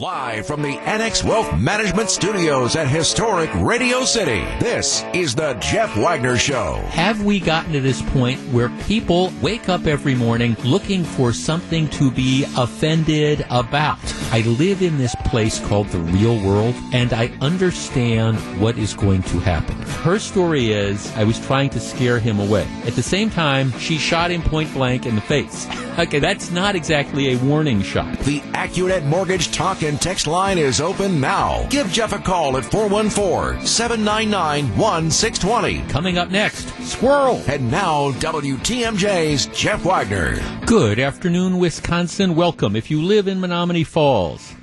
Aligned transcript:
Live 0.00 0.46
from 0.46 0.62
the 0.62 0.78
Annex 0.78 1.24
Wealth 1.24 1.58
Management 1.58 2.08
Studios 2.08 2.76
at 2.76 2.86
historic 2.86 3.50
Radio 3.56 4.04
City, 4.04 4.44
this 4.60 5.02
is 5.12 5.34
the 5.34 5.54
Jeff 5.54 5.96
Wagner 5.96 6.36
Show. 6.36 6.74
Have 6.90 7.24
we 7.24 7.40
gotten 7.40 7.72
to 7.72 7.80
this 7.80 8.00
point 8.12 8.38
where 8.52 8.68
people 8.86 9.32
wake 9.42 9.68
up 9.68 9.88
every 9.88 10.14
morning 10.14 10.56
looking 10.62 11.02
for 11.02 11.32
something 11.32 11.88
to 11.88 12.12
be 12.12 12.44
offended 12.56 13.44
about? 13.50 13.98
I 14.30 14.42
live 14.42 14.82
in 14.82 14.98
this 14.98 15.16
place 15.24 15.58
called 15.58 15.88
the 15.88 15.98
real 15.98 16.40
world, 16.46 16.76
and 16.92 17.12
I 17.12 17.32
understand 17.40 18.38
what 18.60 18.78
is 18.78 18.94
going 18.94 19.22
to 19.24 19.40
happen. 19.40 19.76
Her 20.04 20.20
story 20.20 20.70
is 20.70 21.12
I 21.16 21.24
was 21.24 21.40
trying 21.40 21.70
to 21.70 21.80
scare 21.80 22.20
him 22.20 22.38
away. 22.38 22.68
At 22.84 22.92
the 22.92 23.02
same 23.02 23.30
time, 23.30 23.72
she 23.80 23.98
shot 23.98 24.30
him 24.30 24.42
point 24.42 24.72
blank 24.74 25.06
in 25.06 25.16
the 25.16 25.22
face. 25.22 25.66
Okay, 25.98 26.20
that's 26.20 26.52
not 26.52 26.76
exactly 26.76 27.32
a 27.32 27.38
warning 27.38 27.82
shot. 27.82 28.16
The 28.20 28.38
AccuNet 28.52 29.04
Mortgage 29.06 29.50
Talk 29.50 29.82
and 29.88 30.00
Text 30.00 30.26
line 30.26 30.58
is 30.58 30.80
open 30.80 31.18
now. 31.20 31.66
Give 31.70 31.90
Jeff 31.90 32.12
a 32.12 32.18
call 32.18 32.56
at 32.58 32.64
414 32.64 33.66
799 33.66 34.76
1620. 34.76 35.88
Coming 35.90 36.18
up 36.18 36.30
next, 36.30 36.68
Squirrel. 36.84 37.42
And 37.48 37.70
now, 37.70 38.12
WTMJ's 38.12 39.46
Jeff 39.46 39.84
Wagner. 39.84 40.38
Good 40.66 40.98
afternoon, 40.98 41.58
Wisconsin. 41.58 42.34
Welcome. 42.34 42.76
If 42.76 42.90
you 42.90 43.02
live 43.02 43.28
in 43.28 43.40
Menomonee 43.40 43.86
Falls, 43.86 44.54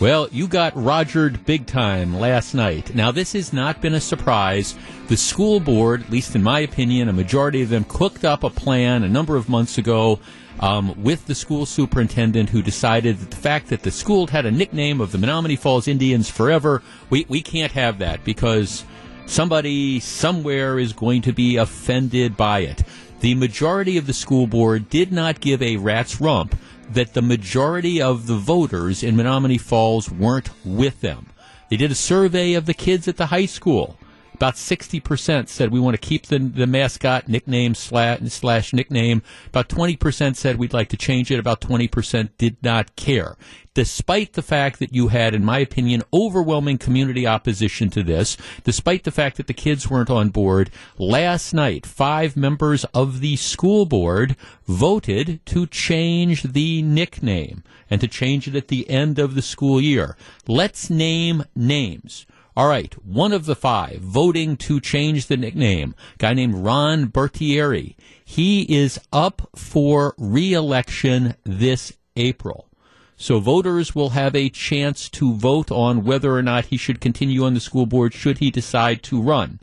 well, 0.00 0.28
you 0.32 0.48
got 0.48 0.74
rogered 0.74 1.44
big 1.44 1.66
time 1.66 2.18
last 2.18 2.54
night. 2.54 2.94
Now, 2.94 3.12
this 3.12 3.34
has 3.34 3.52
not 3.52 3.82
been 3.82 3.92
a 3.92 4.00
surprise. 4.00 4.74
The 5.08 5.16
school 5.16 5.60
board, 5.60 6.02
at 6.02 6.10
least 6.10 6.34
in 6.34 6.42
my 6.42 6.60
opinion, 6.60 7.10
a 7.10 7.12
majority 7.12 7.60
of 7.60 7.68
them 7.68 7.84
cooked 7.84 8.24
up 8.24 8.42
a 8.42 8.48
plan 8.48 9.04
a 9.04 9.08
number 9.08 9.36
of 9.36 9.50
months 9.50 9.76
ago 9.76 10.18
um, 10.60 11.02
with 11.02 11.26
the 11.26 11.34
school 11.34 11.66
superintendent 11.66 12.48
who 12.48 12.62
decided 12.62 13.18
that 13.18 13.30
the 13.30 13.36
fact 13.36 13.68
that 13.68 13.82
the 13.82 13.90
school 13.90 14.26
had 14.26 14.46
a 14.46 14.50
nickname 14.50 15.02
of 15.02 15.12
the 15.12 15.18
Menomonee 15.18 15.58
Falls 15.58 15.86
Indians 15.86 16.30
forever, 16.30 16.82
we, 17.10 17.26
we 17.28 17.42
can't 17.42 17.72
have 17.72 17.98
that 17.98 18.24
because 18.24 18.84
somebody 19.26 20.00
somewhere 20.00 20.78
is 20.78 20.94
going 20.94 21.20
to 21.22 21.32
be 21.32 21.56
offended 21.56 22.38
by 22.38 22.60
it. 22.60 22.82
The 23.20 23.34
majority 23.34 23.98
of 23.98 24.06
the 24.06 24.14
school 24.14 24.46
board 24.46 24.88
did 24.88 25.12
not 25.12 25.40
give 25.40 25.62
a 25.62 25.76
rat's 25.76 26.22
rump 26.22 26.56
that 26.92 27.14
the 27.14 27.22
majority 27.22 28.02
of 28.02 28.26
the 28.26 28.36
voters 28.36 29.02
in 29.02 29.16
Menomonee 29.16 29.60
Falls 29.60 30.10
weren't 30.10 30.50
with 30.64 31.00
them. 31.00 31.26
They 31.68 31.76
did 31.76 31.92
a 31.92 31.94
survey 31.94 32.54
of 32.54 32.66
the 32.66 32.74
kids 32.74 33.06
at 33.06 33.16
the 33.16 33.26
high 33.26 33.46
school. 33.46 33.96
About 34.40 34.54
60% 34.54 35.48
said 35.48 35.70
we 35.70 35.80
want 35.80 36.00
to 36.00 36.08
keep 36.08 36.24
the, 36.24 36.38
the 36.38 36.66
mascot 36.66 37.28
nickname 37.28 37.74
slash, 37.74 38.20
slash 38.28 38.72
nickname. 38.72 39.20
About 39.48 39.68
20% 39.68 40.34
said 40.34 40.56
we'd 40.56 40.72
like 40.72 40.88
to 40.88 40.96
change 40.96 41.30
it. 41.30 41.38
About 41.38 41.60
20% 41.60 42.30
did 42.38 42.56
not 42.62 42.96
care. 42.96 43.36
Despite 43.74 44.32
the 44.32 44.42
fact 44.42 44.78
that 44.78 44.94
you 44.94 45.08
had, 45.08 45.34
in 45.34 45.44
my 45.44 45.58
opinion, 45.58 46.04
overwhelming 46.10 46.78
community 46.78 47.26
opposition 47.26 47.90
to 47.90 48.02
this, 48.02 48.38
despite 48.64 49.04
the 49.04 49.10
fact 49.10 49.36
that 49.36 49.46
the 49.46 49.52
kids 49.52 49.90
weren't 49.90 50.08
on 50.08 50.30
board, 50.30 50.70
last 50.96 51.52
night, 51.52 51.84
five 51.84 52.34
members 52.34 52.84
of 52.94 53.20
the 53.20 53.36
school 53.36 53.84
board 53.84 54.36
voted 54.66 55.44
to 55.44 55.66
change 55.66 56.44
the 56.44 56.80
nickname 56.80 57.62
and 57.90 58.00
to 58.00 58.08
change 58.08 58.48
it 58.48 58.56
at 58.56 58.68
the 58.68 58.88
end 58.88 59.18
of 59.18 59.34
the 59.34 59.42
school 59.42 59.82
year. 59.82 60.16
Let's 60.48 60.88
name 60.88 61.44
names. 61.54 62.24
All 62.60 62.68
right, 62.68 62.92
one 63.06 63.32
of 63.32 63.46
the 63.46 63.56
five 63.56 64.00
voting 64.00 64.54
to 64.58 64.80
change 64.80 65.28
the 65.28 65.38
nickname, 65.38 65.94
guy 66.18 66.34
named 66.34 66.56
Ron 66.56 67.06
Bertieri. 67.06 67.96
He 68.22 68.64
is 68.64 69.00
up 69.10 69.48
for 69.56 70.14
reelection 70.18 71.36
this 71.42 71.94
April. 72.16 72.68
So 73.16 73.40
voters 73.40 73.94
will 73.94 74.10
have 74.10 74.36
a 74.36 74.50
chance 74.50 75.08
to 75.08 75.32
vote 75.32 75.70
on 75.70 76.04
whether 76.04 76.36
or 76.36 76.42
not 76.42 76.66
he 76.66 76.76
should 76.76 77.00
continue 77.00 77.46
on 77.46 77.54
the 77.54 77.60
school 77.60 77.86
board 77.86 78.12
should 78.12 78.40
he 78.40 78.50
decide 78.50 79.02
to 79.04 79.22
run. 79.22 79.58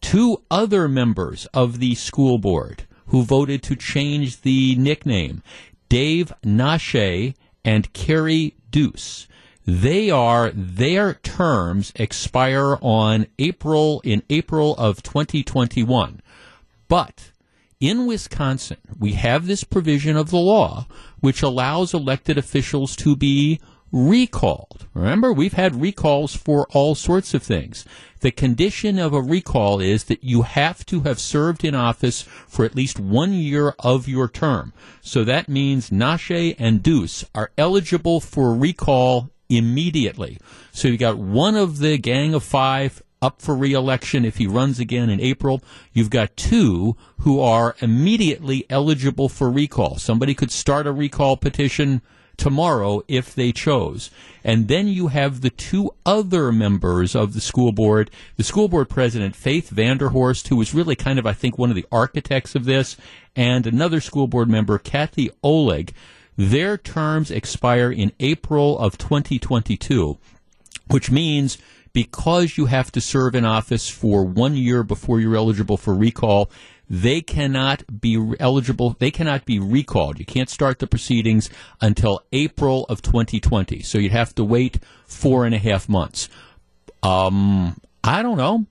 Two 0.00 0.40
other 0.48 0.86
members 0.86 1.46
of 1.46 1.80
the 1.80 1.96
school 1.96 2.38
board 2.38 2.84
who 3.08 3.24
voted 3.24 3.60
to 3.64 3.74
change 3.74 4.42
the 4.42 4.76
nickname, 4.76 5.42
Dave 5.88 6.32
Nashe 6.44 7.34
and 7.64 7.92
Kerry 7.92 8.54
Deuce 8.70 9.26
they 9.66 10.10
are 10.10 10.50
their 10.54 11.14
terms 11.14 11.92
expire 11.96 12.78
on 12.80 13.26
April 13.38 14.00
in 14.04 14.22
April 14.30 14.76
of 14.76 15.02
2021. 15.02 16.22
But 16.88 17.32
in 17.80 18.06
Wisconsin, 18.06 18.78
we 18.98 19.14
have 19.14 19.46
this 19.46 19.64
provision 19.64 20.16
of 20.16 20.30
the 20.30 20.38
law 20.38 20.86
which 21.20 21.42
allows 21.42 21.92
elected 21.92 22.38
officials 22.38 22.94
to 22.96 23.16
be 23.16 23.60
recalled. 23.90 24.86
Remember, 24.94 25.32
we've 25.32 25.54
had 25.54 25.80
recalls 25.80 26.34
for 26.34 26.66
all 26.70 26.94
sorts 26.94 27.34
of 27.34 27.42
things. 27.42 27.84
The 28.20 28.30
condition 28.30 28.98
of 28.98 29.12
a 29.12 29.20
recall 29.20 29.80
is 29.80 30.04
that 30.04 30.22
you 30.22 30.42
have 30.42 30.86
to 30.86 31.00
have 31.00 31.18
served 31.18 31.64
in 31.64 31.74
office 31.74 32.22
for 32.22 32.64
at 32.64 32.74
least 32.74 33.00
one 33.00 33.32
year 33.32 33.74
of 33.80 34.08
your 34.08 34.28
term. 34.28 34.72
So 35.00 35.24
that 35.24 35.48
means 35.48 35.90
Nashe 35.90 36.54
and 36.58 36.82
Deuce 36.82 37.24
are 37.34 37.50
eligible 37.58 38.20
for 38.20 38.54
recall 38.54 39.30
immediately. 39.48 40.38
So 40.72 40.88
you've 40.88 41.00
got 41.00 41.18
one 41.18 41.56
of 41.56 41.78
the 41.78 41.98
gang 41.98 42.34
of 42.34 42.42
five 42.42 43.02
up 43.22 43.40
for 43.40 43.56
reelection 43.56 44.24
if 44.24 44.36
he 44.36 44.46
runs 44.46 44.78
again 44.78 45.08
in 45.08 45.20
April. 45.20 45.62
You've 45.92 46.10
got 46.10 46.36
two 46.36 46.96
who 47.20 47.40
are 47.40 47.74
immediately 47.80 48.66
eligible 48.68 49.28
for 49.28 49.50
recall. 49.50 49.96
Somebody 49.96 50.34
could 50.34 50.50
start 50.50 50.86
a 50.86 50.92
recall 50.92 51.36
petition 51.36 52.02
tomorrow 52.36 53.02
if 53.08 53.34
they 53.34 53.52
chose. 53.52 54.10
And 54.44 54.68
then 54.68 54.88
you 54.88 55.08
have 55.08 55.40
the 55.40 55.50
two 55.50 55.94
other 56.04 56.52
members 56.52 57.16
of 57.16 57.32
the 57.32 57.40
school 57.40 57.72
board, 57.72 58.10
the 58.36 58.44
school 58.44 58.68
board 58.68 58.88
president, 58.88 59.34
Faith 59.34 59.70
Vanderhorst, 59.70 60.48
who 60.48 60.56
was 60.56 60.74
really 60.74 60.96
kind 60.96 61.18
of, 61.18 61.26
I 61.26 61.32
think, 61.32 61.58
one 61.58 61.70
of 61.70 61.76
the 61.76 61.86
architects 61.90 62.54
of 62.54 62.64
this, 62.64 62.96
and 63.34 63.66
another 63.66 64.00
school 64.00 64.26
board 64.26 64.48
member, 64.48 64.78
Kathy 64.78 65.30
Oleg. 65.42 65.92
Their 66.36 66.76
terms 66.76 67.30
expire 67.30 67.90
in 67.90 68.12
April 68.20 68.78
of 68.78 68.98
2022, 68.98 70.18
which 70.88 71.10
means 71.10 71.58
because 71.92 72.58
you 72.58 72.66
have 72.66 72.92
to 72.92 73.00
serve 73.00 73.34
in 73.34 73.46
office 73.46 73.88
for 73.88 74.22
one 74.22 74.54
year 74.54 74.82
before 74.82 75.18
you're 75.18 75.36
eligible 75.36 75.78
for 75.78 75.94
recall, 75.94 76.50
they 76.90 77.22
cannot 77.22 78.00
be 78.00 78.34
eligible. 78.38 78.96
They 78.98 79.10
cannot 79.10 79.46
be 79.46 79.58
recalled. 79.58 80.18
You 80.18 80.26
can't 80.26 80.50
start 80.50 80.78
the 80.78 80.86
proceedings 80.86 81.48
until 81.80 82.20
April 82.32 82.84
of 82.90 83.00
2020. 83.00 83.80
So 83.80 83.96
you'd 83.96 84.12
have 84.12 84.34
to 84.34 84.44
wait 84.44 84.78
four 85.06 85.46
and 85.46 85.54
a 85.54 85.58
half 85.58 85.88
months. 85.88 86.28
Um, 87.02 87.80
I 88.04 88.22
don't 88.22 88.36
know. 88.36 88.66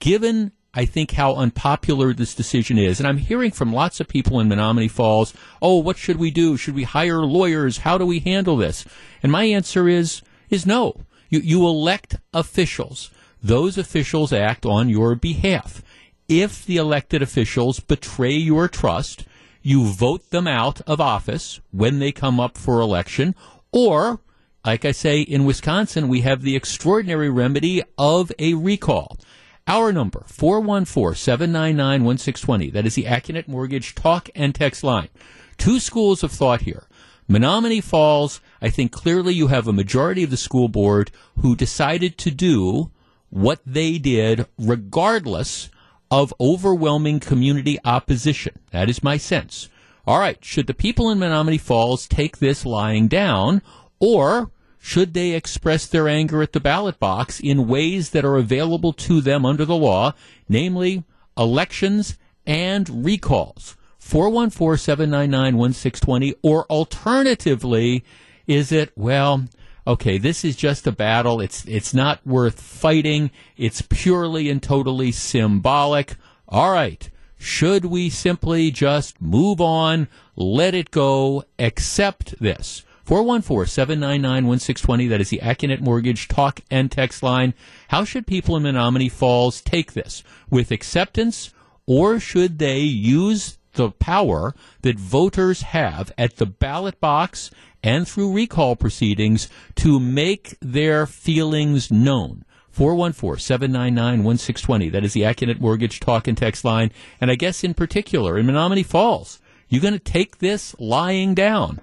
Given 0.00 0.50
I 0.74 0.84
think 0.84 1.12
how 1.12 1.34
unpopular 1.34 2.12
this 2.12 2.34
decision 2.34 2.78
is. 2.78 2.98
And 2.98 3.06
I'm 3.06 3.18
hearing 3.18 3.52
from 3.52 3.72
lots 3.72 4.00
of 4.00 4.08
people 4.08 4.40
in 4.40 4.48
Menomonee 4.48 4.90
Falls, 4.90 5.32
oh, 5.62 5.78
what 5.78 5.96
should 5.96 6.16
we 6.16 6.30
do? 6.30 6.56
Should 6.56 6.74
we 6.74 6.82
hire 6.82 7.20
lawyers? 7.20 7.78
How 7.78 7.96
do 7.98 8.04
we 8.04 8.20
handle 8.20 8.56
this? 8.56 8.84
And 9.22 9.30
my 9.30 9.44
answer 9.44 9.88
is, 9.88 10.22
is 10.50 10.66
no. 10.66 11.00
You, 11.30 11.40
you 11.40 11.66
elect 11.66 12.16
officials. 12.32 13.10
Those 13.42 13.78
officials 13.78 14.32
act 14.32 14.66
on 14.66 14.88
your 14.88 15.14
behalf. 15.14 15.82
If 16.28 16.64
the 16.64 16.78
elected 16.78 17.22
officials 17.22 17.80
betray 17.80 18.32
your 18.32 18.68
trust, 18.68 19.26
you 19.62 19.84
vote 19.84 20.30
them 20.30 20.46
out 20.46 20.80
of 20.82 21.00
office 21.00 21.60
when 21.70 21.98
they 21.98 22.12
come 22.12 22.40
up 22.40 22.56
for 22.56 22.80
election, 22.80 23.34
or, 23.72 24.20
like 24.64 24.84
I 24.84 24.92
say, 24.92 25.20
in 25.20 25.44
Wisconsin, 25.44 26.08
we 26.08 26.20
have 26.20 26.42
the 26.42 26.56
extraordinary 26.56 27.30
remedy 27.30 27.82
of 27.98 28.30
a 28.38 28.54
recall. 28.54 29.18
Our 29.66 29.92
number, 29.92 30.26
414-799-1620. 30.28 32.70
That 32.72 32.84
is 32.84 32.96
the 32.96 33.04
AccuNet 33.04 33.48
Mortgage 33.48 33.94
talk 33.94 34.28
and 34.34 34.54
text 34.54 34.84
line. 34.84 35.08
Two 35.56 35.80
schools 35.80 36.22
of 36.22 36.30
thought 36.30 36.60
here. 36.62 36.86
Menomonee 37.30 37.82
Falls, 37.82 38.42
I 38.60 38.68
think 38.68 38.92
clearly 38.92 39.32
you 39.32 39.46
have 39.46 39.66
a 39.66 39.72
majority 39.72 40.22
of 40.22 40.28
the 40.30 40.36
school 40.36 40.68
board 40.68 41.10
who 41.38 41.56
decided 41.56 42.18
to 42.18 42.30
do 42.30 42.90
what 43.30 43.60
they 43.64 43.96
did 43.96 44.44
regardless 44.58 45.70
of 46.10 46.34
overwhelming 46.38 47.18
community 47.18 47.78
opposition. 47.84 48.58
That 48.70 48.90
is 48.90 49.02
my 49.02 49.16
sense. 49.16 49.70
All 50.06 50.18
right, 50.18 50.44
should 50.44 50.66
the 50.66 50.74
people 50.74 51.08
in 51.08 51.18
Menomonee 51.18 51.58
Falls 51.58 52.06
take 52.06 52.36
this 52.36 52.66
lying 52.66 53.08
down, 53.08 53.62
or 53.98 54.50
should 54.86 55.14
they 55.14 55.30
express 55.30 55.86
their 55.86 56.10
anger 56.10 56.42
at 56.42 56.52
the 56.52 56.60
ballot 56.60 57.00
box 57.00 57.40
in 57.40 57.66
ways 57.66 58.10
that 58.10 58.22
are 58.22 58.36
available 58.36 58.92
to 58.92 59.22
them 59.22 59.46
under 59.46 59.64
the 59.64 59.74
law, 59.74 60.12
namely 60.46 61.02
elections 61.38 62.18
and 62.46 63.02
recalls. 63.02 63.78
414 63.98 64.76
799 64.76 65.56
1620, 65.56 66.34
or 66.42 66.66
alternatively, 66.66 68.04
is 68.46 68.70
it, 68.72 68.92
well, 68.94 69.46
okay, 69.86 70.18
this 70.18 70.44
is 70.44 70.54
just 70.54 70.86
a 70.86 70.92
battle. 70.92 71.40
It's, 71.40 71.64
it's 71.64 71.94
not 71.94 72.20
worth 72.26 72.60
fighting. 72.60 73.30
It's 73.56 73.80
purely 73.80 74.50
and 74.50 74.62
totally 74.62 75.12
symbolic. 75.12 76.16
All 76.46 76.70
right. 76.70 77.08
Should 77.38 77.86
we 77.86 78.10
simply 78.10 78.70
just 78.70 79.18
move 79.18 79.62
on, 79.62 80.08
let 80.36 80.74
it 80.74 80.90
go, 80.90 81.44
accept 81.58 82.38
this? 82.38 82.84
414 83.04 83.66
799 83.66 84.46
1620. 84.46 85.08
That 85.08 85.20
is 85.20 85.28
the 85.28 85.40
Accunet 85.42 85.80
Mortgage 85.80 86.26
talk 86.26 86.60
and 86.70 86.90
text 86.90 87.22
line. 87.22 87.52
How 87.88 88.04
should 88.04 88.26
people 88.26 88.56
in 88.56 88.62
Menomonee 88.62 89.12
Falls 89.12 89.60
take 89.60 89.92
this? 89.92 90.22
With 90.48 90.70
acceptance, 90.70 91.52
or 91.86 92.18
should 92.18 92.58
they 92.58 92.78
use 92.78 93.58
the 93.74 93.90
power 93.90 94.54
that 94.82 94.98
voters 94.98 95.60
have 95.62 96.12
at 96.16 96.36
the 96.36 96.46
ballot 96.46 96.98
box 96.98 97.50
and 97.82 98.08
through 98.08 98.32
recall 98.32 98.74
proceedings 98.74 99.50
to 99.76 100.00
make 100.00 100.56
their 100.60 101.06
feelings 101.06 101.90
known? 101.90 102.46
414-799-1620. 102.74 104.90
That 104.90 105.04
is 105.04 105.12
the 105.12 105.22
Accunet 105.22 105.60
Mortgage 105.60 106.00
talk 106.00 106.26
and 106.26 106.38
text 106.38 106.64
line. 106.64 106.90
And 107.20 107.30
I 107.30 107.34
guess 107.34 107.62
in 107.62 107.74
particular, 107.74 108.38
in 108.38 108.46
Menomonee 108.46 108.86
Falls, 108.86 109.40
you're 109.68 109.82
going 109.82 109.92
to 109.92 110.00
take 110.00 110.38
this 110.38 110.74
lying 110.78 111.34
down. 111.34 111.82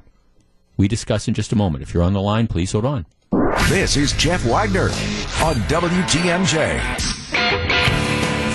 We 0.81 0.88
discuss 0.88 1.28
in 1.28 1.36
just 1.36 1.51
a 1.51 1.56
moment. 1.56 1.83
If 1.83 1.94
you're 1.94 2.01
on 2.01 2.13
the 2.13 2.22
line, 2.22 2.48
please 2.48 2.72
hold 2.72 2.86
on. 2.86 3.06
This 3.69 3.95
is 3.95 4.13
Jeff 4.13 4.44
Wagner 4.44 4.86
on 5.45 5.54
WTMJ. 5.69 6.80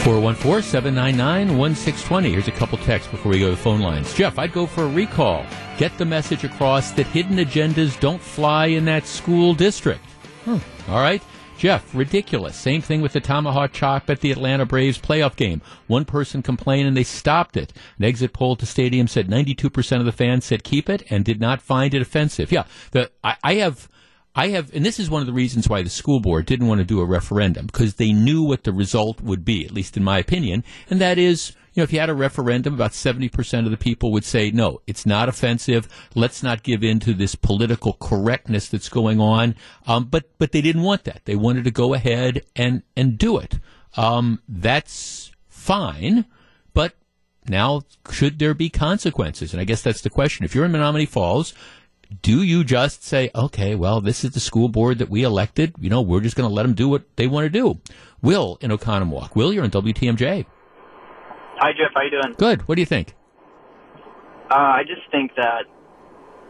414-799-1620. 0.03 2.31
Here's 2.33 2.49
a 2.49 2.51
couple 2.51 2.79
texts 2.79 3.09
before 3.13 3.31
we 3.31 3.39
go 3.39 3.45
to 3.45 3.53
the 3.53 3.57
phone 3.57 3.81
lines. 3.81 4.13
Jeff, 4.13 4.41
I'd 4.41 4.53
go 4.53 4.67
for 4.67 4.83
a 4.83 4.89
recall. 4.89 5.47
Get 5.79 5.97
the 5.99 6.05
message 6.05 6.43
across 6.43 6.91
that 6.93 7.07
hidden 7.07 7.37
agendas 7.37 8.01
don't 8.01 8.21
fly 8.21 8.67
in 8.67 8.85
that 8.87 9.07
school 9.07 9.55
district. 9.55 10.05
Hmm. 10.45 10.59
All 10.91 10.99
right. 10.99 11.23
Jeff, 11.59 11.95
ridiculous. 11.95 12.55
Same 12.55 12.83
thing 12.83 13.01
with 13.01 13.15
the 13.15 13.21
tomahawk 13.21 13.73
chop 13.73 14.11
at 14.11 14.21
the 14.21 14.31
Atlanta 14.31 14.67
Braves 14.67 14.99
playoff 14.99 15.37
game. 15.37 15.63
One 15.87 16.05
person 16.05 16.43
complained 16.43 16.87
and 16.87 16.97
they 16.97 17.03
stopped 17.03 17.57
it. 17.57 17.73
An 17.99 18.05
exit 18.05 18.35
poll 18.35 18.57
to 18.57 18.67
stadium 18.67 19.09
said 19.09 19.29
92% 19.29 19.99
of 19.99 20.05
the 20.05 20.13
fans 20.13 20.45
said 20.45 20.65
keep 20.65 20.91
it 20.91 21.03
and 21.09 21.25
did 21.25 21.41
not 21.41 21.63
find 21.63 21.95
it 21.95 22.03
offensive. 22.03 22.53
Yeah, 22.53 22.65
the, 22.91 23.11
I, 23.25 23.37
I 23.43 23.55
have, 23.55 23.89
I 24.35 24.49
have, 24.49 24.75
and 24.75 24.85
this 24.85 25.01
is 25.01 25.09
one 25.09 25.23
of 25.23 25.27
the 25.27 25.33
reasons 25.33 25.67
why 25.67 25.83
the 25.83 25.89
school 25.89 26.21
board 26.21 26.45
didn't 26.45 26.67
want 26.69 26.81
to 26.81 26.85
do 26.85 27.01
a 27.01 27.07
referendum 27.07 27.67
because 27.67 27.95
they 27.95 28.13
knew 28.13 28.43
what 28.43 28.65
the 28.65 28.73
result 28.73 29.23
would 29.23 29.43
be, 29.43 29.65
at 29.65 29.73
least 29.73 29.97
in 29.97 30.05
my 30.05 30.19
opinion, 30.19 30.63
and 30.91 31.01
that 31.01 31.17
is 31.17 31.53
know, 31.81 31.85
if 31.85 31.93
you 31.93 32.01
had 32.01 32.11
a 32.11 32.15
referendum, 32.15 32.75
about 32.75 32.93
70% 32.93 33.65
of 33.65 33.71
the 33.71 33.77
people 33.77 34.13
would 34.13 34.25
say, 34.25 34.51
no, 34.51 34.81
it's 34.87 35.07
not 35.07 35.29
offensive. 35.29 35.89
Let's 36.15 36.43
not 36.43 36.63
give 36.63 36.83
in 36.83 37.01
to 37.01 37.15
this 37.15 37.35
political 37.35 37.95
correctness 37.95 38.69
that's 38.69 38.89
going 38.89 39.21
on. 39.21 39.55
Um, 39.87 40.05
but, 40.05 40.31
but 40.39 40.53
they 40.53 40.63
didn't 40.63 40.83
want 40.83 41.05
that. 41.05 41.23
They 41.25 41.37
wanted 41.37 41.65
to 41.65 41.71
go 41.71 41.95
ahead 41.95 42.43
and, 42.55 42.83
and 42.97 43.19
do 43.19 43.39
it. 43.39 43.59
Um, 43.97 44.43
that's 44.49 45.33
fine. 45.49 46.25
But 46.73 46.95
now, 47.49 47.83
should 48.11 48.39
there 48.39 48.55
be 48.55 48.71
consequences? 48.71 49.53
And 49.53 49.61
I 49.61 49.65
guess 49.65 49.83
that's 49.83 50.03
the 50.03 50.11
question. 50.11 50.45
If 50.45 50.55
you're 50.55 50.65
in 50.65 50.73
Menomonee 50.73 51.09
Falls, 51.09 51.55
do 52.23 52.43
you 52.43 52.65
just 52.65 53.05
say, 53.05 53.31
okay, 53.35 53.75
well, 53.75 54.01
this 54.01 54.25
is 54.25 54.31
the 54.33 54.41
school 54.41 54.69
board 54.69 54.99
that 54.99 55.11
we 55.11 55.23
elected. 55.23 55.75
You 55.81 55.91
know, 55.91 56.01
we're 56.01 56.21
just 56.21 56.37
going 56.37 56.49
to 56.49 56.55
let 56.55 56.63
them 56.63 56.75
do 56.75 56.89
what 56.89 57.05
they 57.17 57.27
want 57.27 57.45
to 57.45 57.51
do. 57.51 57.81
Will 58.23 58.59
in 58.61 58.71
Oconomowoc. 58.71 59.35
Will, 59.35 59.53
you're 59.53 59.65
in 59.65 59.71
WTMJ. 59.71 60.47
Hi, 61.59 61.73
Jeff. 61.73 61.93
How 61.95 62.03
you 62.03 62.11
doing? 62.11 62.35
Good. 62.37 62.69
What 62.69 62.75
do 62.75 62.83
you 62.83 62.87
think? 62.87 63.15
Uh, 64.51 64.55
I 64.55 64.83
just 64.87 65.11
think 65.11 65.33
that 65.37 65.65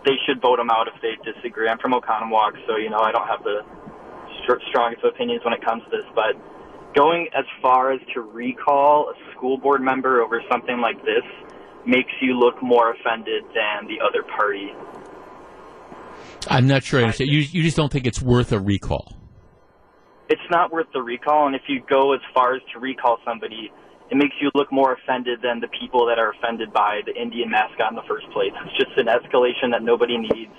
they 0.05 0.15
should 0.27 0.41
vote 0.43 0.59
him 0.59 0.69
out 0.71 0.89
if 0.89 1.01
they 1.01 1.15
disagree. 1.25 1.69
I'm 1.69 1.79
from 1.79 1.93
Oconomowoc, 1.93 2.59
so 2.67 2.77
you 2.77 2.91
know 2.91 2.99
I 2.99 3.13
don't 3.13 3.27
have 3.27 3.43
the 3.43 3.63
st- 4.45 4.63
strongest 4.69 5.05
opinions 5.05 5.43
when 5.45 5.55
it 5.55 5.65
comes 5.65 5.83
to 5.85 5.91
this. 5.91 6.07
But 6.15 6.35
going 6.95 7.29
as 7.37 7.45
far 7.63 7.93
as 7.93 8.01
to 8.15 8.21
recall 8.21 9.11
a 9.11 9.33
school 9.33 9.59
board 9.59 9.81
member 9.81 10.23
over 10.23 10.43
something 10.51 10.79
like 10.79 10.99
this 11.05 11.25
makes 11.87 12.11
you 12.21 12.35
look 12.39 12.61
more 12.63 12.93
offended 12.93 13.45
than 13.55 13.87
the 13.87 14.03
other 14.05 14.23
party. 14.37 14.73
I'm 16.49 16.67
not 16.67 16.83
sure. 16.83 17.01
I 17.01 17.05
understand. 17.05 17.31
You 17.31 17.41
you 17.41 17.63
just 17.63 17.77
don't 17.77 17.93
think 17.93 18.07
it's 18.07 18.21
worth 18.21 18.53
a 18.53 18.59
recall. 18.59 19.17
It's 20.29 20.43
not 20.51 20.73
worth 20.73 20.89
the 20.93 21.03
recall, 21.03 21.47
and 21.47 21.55
if 21.55 21.63
you 21.69 21.81
go 21.89 22.13
as 22.13 22.21
far 22.35 22.57
as 22.57 22.63
to 22.73 22.81
recall 22.81 23.19
somebody, 23.25 23.71
it 24.11 24.17
makes 24.17 24.35
you 24.41 24.51
look 24.55 24.71
more 24.73 24.93
offended 24.95 25.41
than 25.43 25.61
the 25.61 25.69
people 25.69 26.07
that 26.07 26.19
are 26.19 26.31
offended 26.31 26.73
by 26.73 27.01
the 27.05 27.15
Indian 27.15 27.51
mascot 27.51 27.91
in 27.91 27.97
the 27.97 28.07
first 28.09 28.31
place. 28.31 28.53
It's 28.65 28.77
just 28.77 28.97
an 28.99 29.07
escalation 29.07 29.73
that 29.73 29.83
nobody 29.83 30.19
needs. 30.19 30.53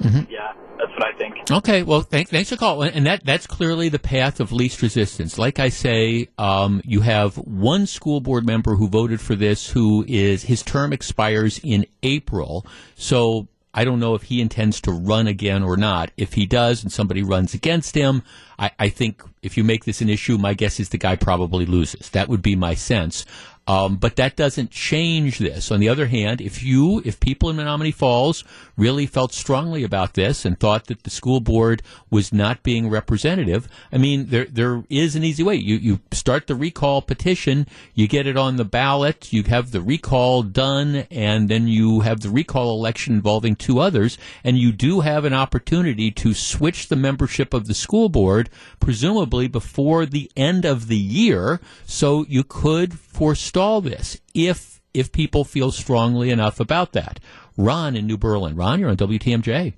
Mm-hmm. 0.00 0.30
Yeah, 0.30 0.52
that's 0.78 0.92
what 0.92 1.04
I 1.04 1.12
think. 1.18 1.50
Okay, 1.50 1.82
well, 1.82 2.02
thanks, 2.02 2.30
thanks 2.30 2.50
for 2.50 2.56
calling. 2.56 2.92
And 2.92 3.06
that, 3.06 3.24
that's 3.24 3.48
clearly 3.48 3.88
the 3.88 3.98
path 3.98 4.38
of 4.38 4.52
least 4.52 4.80
resistance. 4.80 5.38
Like 5.38 5.58
I 5.58 5.70
say, 5.70 6.28
um, 6.38 6.80
you 6.84 7.00
have 7.00 7.36
one 7.36 7.86
school 7.86 8.20
board 8.20 8.46
member 8.46 8.76
who 8.76 8.88
voted 8.88 9.20
for 9.20 9.34
this 9.34 9.68
who 9.68 10.04
is, 10.06 10.44
his 10.44 10.62
term 10.62 10.92
expires 10.92 11.60
in 11.64 11.84
April. 12.04 12.64
So 12.94 13.48
I 13.78 13.84
don't 13.84 14.00
know 14.00 14.16
if 14.16 14.24
he 14.24 14.40
intends 14.40 14.80
to 14.80 14.90
run 14.90 15.28
again 15.28 15.62
or 15.62 15.76
not. 15.76 16.10
If 16.16 16.32
he 16.32 16.46
does 16.46 16.82
and 16.82 16.92
somebody 16.92 17.22
runs 17.22 17.54
against 17.54 17.94
him, 17.94 18.24
I, 18.58 18.72
I 18.76 18.88
think 18.88 19.22
if 19.40 19.56
you 19.56 19.62
make 19.62 19.84
this 19.84 20.00
an 20.00 20.08
issue, 20.08 20.36
my 20.36 20.52
guess 20.52 20.80
is 20.80 20.88
the 20.88 20.98
guy 20.98 21.14
probably 21.14 21.64
loses. 21.64 22.10
That 22.10 22.28
would 22.28 22.42
be 22.42 22.56
my 22.56 22.74
sense. 22.74 23.24
Um, 23.68 23.96
but 23.96 24.16
that 24.16 24.34
doesn't 24.34 24.70
change 24.70 25.38
this. 25.38 25.70
On 25.70 25.78
the 25.78 25.90
other 25.90 26.06
hand, 26.06 26.40
if 26.40 26.62
you, 26.62 27.02
if 27.04 27.20
people 27.20 27.50
in 27.50 27.56
Menomonee 27.56 27.92
Falls 27.92 28.42
really 28.78 29.04
felt 29.04 29.34
strongly 29.34 29.84
about 29.84 30.14
this 30.14 30.46
and 30.46 30.58
thought 30.58 30.86
that 30.86 31.02
the 31.02 31.10
school 31.10 31.40
board 31.40 31.82
was 32.08 32.32
not 32.32 32.62
being 32.62 32.88
representative, 32.88 33.68
I 33.92 33.98
mean, 33.98 34.28
there 34.30 34.46
there 34.46 34.84
is 34.88 35.16
an 35.16 35.22
easy 35.22 35.42
way. 35.42 35.56
You 35.56 35.76
you 35.76 36.00
start 36.12 36.46
the 36.46 36.54
recall 36.54 37.02
petition, 37.02 37.66
you 37.94 38.08
get 38.08 38.26
it 38.26 38.38
on 38.38 38.56
the 38.56 38.64
ballot, 38.64 39.34
you 39.34 39.42
have 39.42 39.70
the 39.70 39.82
recall 39.82 40.42
done, 40.42 41.06
and 41.10 41.50
then 41.50 41.68
you 41.68 42.00
have 42.00 42.20
the 42.20 42.30
recall 42.30 42.70
election 42.70 43.12
involving 43.16 43.54
two 43.54 43.80
others, 43.80 44.16
and 44.44 44.56
you 44.56 44.72
do 44.72 45.00
have 45.00 45.26
an 45.26 45.34
opportunity 45.34 46.10
to 46.12 46.32
switch 46.32 46.88
the 46.88 46.96
membership 46.96 47.52
of 47.52 47.66
the 47.66 47.74
school 47.74 48.08
board, 48.08 48.48
presumably 48.80 49.46
before 49.46 50.06
the 50.06 50.30
end 50.38 50.64
of 50.64 50.88
the 50.88 50.96
year, 50.96 51.60
so 51.84 52.24
you 52.30 52.42
could 52.42 52.98
forestall 52.98 53.57
this 53.80 54.20
if 54.34 54.80
if 54.94 55.12
people 55.12 55.44
feel 55.44 55.70
strongly 55.70 56.30
enough 56.30 56.60
about 56.60 56.92
that. 56.92 57.20
Ron 57.56 57.96
in 57.96 58.06
New 58.06 58.16
Berlin. 58.16 58.56
Ron, 58.56 58.80
you're 58.80 58.90
on 58.90 58.96
WTMJ. 58.96 59.74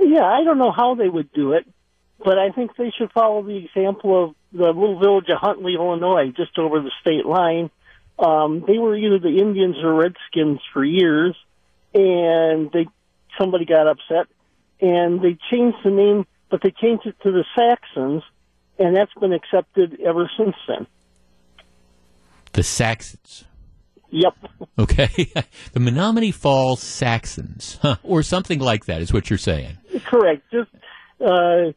Yeah, 0.00 0.24
I 0.24 0.42
don't 0.44 0.58
know 0.58 0.72
how 0.72 0.94
they 0.94 1.08
would 1.08 1.32
do 1.32 1.52
it, 1.52 1.66
but 2.18 2.38
I 2.38 2.50
think 2.50 2.76
they 2.76 2.90
should 2.96 3.12
follow 3.12 3.42
the 3.42 3.56
example 3.56 4.24
of 4.24 4.34
the 4.52 4.66
little 4.66 4.98
village 4.98 5.28
of 5.28 5.38
Huntley, 5.38 5.74
Illinois, 5.74 6.32
just 6.36 6.58
over 6.58 6.80
the 6.80 6.90
state 7.00 7.26
line. 7.26 7.70
Um, 8.18 8.64
they 8.66 8.78
were 8.78 8.96
either 8.96 9.18
the 9.18 9.38
Indians 9.38 9.76
or 9.82 9.94
Redskins 9.94 10.60
for 10.72 10.84
years, 10.84 11.36
and 11.92 12.70
they 12.72 12.86
somebody 13.38 13.64
got 13.66 13.86
upset, 13.86 14.26
and 14.80 15.20
they 15.20 15.36
changed 15.50 15.78
the 15.84 15.90
name, 15.90 16.26
but 16.50 16.62
they 16.62 16.70
changed 16.70 17.06
it 17.06 17.16
to 17.22 17.32
the 17.32 17.44
Saxons, 17.56 18.22
and 18.78 18.96
that's 18.96 19.14
been 19.14 19.32
accepted 19.32 20.00
ever 20.00 20.30
since 20.36 20.54
then. 20.66 20.86
The 22.54 22.62
Saxons. 22.62 23.44
Yep. 24.14 24.34
Okay. 24.76 25.06
the 25.72 25.78
Menomonee 25.78 26.34
Falls 26.34 26.82
Saxons, 26.82 27.78
huh. 27.80 27.94
or 28.02 28.24
something 28.24 28.58
like 28.58 28.86
that, 28.86 29.00
is 29.00 29.12
what 29.12 29.30
you're 29.30 29.38
saying. 29.38 29.78
Correct. 30.04 30.42
Just, 30.50 30.70
uh, 31.20 31.70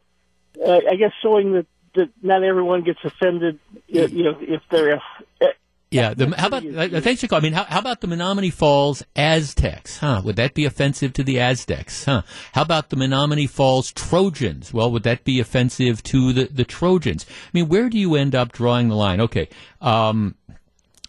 uh, 0.66 0.80
I 0.90 0.96
guess, 0.98 1.12
showing 1.22 1.54
that, 1.54 1.68
that 1.94 2.10
not 2.24 2.42
everyone 2.42 2.82
gets 2.82 2.98
offended, 3.04 3.60
you 3.88 4.24
know, 4.24 4.36
if 4.42 4.64
they're. 4.72 4.96
Uh, 4.96 5.48
yeah. 5.92 6.16
The, 6.16 6.36
how 6.36 6.48
about 6.48 6.66
uh, 6.66 7.02
thanks 7.02 7.22
for 7.22 7.28
calling. 7.28 7.44
I 7.44 7.46
mean, 7.46 7.54
how, 7.54 7.66
how, 7.66 7.80
about 7.80 8.02
the 8.02 8.08
Menomonee 8.08 8.52
Falls 8.52 9.04
Aztecs? 9.16 10.00
Huh? 10.00 10.22
Would 10.26 10.38
that 10.38 10.56
be 10.56 10.66
offensive 10.66 11.14
to 11.14 11.24
the 11.24 11.40
Aztecs? 11.40 12.06
Huh? 12.06 12.24
How 12.54 12.64
about 12.64 12.90
the 12.90 12.96
Menomonee 12.96 13.50
Falls 13.50 13.92
Trojans? 13.92 14.74
Well, 14.74 14.92
would 14.92 15.04
that 15.04 15.24
be 15.24 15.40
offensive 15.40 16.02
to 16.04 16.34
the 16.34 16.46
the 16.46 16.66
Trojans? 16.66 17.28
I 17.30 17.50
mean, 17.54 17.68
where 17.68 17.90
do 17.90 18.00
you 18.00 18.16
end 18.16 18.34
up 18.34 18.52
drawing 18.52 18.90
the 18.90 18.96
line? 18.96 19.22
Okay. 19.22 19.50
Um, 19.82 20.36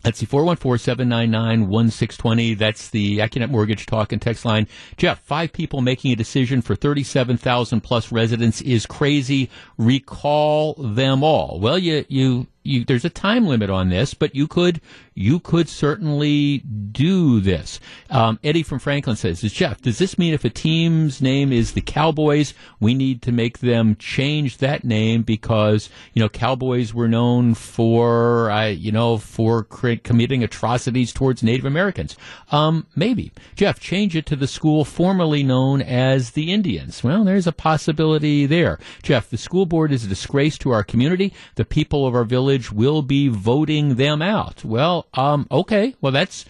Let's 0.05 0.21
see, 0.21 0.27
414-799-1620. 0.27 2.57
That's 2.57 2.91
the 2.91 3.19
Accunet 3.19 3.51
Mortgage 3.51 3.87
Talk 3.87 4.13
and 4.13 4.23
Text 4.23 4.45
line. 4.45 4.69
Jeff, 4.97 5.19
five 5.21 5.53
people 5.53 5.81
making 5.81 6.13
a 6.13 6.17
decision 6.17 6.63
for 6.63 6.77
37,000 6.77 7.81
plus 7.81 8.13
residents 8.13 8.61
is 8.61 8.87
crazy. 8.87 9.51
Recall 9.77 10.75
them 10.75 11.25
all. 11.25 11.59
Well, 11.61 11.79
you, 11.79 12.05
you, 12.09 12.47
you, 12.63 12.85
there's 12.85 13.05
a 13.05 13.11
time 13.11 13.47
limit 13.47 13.71
on 13.71 13.89
this, 13.89 14.15
but 14.15 14.37
you 14.37 14.47
could 14.47 14.81
you 15.19 15.41
could 15.41 15.69
certainly 15.69 16.59
do 16.59 17.41
this. 17.41 17.81
Um, 18.09 18.39
Eddie 18.45 18.63
from 18.63 18.79
Franklin 18.79 19.17
says, 19.17 19.41
Jeff, 19.41 19.81
does 19.81 19.99
this 19.99 20.17
mean 20.17 20.33
if 20.33 20.45
a 20.45 20.51
team's 20.51 21.21
name 21.21 21.53
is 21.53 21.73
the 21.73 21.81
Cowboys, 21.81 22.55
we 22.79 22.95
need 22.95 23.21
to 23.23 23.33
make 23.33 23.59
them 23.59 23.97
change 23.97 24.59
that 24.59 24.85
name 24.85 25.23
because, 25.23 25.91
you 26.15 26.23
know, 26.23 26.29
Cowboys 26.29 26.95
were 26.95 27.09
known 27.09 27.55
for, 27.55 28.49
uh, 28.53 28.69
you 28.69 28.93
know, 28.93 29.19
for 29.19 29.65
cr- 29.65 29.95
committing 30.05 30.45
atrocities 30.45 31.13
towards 31.13 31.43
Native 31.43 31.65
Americans? 31.65 32.17
Um, 32.53 32.87
maybe. 32.95 33.33
Jeff, 33.57 33.81
change 33.81 34.15
it 34.15 34.25
to 34.27 34.37
the 34.37 34.47
school 34.47 34.85
formerly 34.85 35.43
known 35.43 35.83
as 35.83 36.31
the 36.31 36.53
Indians. 36.53 37.03
Well, 37.03 37.25
there's 37.25 37.49
a 37.49 37.53
possibility 37.53 38.47
there. 38.47 38.79
Jeff, 39.03 39.29
the 39.31 39.37
school 39.37 39.67
board 39.67 39.91
is 39.91 40.05
a 40.05 40.09
disgrace 40.09 40.57
to 40.59 40.71
our 40.71 40.85
community. 40.85 41.33
The 41.57 41.65
people 41.65 42.07
of 42.07 42.15
our 42.15 42.25
village 42.25 42.71
will 42.71 43.03
be 43.03 43.27
voting 43.27 43.97
them 43.97 44.23
out. 44.23 44.65
Well, 44.65 45.08
um, 45.15 45.47
okay. 45.51 45.95
Well, 46.01 46.13
that's, 46.13 46.45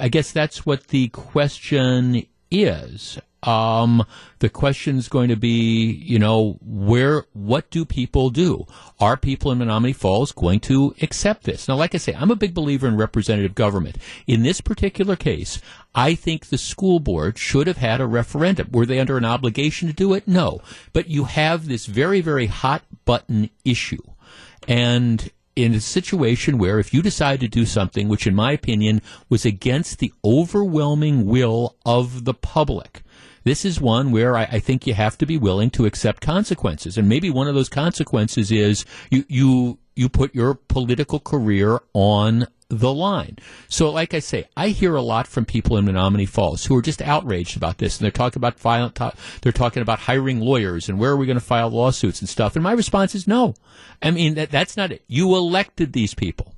I 0.00 0.08
guess 0.08 0.32
that's 0.32 0.64
what 0.64 0.88
the 0.88 1.08
question 1.08 2.26
is. 2.50 3.18
Um, 3.42 4.06
the 4.38 4.48
question 4.48 4.96
is 4.96 5.08
going 5.08 5.28
to 5.28 5.36
be, 5.36 5.90
you 5.90 6.18
know, 6.18 6.58
where, 6.62 7.26
what 7.34 7.68
do 7.68 7.84
people 7.84 8.30
do? 8.30 8.66
Are 8.98 9.18
people 9.18 9.52
in 9.52 9.58
Menomonee 9.58 9.94
Falls 9.94 10.32
going 10.32 10.60
to 10.60 10.94
accept 11.02 11.42
this? 11.44 11.68
Now, 11.68 11.76
like 11.76 11.94
I 11.94 11.98
say, 11.98 12.14
I'm 12.14 12.30
a 12.30 12.36
big 12.36 12.54
believer 12.54 12.88
in 12.88 12.96
representative 12.96 13.54
government. 13.54 13.98
In 14.26 14.44
this 14.44 14.62
particular 14.62 15.14
case, 15.14 15.60
I 15.94 16.14
think 16.14 16.46
the 16.46 16.56
school 16.56 17.00
board 17.00 17.36
should 17.36 17.66
have 17.66 17.76
had 17.76 18.00
a 18.00 18.06
referendum. 18.06 18.70
Were 18.72 18.86
they 18.86 18.98
under 18.98 19.18
an 19.18 19.26
obligation 19.26 19.88
to 19.88 19.94
do 19.94 20.14
it? 20.14 20.26
No. 20.26 20.62
But 20.94 21.10
you 21.10 21.24
have 21.24 21.68
this 21.68 21.84
very, 21.84 22.22
very 22.22 22.46
hot 22.46 22.82
button 23.04 23.50
issue. 23.62 24.02
And 24.66 25.30
in 25.56 25.74
a 25.74 25.80
situation 25.80 26.58
where 26.58 26.78
if 26.78 26.92
you 26.92 27.02
decide 27.02 27.40
to 27.40 27.48
do 27.48 27.64
something 27.64 28.08
which 28.08 28.26
in 28.26 28.34
my 28.34 28.52
opinion 28.52 29.00
was 29.28 29.44
against 29.44 29.98
the 29.98 30.12
overwhelming 30.24 31.26
will 31.26 31.76
of 31.86 32.24
the 32.24 32.34
public 32.34 33.02
this 33.44 33.64
is 33.64 33.80
one 33.80 34.10
where 34.10 34.36
I, 34.36 34.44
I, 34.44 34.58
think 34.58 34.86
you 34.86 34.94
have 34.94 35.18
to 35.18 35.26
be 35.26 35.36
willing 35.36 35.68
to 35.72 35.84
accept 35.84 36.22
consequences. 36.22 36.96
And 36.96 37.08
maybe 37.10 37.28
one 37.28 37.46
of 37.46 37.54
those 37.54 37.68
consequences 37.68 38.50
is 38.50 38.86
you 39.10 39.24
you 39.28 39.78
you 39.96 40.08
put 40.08 40.34
your 40.34 40.54
political 40.54 41.20
career 41.20 41.80
on 41.92 42.46
the 42.68 42.92
line. 42.92 43.38
So, 43.68 43.90
like 43.90 44.14
I 44.14 44.18
say, 44.18 44.48
I 44.56 44.68
hear 44.68 44.94
a 44.94 45.02
lot 45.02 45.26
from 45.26 45.44
people 45.44 45.76
in 45.76 45.84
Menomonee 45.84 46.28
Falls 46.28 46.64
who 46.64 46.76
are 46.76 46.82
just 46.82 47.02
outraged 47.02 47.56
about 47.56 47.78
this, 47.78 47.98
and 47.98 48.04
they're 48.04 48.10
talking 48.10 48.40
about 48.40 48.58
violent. 48.58 48.98
They're 49.42 49.52
talking 49.52 49.82
about 49.82 50.00
hiring 50.00 50.40
lawyers 50.40 50.88
and 50.88 50.98
where 50.98 51.12
are 51.12 51.16
we 51.16 51.26
going 51.26 51.38
to 51.38 51.44
file 51.44 51.70
lawsuits 51.70 52.20
and 52.20 52.28
stuff. 52.28 52.56
And 52.56 52.62
my 52.62 52.72
response 52.72 53.14
is 53.14 53.28
no. 53.28 53.54
I 54.02 54.10
mean, 54.10 54.34
that, 54.34 54.50
that's 54.50 54.76
not 54.76 54.92
it. 54.92 55.04
You 55.06 55.34
elected 55.36 55.92
these 55.92 56.14
people. 56.14 56.53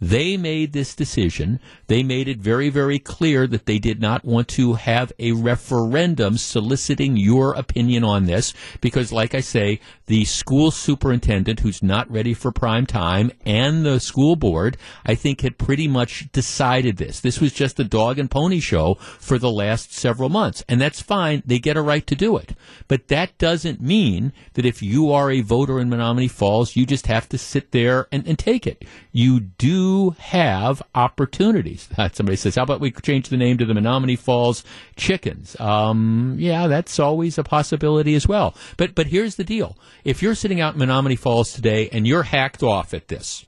They 0.00 0.38
made 0.38 0.72
this 0.72 0.94
decision. 0.94 1.60
They 1.86 2.02
made 2.02 2.26
it 2.26 2.38
very, 2.38 2.70
very 2.70 2.98
clear 2.98 3.46
that 3.46 3.66
they 3.66 3.78
did 3.78 4.00
not 4.00 4.24
want 4.24 4.48
to 4.48 4.74
have 4.74 5.12
a 5.18 5.32
referendum 5.32 6.38
soliciting 6.38 7.18
your 7.18 7.52
opinion 7.54 8.02
on 8.02 8.24
this 8.24 8.54
because, 8.80 9.12
like 9.12 9.34
I 9.34 9.40
say, 9.40 9.78
the 10.06 10.24
school 10.24 10.70
superintendent 10.70 11.60
who's 11.60 11.82
not 11.82 12.10
ready 12.10 12.32
for 12.32 12.50
prime 12.50 12.86
time 12.86 13.30
and 13.44 13.84
the 13.84 14.00
school 14.00 14.36
board, 14.36 14.78
I 15.04 15.14
think, 15.14 15.42
had 15.42 15.58
pretty 15.58 15.86
much 15.86 16.32
decided 16.32 16.96
this. 16.96 17.20
This 17.20 17.40
was 17.40 17.52
just 17.52 17.78
a 17.78 17.84
dog 17.84 18.18
and 18.18 18.30
pony 18.30 18.60
show 18.60 18.94
for 19.18 19.38
the 19.38 19.50
last 19.50 19.92
several 19.92 20.30
months. 20.30 20.64
And 20.66 20.80
that's 20.80 21.02
fine. 21.02 21.42
They 21.44 21.58
get 21.58 21.76
a 21.76 21.82
right 21.82 22.06
to 22.06 22.16
do 22.16 22.38
it. 22.38 22.54
But 22.88 23.08
that 23.08 23.36
doesn't 23.36 23.82
mean 23.82 24.32
that 24.54 24.64
if 24.64 24.82
you 24.82 25.12
are 25.12 25.30
a 25.30 25.42
voter 25.42 25.78
in 25.78 25.90
Menomonee 25.90 26.30
Falls, 26.30 26.74
you 26.74 26.86
just 26.86 27.06
have 27.06 27.28
to 27.28 27.38
sit 27.38 27.72
there 27.72 28.06
and, 28.10 28.26
and 28.26 28.38
take 28.38 28.66
it. 28.66 28.84
You 29.12 29.40
do 29.40 29.89
have 30.18 30.82
opportunities. 30.94 31.88
Somebody 32.12 32.36
says, 32.36 32.56
how 32.56 32.62
about 32.62 32.80
we 32.80 32.90
change 32.90 33.28
the 33.28 33.36
name 33.36 33.58
to 33.58 33.64
the 33.64 33.74
Menomonee 33.74 34.18
Falls 34.18 34.64
Chickens? 34.96 35.58
Um, 35.60 36.36
yeah, 36.38 36.66
that's 36.66 36.98
always 36.98 37.38
a 37.38 37.44
possibility 37.44 38.14
as 38.14 38.26
well. 38.26 38.54
But, 38.76 38.94
but 38.94 39.06
here's 39.06 39.36
the 39.36 39.44
deal. 39.44 39.76
If 40.04 40.22
you're 40.22 40.34
sitting 40.34 40.60
out 40.60 40.74
in 40.74 40.80
Menomonee 40.80 41.18
Falls 41.18 41.52
today 41.52 41.88
and 41.92 42.06
you're 42.06 42.24
hacked 42.24 42.62
off 42.62 42.94
at 42.94 43.08
this, 43.08 43.46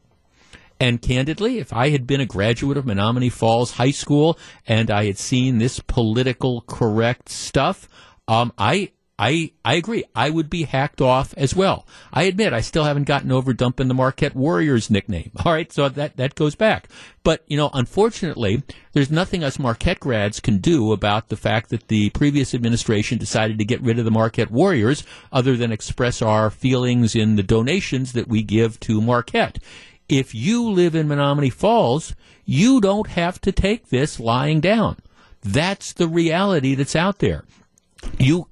and 0.80 1.00
candidly, 1.00 1.58
if 1.58 1.72
I 1.72 1.90
had 1.90 2.08
been 2.08 2.20
a 2.20 2.26
graduate 2.26 2.76
of 2.76 2.84
Menomonee 2.84 3.30
Falls 3.30 3.72
High 3.72 3.92
School 3.92 4.36
and 4.66 4.90
I 4.90 5.04
had 5.06 5.16
seen 5.16 5.58
this 5.58 5.78
political 5.78 6.62
correct 6.62 7.28
stuff, 7.28 7.88
um, 8.26 8.52
I 8.58 8.90
I, 9.18 9.52
I 9.64 9.74
agree. 9.74 10.04
I 10.14 10.30
would 10.30 10.48
be 10.50 10.64
hacked 10.64 11.00
off 11.00 11.34
as 11.36 11.54
well. 11.54 11.86
I 12.12 12.24
admit 12.24 12.52
I 12.52 12.60
still 12.60 12.84
haven't 12.84 13.04
gotten 13.04 13.30
over 13.30 13.52
dumping 13.52 13.88
the 13.88 13.94
Marquette 13.94 14.34
Warriors 14.34 14.90
nickname. 14.90 15.30
All 15.44 15.52
right, 15.52 15.70
so 15.70 15.88
that, 15.88 16.16
that 16.16 16.34
goes 16.34 16.54
back. 16.54 16.88
But, 17.22 17.44
you 17.46 17.56
know, 17.56 17.70
unfortunately, 17.72 18.62
there's 18.92 19.10
nothing 19.10 19.44
us 19.44 19.58
Marquette 19.58 20.00
grads 20.00 20.40
can 20.40 20.58
do 20.58 20.92
about 20.92 21.28
the 21.28 21.36
fact 21.36 21.68
that 21.70 21.88
the 21.88 22.10
previous 22.10 22.54
administration 22.54 23.18
decided 23.18 23.58
to 23.58 23.64
get 23.64 23.82
rid 23.82 23.98
of 23.98 24.04
the 24.04 24.10
Marquette 24.10 24.50
Warriors 24.50 25.04
other 25.30 25.56
than 25.56 25.70
express 25.70 26.20
our 26.20 26.50
feelings 26.50 27.14
in 27.14 27.36
the 27.36 27.42
donations 27.42 28.14
that 28.14 28.28
we 28.28 28.42
give 28.42 28.80
to 28.80 29.00
Marquette. 29.00 29.58
If 30.08 30.34
you 30.34 30.68
live 30.68 30.94
in 30.94 31.06
Menomonee 31.06 31.52
Falls, 31.52 32.14
you 32.44 32.80
don't 32.80 33.08
have 33.08 33.40
to 33.42 33.52
take 33.52 33.88
this 33.88 34.18
lying 34.18 34.60
down. 34.60 34.96
That's 35.42 35.92
the 35.92 36.08
reality 36.08 36.74
that's 36.74 36.96
out 36.96 37.18
there. 37.18 37.44
You 38.18 38.48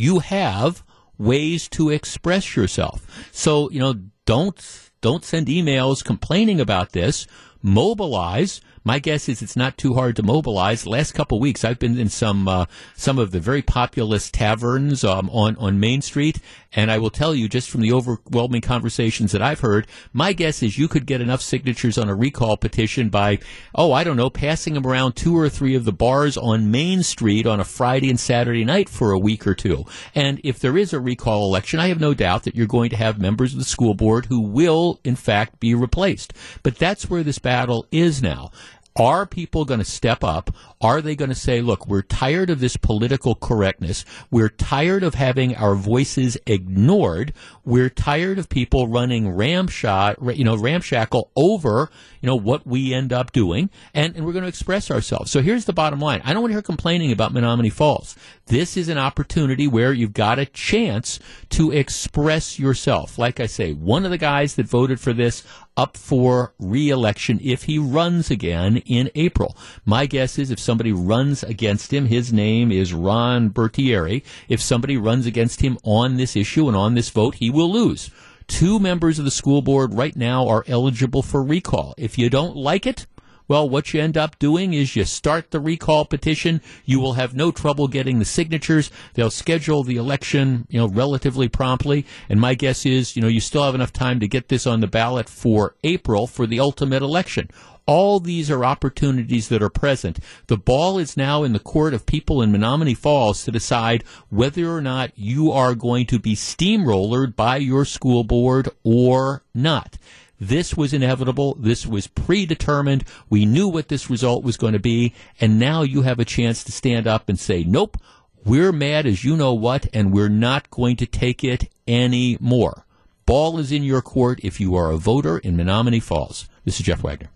you 0.00 0.20
have 0.20 0.82
ways 1.18 1.68
to 1.68 1.90
express 1.90 2.56
yourself. 2.56 3.06
So, 3.30 3.70
you 3.70 3.78
know, 3.78 3.94
don't 4.24 4.90
don't 5.00 5.24
send 5.24 5.46
emails 5.46 6.04
complaining 6.04 6.60
about 6.60 6.92
this. 6.92 7.26
Mobilize 7.62 8.60
my 8.84 8.98
guess 8.98 9.28
is 9.28 9.42
it's 9.42 9.56
not 9.56 9.76
too 9.76 9.94
hard 9.94 10.16
to 10.16 10.22
mobilize. 10.22 10.86
Last 10.86 11.12
couple 11.12 11.38
of 11.38 11.42
weeks, 11.42 11.64
I've 11.64 11.78
been 11.78 11.98
in 11.98 12.08
some 12.08 12.48
uh, 12.48 12.66
some 12.94 13.18
of 13.18 13.30
the 13.30 13.40
very 13.40 13.62
populous 13.62 14.30
taverns 14.30 15.04
um, 15.04 15.28
on 15.30 15.56
on 15.56 15.80
Main 15.80 16.00
Street, 16.02 16.40
and 16.72 16.90
I 16.90 16.98
will 16.98 17.10
tell 17.10 17.34
you, 17.34 17.48
just 17.48 17.68
from 17.68 17.80
the 17.80 17.92
overwhelming 17.92 18.60
conversations 18.60 19.32
that 19.32 19.42
I've 19.42 19.60
heard, 19.60 19.86
my 20.12 20.32
guess 20.32 20.62
is 20.62 20.78
you 20.78 20.88
could 20.88 21.04
get 21.04 21.20
enough 21.20 21.42
signatures 21.42 21.98
on 21.98 22.08
a 22.08 22.14
recall 22.14 22.56
petition 22.56 23.08
by, 23.08 23.38
oh, 23.74 23.92
I 23.92 24.04
don't 24.04 24.16
know, 24.16 24.30
passing 24.30 24.74
them 24.74 24.86
around 24.86 25.12
two 25.14 25.36
or 25.36 25.48
three 25.48 25.74
of 25.74 25.84
the 25.84 25.92
bars 25.92 26.36
on 26.36 26.70
Main 26.70 27.02
Street 27.02 27.46
on 27.46 27.58
a 27.58 27.64
Friday 27.64 28.08
and 28.08 28.20
Saturday 28.20 28.64
night 28.64 28.88
for 28.88 29.10
a 29.10 29.18
week 29.18 29.46
or 29.46 29.54
two. 29.54 29.84
And 30.14 30.40
if 30.44 30.58
there 30.60 30.78
is 30.78 30.92
a 30.92 31.00
recall 31.00 31.44
election, 31.46 31.80
I 31.80 31.88
have 31.88 32.00
no 32.00 32.14
doubt 32.14 32.44
that 32.44 32.54
you're 32.54 32.66
going 32.66 32.90
to 32.90 32.96
have 32.96 33.20
members 33.20 33.52
of 33.52 33.58
the 33.58 33.64
school 33.64 33.94
board 33.94 34.26
who 34.26 34.40
will, 34.40 35.00
in 35.04 35.16
fact, 35.16 35.58
be 35.58 35.74
replaced. 35.74 36.32
But 36.62 36.76
that's 36.76 37.10
where 37.10 37.22
this 37.22 37.38
battle 37.38 37.86
is 37.90 38.22
now. 38.22 38.52
Are 38.96 39.24
people 39.24 39.64
going 39.64 39.80
to 39.80 39.86
step 39.86 40.24
up? 40.24 40.50
Are 40.80 41.00
they 41.00 41.14
going 41.14 41.28
to 41.28 41.34
say, 41.34 41.60
look, 41.60 41.86
we're 41.86 42.02
tired 42.02 42.50
of 42.50 42.60
this 42.60 42.76
political 42.76 43.34
correctness. 43.34 44.04
We're 44.30 44.48
tired 44.48 45.02
of 45.02 45.14
having 45.14 45.54
our 45.56 45.74
voices 45.74 46.36
ignored. 46.46 47.32
We're 47.64 47.88
tired 47.88 48.38
of 48.38 48.48
people 48.48 48.88
running 48.88 49.30
ramshot, 49.30 50.36
you 50.36 50.44
know, 50.44 50.56
ramshackle 50.56 51.30
over, 51.36 51.90
you 52.20 52.26
know, 52.26 52.36
what 52.36 52.66
we 52.66 52.92
end 52.92 53.12
up 53.12 53.32
doing. 53.32 53.70
And, 53.94 54.16
and 54.16 54.26
we're 54.26 54.32
going 54.32 54.42
to 54.42 54.48
express 54.48 54.90
ourselves. 54.90 55.30
So 55.30 55.40
here's 55.40 55.66
the 55.66 55.72
bottom 55.72 56.00
line. 56.00 56.20
I 56.24 56.32
don't 56.32 56.42
want 56.42 56.50
to 56.50 56.54
hear 56.54 56.62
complaining 56.62 57.12
about 57.12 57.32
Menomonee 57.32 57.72
Falls. 57.72 58.16
This 58.46 58.76
is 58.76 58.88
an 58.88 58.98
opportunity 58.98 59.68
where 59.68 59.92
you've 59.92 60.12
got 60.12 60.38
a 60.38 60.46
chance 60.46 61.20
to 61.50 61.70
express 61.70 62.58
yourself. 62.58 63.18
Like 63.18 63.38
I 63.38 63.46
say, 63.46 63.72
one 63.72 64.04
of 64.04 64.10
the 64.10 64.18
guys 64.18 64.56
that 64.56 64.66
voted 64.66 64.98
for 64.98 65.12
this 65.12 65.44
up 65.80 65.96
for 65.96 66.52
reelection 66.58 67.40
if 67.42 67.62
he 67.62 67.78
runs 67.78 68.30
again 68.30 68.76
in 68.84 69.10
April. 69.14 69.56
My 69.86 70.04
guess 70.04 70.38
is 70.38 70.50
if 70.50 70.60
somebody 70.60 70.92
runs 70.92 71.42
against 71.42 71.90
him, 71.90 72.04
his 72.04 72.34
name 72.34 72.70
is 72.70 72.92
Ron 72.92 73.48
Bertieri. 73.48 74.22
If 74.46 74.60
somebody 74.60 74.98
runs 74.98 75.24
against 75.24 75.62
him 75.62 75.78
on 75.82 76.18
this 76.18 76.36
issue 76.36 76.68
and 76.68 76.76
on 76.76 76.96
this 76.96 77.08
vote, 77.08 77.36
he 77.36 77.48
will 77.48 77.72
lose. 77.72 78.10
Two 78.46 78.78
members 78.78 79.18
of 79.18 79.24
the 79.24 79.30
school 79.30 79.62
board 79.62 79.94
right 79.94 80.14
now 80.14 80.46
are 80.48 80.64
eligible 80.66 81.22
for 81.22 81.42
recall. 81.42 81.94
If 81.96 82.18
you 82.18 82.28
don't 82.28 82.56
like 82.56 82.84
it, 82.84 83.06
well, 83.50 83.68
what 83.68 83.92
you 83.92 84.00
end 84.00 84.16
up 84.16 84.38
doing 84.38 84.74
is 84.74 84.94
you 84.94 85.04
start 85.04 85.50
the 85.50 85.58
recall 85.58 86.04
petition. 86.04 86.60
You 86.84 87.00
will 87.00 87.14
have 87.14 87.34
no 87.34 87.50
trouble 87.50 87.88
getting 87.88 88.20
the 88.20 88.24
signatures. 88.24 88.92
They'll 89.14 89.28
schedule 89.28 89.82
the 89.82 89.96
election, 89.96 90.68
you 90.70 90.78
know, 90.78 90.86
relatively 90.86 91.48
promptly. 91.48 92.06
And 92.28 92.40
my 92.40 92.54
guess 92.54 92.86
is, 92.86 93.16
you 93.16 93.22
know, 93.22 93.26
you 93.26 93.40
still 93.40 93.64
have 93.64 93.74
enough 93.74 93.92
time 93.92 94.20
to 94.20 94.28
get 94.28 94.50
this 94.50 94.68
on 94.68 94.78
the 94.78 94.86
ballot 94.86 95.28
for 95.28 95.74
April 95.82 96.28
for 96.28 96.46
the 96.46 96.60
ultimate 96.60 97.02
election. 97.02 97.50
All 97.86 98.20
these 98.20 98.52
are 98.52 98.64
opportunities 98.64 99.48
that 99.48 99.64
are 99.64 99.68
present. 99.68 100.20
The 100.46 100.56
ball 100.56 100.96
is 100.96 101.16
now 101.16 101.42
in 101.42 101.52
the 101.52 101.58
court 101.58 101.92
of 101.92 102.06
people 102.06 102.42
in 102.42 102.52
Menomonee 102.52 102.96
Falls 102.96 103.44
to 103.44 103.50
decide 103.50 104.04
whether 104.28 104.70
or 104.70 104.80
not 104.80 105.10
you 105.16 105.50
are 105.50 105.74
going 105.74 106.06
to 106.06 106.20
be 106.20 106.36
steamrollered 106.36 107.34
by 107.34 107.56
your 107.56 107.84
school 107.84 108.22
board 108.22 108.68
or 108.84 109.42
not. 109.52 109.98
This 110.40 110.74
was 110.74 110.94
inevitable. 110.94 111.54
This 111.58 111.86
was 111.86 112.06
predetermined. 112.06 113.04
We 113.28 113.44
knew 113.44 113.68
what 113.68 113.88
this 113.88 114.08
result 114.08 114.42
was 114.42 114.56
going 114.56 114.72
to 114.72 114.78
be. 114.78 115.12
And 115.40 115.58
now 115.58 115.82
you 115.82 116.02
have 116.02 116.18
a 116.18 116.24
chance 116.24 116.64
to 116.64 116.72
stand 116.72 117.06
up 117.06 117.28
and 117.28 117.38
say, 117.38 117.62
nope, 117.62 117.98
we're 118.44 118.72
mad 118.72 119.06
as 119.06 119.22
you 119.22 119.36
know 119.36 119.52
what, 119.52 119.86
and 119.92 120.12
we're 120.12 120.30
not 120.30 120.70
going 120.70 120.96
to 120.96 121.06
take 121.06 121.44
it 121.44 121.70
anymore. 121.86 122.86
Ball 123.26 123.58
is 123.58 123.70
in 123.70 123.84
your 123.84 124.00
court 124.00 124.40
if 124.42 124.58
you 124.58 124.74
are 124.74 124.90
a 124.90 124.96
voter 124.96 125.38
in 125.38 125.56
Menomonee 125.56 126.02
Falls. 126.02 126.48
This 126.64 126.80
is 126.80 126.86
Jeff 126.86 127.02
Wagner. 127.02 127.28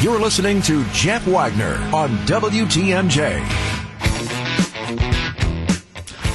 You're 0.00 0.18
listening 0.18 0.62
to 0.62 0.84
Jeff 0.92 1.26
Wagner 1.26 1.74
on 1.94 2.10
WTMJ. 2.26 3.83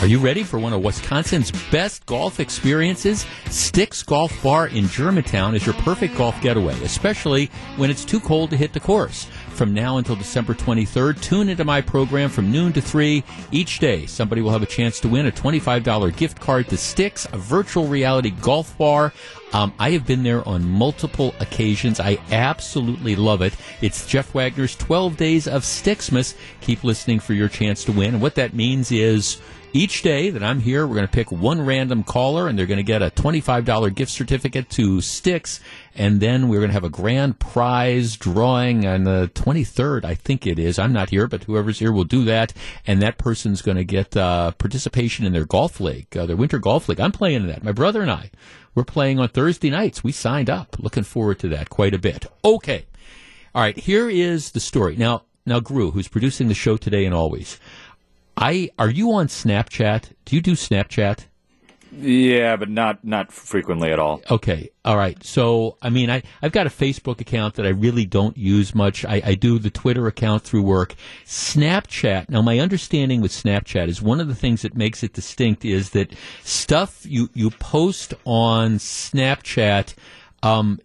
Are 0.01 0.07
you 0.07 0.19
ready 0.19 0.43
for 0.43 0.57
one 0.57 0.71
of 0.71 0.81
Wisconsin's 0.81 1.51
best 1.71 2.05
golf 2.05 2.39
experiences? 2.39 3.25
Sticks 3.49 4.01
Golf 4.01 4.41
Bar 4.41 4.69
in 4.69 4.87
Germantown 4.87 5.55
is 5.55 5.65
your 5.65 5.75
perfect 5.75 6.15
golf 6.15 6.41
getaway, 6.41 6.81
especially 6.83 7.47
when 7.75 7.89
it's 7.89 8.05
too 8.05 8.21
cold 8.21 8.49
to 8.51 8.55
hit 8.55 8.71
the 8.71 8.79
course. 8.79 9.27
from 9.59 9.73
now 9.73 9.97
until 9.97 10.15
December 10.15 10.53
23rd. 10.53 11.21
Tune 11.21 11.49
into 11.49 11.65
my 11.65 11.81
program 11.81 12.29
from 12.29 12.49
noon 12.49 12.71
to 12.71 12.79
3 12.79 13.21
each 13.51 13.79
day. 13.79 14.05
Somebody 14.05 14.41
will 14.41 14.51
have 14.51 14.63
a 14.63 14.65
chance 14.65 15.01
to 15.01 15.09
win 15.09 15.25
a 15.25 15.31
$25 15.33 16.15
gift 16.15 16.39
card 16.39 16.69
to 16.69 16.77
Sticks, 16.77 17.27
a 17.33 17.37
virtual 17.37 17.85
reality 17.85 18.29
golf 18.29 18.77
bar. 18.77 19.11
Um, 19.51 19.73
I 19.77 19.91
have 19.91 20.07
been 20.07 20.23
there 20.23 20.47
on 20.47 20.63
multiple 20.63 21.35
occasions. 21.41 21.99
I 21.99 22.19
absolutely 22.31 23.17
love 23.17 23.41
it. 23.41 23.53
It's 23.81 24.05
Jeff 24.05 24.33
Wagner's 24.33 24.77
12 24.77 25.17
Days 25.17 25.45
of 25.45 25.63
Sticksmas. 25.63 26.35
Keep 26.61 26.85
listening 26.85 27.19
for 27.19 27.33
your 27.33 27.49
chance 27.49 27.83
to 27.83 27.91
win. 27.91 28.13
And 28.13 28.21
what 28.21 28.35
that 28.35 28.53
means 28.53 28.93
is 28.93 29.41
each 29.73 30.01
day 30.01 30.29
that 30.29 30.43
I'm 30.43 30.59
here, 30.59 30.87
we're 30.87 30.95
going 30.95 31.07
to 31.07 31.13
pick 31.13 31.31
one 31.31 31.63
random 31.63 32.03
caller, 32.03 32.47
and 32.47 32.57
they're 32.57 32.65
going 32.65 32.77
to 32.77 32.83
get 32.83 33.01
a 33.01 33.09
$25 33.09 33.93
gift 33.93 34.11
certificate 34.11 34.69
to 34.71 35.01
Sticks. 35.01 35.59
And 35.95 36.19
then 36.19 36.47
we're 36.47 36.59
going 36.59 36.69
to 36.69 36.73
have 36.73 36.83
a 36.83 36.89
grand 36.89 37.39
prize 37.39 38.15
drawing 38.17 38.85
on 38.85 39.03
the 39.03 39.29
23rd, 39.35 40.05
I 40.05 40.15
think 40.15 40.47
it 40.47 40.57
is. 40.57 40.79
I'm 40.79 40.93
not 40.93 41.09
here, 41.09 41.27
but 41.27 41.43
whoever's 41.43 41.79
here 41.79 41.91
will 41.91 42.03
do 42.03 42.25
that. 42.25 42.53
And 42.87 43.01
that 43.01 43.17
person's 43.17 43.61
going 43.61 43.77
to 43.77 43.83
get 43.83 44.17
uh, 44.17 44.51
participation 44.51 45.25
in 45.25 45.33
their 45.33 45.45
golf 45.45 45.79
league, 45.79 46.15
uh, 46.17 46.25
their 46.25 46.37
winter 46.37 46.59
golf 46.59 46.89
league. 46.89 46.99
I'm 46.99 47.11
playing 47.11 47.41
in 47.41 47.47
that. 47.47 47.63
My 47.63 47.71
brother 47.71 48.01
and 48.01 48.11
I, 48.11 48.31
we're 48.73 48.83
playing 48.83 49.19
on 49.19 49.29
Thursday 49.29 49.69
nights. 49.69 50.03
We 50.03 50.11
signed 50.11 50.49
up. 50.49 50.77
Looking 50.79 51.03
forward 51.03 51.39
to 51.39 51.49
that 51.49 51.69
quite 51.69 51.93
a 51.93 51.99
bit. 51.99 52.25
Okay. 52.43 52.85
All 53.53 53.61
right. 53.61 53.77
Here 53.77 54.09
is 54.09 54.51
the 54.51 54.59
story. 54.59 54.95
Now, 54.95 55.23
now, 55.45 55.59
Gru, 55.59 55.89
who's 55.89 56.07
producing 56.07 56.47
the 56.47 56.53
show 56.53 56.77
today 56.77 57.05
and 57.05 57.15
always, 57.15 57.59
I 58.39 58.71
are 58.79 58.89
you 58.89 59.11
on 59.11 59.27
Snapchat? 59.27 60.13
Do 60.25 60.35
you 60.35 60.41
do 60.41 60.53
Snapchat? 60.53 61.25
Yeah, 61.91 62.55
but 62.55 62.69
not 62.69 63.03
not 63.03 63.31
frequently 63.31 63.91
at 63.91 63.99
all. 63.99 64.21
Okay, 64.29 64.69
all 64.85 64.95
right. 64.95 65.21
So, 65.23 65.77
I 65.81 65.89
mean, 65.89 66.09
I 66.09 66.23
I've 66.41 66.51
got 66.51 66.67
a 66.67 66.69
Facebook 66.69 67.19
account 67.19 67.55
that 67.55 67.65
I 67.65 67.69
really 67.69 68.05
don't 68.05 68.37
use 68.37 68.73
much. 68.73 69.03
I, 69.03 69.21
I 69.25 69.35
do 69.35 69.59
the 69.59 69.71
Twitter 69.71 70.07
account 70.07 70.43
through 70.43 70.61
work. 70.61 70.95
Snapchat. 71.25 72.29
Now, 72.29 72.41
my 72.41 72.59
understanding 72.59 73.21
with 73.21 73.31
Snapchat 73.31 73.87
is 73.87 74.01
one 74.01 74.19
of 74.19 74.27
the 74.27 74.35
things 74.35 74.61
that 74.61 74.75
makes 74.75 75.03
it 75.03 75.13
distinct 75.13 75.65
is 75.65 75.89
that 75.89 76.13
stuff 76.43 77.05
you 77.05 77.29
you 77.33 77.49
post 77.49 78.13
on 78.23 78.75
Snapchat. 78.75 79.95
Um, 80.43 80.79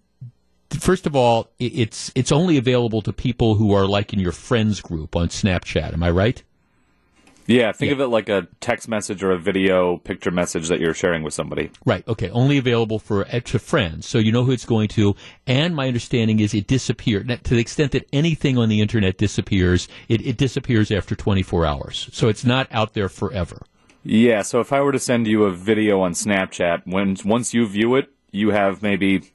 first 0.71 1.07
of 1.07 1.15
all, 1.15 1.51
it's 1.59 2.11
it's 2.15 2.33
only 2.33 2.57
available 2.57 3.03
to 3.03 3.13
people 3.13 3.57
who 3.57 3.73
are 3.75 3.87
like 3.87 4.13
in 4.13 4.19
your 4.19 4.33
friends 4.33 4.81
group 4.81 5.15
on 5.15 5.29
Snapchat. 5.29 5.93
Am 5.93 6.03
I 6.03 6.11
right? 6.11 6.43
Yeah, 7.47 7.73
think 7.73 7.89
yeah. 7.89 7.95
of 7.95 8.01
it 8.01 8.07
like 8.07 8.29
a 8.29 8.49
text 8.61 8.89
message 8.89 9.23
or 9.23 9.31
a 9.33 9.39
video 9.39 9.99
picture 9.99 10.31
message 10.31 10.69
that 10.69 10.81
you're 10.81 10.95
sharing 10.95 11.23
with 11.23 11.35
somebody. 11.35 11.71
Right. 11.85 12.07
Okay. 12.09 12.31
Only 12.31 12.59
available 12.59 12.99
for 12.99 13.27
eh, 13.29 13.41
to 13.41 13.59
friends, 13.59 14.07
so 14.07 14.19
you 14.19 14.33
know 14.33 14.45
who 14.45 14.53
it's 14.53 14.65
going 14.65 14.89
to. 14.89 15.15
And 15.47 15.77
my 15.77 15.87
understanding 15.87 16.41
is 16.41 16.55
it 16.55 16.67
disappeared 16.67 17.29
to 17.29 17.55
the 17.55 17.61
extent 17.61 17.93
that 17.93 18.07
anything 18.13 18.57
on 18.57 18.69
the 18.69 18.81
internet 18.81 19.19
disappears. 19.19 19.89
It, 20.09 20.27
it 20.27 20.37
disappears 20.37 20.91
after 20.91 21.15
24 21.15 21.67
hours, 21.67 22.09
so 22.13 22.29
it's 22.29 22.45
not 22.45 22.67
out 22.71 22.95
there 22.95 23.09
forever. 23.09 23.63
Yeah. 24.03 24.43
So 24.43 24.61
if 24.61 24.73
I 24.73 24.81
were 24.81 24.93
to 24.93 24.99
send 24.99 25.27
you 25.27 25.45
a 25.45 25.51
video 25.51 26.01
on 26.01 26.13
Snapchat, 26.13 26.83
when 26.87 27.17
once 27.25 27.53
you 27.53 27.67
view 27.67 27.95
it, 27.97 28.11
you 28.31 28.51
have 28.51 28.83
maybe 28.83 29.31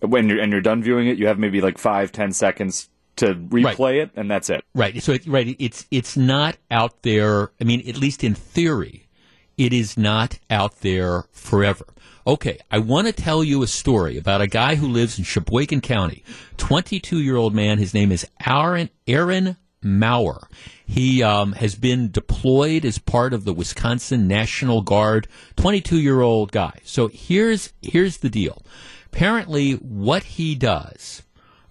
when 0.00 0.28
you're 0.28 0.40
and 0.40 0.52
you're 0.52 0.60
done 0.60 0.82
viewing 0.82 1.08
it, 1.08 1.18
you 1.18 1.26
have 1.26 1.38
maybe 1.38 1.60
like 1.60 1.78
five, 1.78 2.12
ten 2.12 2.32
seconds 2.32 2.88
to 3.18 3.34
replay 3.34 3.78
right. 3.78 3.94
it, 3.96 4.10
and 4.16 4.30
that's 4.30 4.50
it. 4.50 4.64
Right. 4.74 5.02
So, 5.02 5.12
it, 5.12 5.26
right, 5.26 5.54
it's 5.58 5.86
it's 5.90 6.16
not 6.16 6.56
out 6.70 7.02
there. 7.02 7.52
I 7.60 7.64
mean, 7.64 7.88
at 7.88 7.96
least 7.96 8.24
in 8.24 8.34
theory, 8.34 9.08
it 9.56 9.72
is 9.72 9.96
not 9.96 10.38
out 10.50 10.80
there 10.80 11.24
forever. 11.30 11.86
Okay, 12.26 12.58
I 12.70 12.78
want 12.78 13.06
to 13.06 13.12
tell 13.12 13.42
you 13.42 13.62
a 13.62 13.66
story 13.66 14.18
about 14.18 14.42
a 14.42 14.46
guy 14.46 14.74
who 14.74 14.86
lives 14.86 15.18
in 15.18 15.24
Sheboygan 15.24 15.80
County. 15.80 16.22
Twenty-two-year-old 16.56 17.54
man. 17.54 17.78
His 17.78 17.94
name 17.94 18.12
is 18.12 18.26
Aaron 18.44 18.90
Aaron 19.06 19.56
Maurer. 19.82 20.48
He 20.84 21.22
um, 21.22 21.52
has 21.52 21.74
been 21.74 22.10
deployed 22.10 22.84
as 22.84 22.98
part 22.98 23.32
of 23.32 23.44
the 23.44 23.52
Wisconsin 23.54 24.28
National 24.28 24.82
Guard. 24.82 25.28
Twenty-two-year-old 25.56 26.52
guy. 26.52 26.80
So 26.84 27.08
here's 27.08 27.72
here's 27.80 28.18
the 28.18 28.30
deal. 28.30 28.62
Apparently, 29.06 29.72
what 29.72 30.22
he 30.22 30.54
does 30.54 31.22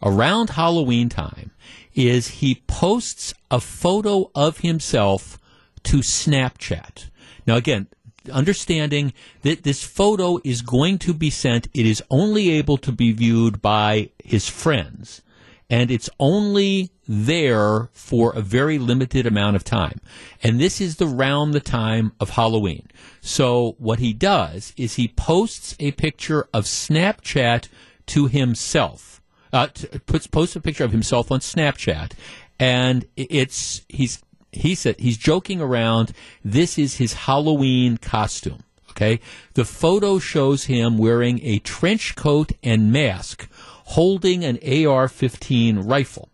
around 0.02 0.52
Halloween 0.52 1.10
time 1.10 1.52
is 1.94 2.28
he 2.28 2.64
posts 2.68 3.34
a 3.50 3.60
photo 3.60 4.30
of 4.36 4.60
himself 4.60 5.40
to 5.84 5.98
Snapchat. 5.98 7.10
Now, 7.46 7.56
again, 7.56 7.88
understanding 8.32 9.14
that 9.42 9.64
this 9.64 9.84
photo 9.84 10.40
is 10.44 10.62
going 10.62 11.00
to 11.00 11.14
be 11.14 11.30
sent, 11.30 11.68
it 11.74 11.86
is 11.86 12.04
only 12.10 12.52
able 12.52 12.78
to 12.78 12.92
be 12.92 13.12
viewed 13.12 13.62
by 13.62 14.10
his 14.24 14.50
friends, 14.50 15.22
and 15.70 15.90
it's 15.90 16.10
only 16.20 16.92
there 17.08 17.90
for 17.94 18.34
a 18.34 18.42
very 18.42 18.78
limited 18.78 19.26
amount 19.26 19.56
of 19.56 19.64
time. 19.64 20.00
And 20.44 20.60
this 20.60 20.80
is 20.82 21.02
around 21.02 21.52
the 21.52 21.60
time 21.60 22.12
of 22.20 22.32
Halloween. 22.32 22.88
So 23.22 23.76
what 23.80 24.00
he 24.00 24.14
does 24.14 24.74
is 24.78 24.96
he 24.96 25.08
posts 25.08 25.76
a 25.80 25.92
picture 25.94 26.48
of 26.54 26.66
Snapchat 26.66 27.70
to 28.08 28.28
himself 28.28 29.22
uh, 29.54 29.68
puts 30.06 30.28
posts 30.28 30.56
a 30.56 30.62
picture 30.62 30.84
of 30.84 30.92
himself 30.92 31.32
on 31.32 31.40
Snapchat, 31.40 32.12
and 32.60 33.06
it's 33.16 33.82
he's 33.90 34.22
he 34.52 34.76
said 34.76 35.00
he's 35.00 35.18
joking 35.18 35.62
around. 35.62 36.14
This 36.44 36.78
is 36.78 36.98
his 36.98 37.14
Halloween 37.14 37.98
costume. 37.98 38.64
Okay, 38.92 39.20
the 39.54 39.66
photo 39.66 40.18
shows 40.18 40.66
him 40.66 40.98
wearing 40.98 41.40
a 41.44 41.60
trench 41.60 42.16
coat 42.16 42.52
and 42.64 42.92
mask, 42.92 43.48
holding 43.52 44.44
an 44.44 44.56
AR-15 44.58 45.88
rifle. 45.88 46.30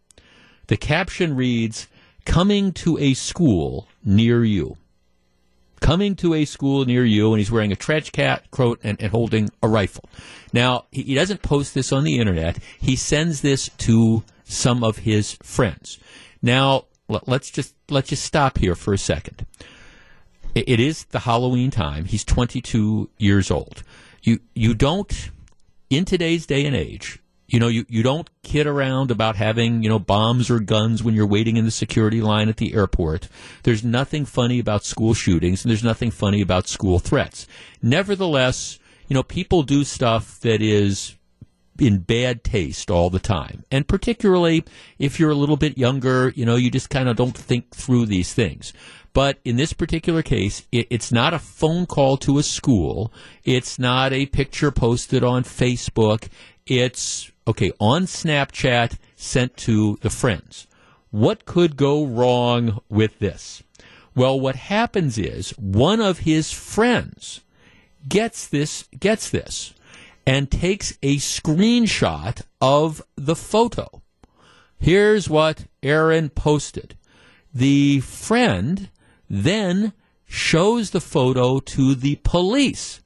The 0.68 0.78
caption 0.78 1.36
reads, 1.36 1.88
"Coming 2.26 2.72
to 2.74 2.98
a 2.98 3.14
school 3.16 3.88
near 4.04 4.46
you." 4.46 4.78
Coming 5.84 6.16
to 6.16 6.34
a 6.34 6.46
school 6.46 6.86
near 6.86 7.04
you, 7.04 7.34
and 7.34 7.40
he's 7.40 7.52
wearing 7.52 7.74
a 7.74 7.76
trench 7.76 8.12
coat 8.52 8.80
and, 8.84 9.00
and 9.02 9.12
holding 9.12 9.50
a 9.62 9.68
rifle. 9.68 10.10
Now, 10.54 10.86
he, 10.92 11.04
he 11.04 11.14
doesn't 11.14 11.42
post 11.42 11.74
this 11.74 11.92
on 11.92 12.06
the 12.06 12.20
internet. 12.20 12.58
He 12.80 12.96
sends 12.96 13.42
this 13.42 13.70
to 13.80 14.24
some 14.46 14.82
of 14.82 15.00
his 15.00 15.34
friends. 15.44 16.00
Now, 16.42 16.86
let's 17.08 17.52
just 17.52 17.76
let's 17.90 18.10
just 18.10 18.24
stop 18.24 18.58
here 18.58 18.76
for 18.76 18.94
a 18.94 18.98
second. 18.98 19.46
It, 20.56 20.70
it 20.70 20.80
is 20.80 21.04
the 21.06 21.20
Halloween 21.20 21.70
time. 21.70 22.06
He's 22.06 22.24
22 22.24 23.10
years 23.18 23.52
old. 23.52 23.84
You 24.22 24.40
you 24.56 24.74
don't 24.74 25.32
in 25.90 26.06
today's 26.06 26.46
day 26.46 26.66
and 26.66 26.76
age 26.76 27.20
you 27.54 27.60
know, 27.60 27.68
you, 27.68 27.86
you 27.88 28.02
don't 28.02 28.28
kid 28.42 28.66
around 28.66 29.12
about 29.12 29.36
having, 29.36 29.84
you 29.84 29.90
know, 29.90 30.00
bombs 30.00 30.50
or 30.50 30.60
guns 30.60 31.04
when 31.04 31.14
you're 31.14 31.28
waiting 31.28 31.56
in 31.56 31.66
the 31.66 31.72
security 31.72 32.20
line 32.20 32.50
at 32.50 32.58
the 32.58 32.74
airport. 32.74 33.30
There's 33.62 33.84
nothing 33.84 34.26
funny 34.26 34.58
about 34.58 34.84
school 34.84 35.14
shootings 35.14 35.64
and 35.64 35.70
there's 35.70 35.84
nothing 35.84 36.10
funny 36.10 36.42
about 36.42 36.68
school 36.68 36.98
threats. 36.98 37.46
Nevertheless, 37.80 38.80
you 39.08 39.14
know, 39.14 39.22
people 39.22 39.62
do 39.62 39.84
stuff 39.84 40.40
that 40.40 40.64
is 40.64 41.16
in 41.78 42.00
bad 42.00 42.44
taste 42.44 42.90
all 42.90 43.12
the 43.12 43.20
time. 43.20 43.64
And 43.70 43.88
particularly 43.88 44.64
if 44.98 45.20
you're 45.20 45.30
a 45.30 45.36
little 45.36 45.58
bit 45.58 45.78
younger, 45.78 46.34
you 46.36 46.48
know, 46.48 46.56
you 46.56 46.72
just 46.72 46.90
kind 46.90 47.08
of 47.08 47.18
don't 47.18 47.38
think 47.38 47.70
through 47.70 48.08
these 48.08 48.34
things. 48.34 48.74
But 49.14 49.38
in 49.46 49.58
this 49.58 49.74
particular 49.74 50.24
case, 50.24 50.66
it, 50.72 50.88
it's 50.90 51.12
not 51.12 51.36
a 51.36 51.40
phone 51.40 51.86
call 51.86 52.18
to 52.18 52.40
a 52.40 52.44
school. 52.44 53.14
It's 53.44 53.78
not 53.78 54.12
a 54.12 54.26
picture 54.26 54.72
posted 54.72 55.24
on 55.24 55.44
Facebook. 55.44 56.30
It's 56.66 57.30
okay, 57.48 57.72
on 57.80 58.04
Snapchat 58.04 58.98
sent 59.16 59.58
to 59.58 59.98
the 60.02 60.10
friends. 60.10 60.68
What 61.12 61.46
could 61.46 61.78
go 61.78 62.06
wrong 62.06 62.80
with 62.90 63.20
this? 63.20 63.64
Well, 64.16 64.40
what 64.40 64.56
happens 64.56 65.18
is 65.18 65.52
one 65.52 66.02
of 66.02 66.20
his 66.20 66.52
friends 66.52 67.42
gets 68.08 68.48
this, 68.48 68.88
gets 69.00 69.30
this, 69.30 69.74
and 70.26 70.50
takes 70.50 70.98
a 71.02 71.18
screenshot 71.18 72.42
of 72.62 73.02
the 73.16 73.36
photo. 73.36 74.02
Here's 74.80 75.30
what 75.30 75.66
Aaron 75.82 76.30
posted. 76.30 76.98
The 77.54 78.02
friend 78.02 78.90
then 79.30 79.94
shows 80.26 80.92
the 80.92 81.02
photo 81.02 81.60
to 81.60 81.96
the 81.96 82.16
police. 82.24 83.02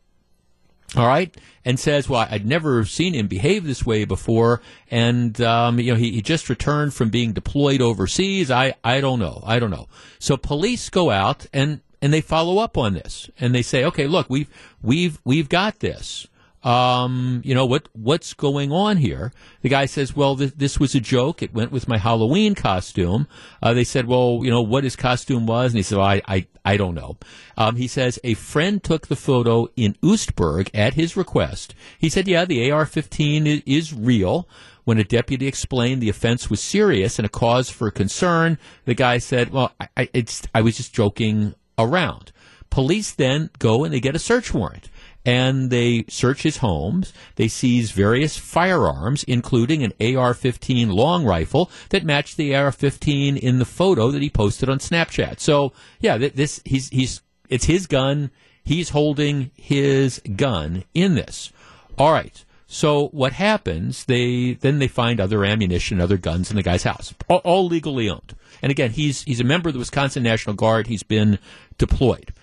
All 0.96 1.06
right 1.06 1.36
and 1.68 1.78
says, 1.78 2.08
"Well, 2.08 2.26
I'd 2.30 2.46
never 2.46 2.86
seen 2.86 3.14
him 3.14 3.28
behave 3.28 3.66
this 3.66 3.86
way 3.86 4.06
before, 4.06 4.62
and 4.90 5.40
um, 5.42 5.80
you 5.82 5.92
know, 5.92 5.98
he, 5.98 6.12
he 6.12 6.22
just 6.22 6.48
returned 6.48 6.94
from 6.94 7.10
being 7.10 7.34
deployed 7.34 7.82
overseas. 7.82 8.50
I, 8.50 8.74
I 8.86 9.02
don't 9.02 9.20
know, 9.20 9.44
I 9.46 9.60
don't 9.60 9.70
know." 9.70 9.90
So 10.18 10.38
police 10.38 10.90
go 10.90 11.12
out 11.12 11.46
and 11.52 11.82
and 12.02 12.14
they 12.14 12.22
follow 12.22 12.60
up 12.60 12.78
on 12.78 12.94
this, 12.94 13.30
and 13.38 13.54
they 13.54 13.64
say, 13.64 13.84
"Okay, 13.84 14.08
look, 14.08 14.30
we've 14.30 14.48
we've 14.82 15.20
we've 15.26 15.50
got 15.50 15.80
this." 15.82 16.28
Um, 16.68 17.42
you 17.46 17.56
know, 17.56 17.66
what 17.66 17.88
what's 17.94 18.34
going 18.34 18.74
on 18.74 18.98
here? 18.98 19.32
The 19.62 19.70
guy 19.70 19.86
says, 19.86 20.18
well, 20.18 20.36
th- 20.36 20.56
this 20.58 20.78
was 20.78 20.96
a 20.96 21.00
joke. 21.00 21.42
It 21.42 21.54
went 21.54 21.72
with 21.72 21.88
my 21.88 21.98
Halloween 21.98 22.56
costume. 22.56 23.26
Uh, 23.64 23.74
they 23.74 23.86
said, 23.86 24.06
well, 24.06 24.42
you 24.44 24.52
know, 24.52 24.62
what 24.62 24.84
his 24.84 24.98
costume 24.98 25.46
was, 25.46 25.72
and 25.72 25.78
he 25.78 25.84
said, 25.84 25.98
well, 25.98 26.08
I, 26.08 26.22
I, 26.28 26.48
I 26.66 26.76
don't 26.76 26.94
know. 26.94 27.16
Um, 27.56 27.78
he 27.78 27.88
says 27.88 28.20
a 28.22 28.34
friend 28.34 28.84
took 28.84 29.08
the 29.08 29.16
photo 29.16 29.70
in 29.78 29.96
Oostburg 30.04 30.70
at 30.74 30.96
his 30.96 31.16
request. 31.16 31.74
He 31.98 32.10
said, 32.10 32.28
yeah, 32.28 32.44
the 32.44 32.70
AR-15 32.70 33.46
is, 33.46 33.62
is 33.66 33.94
real. 33.94 34.50
When 34.84 35.00
a 35.00 35.06
deputy 35.06 35.48
explained 35.48 36.02
the 36.02 36.10
offense 36.10 36.50
was 36.50 36.60
serious 36.60 37.18
and 37.18 37.26
a 37.26 37.30
cause 37.30 37.70
for 37.70 37.90
concern, 37.92 38.58
the 38.84 38.94
guy 38.94 39.20
said, 39.20 39.52
well, 39.52 39.72
I, 39.80 39.88
I, 39.96 40.10
it's, 40.14 40.44
I 40.54 40.60
was 40.60 40.76
just 40.76 40.94
joking 40.94 41.56
around. 41.78 42.34
Police 42.70 43.14
then 43.14 43.52
go 43.58 43.86
and 43.86 43.94
they 43.94 44.02
get 44.02 44.16
a 44.16 44.20
search 44.20 44.54
warrant 44.54 44.90
and 45.28 45.70
they 45.70 46.06
search 46.08 46.44
his 46.44 46.58
homes. 46.58 47.12
They 47.36 47.50
seize 47.50 47.92
various 47.92 48.38
firearms, 48.38 49.26
including 49.26 49.84
an 49.84 49.92
AR-15 50.00 50.94
long 50.94 51.26
rifle 51.26 51.70
that 51.90 52.06
matched 52.06 52.38
the 52.38 52.56
AR-15 52.56 53.38
in 53.38 53.60
the 53.60 53.66
photo 53.66 54.10
that 54.10 54.22
he 54.22 54.30
posted 54.30 54.70
on 54.70 54.80
Snapchat. 54.80 55.42
So, 55.42 55.74
yeah, 56.00 56.18
this 56.18 56.62
he's 56.64 56.88
he's 56.90 57.22
it's 57.50 57.66
his 57.66 57.88
gun. 57.88 58.32
He's 58.64 58.90
holding 58.90 59.52
his 59.56 60.22
gun 60.38 60.86
in 60.94 61.16
this. 61.16 61.52
All 61.98 62.14
right. 62.14 62.44
So 62.66 63.10
what 63.10 63.34
happens? 63.34 64.06
They 64.06 64.54
then 64.54 64.80
they 64.80 64.88
find 64.88 65.20
other 65.20 65.44
ammunition, 65.44 66.00
other 66.00 66.18
guns 66.18 66.50
in 66.50 66.56
the 66.56 66.64
guy's 66.64 66.84
house, 66.84 67.14
all, 67.28 67.40
all 67.40 67.68
legally 67.68 68.10
owned. 68.10 68.34
And 68.62 68.72
again, 68.72 68.92
he's 68.92 69.24
he's 69.24 69.42
a 69.42 69.46
member 69.46 69.68
of 69.68 69.74
the 69.74 69.80
Wisconsin 69.80 70.24
National 70.24 70.56
Guard. 70.56 70.88
He's 70.88 71.04
been 71.04 71.38
deployed. 71.78 72.34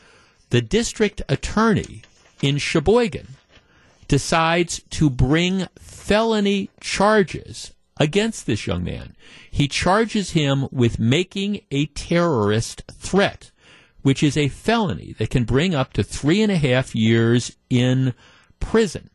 The 0.51 0.61
district 0.61 1.23
attorney 1.31 2.03
in 2.45 2.59
Sheboygan 2.59 3.27
decides 4.07 4.83
to 4.91 5.09
bring 5.09 5.67
felony 5.79 6.69
charges 6.79 7.73
against 7.97 8.45
this 8.45 8.67
young 8.67 8.85
man. 8.85 9.17
He 9.51 9.67
charges 9.67 10.33
him 10.33 10.69
with 10.71 10.99
making 10.99 11.63
a 11.71 11.87
terrorist 11.87 12.83
threat, 12.93 13.51
which 14.03 14.23
is 14.23 14.37
a 14.37 14.49
felony 14.49 15.15
that 15.17 15.31
can 15.31 15.45
bring 15.45 15.75
up 15.75 15.95
to 15.95 16.03
three 16.03 16.43
and 16.43 16.53
a 16.53 16.59
half 16.59 16.95
years 16.95 17.57
in 17.71 18.13
prison. 18.61 19.09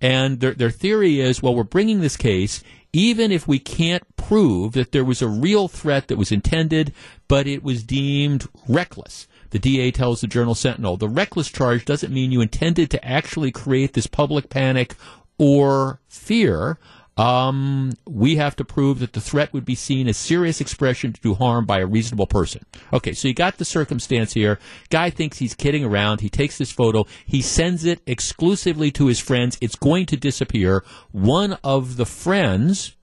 And 0.00 0.38
their, 0.38 0.54
their 0.54 0.70
theory 0.70 1.18
is, 1.20 1.42
well, 1.42 1.56
we're 1.56 1.64
bringing 1.64 2.00
this 2.00 2.16
case 2.16 2.62
even 2.92 3.32
if 3.32 3.48
we 3.48 3.58
can't 3.58 4.04
prove 4.16 4.72
that 4.72 4.92
there 4.92 5.04
was 5.04 5.20
a 5.20 5.28
real 5.28 5.66
threat 5.68 6.08
that 6.08 6.16
was 6.16 6.32
intended, 6.32 6.94
but 7.26 7.46
it 7.46 7.62
was 7.62 7.82
deemed 7.82 8.46
reckless. 8.68 9.26
The 9.50 9.58
DA 9.58 9.90
tells 9.90 10.20
the 10.20 10.26
Journal 10.26 10.54
Sentinel 10.54 10.96
the 10.96 11.08
reckless 11.08 11.48
charge 11.48 11.84
doesn't 11.84 12.12
mean 12.12 12.32
you 12.32 12.40
intended 12.40 12.90
to 12.90 13.04
actually 13.04 13.50
create 13.50 13.94
this 13.94 14.06
public 14.06 14.50
panic 14.50 14.94
or 15.38 16.00
fear. 16.08 16.78
Um, 17.16 17.94
we 18.06 18.36
have 18.36 18.54
to 18.56 18.64
prove 18.64 19.00
that 19.00 19.12
the 19.12 19.20
threat 19.20 19.52
would 19.52 19.64
be 19.64 19.74
seen 19.74 20.06
as 20.06 20.16
serious 20.16 20.60
expression 20.60 21.12
to 21.12 21.20
do 21.20 21.34
harm 21.34 21.66
by 21.66 21.80
a 21.80 21.86
reasonable 21.86 22.28
person. 22.28 22.64
Okay, 22.92 23.12
so 23.12 23.26
you 23.26 23.34
got 23.34 23.58
the 23.58 23.64
circumstance 23.64 24.34
here. 24.34 24.60
Guy 24.88 25.10
thinks 25.10 25.38
he's 25.38 25.54
kidding 25.54 25.84
around. 25.84 26.20
He 26.20 26.28
takes 26.28 26.58
this 26.58 26.70
photo. 26.70 27.06
He 27.26 27.42
sends 27.42 27.84
it 27.84 28.00
exclusively 28.06 28.92
to 28.92 29.06
his 29.06 29.18
friends. 29.18 29.58
It's 29.60 29.74
going 29.74 30.06
to 30.06 30.16
disappear. 30.16 30.84
One 31.10 31.58
of 31.64 31.96
the 31.96 32.06
friends 32.06 32.94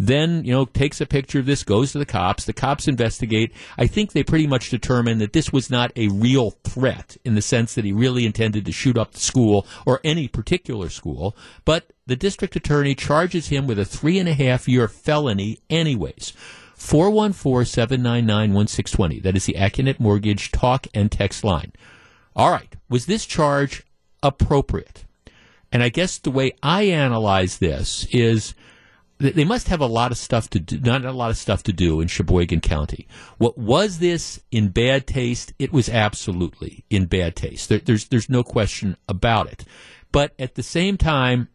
then 0.00 0.44
you 0.44 0.52
know 0.52 0.64
takes 0.64 1.00
a 1.02 1.06
picture 1.06 1.40
of 1.40 1.46
this, 1.46 1.62
goes 1.62 1.92
to 1.92 1.98
the 1.98 2.06
cops. 2.06 2.46
The 2.46 2.54
cops 2.54 2.88
investigate. 2.88 3.52
I 3.76 3.86
think 3.86 4.12
they 4.12 4.24
pretty 4.24 4.46
much 4.46 4.70
determine 4.70 5.18
that 5.18 5.34
this 5.34 5.52
was 5.52 5.68
not 5.68 5.92
a 5.94 6.08
real 6.08 6.52
threat 6.64 7.18
in 7.22 7.34
the 7.34 7.42
sense 7.42 7.74
that 7.74 7.84
he 7.84 7.92
really 7.92 8.24
intended 8.24 8.64
to 8.64 8.72
shoot 8.72 8.96
up 8.96 9.12
the 9.12 9.20
school 9.20 9.66
or 9.84 10.00
any 10.02 10.26
particular 10.26 10.88
school, 10.88 11.36
but 11.66 11.92
the 12.06 12.16
district 12.16 12.56
attorney 12.56 12.94
charges 12.94 13.48
him 13.48 13.66
with 13.66 13.78
a 13.78 13.84
three 13.84 14.18
and 14.18 14.26
a 14.28 14.34
half 14.34 14.66
year 14.66 14.88
felony 14.88 15.58
anyways. 15.68 16.32
414-799-1620. 16.78 19.22
That 19.22 19.36
is 19.36 19.44
the 19.44 19.52
Accunet 19.52 20.00
Mortgage 20.00 20.50
talk 20.50 20.86
and 20.94 21.12
text 21.12 21.44
line. 21.44 21.74
All 22.34 22.50
right. 22.50 22.74
Was 22.88 23.04
this 23.04 23.26
charge 23.26 23.84
appropriate? 24.22 25.04
And 25.70 25.82
I 25.82 25.90
guess 25.90 26.16
the 26.16 26.30
way 26.30 26.52
I 26.62 26.84
analyze 26.84 27.58
this 27.58 28.06
is 28.10 28.54
they 29.20 29.44
must 29.44 29.68
have 29.68 29.80
a 29.80 29.86
lot 29.86 30.12
of 30.12 30.18
stuff 30.18 30.48
to 30.50 30.58
do, 30.58 30.80
not 30.80 31.04
a 31.04 31.12
lot 31.12 31.30
of 31.30 31.36
stuff 31.36 31.62
to 31.64 31.72
do 31.72 32.00
in 32.00 32.08
Sheboygan 32.08 32.62
County. 32.62 33.06
What 33.36 33.58
was 33.58 33.98
this 33.98 34.40
in 34.50 34.68
bad 34.68 35.06
taste? 35.06 35.52
It 35.58 35.72
was 35.72 35.90
absolutely 35.90 36.84
in 36.88 37.04
bad 37.04 37.36
taste. 37.36 37.68
There, 37.68 37.78
there's 37.78 38.08
there's 38.08 38.30
no 38.30 38.42
question 38.42 38.96
about 39.08 39.52
it. 39.52 39.64
But 40.10 40.32
at 40.38 40.54
the 40.54 40.62
same 40.62 40.96
time, 40.96 41.48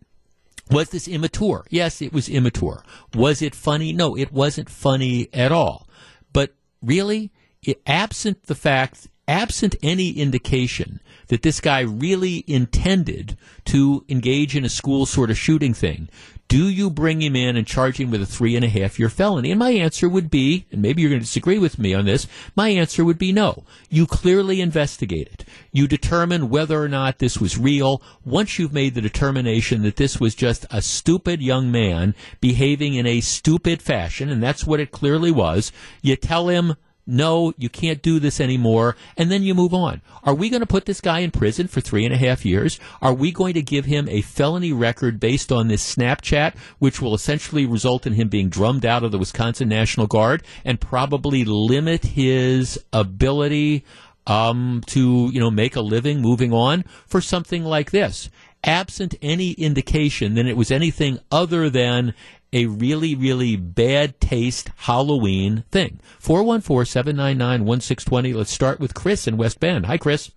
was 0.69 0.89
this 0.89 1.07
immature? 1.07 1.65
Yes, 1.69 2.01
it 2.01 2.13
was 2.13 2.29
immature. 2.29 2.83
Was 3.15 3.41
it 3.41 3.55
funny? 3.55 3.91
No, 3.93 4.15
it 4.15 4.31
wasn't 4.31 4.69
funny 4.69 5.27
at 5.33 5.51
all. 5.51 5.87
But 6.33 6.53
really, 6.83 7.31
it, 7.63 7.81
absent 7.87 8.43
the 8.43 8.55
fact, 8.55 9.07
absent 9.27 9.75
any 9.81 10.11
indication 10.11 10.99
that 11.27 11.41
this 11.41 11.59
guy 11.59 11.81
really 11.81 12.43
intended 12.47 13.37
to 13.65 14.05
engage 14.09 14.55
in 14.55 14.65
a 14.65 14.69
school 14.69 15.05
sort 15.05 15.29
of 15.29 15.37
shooting 15.37 15.73
thing, 15.73 16.09
do 16.47 16.69
you 16.69 16.91
bring 16.91 17.21
him 17.21 17.35
in 17.35 17.57
and 17.57 17.65
charge 17.65 17.99
him 17.99 18.11
with 18.11 18.21
a 18.21 18.25
three 18.25 18.55
and 18.55 18.63
a 18.63 18.69
half 18.69 18.99
year 18.99 19.09
felony? 19.09 19.49
And 19.49 19.59
my 19.59 19.71
answer 19.71 20.07
would 20.07 20.29
be, 20.29 20.67
and 20.71 20.81
maybe 20.81 21.01
you're 21.01 21.09
going 21.09 21.21
to 21.21 21.25
disagree 21.25 21.57
with 21.57 21.79
me 21.79 21.93
on 21.93 22.05
this, 22.05 22.27
my 22.55 22.69
answer 22.69 23.03
would 23.03 23.17
be 23.17 23.31
no. 23.31 23.63
You 23.89 24.05
clearly 24.05 24.61
investigate 24.61 25.27
it. 25.27 25.45
You 25.71 25.87
determine 25.87 26.49
whether 26.49 26.81
or 26.81 26.87
not 26.87 27.17
this 27.17 27.39
was 27.39 27.57
real. 27.57 28.01
Once 28.23 28.59
you've 28.59 28.73
made 28.73 28.93
the 28.93 29.01
determination 29.01 29.81
that 29.81 29.95
this 29.95 30.19
was 30.19 30.35
just 30.35 30.65
a 30.69 30.81
stupid 30.81 31.41
young 31.41 31.71
man 31.71 32.13
behaving 32.41 32.93
in 32.93 33.07
a 33.07 33.21
stupid 33.21 33.81
fashion, 33.81 34.29
and 34.29 34.43
that's 34.43 34.65
what 34.65 34.79
it 34.79 34.91
clearly 34.91 35.31
was, 35.31 35.71
you 36.03 36.15
tell 36.15 36.49
him, 36.49 36.75
no, 37.07 37.53
you 37.57 37.69
can't 37.69 38.01
do 38.01 38.19
this 38.19 38.39
anymore, 38.39 38.95
and 39.15 39.31
then 39.31 39.43
you 39.43 39.53
move 39.53 39.73
on. 39.73 40.01
Are 40.23 40.33
we 40.33 40.49
going 40.49 40.61
to 40.61 40.65
put 40.65 40.85
this 40.85 41.01
guy 41.01 41.19
in 41.19 41.31
prison 41.31 41.67
for 41.67 41.81
three 41.81 42.03
and 42.03 42.13
a 42.13 42.17
half 42.17 42.45
years? 42.45 42.79
Are 43.01 43.13
we 43.13 43.31
going 43.31 43.53
to 43.53 43.61
give 43.61 43.85
him 43.85 44.09
a 44.09 44.21
felony 44.21 44.73
record 44.73 45.19
based 45.19 45.51
on 45.51 45.67
this 45.67 45.95
Snapchat, 45.95 46.55
which 46.79 47.01
will 47.01 47.13
essentially 47.13 47.65
result 47.65 48.07
in 48.07 48.13
him 48.13 48.27
being 48.27 48.49
drummed 48.49 48.85
out 48.85 49.03
of 49.03 49.11
the 49.11 49.19
Wisconsin 49.19 49.69
National 49.69 50.07
Guard 50.07 50.43
and 50.63 50.81
probably 50.81 51.45
limit 51.45 52.05
his 52.05 52.83
ability 52.91 53.85
um, 54.25 54.81
to, 54.87 55.29
you 55.31 55.39
know, 55.39 55.51
make 55.51 55.75
a 55.75 55.81
living 55.81 56.21
moving 56.21 56.51
on 56.51 56.83
for 57.05 57.21
something 57.21 57.63
like 57.63 57.91
this? 57.91 58.29
absent 58.65 59.15
any 59.21 59.51
indication 59.51 60.33
that 60.33 60.47
it 60.47 60.57
was 60.57 60.71
anything 60.71 61.19
other 61.31 61.69
than 61.69 62.13
a 62.55 62.65
really, 62.67 63.13
really 63.13 63.57
bad 63.57 64.19
taste 64.21 64.71
Halloween 64.77 65.65
thing. 65.71 65.99
414 66.19 66.85
799 66.85 67.65
1620. 67.65 68.33
Let's 68.33 68.51
start 68.51 68.79
with 68.79 68.93
Chris 68.93 69.27
in 69.27 69.35
West 69.35 69.59
Bend. 69.59 69.85
Hi, 69.85 69.97
Chris. 69.97 70.31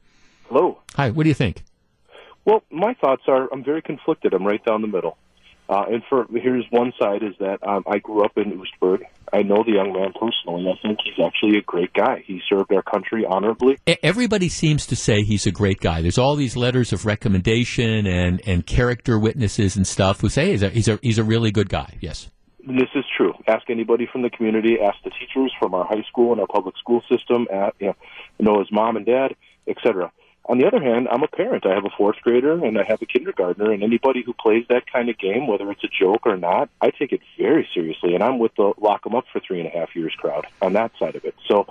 Hello. 0.49 0.81
Hi, 0.97 1.11
what 1.11 1.23
do 1.23 1.29
you 1.29 1.35
think? 1.35 1.65
Well, 2.45 2.65
my 2.71 2.95
thoughts 2.95 3.23
are 3.29 3.49
I'm 3.53 3.63
very 3.63 3.83
conflicted. 3.83 4.35
I'm 4.35 4.45
right 4.45 4.63
down 4.65 4.83
the 4.83 4.89
middle. 4.89 5.17
Uh, 5.69 5.85
and 5.91 6.03
for 6.09 6.27
here's 6.33 6.65
one 6.71 6.93
side 6.99 7.23
is 7.23 7.35
that 7.39 7.67
um, 7.67 7.85
I 7.87 7.99
grew 7.99 8.25
up 8.25 8.37
in 8.37 8.61
Oostburg. 8.61 9.03
I 9.33 9.43
know 9.43 9.63
the 9.65 9.73
young 9.73 9.93
man 9.93 10.13
personally. 10.13 10.71
I 10.71 10.81
think 10.81 10.99
he's 11.05 11.25
actually 11.25 11.59
a 11.59 11.63
great 11.63 11.93
guy. 11.93 12.23
He 12.27 12.41
served 12.49 12.73
our 12.73 12.83
country 12.83 13.25
honorably. 13.25 13.79
Everybody 14.03 14.49
seems 14.49 14.87
to 14.87 14.97
say 14.97 15.23
he's 15.23 15.47
a 15.47 15.51
great 15.51 15.81
guy. 15.81 16.03
There's 16.03 16.19
all 16.19 16.37
these 16.37 16.57
letters 16.57 16.93
of 16.93 17.07
recommendation 17.07 18.07
and, 18.07 18.41
and 18.47 18.67
character 18.67 19.19
witnesses 19.19 19.77
and 19.77 19.87
stuff 19.87 20.21
who 20.21 20.29
say 20.29 20.51
he's 20.51 20.63
a, 20.63 20.71
he's 20.71 20.89
a 20.89 20.99
he's 21.03 21.19
a 21.19 21.25
really 21.25 21.51
good 21.51 21.69
guy. 21.69 21.97
Yes. 22.01 22.31
This 22.67 22.89
is 22.95 23.05
true. 23.17 23.33
Ask 23.47 23.71
anybody 23.71 24.07
from 24.11 24.23
the 24.23 24.31
community. 24.31 24.77
Ask 24.83 24.97
the 25.03 25.11
teachers 25.11 25.53
from 25.59 25.75
our 25.75 25.87
high 25.87 26.03
school 26.09 26.33
and 26.33 26.41
our 26.41 26.47
public 26.47 26.77
school 26.77 27.03
system. 27.11 27.47
At, 27.53 27.75
you 27.79 27.87
know, 27.87 27.95
know 28.39 28.59
his 28.59 28.69
mom 28.71 28.97
and 28.97 29.07
dad, 29.07 29.35
etc. 29.67 30.13
On 30.49 30.57
the 30.57 30.67
other 30.67 30.83
hand, 30.83 31.09
I'm 31.11 31.23
a 31.23 31.29
parent. 31.29 31.67
I 31.67 31.75
have 31.75 31.85
a 31.85 31.91
fourth 31.97 32.17
grader 32.23 32.65
and 32.65 32.79
I 32.79 32.83
have 32.83 33.03
a 33.03 33.07
kindergartner, 33.07 33.71
and 33.71 33.83
anybody 33.83 34.23
who 34.25 34.33
plays 34.33 34.65
that 34.71 34.91
kind 34.91 35.11
of 35.11 35.19
game, 35.19 35.47
whether 35.47 35.71
it's 35.71 35.85
a 35.85 35.89
joke 35.89 36.27
or 36.27 36.39
not, 36.39 36.71
I 36.81 36.91
take 36.91 37.13
it 37.13 37.21
very 37.39 37.69
seriously. 37.75 38.15
And 38.15 38.23
I'm 38.23 38.39
with 38.39 38.55
the 38.57 38.73
lock 38.79 39.05
them 39.05 39.15
up 39.15 39.27
for 39.31 39.41
three 39.41 39.61
and 39.61 39.69
a 39.69 39.79
half 39.79 39.95
years 39.95 40.15
crowd 40.17 40.47
on 40.63 40.73
that 40.73 40.93
side 40.99 41.17
of 41.17 41.27
it. 41.27 41.35
So 41.47 41.67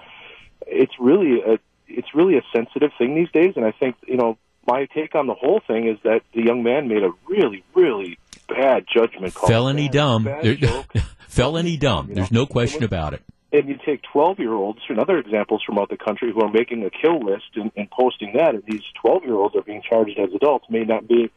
it's 0.68 0.94
really 1.00 1.42
a 1.42 1.60
it's 1.88 2.14
really 2.14 2.38
a 2.38 2.44
sensitive 2.56 2.92
thing 3.00 3.16
these 3.16 3.32
days, 3.32 3.54
and 3.56 3.66
I 3.66 3.72
think 3.72 3.96
you 4.06 4.18
know 4.18 4.38
my 4.68 4.86
take 4.94 5.16
on 5.16 5.26
the 5.26 5.34
whole 5.34 5.62
thing 5.66 5.88
is 5.88 5.98
that 6.04 6.22
the 6.36 6.44
young 6.44 6.62
man 6.62 6.88
made 6.88 7.02
a 7.02 7.12
really 7.28 7.64
really 7.74 8.20
bad 8.48 8.86
judgment 8.94 9.34
call. 9.34 9.50
Felony 9.50 9.90
dumb. 9.90 10.26
Felony 11.28 11.78
dumb. 11.78 12.14
There's 12.14 12.32
no 12.32 12.46
question 12.46 12.84
about 12.84 13.16
it 13.16 13.24
and 13.52 13.68
you 13.68 13.78
take 13.86 14.02
12 14.12 14.40
year 14.40 14.54
olds 14.54 14.80
and 14.90 15.00
other 15.00 15.18
examples 15.18 15.62
from 15.66 15.78
out 15.80 15.90
the 15.90 15.98
country 15.98 16.32
who 16.34 16.42
are 16.42 16.52
making 16.52 16.84
a 16.84 16.90
kill 16.90 17.20
list 17.20 17.46
and, 17.56 17.72
and 17.76 17.90
posting 17.90 18.34
that, 18.34 18.56
and 18.56 18.64
these 18.68 18.82
12 19.02 19.24
year 19.24 19.36
olds 19.36 19.56
are 19.56 19.62
being 19.62 19.82
charged 19.88 20.20
as 20.20 20.30
adults, 20.36 20.66
may 20.70 20.84
not 20.84 21.08
be, 21.08 21.32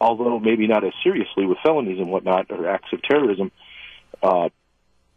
although 0.00 0.38
maybe 0.38 0.66
not 0.66 0.84
as 0.84 0.92
seriously 1.02 1.46
with 1.46 1.58
felonies 1.62 1.98
and 1.98 2.08
whatnot 2.08 2.50
or 2.50 2.68
acts 2.68 2.92
of 2.92 3.02
terrorism. 3.02 3.50
Uh, 4.22 4.48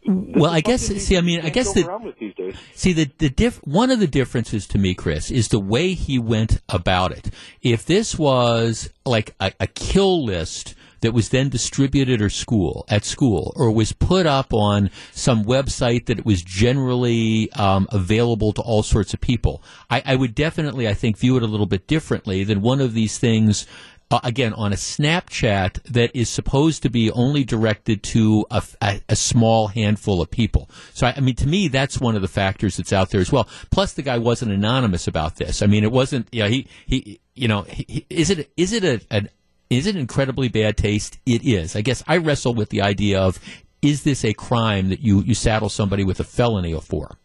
well, 0.08 0.52
I 0.52 0.60
guess. 0.60 0.86
See, 0.86 1.16
I 1.16 1.20
mean, 1.20 1.40
I 1.40 1.48
guess 1.48 1.72
the 1.72 2.54
see 2.74 2.92
the 2.92 3.10
the 3.18 3.28
diff, 3.28 3.56
one 3.64 3.90
of 3.90 3.98
the 3.98 4.06
differences 4.06 4.66
to 4.68 4.78
me, 4.78 4.94
Chris, 4.94 5.32
is 5.32 5.48
the 5.48 5.58
way 5.58 5.94
he 5.94 6.16
went 6.16 6.60
about 6.68 7.10
it. 7.10 7.30
If 7.60 7.86
this 7.86 8.16
was 8.16 8.88
like 9.04 9.34
a, 9.40 9.52
a 9.58 9.66
kill 9.66 10.24
list 10.24 10.76
that 11.06 11.12
was 11.12 11.28
then 11.28 11.48
distributed 11.48 12.20
or 12.20 12.28
school 12.28 12.84
at 12.88 13.04
school 13.04 13.52
or 13.54 13.70
was 13.70 13.92
put 13.92 14.26
up 14.26 14.52
on 14.52 14.90
some 15.12 15.44
website 15.44 16.06
that 16.06 16.26
was 16.26 16.42
generally 16.42 17.48
um, 17.52 17.86
available 17.92 18.52
to 18.52 18.60
all 18.60 18.82
sorts 18.82 19.14
of 19.14 19.20
people. 19.20 19.62
I, 19.88 20.02
I, 20.04 20.16
would 20.16 20.34
definitely, 20.34 20.88
I 20.88 20.94
think, 20.94 21.16
view 21.16 21.36
it 21.36 21.44
a 21.44 21.46
little 21.46 21.66
bit 21.66 21.86
differently 21.86 22.42
than 22.42 22.60
one 22.60 22.80
of 22.80 22.92
these 22.92 23.18
things 23.18 23.68
uh, 24.10 24.18
again 24.24 24.52
on 24.54 24.72
a 24.72 24.76
Snapchat 24.76 25.80
that 25.84 26.10
is 26.12 26.28
supposed 26.28 26.82
to 26.82 26.90
be 26.90 27.08
only 27.12 27.44
directed 27.44 28.02
to 28.02 28.44
a, 28.50 28.64
a, 28.82 29.00
a, 29.10 29.14
small 29.14 29.68
handful 29.68 30.20
of 30.20 30.28
people. 30.28 30.68
So, 30.92 31.06
I, 31.06 31.14
I, 31.16 31.20
mean, 31.20 31.36
to 31.36 31.46
me, 31.46 31.68
that's 31.68 32.00
one 32.00 32.16
of 32.16 32.22
the 32.22 32.28
factors 32.28 32.78
that's 32.78 32.92
out 32.92 33.10
there 33.10 33.20
as 33.20 33.30
well. 33.30 33.48
Plus, 33.70 33.92
the 33.92 34.02
guy 34.02 34.18
wasn't 34.18 34.50
anonymous 34.50 35.06
about 35.06 35.36
this. 35.36 35.62
I 35.62 35.66
mean, 35.66 35.84
it 35.84 35.92
wasn't. 35.92 36.26
You 36.32 36.42
know, 36.42 36.48
he 36.48 36.66
he. 36.84 37.20
You 37.38 37.48
know, 37.48 37.62
he, 37.62 38.06
is 38.08 38.30
it 38.30 38.50
is 38.56 38.72
it 38.72 38.82
a, 38.82 39.00
an 39.10 39.28
is 39.70 39.86
it 39.86 39.96
incredibly 39.96 40.48
bad 40.48 40.76
taste? 40.76 41.18
It 41.26 41.44
is. 41.44 41.76
I 41.76 41.80
guess 41.80 42.02
I 42.06 42.18
wrestle 42.18 42.54
with 42.54 42.70
the 42.70 42.82
idea 42.82 43.20
of 43.20 43.38
is 43.82 44.04
this 44.04 44.24
a 44.24 44.32
crime 44.32 44.88
that 44.88 45.00
you 45.00 45.20
you 45.22 45.34
saddle 45.34 45.68
somebody 45.68 46.04
with 46.04 46.20
a 46.20 46.24
felony 46.24 46.72
or 46.72 46.80
for? 46.80 47.16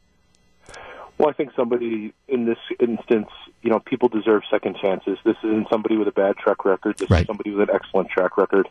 Well, 1.17 1.30
I 1.30 1.34
think 1.34 1.51
somebody 1.56 2.13
in 2.27 2.45
this 2.45 2.58
instance, 2.80 3.27
you 3.62 3.69
know, 3.69 3.80
people 3.80 4.10
deserve 4.10 4.41
second 4.49 4.77
chances. 4.82 5.19
This 5.23 5.38
isn't 5.43 5.67
somebody 5.71 5.97
with 5.97 6.08
a 6.08 6.12
bad 6.12 6.36
track 6.38 6.65
record. 6.65 6.97
This 6.97 7.10
right. 7.10 7.21
is 7.21 7.27
somebody 7.27 7.51
with 7.51 7.69
an 7.69 7.75
excellent 7.75 8.10
track 8.10 8.38
record. 8.38 8.67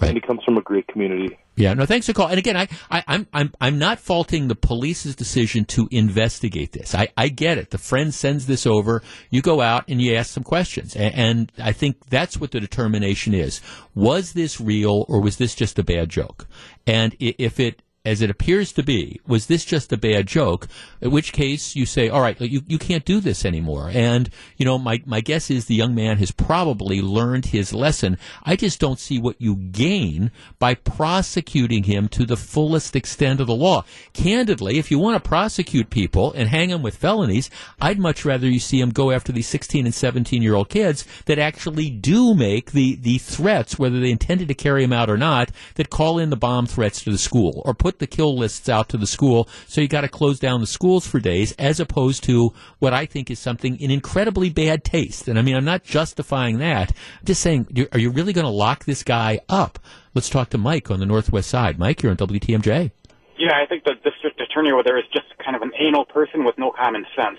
Right. 0.00 0.08
And 0.10 0.16
he 0.16 0.20
comes 0.20 0.44
from 0.44 0.56
a 0.56 0.62
great 0.62 0.86
community. 0.86 1.36
Yeah, 1.56 1.74
no, 1.74 1.86
thanks 1.86 2.06
for 2.06 2.12
calling. 2.12 2.32
And 2.32 2.38
again, 2.38 2.56
I, 2.56 2.68
I, 2.88 3.02
I'm, 3.08 3.26
I'm, 3.32 3.52
I'm 3.60 3.78
not 3.78 3.98
faulting 3.98 4.46
the 4.46 4.54
police's 4.54 5.16
decision 5.16 5.64
to 5.66 5.88
investigate 5.90 6.70
this. 6.70 6.94
I, 6.94 7.08
I 7.16 7.28
get 7.28 7.58
it. 7.58 7.70
The 7.70 7.78
friend 7.78 8.14
sends 8.14 8.46
this 8.46 8.64
over. 8.64 9.02
You 9.30 9.42
go 9.42 9.60
out 9.60 9.84
and 9.88 10.00
you 10.00 10.14
ask 10.14 10.30
some 10.30 10.44
questions. 10.44 10.94
And, 10.94 11.14
and 11.14 11.52
I 11.58 11.72
think 11.72 12.08
that's 12.10 12.38
what 12.38 12.52
the 12.52 12.60
determination 12.60 13.34
is. 13.34 13.60
Was 13.96 14.34
this 14.34 14.60
real 14.60 15.04
or 15.08 15.20
was 15.20 15.38
this 15.38 15.56
just 15.56 15.80
a 15.80 15.82
bad 15.82 16.10
joke? 16.10 16.46
And 16.86 17.16
if 17.18 17.58
it, 17.58 17.82
as 18.04 18.22
it 18.22 18.30
appears 18.30 18.72
to 18.72 18.82
be, 18.82 19.20
was 19.26 19.46
this 19.46 19.64
just 19.64 19.92
a 19.92 19.96
bad 19.96 20.26
joke? 20.26 20.66
In 21.00 21.10
which 21.10 21.32
case 21.32 21.76
you 21.76 21.84
say, 21.84 22.08
all 22.08 22.20
right, 22.20 22.40
you, 22.40 22.62
you 22.66 22.78
can't 22.78 23.04
do 23.04 23.20
this 23.20 23.44
anymore. 23.44 23.90
And, 23.92 24.30
you 24.56 24.64
know, 24.64 24.78
my, 24.78 25.02
my 25.04 25.20
guess 25.20 25.50
is 25.50 25.66
the 25.66 25.74
young 25.74 25.94
man 25.94 26.16
has 26.18 26.30
probably 26.30 27.02
learned 27.02 27.46
his 27.46 27.74
lesson. 27.74 28.16
I 28.44 28.56
just 28.56 28.80
don't 28.80 28.98
see 28.98 29.18
what 29.18 29.40
you 29.40 29.56
gain 29.56 30.30
by 30.58 30.74
prosecuting 30.74 31.84
him 31.84 32.08
to 32.08 32.24
the 32.24 32.36
fullest 32.36 32.96
extent 32.96 33.40
of 33.40 33.46
the 33.46 33.54
law. 33.54 33.84
Candidly, 34.14 34.78
if 34.78 34.90
you 34.90 34.98
want 34.98 35.22
to 35.22 35.28
prosecute 35.28 35.90
people 35.90 36.32
and 36.32 36.48
hang 36.48 36.70
them 36.70 36.82
with 36.82 36.96
felonies, 36.96 37.50
I'd 37.80 37.98
much 37.98 38.24
rather 38.24 38.48
you 38.48 38.60
see 38.60 38.80
them 38.80 38.90
go 38.90 39.10
after 39.10 39.32
these 39.32 39.48
16 39.48 39.84
and 39.84 39.94
17 39.94 40.40
year 40.40 40.54
old 40.54 40.70
kids 40.70 41.04
that 41.26 41.38
actually 41.38 41.90
do 41.90 42.34
make 42.34 42.70
the, 42.72 42.94
the 42.96 43.18
threats, 43.18 43.78
whether 43.78 44.00
they 44.00 44.10
intended 44.10 44.48
to 44.48 44.54
carry 44.54 44.82
them 44.82 44.92
out 44.92 45.10
or 45.10 45.18
not, 45.18 45.50
that 45.74 45.90
call 45.90 46.18
in 46.18 46.30
the 46.30 46.36
bomb 46.36 46.66
threats 46.66 47.02
to 47.02 47.10
the 47.10 47.18
school 47.18 47.62
or 47.66 47.74
put 47.74 47.87
the 47.96 48.06
kill 48.06 48.36
lists 48.36 48.68
out 48.68 48.90
to 48.90 48.98
the 48.98 49.06
school. 49.06 49.48
So 49.66 49.80
you 49.80 49.88
got 49.88 50.02
to 50.02 50.08
close 50.08 50.38
down 50.38 50.60
the 50.60 50.66
schools 50.66 51.06
for 51.06 51.20
days, 51.20 51.52
as 51.52 51.80
opposed 51.80 52.24
to 52.24 52.52
what 52.78 52.92
I 52.92 53.06
think 53.06 53.30
is 53.30 53.38
something 53.38 53.80
in 53.80 53.90
incredibly 53.90 54.50
bad 54.50 54.84
taste. 54.84 55.28
And 55.28 55.38
I 55.38 55.42
mean, 55.42 55.56
I'm 55.56 55.64
not 55.64 55.82
justifying 55.82 56.58
that. 56.58 56.90
I'm 56.90 57.24
just 57.24 57.40
saying, 57.40 57.88
are 57.92 57.98
you 57.98 58.10
really 58.10 58.34
going 58.34 58.44
to 58.44 58.50
lock 58.50 58.84
this 58.84 59.02
guy 59.02 59.40
up? 59.48 59.78
Let's 60.14 60.28
talk 60.28 60.50
to 60.50 60.58
Mike 60.58 60.90
on 60.90 61.00
the 61.00 61.06
northwest 61.06 61.48
side. 61.48 61.78
Mike, 61.78 62.02
you're 62.02 62.10
on 62.10 62.18
WTMJ. 62.18 62.90
Yeah, 63.38 63.54
I 63.54 63.66
think 63.66 63.84
the 63.84 63.94
district 64.02 64.40
attorney 64.40 64.72
over 64.72 64.82
there 64.84 64.98
is 64.98 65.04
just 65.12 65.26
kind 65.42 65.54
of 65.54 65.62
an 65.62 65.70
anal 65.78 66.04
person 66.04 66.44
with 66.44 66.58
no 66.58 66.72
common 66.72 67.06
sense. 67.16 67.38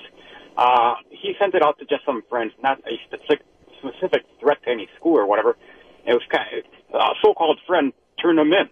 Uh, 0.57 0.95
he 1.11 1.33
sent 1.39 1.55
it 1.55 1.61
out 1.61 1.77
to 1.79 1.85
just 1.85 2.05
some 2.05 2.23
friends, 2.29 2.53
not 2.63 2.79
a 2.79 2.95
specific 3.05 3.45
specific 3.79 4.23
threat 4.39 4.57
to 4.63 4.71
any 4.71 4.87
school 4.97 5.17
or 5.17 5.25
whatever. 5.25 5.57
It 6.05 6.13
was 6.13 6.23
kind 6.31 6.63
of 6.93 6.99
a 6.99 7.13
so-called 7.21 7.59
friend 7.67 7.93
turned 8.21 8.39
him 8.39 8.51
in. 8.51 8.69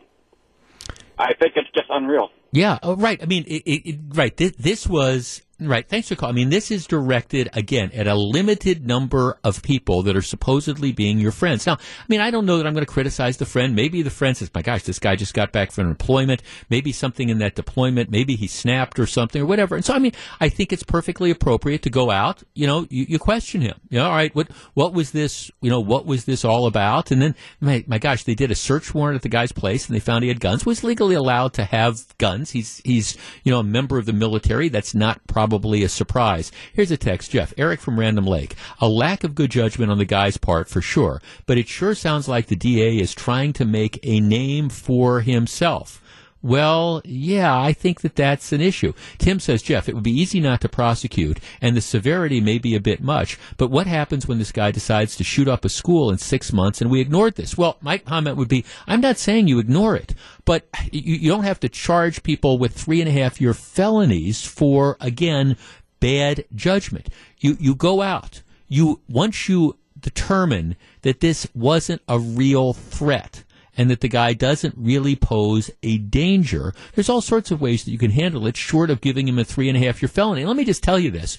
I 1.17 1.33
think 1.33 1.53
it's 1.55 1.69
just 1.73 1.87
unreal. 1.89 2.29
Yeah, 2.51 2.79
oh, 2.83 2.95
right. 2.95 3.21
I 3.21 3.25
mean, 3.25 3.43
it, 3.47 3.63
it, 3.65 3.99
right. 4.09 4.35
This, 4.35 4.53
this 4.57 4.87
was 4.87 5.41
Right. 5.59 5.89
Thanks 5.89 6.07
for 6.07 6.15
calling. 6.15 6.35
I 6.35 6.35
mean, 6.35 6.49
this 6.49 6.69
is 6.69 6.85
directed 6.85 7.49
again 7.53 7.89
at 7.95 8.05
a 8.05 8.13
limited 8.13 8.85
number 8.85 9.39
of 9.43 9.63
people 9.63 10.03
that 10.03 10.15
are 10.15 10.21
supposedly 10.21 10.91
being 10.91 11.17
your 11.17 11.31
friends. 11.31 11.65
Now, 11.65 11.73
I 11.73 12.05
mean, 12.07 12.21
I 12.21 12.29
don't 12.29 12.45
know 12.45 12.57
that 12.57 12.67
I'm 12.67 12.73
going 12.73 12.85
to 12.85 12.91
criticize 12.91 13.37
the 13.37 13.45
friend. 13.47 13.75
Maybe 13.75 14.03
the 14.03 14.11
friend 14.11 14.37
says, 14.37 14.51
"My 14.53 14.61
gosh, 14.61 14.83
this 14.83 14.99
guy 14.99 15.15
just 15.15 15.33
got 15.33 15.51
back 15.51 15.71
from 15.71 15.89
employment. 15.89 16.43
Maybe 16.69 16.91
something 16.91 17.29
in 17.29 17.39
that 17.39 17.55
deployment. 17.55 18.11
Maybe 18.11 18.35
he 18.35 18.45
snapped 18.45 18.99
or 18.99 19.07
something 19.07 19.41
or 19.41 19.47
whatever." 19.47 19.75
And 19.75 19.83
so, 19.83 19.95
I 19.95 19.99
mean, 19.99 20.11
I 20.39 20.47
think 20.47 20.71
it's 20.71 20.83
perfectly 20.83 21.31
appropriate 21.31 21.81
to 21.83 21.89
go 21.89 22.11
out. 22.11 22.43
You 22.53 22.67
know, 22.67 22.85
you, 22.91 23.07
you 23.09 23.17
question 23.17 23.61
him. 23.61 23.79
You 23.89 23.97
know, 23.97 24.05
all 24.05 24.15
right, 24.15 24.35
what 24.35 24.51
what 24.75 24.93
was 24.93 25.09
this? 25.09 25.49
You 25.61 25.71
know, 25.71 25.79
what 25.79 26.05
was 26.05 26.25
this 26.25 26.45
all 26.45 26.67
about? 26.67 27.09
And 27.09 27.19
then, 27.19 27.33
my, 27.61 27.83
my 27.87 27.97
gosh, 27.97 28.25
they 28.25 28.35
did 28.35 28.51
a 28.51 28.55
search 28.55 28.93
warrant 28.93 29.15
at 29.15 29.21
the 29.23 29.29
guy's 29.29 29.51
place 29.51 29.87
and 29.87 29.95
they 29.95 29.99
found 29.99 30.21
he 30.23 30.27
had 30.27 30.39
guns. 30.39 30.67
Was 30.67 30.83
legally 30.83 31.15
allowed 31.15 31.53
to 31.53 31.63
have 31.63 32.15
guns. 32.19 32.51
He's 32.51 32.79
he's 32.85 33.17
you 33.43 33.51
know 33.51 33.59
a 33.59 33.63
member 33.63 33.97
of 33.97 34.05
the 34.05 34.13
military. 34.13 34.69
That's 34.69 34.93
not 34.93 35.25
probably 35.25 35.46
probably 35.47 35.81
a 35.81 35.87
surprise. 35.87 36.51
Here's 36.73 36.91
a 36.91 36.97
text, 36.97 37.31
Jeff. 37.31 37.53
Eric 37.57 37.79
from 37.79 37.97
Random 37.97 38.25
Lake. 38.25 38.55
A 38.81 38.89
lack 38.89 39.23
of 39.23 39.33
good 39.33 39.49
judgment 39.49 39.89
on 39.89 39.97
the 39.97 40.03
guy's 40.03 40.35
part 40.35 40.67
for 40.67 40.81
sure, 40.81 41.21
but 41.45 41.57
it 41.57 41.69
sure 41.69 41.95
sounds 41.95 42.27
like 42.27 42.47
the 42.47 42.55
DA 42.57 42.97
is 42.97 43.15
trying 43.15 43.53
to 43.53 43.63
make 43.63 43.97
a 44.03 44.19
name 44.19 44.67
for 44.67 45.21
himself. 45.21 46.03
Well, 46.47 47.01
yeah, 47.03 47.59
I 47.59 47.73
think 47.73 47.99
that 48.01 48.15
that's 48.15 48.53
an 48.53 48.61
issue. 48.61 48.93
Tim 49.17 49.37
says, 49.41 49.61
Jeff, 49.61 49.89
it 49.89 49.95
would 49.95 50.03
be 50.05 50.17
easy 50.17 50.39
not 50.39 50.61
to 50.61 50.69
prosecute, 50.69 51.41
and 51.59 51.75
the 51.75 51.81
severity 51.81 52.39
may 52.39 52.57
be 52.57 52.73
a 52.73 52.79
bit 52.79 53.01
much, 53.03 53.37
but 53.57 53.69
what 53.69 53.85
happens 53.85 54.29
when 54.29 54.37
this 54.37 54.53
guy 54.53 54.71
decides 54.71 55.17
to 55.17 55.25
shoot 55.25 55.49
up 55.49 55.65
a 55.65 55.69
school 55.69 56.09
in 56.09 56.17
six 56.17 56.53
months 56.53 56.79
and 56.79 56.89
we 56.89 57.01
ignored 57.01 57.35
this? 57.35 57.57
Well, 57.57 57.75
my 57.81 57.97
comment 57.97 58.37
would 58.37 58.47
be, 58.47 58.63
I'm 58.87 59.01
not 59.01 59.17
saying 59.17 59.49
you 59.49 59.59
ignore 59.59 59.97
it, 59.97 60.13
but 60.45 60.69
you, 60.89 61.15
you 61.15 61.29
don't 61.29 61.43
have 61.43 61.59
to 61.59 61.67
charge 61.67 62.23
people 62.23 62.57
with 62.57 62.71
three 62.71 63.01
and 63.01 63.09
a 63.09 63.19
half 63.21 63.41
year 63.41 63.53
felonies 63.53 64.45
for, 64.45 64.95
again, 65.01 65.57
bad 65.99 66.45
judgment. 66.55 67.09
You, 67.39 67.57
you 67.59 67.75
go 67.75 68.01
out, 68.01 68.41
you, 68.69 69.01
once 69.09 69.49
you 69.49 69.75
determine 69.99 70.77
that 71.01 71.19
this 71.19 71.45
wasn't 71.53 72.03
a 72.07 72.17
real 72.17 72.71
threat, 72.71 73.43
and 73.77 73.89
that 73.89 74.01
the 74.01 74.07
guy 74.07 74.33
doesn't 74.33 74.73
really 74.75 75.15
pose 75.15 75.69
a 75.83 75.97
danger. 75.99 76.73
There's 76.95 77.09
all 77.09 77.21
sorts 77.21 77.51
of 77.51 77.61
ways 77.61 77.83
that 77.83 77.91
you 77.91 77.97
can 77.97 78.11
handle 78.11 78.47
it 78.47 78.57
short 78.57 78.89
of 78.89 79.01
giving 79.01 79.27
him 79.27 79.39
a 79.39 79.43
three 79.43 79.69
and 79.69 79.77
a 79.77 79.85
half 79.85 80.01
year 80.01 80.09
felony. 80.09 80.43
Let 80.45 80.57
me 80.57 80.65
just 80.65 80.83
tell 80.83 80.99
you 80.99 81.11
this. 81.11 81.37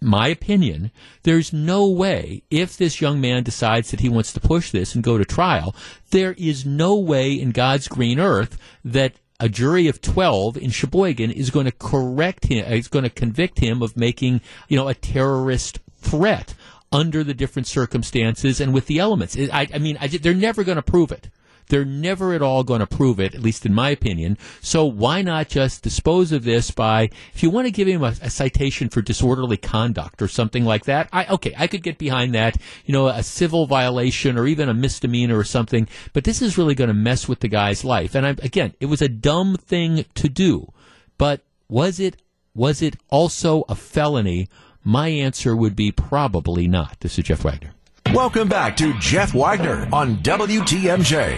My 0.00 0.28
opinion, 0.28 0.92
there's 1.24 1.52
no 1.52 1.88
way, 1.88 2.44
if 2.50 2.76
this 2.76 3.00
young 3.00 3.20
man 3.20 3.42
decides 3.42 3.90
that 3.90 3.98
he 3.98 4.08
wants 4.08 4.32
to 4.32 4.40
push 4.40 4.70
this 4.70 4.94
and 4.94 5.02
go 5.02 5.18
to 5.18 5.24
trial, 5.24 5.74
there 6.10 6.34
is 6.38 6.64
no 6.64 6.96
way 6.96 7.32
in 7.32 7.50
God's 7.50 7.88
green 7.88 8.20
earth 8.20 8.58
that 8.84 9.14
a 9.40 9.48
jury 9.48 9.88
of 9.88 10.00
12 10.00 10.56
in 10.56 10.70
Sheboygan 10.70 11.32
is 11.32 11.50
going 11.50 11.66
to 11.66 11.72
correct 11.72 12.46
him, 12.46 12.64
is 12.72 12.86
going 12.86 13.04
to 13.04 13.10
convict 13.10 13.58
him 13.58 13.82
of 13.82 13.96
making, 13.96 14.40
you 14.68 14.76
know, 14.76 14.86
a 14.86 14.94
terrorist 14.94 15.80
threat 15.96 16.54
under 16.92 17.24
the 17.24 17.34
different 17.34 17.66
circumstances 17.66 18.60
and 18.60 18.72
with 18.72 18.86
the 18.86 18.98
elements. 18.98 19.36
I, 19.36 19.68
I 19.72 19.78
mean, 19.78 19.98
I, 20.00 20.06
they're 20.06 20.34
never 20.34 20.64
going 20.64 20.76
to 20.76 20.82
prove 20.82 21.12
it. 21.12 21.28
They're 21.68 21.84
never 21.84 22.32
at 22.32 22.42
all 22.42 22.64
going 22.64 22.80
to 22.80 22.86
prove 22.86 23.20
it, 23.20 23.34
at 23.34 23.42
least 23.42 23.66
in 23.66 23.74
my 23.74 23.90
opinion. 23.90 24.38
So 24.60 24.84
why 24.84 25.22
not 25.22 25.48
just 25.48 25.82
dispose 25.82 26.32
of 26.32 26.44
this 26.44 26.70
by, 26.70 27.10
if 27.34 27.42
you 27.42 27.50
want 27.50 27.66
to 27.66 27.72
give 27.72 27.88
him 27.88 28.02
a, 28.02 28.14
a 28.22 28.30
citation 28.30 28.88
for 28.88 29.02
disorderly 29.02 29.56
conduct 29.56 30.22
or 30.22 30.28
something 30.28 30.64
like 30.64 30.84
that, 30.84 31.08
I, 31.12 31.26
okay, 31.26 31.54
I 31.56 31.66
could 31.66 31.82
get 31.82 31.98
behind 31.98 32.34
that, 32.34 32.56
you 32.84 32.92
know, 32.92 33.08
a 33.08 33.22
civil 33.22 33.66
violation 33.66 34.38
or 34.38 34.46
even 34.46 34.68
a 34.68 34.74
misdemeanor 34.74 35.36
or 35.36 35.44
something, 35.44 35.88
but 36.12 36.24
this 36.24 36.42
is 36.42 36.58
really 36.58 36.74
going 36.74 36.88
to 36.88 36.94
mess 36.94 37.28
with 37.28 37.40
the 37.40 37.48
guy's 37.48 37.84
life. 37.84 38.14
And 38.14 38.26
I, 38.26 38.30
again, 38.30 38.74
it 38.80 38.86
was 38.86 39.02
a 39.02 39.08
dumb 39.08 39.56
thing 39.56 40.04
to 40.14 40.28
do, 40.28 40.72
but 41.16 41.42
was 41.68 42.00
it, 42.00 42.16
was 42.54 42.82
it 42.82 42.96
also 43.08 43.64
a 43.68 43.74
felony? 43.74 44.48
My 44.82 45.08
answer 45.08 45.54
would 45.54 45.76
be 45.76 45.92
probably 45.92 46.66
not. 46.66 47.00
This 47.00 47.18
is 47.18 47.24
Jeff 47.24 47.44
Wagner. 47.44 47.74
Welcome 48.14 48.48
back 48.48 48.74
to 48.78 48.98
Jeff 48.98 49.34
Wagner 49.34 49.86
on 49.92 50.16
WTMJ. 50.22 51.36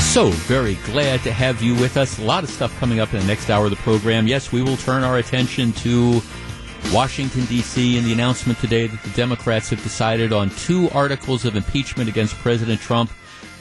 So 0.00 0.28
very 0.28 0.74
glad 0.84 1.22
to 1.22 1.32
have 1.32 1.62
you 1.62 1.74
with 1.76 1.96
us. 1.96 2.18
A 2.18 2.22
lot 2.22 2.44
of 2.44 2.50
stuff 2.50 2.78
coming 2.78 3.00
up 3.00 3.14
in 3.14 3.20
the 3.20 3.26
next 3.26 3.48
hour 3.48 3.64
of 3.64 3.70
the 3.70 3.76
program. 3.76 4.26
Yes, 4.26 4.52
we 4.52 4.62
will 4.62 4.76
turn 4.76 5.02
our 5.02 5.16
attention 5.16 5.72
to 5.72 6.20
Washington, 6.92 7.46
D.C., 7.46 7.96
and 7.96 8.06
the 8.06 8.12
announcement 8.12 8.58
today 8.58 8.86
that 8.86 9.02
the 9.02 9.10
Democrats 9.10 9.70
have 9.70 9.82
decided 9.82 10.30
on 10.30 10.50
two 10.50 10.90
articles 10.90 11.46
of 11.46 11.56
impeachment 11.56 12.10
against 12.10 12.34
President 12.34 12.82
Trump. 12.82 13.10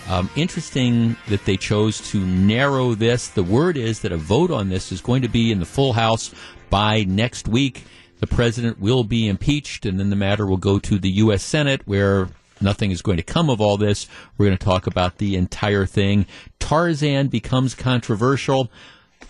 Um, 0.10 0.28
interesting 0.36 1.16
that 1.28 1.46
they 1.46 1.56
chose 1.56 2.02
to 2.10 2.20
narrow 2.20 2.96
this. 2.96 3.28
The 3.28 3.44
word 3.44 3.78
is 3.78 4.00
that 4.00 4.12
a 4.12 4.18
vote 4.18 4.50
on 4.50 4.68
this 4.68 4.92
is 4.92 5.02
going 5.02 5.22
to 5.22 5.28
be 5.28 5.52
in 5.52 5.60
the 5.60 5.68
full 5.68 5.94
House 5.94 6.34
by 6.70 7.04
next 7.04 7.48
week. 7.48 7.84
The 8.20 8.28
president 8.28 8.80
will 8.80 9.04
be 9.04 9.28
impeached, 9.28 9.86
and 9.86 10.00
then 10.00 10.10
the 10.10 10.16
matter 10.16 10.46
will 10.46 10.58
go 10.58 10.78
to 10.80 11.00
the 11.00 11.10
U.S. 11.10 11.42
Senate, 11.42 11.82
where 11.86 12.30
nothing 12.62 12.92
is 12.92 13.02
going 13.02 13.18
to 13.18 13.24
come 13.24 13.50
of 13.50 13.62
all 13.62 13.78
this. 13.78 14.08
We're 14.38 14.48
going 14.48 14.58
to 14.58 14.66
talk 14.66 14.88
about 14.88 15.18
the 15.18 15.36
entire 15.36 15.86
thing. 15.86 16.26
Tarzan 16.60 17.28
becomes 17.28 17.76
controversial. 17.76 18.70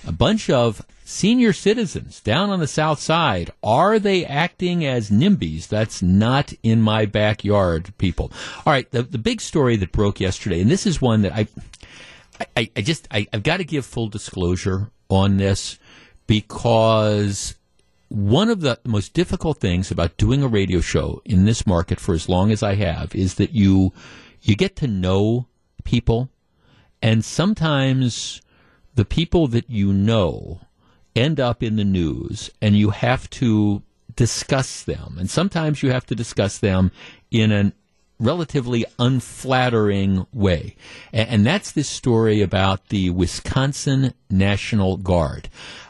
A 0.08 0.12
bunch 0.12 0.50
of 0.50 0.86
senior 1.10 1.52
citizens 1.52 2.20
down 2.20 2.52
on 2.52 2.60
the 2.60 2.68
south 2.68 3.00
side 3.00 3.50
are 3.64 3.98
they 3.98 4.24
acting 4.24 4.86
as 4.86 5.10
NIMBYs 5.10 5.68
that's 5.68 6.04
not 6.04 6.54
in 6.62 6.80
my 6.84 7.08
backyard 7.08 7.92
people 7.98 8.32
all 8.64 8.72
right 8.72 8.90
the, 8.92 9.02
the 9.02 9.18
big 9.18 9.42
story 9.42 9.76
that 9.76 9.92
broke 9.92 10.20
yesterday 10.20 10.62
and 10.62 10.70
this 10.70 10.86
is 10.86 11.02
one 11.02 11.24
that 11.24 11.34
i 11.34 11.48
i, 12.56 12.70
I 12.76 12.82
just 12.82 13.08
I, 13.10 13.26
i've 13.34 13.42
got 13.42 13.58
to 13.58 13.64
give 13.64 13.88
full 13.88 14.08
disclosure 14.08 14.92
on 15.10 15.38
this 15.38 15.79
because 16.30 17.56
one 18.10 18.50
of 18.50 18.62
the 18.62 18.80
most 18.86 19.16
difficult 19.16 19.58
things 19.58 19.90
about 19.90 20.16
doing 20.16 20.44
a 20.44 20.48
radio 20.48 20.80
show 20.80 21.24
in 21.26 21.46
this 21.46 21.66
market 21.66 22.00
for 22.00 22.14
as 22.14 22.30
long 22.30 22.52
as 22.52 22.62
I 22.62 22.76
have 22.76 23.16
is 23.16 23.34
that 23.36 23.54
you 23.54 23.94
you 24.40 24.56
get 24.56 24.76
to 24.76 24.88
know 24.88 25.48
people 25.84 26.30
and 27.02 27.26
sometimes 27.26 28.44
the 28.94 29.06
people 29.06 29.48
that 29.48 29.72
you 29.72 29.92
know 29.92 30.62
end 31.16 31.40
up 31.40 31.64
in 31.64 31.78
the 31.78 31.84
news 31.84 32.52
and 32.62 32.78
you 32.78 32.92
have 32.92 33.28
to 33.32 33.82
discuss 34.16 34.84
them 34.84 35.16
and 35.18 35.32
sometimes 35.32 35.82
you 35.82 35.90
have 35.90 36.06
to 36.06 36.16
discuss 36.16 36.60
them 36.60 36.92
in 37.32 37.52
a 37.52 37.74
relatively 38.20 38.86
unflattering 39.00 40.28
way. 40.34 40.76
And, 41.14 41.46
that's 41.46 41.72
this 41.72 41.88
story 41.88 42.42
about 42.42 42.90
the 42.90 43.10
Wisconsin 43.12 44.14
National 44.30 44.98
Guard. 44.98 45.50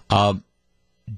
Um, 0.10 0.43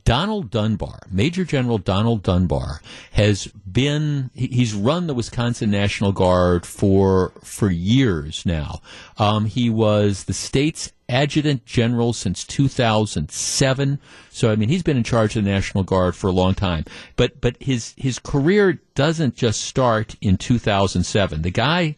Donald 0.03 0.49
Dunbar, 0.51 1.01
Major 1.09 1.43
General 1.43 1.77
Donald 1.77 2.23
Dunbar, 2.23 2.81
has 3.13 3.47
been 3.47 4.29
he's 4.33 4.73
run 4.73 5.07
the 5.07 5.13
Wisconsin 5.13 5.69
National 5.69 6.11
Guard 6.11 6.65
for 6.65 7.33
for 7.43 7.69
years 7.69 8.45
now. 8.45 8.81
Um, 9.17 9.45
he 9.45 9.69
was 9.69 10.25
the 10.25 10.33
state's 10.33 10.91
adjutant 11.09 11.65
general 11.65 12.13
since 12.13 12.45
2007. 12.45 13.99
So 14.29 14.51
I 14.51 14.55
mean, 14.55 14.69
he's 14.69 14.83
been 14.83 14.97
in 14.97 15.03
charge 15.03 15.35
of 15.35 15.43
the 15.43 15.49
National 15.49 15.83
Guard 15.83 16.15
for 16.15 16.27
a 16.27 16.31
long 16.31 16.55
time. 16.55 16.85
But 17.15 17.41
but 17.41 17.57
his 17.59 17.93
his 17.97 18.19
career 18.19 18.79
doesn't 18.95 19.35
just 19.35 19.61
start 19.61 20.15
in 20.21 20.37
2007. 20.37 21.41
The 21.41 21.51
guy. 21.51 21.97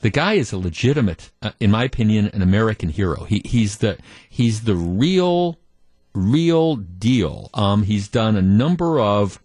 The 0.00 0.10
guy 0.10 0.34
is 0.34 0.52
a 0.52 0.58
legitimate, 0.58 1.32
uh, 1.42 1.50
in 1.58 1.72
my 1.72 1.82
opinion, 1.82 2.30
an 2.32 2.40
American 2.40 2.88
hero. 2.88 3.24
He, 3.24 3.42
he's 3.44 3.78
the 3.78 3.98
he's 4.30 4.62
the 4.62 4.76
real 4.76 5.58
real 6.14 6.76
deal. 6.76 7.50
Um, 7.54 7.82
he's 7.82 8.08
done 8.08 8.36
a 8.36 8.42
number 8.42 9.00
of 9.00 9.40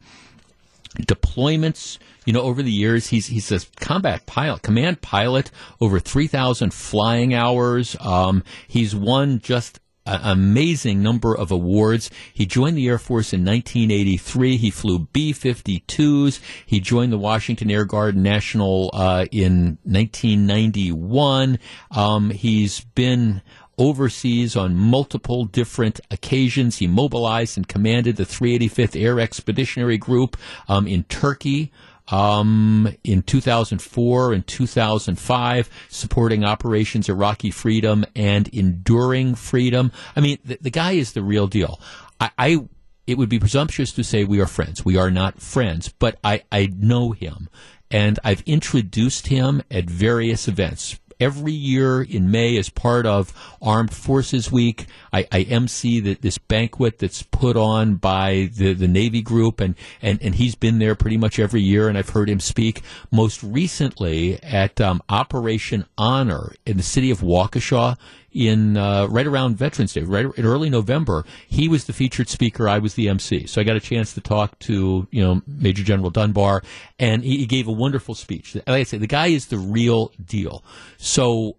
deployments. 1.00 1.98
You 2.26 2.34
know, 2.34 2.42
over 2.42 2.64
the 2.64 2.72
years, 2.72 3.08
he's 3.08 3.28
he's 3.28 3.52
a 3.52 3.60
combat 3.82 4.26
pilot, 4.26 4.62
command 4.62 5.02
pilot, 5.02 5.52
over 5.82 6.00
three 6.00 6.28
thousand 6.28 6.74
flying 6.74 7.34
hours. 7.34 7.98
Um, 8.00 8.44
he's 8.68 8.96
won 8.96 9.40
just 9.40 9.80
an 10.06 10.20
amazing 10.24 11.02
number 11.02 11.36
of 11.36 11.52
awards. 11.52 12.10
He 12.34 12.46
joined 12.46 12.78
the 12.78 12.88
Air 12.88 12.98
Force 12.98 13.34
in 13.34 13.46
1983. 13.46 14.58
He 14.58 14.70
flew 14.70 15.00
B-52s. 15.00 16.42
He 16.66 16.80
joined 16.80 17.14
the 17.14 17.18
Washington 17.18 17.72
Air 17.72 17.86
Guard 17.86 18.18
National 18.18 18.90
uh, 18.94 19.26
in 19.32 19.78
1991. 19.84 21.58
Um, 21.92 22.30
he's 22.32 22.82
been 22.82 23.42
overseas 23.78 24.56
on 24.56 24.76
multiple 24.76 25.46
different 25.46 26.00
occasions. 26.12 26.78
He 26.78 26.88
mobilized 26.88 27.58
and 27.58 27.68
commanded 27.68 28.16
the 28.16 28.26
385th 28.26 29.02
Air 29.02 29.20
Expeditionary 29.20 29.98
Group 29.98 30.38
um, 30.68 30.88
in 30.88 31.04
Turkey. 31.04 31.72
Um, 32.10 32.94
in 33.06 33.22
2004 33.22 34.34
and 34.34 34.46
2005, 34.46 35.70
supporting 35.88 36.44
Operations 36.44 37.08
Iraqi 37.08 37.50
Freedom 37.50 38.04
and 38.14 38.50
Enduring 38.50 39.36
Freedom. 39.36 39.90
I 40.14 40.20
mean, 40.20 40.38
the, 40.44 40.58
the 40.60 40.70
guy 40.70 40.92
is 40.92 41.14
the 41.14 41.24
real 41.24 41.48
deal. 41.48 41.80
I, 42.20 42.32
I, 42.38 42.68
it 43.08 43.18
would 43.18 43.30
be 43.30 43.40
presumptuous 43.40 43.94
to 43.94 44.04
say 44.04 44.26
we 44.26 44.42
are 44.42 44.48
friends. 44.48 44.84
We 44.84 44.98
are 44.98 45.10
not 45.10 45.40
friends, 45.40 45.88
but 45.98 46.20
I, 46.26 46.44
I 46.52 46.74
know 46.76 47.12
him 47.12 47.48
and 47.94 48.20
I've 48.24 48.42
introduced 48.48 49.28
him 49.28 49.62
at 49.70 49.86
various 49.86 50.48
events 50.48 51.00
every 51.20 51.52
year 51.52 52.02
in 52.02 52.32
May 52.32 52.58
as 52.58 52.70
part 52.70 53.06
of 53.06 53.34
Armed 53.62 53.94
Forces 53.94 54.52
Week. 54.52 54.88
I, 55.12 55.28
I 55.32 55.42
MC 55.42 56.00
the, 56.00 56.14
this 56.16 56.38
banquet 56.38 57.00
that's 57.00 57.24
put 57.24 57.56
on 57.56 57.96
by 57.96 58.50
the, 58.56 58.74
the 58.74 58.88
Navy 58.88 59.22
group, 59.22 59.60
and, 59.60 59.76
and, 60.02 60.22
and 60.22 60.36
he's 60.36 60.56
been 60.56 60.80
there 60.80 60.96
pretty 60.96 61.18
much 61.18 61.40
every 61.40 61.62
year, 61.62 61.88
and 61.88 61.98
I've 61.98 62.10
heard 62.10 62.30
him 62.30 62.40
speak. 62.40 62.82
Most 63.12 63.44
recently 63.44 64.42
at 64.44 64.80
um, 64.82 65.02
Operation 65.10 65.86
Honor 65.98 66.54
in 66.66 66.78
the 66.78 66.84
city 66.84 67.12
of 67.12 67.22
Waukesha 67.22 67.98
in 68.34 68.78
uh, 68.78 69.08
right 69.08 69.28
around 69.28 69.58
Veterans 69.58 69.94
Day, 69.94 70.02
right 70.02 70.26
in 70.36 70.46
early 70.46 70.70
November. 70.70 71.26
He 71.48 71.68
was 71.68 71.86
the 71.86 71.94
featured 71.94 72.30
speaker. 72.30 72.68
I 72.68 72.80
was 72.80 72.96
the 72.96 73.10
MC. 73.10 73.48
So 73.48 73.62
I 73.62 73.64
got 73.64 73.76
a 73.76 73.82
chance 73.82 74.14
to 74.14 74.22
talk 74.22 74.60
to 74.60 75.08
you 75.12 75.24
know 75.24 75.42
Major 75.48 75.84
General 75.84 76.10
Dunbar, 76.10 76.64
and 77.00 77.24
he, 77.24 77.38
he 77.38 77.46
gave 77.46 77.68
a 77.68 77.72
wonderful 77.72 78.16
speech. 78.16 78.56
Like 78.56 78.68
I 78.68 78.84
say, 78.84 78.98
the 78.98 79.08
guy 79.08 79.28
is 79.28 79.48
the 79.48 79.58
real 79.58 80.12
deal. 80.24 80.64
So 80.98 81.58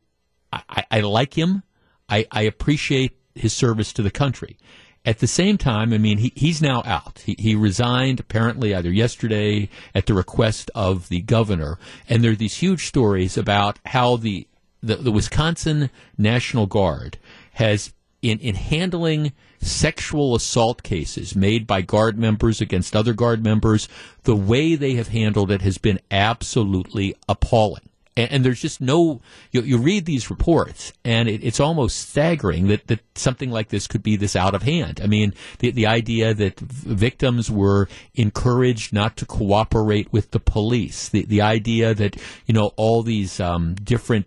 I, 0.53 0.85
I 0.91 1.01
like 1.01 1.35
him. 1.35 1.63
I, 2.09 2.27
I 2.31 2.43
appreciate 2.43 3.17
his 3.35 3.53
service 3.53 3.93
to 3.95 4.03
the 4.03 4.11
country. 4.11 4.59
At 5.07 5.19
the 5.19 5.27
same 5.27 5.59
time, 5.59 5.93
I 5.93 5.99
mean, 5.99 6.19
he, 6.19 6.33
he's 6.35 6.63
now 6.63 6.83
out. 6.87 7.23
He, 7.27 7.37
he 7.39 7.55
resigned 7.55 8.21
apparently 8.21 8.75
either 8.75 8.91
yesterday 8.91 9.69
at 9.95 10.07
the 10.07 10.15
request 10.15 10.71
of 10.75 11.09
the 11.09 11.21
governor. 11.21 11.79
And 12.09 12.25
there 12.25 12.33
are 12.33 12.37
these 12.37 12.57
huge 12.57 12.87
stories 12.87 13.37
about 13.37 13.79
how 13.85 14.17
the 14.17 14.47
the, 14.87 14.97
the 14.97 15.12
Wisconsin 15.12 15.90
National 16.18 16.66
Guard 16.66 17.18
has 17.53 17.92
in, 18.23 18.38
in 18.38 18.55
handling 18.55 19.33
sexual 19.61 20.35
assault 20.35 20.83
cases 20.83 21.37
made 21.37 21.66
by 21.66 21.83
guard 21.83 22.18
members 22.18 22.61
against 22.61 22.97
other 22.97 23.12
guard 23.12 23.44
members, 23.44 23.88
the 24.23 24.37
way 24.37 24.75
they 24.75 24.94
have 24.94 25.09
handled 25.09 25.51
it 25.51 25.62
has 25.62 25.79
been 25.79 26.01
absolutely 26.11 27.14
appalling. 27.29 27.88
And, 28.16 28.33
and 28.33 28.44
there's 28.44 28.62
just 28.62 28.81
no, 28.81 29.20
you, 29.51 29.62
you, 29.62 29.77
read 29.77 30.07
these 30.07 30.31
reports, 30.31 30.92
and 31.05 31.29
it, 31.29 31.44
it's 31.44 31.61
almost 31.61 32.09
staggering 32.09 32.68
that, 32.68 32.87
that 32.87 33.01
something 33.14 33.51
like 33.51 33.68
this 33.68 33.87
could 33.87 34.03
be 34.03 34.16
this 34.16 34.37
out 34.37 34.55
of 34.55 34.62
hand. 34.62 35.01
I 35.03 35.07
mean, 35.07 35.35
the, 35.59 35.70
the 35.70 35.87
idea 35.87 36.33
that 36.33 36.59
victims 36.61 37.51
were 37.51 37.88
encouraged 38.14 38.92
not 38.92 39.16
to 39.18 39.27
cooperate 39.27 40.12
with 40.12 40.31
the 40.31 40.40
police, 40.40 41.09
the, 41.11 41.25
the 41.27 41.42
idea 41.42 41.92
that, 41.94 42.16
you 42.47 42.55
know, 42.55 42.70
all 42.77 43.03
these 43.03 43.40
um, 43.40 43.75
different 43.75 44.27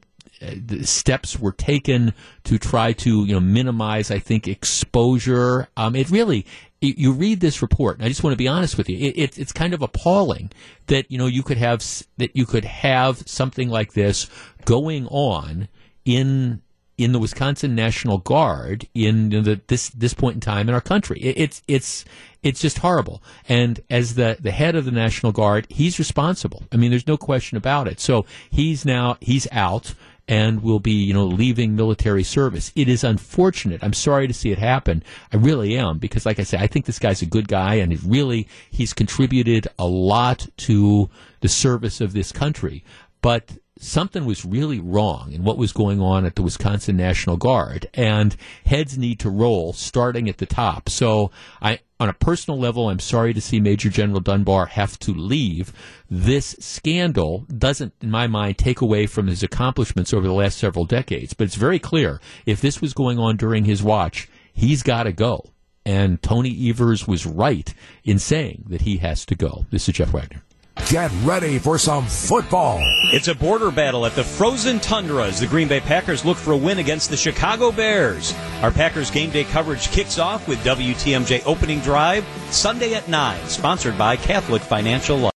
steps 0.83 1.39
were 1.39 1.51
taken 1.51 2.13
to 2.43 2.57
try 2.57 2.93
to 2.93 3.25
you 3.25 3.33
know 3.33 3.39
minimize 3.39 4.11
I 4.11 4.19
think 4.19 4.47
exposure. 4.47 5.67
Um, 5.77 5.95
it 5.95 6.09
really 6.09 6.45
you 6.79 7.11
read 7.11 7.39
this 7.39 7.61
report, 7.61 7.97
and 7.97 8.05
I 8.05 8.07
just 8.07 8.23
want 8.23 8.33
to 8.33 8.37
be 8.37 8.47
honest 8.47 8.77
with 8.77 8.87
you. 8.87 8.97
It, 8.97 9.17
it, 9.17 9.39
it's 9.39 9.51
kind 9.51 9.73
of 9.73 9.81
appalling 9.81 10.51
that 10.87 11.11
you 11.11 11.17
know 11.17 11.25
you 11.25 11.43
could 11.43 11.57
have 11.57 11.83
that 12.17 12.35
you 12.35 12.45
could 12.45 12.65
have 12.65 13.27
something 13.27 13.69
like 13.69 13.93
this 13.93 14.29
going 14.65 15.07
on 15.07 15.69
in 16.05 16.61
in 16.97 17.11
the 17.11 17.19
Wisconsin 17.19 17.75
National 17.75 18.17
Guard 18.17 18.87
in 18.93 19.29
the, 19.29 19.61
this 19.67 19.89
this 19.89 20.13
point 20.13 20.35
in 20.35 20.41
time 20.41 20.67
in 20.67 20.75
our 20.75 20.81
country. 20.81 21.19
It, 21.19 21.37
it's 21.37 21.61
it's 21.67 22.05
it's 22.43 22.59
just 22.59 22.79
horrible. 22.79 23.23
And 23.47 23.79
as 23.89 24.15
the 24.15 24.37
the 24.39 24.51
head 24.51 24.75
of 24.75 24.85
the 24.85 24.91
National 24.91 25.31
Guard, 25.31 25.67
he's 25.69 25.99
responsible. 25.99 26.63
I 26.71 26.77
mean, 26.77 26.91
there's 26.91 27.07
no 27.07 27.17
question 27.17 27.57
about 27.57 27.87
it. 27.87 27.99
So 27.99 28.25
he's 28.49 28.85
now 28.85 29.17
he's 29.19 29.47
out 29.51 29.95
and 30.27 30.61
will 30.61 30.79
be, 30.79 30.91
you 30.91 31.13
know, 31.13 31.25
leaving 31.25 31.75
military 31.75 32.23
service. 32.23 32.71
It 32.75 32.89
is 32.89 33.03
unfortunate. 33.03 33.83
I'm 33.83 33.93
sorry 33.93 34.27
to 34.27 34.33
see 34.33 34.51
it 34.51 34.57
happen. 34.57 35.03
I 35.31 35.37
really 35.37 35.77
am 35.77 35.99
because, 35.99 36.25
like 36.25 36.39
I 36.39 36.43
say, 36.43 36.57
I 36.57 36.67
think 36.67 36.85
this 36.85 36.99
guy's 36.99 37.21
a 37.21 37.25
good 37.25 37.47
guy, 37.47 37.75
and 37.75 37.93
it 37.93 37.99
really 38.05 38.47
he's 38.69 38.93
contributed 38.93 39.67
a 39.79 39.85
lot 39.85 40.47
to 40.57 41.09
the 41.41 41.49
service 41.49 42.01
of 42.01 42.13
this 42.13 42.31
country. 42.31 42.83
But 43.21 43.57
something 43.79 44.25
was 44.25 44.45
really 44.45 44.79
wrong 44.79 45.31
in 45.31 45.43
what 45.43 45.57
was 45.57 45.71
going 45.71 46.01
on 46.01 46.25
at 46.25 46.35
the 46.35 46.41
Wisconsin 46.41 46.97
National 46.97 47.37
Guard, 47.37 47.89
and 47.93 48.35
heads 48.65 48.97
need 48.97 49.19
to 49.19 49.29
roll 49.29 49.73
starting 49.73 50.27
at 50.29 50.37
the 50.37 50.45
top. 50.45 50.89
So 50.89 51.31
I, 51.61 51.79
on 51.99 52.09
a 52.09 52.13
personal 52.13 52.59
level, 52.59 52.89
I'm 52.89 52.99
sorry 52.99 53.33
to 53.33 53.41
see 53.41 53.59
Major 53.59 53.89
General 53.89 54.19
Dunbar 54.19 54.67
have 54.67 54.99
to 54.99 55.13
leave. 55.13 55.73
This 56.09 56.55
scandal 56.59 57.45
doesn't, 57.55 57.93
in 58.01 58.11
my 58.11 58.27
mind, 58.27 58.57
take 58.57 58.81
away 58.81 59.07
from 59.07 59.27
his 59.27 59.41
accomplishments 59.43 60.13
over 60.13 60.27
the 60.27 60.33
last 60.33 60.57
several 60.57 60.85
decades. 60.85 61.33
But 61.33 61.45
it's 61.45 61.55
very 61.55 61.79
clear 61.79 62.21
if 62.45 62.61
this 62.61 62.81
was 62.81 62.93
going 62.93 63.17
on 63.17 63.37
during 63.37 63.65
his 63.65 63.81
watch, 63.81 64.29
he's 64.53 64.83
got 64.83 65.03
to 65.03 65.11
go. 65.11 65.45
And 65.85 66.21
Tony 66.21 66.69
Evers 66.69 67.07
was 67.07 67.25
right 67.25 67.73
in 68.03 68.19
saying 68.19 68.65
that 68.67 68.81
he 68.81 68.97
has 68.97 69.25
to 69.25 69.35
go. 69.35 69.65
This 69.71 69.87
is 69.87 69.95
Jeff 69.95 70.11
Wagner. 70.11 70.43
Get 70.85 71.11
ready 71.23 71.59
for 71.59 71.77
some 71.77 72.05
football. 72.05 72.79
It's 73.11 73.27
a 73.27 73.35
border 73.35 73.71
battle 73.71 74.05
at 74.05 74.15
the 74.15 74.23
frozen 74.23 74.79
tundra 74.79 75.27
as 75.27 75.37
the 75.37 75.47
Green 75.47 75.67
Bay 75.67 75.81
Packers 75.81 76.23
look 76.23 76.37
for 76.37 76.53
a 76.53 76.57
win 76.57 76.79
against 76.79 77.09
the 77.09 77.17
Chicago 77.17 77.73
Bears. 77.73 78.33
Our 78.61 78.71
Packers 78.71 79.11
game 79.11 79.29
day 79.29 79.43
coverage 79.43 79.89
kicks 79.89 80.17
off 80.17 80.47
with 80.47 80.59
WTMJ 80.59 81.43
opening 81.45 81.81
drive 81.81 82.25
Sunday 82.51 82.93
at 82.93 83.09
9, 83.09 83.47
sponsored 83.49 83.97
by 83.97 84.15
Catholic 84.15 84.61
Financial 84.61 85.17
Life. 85.17 85.33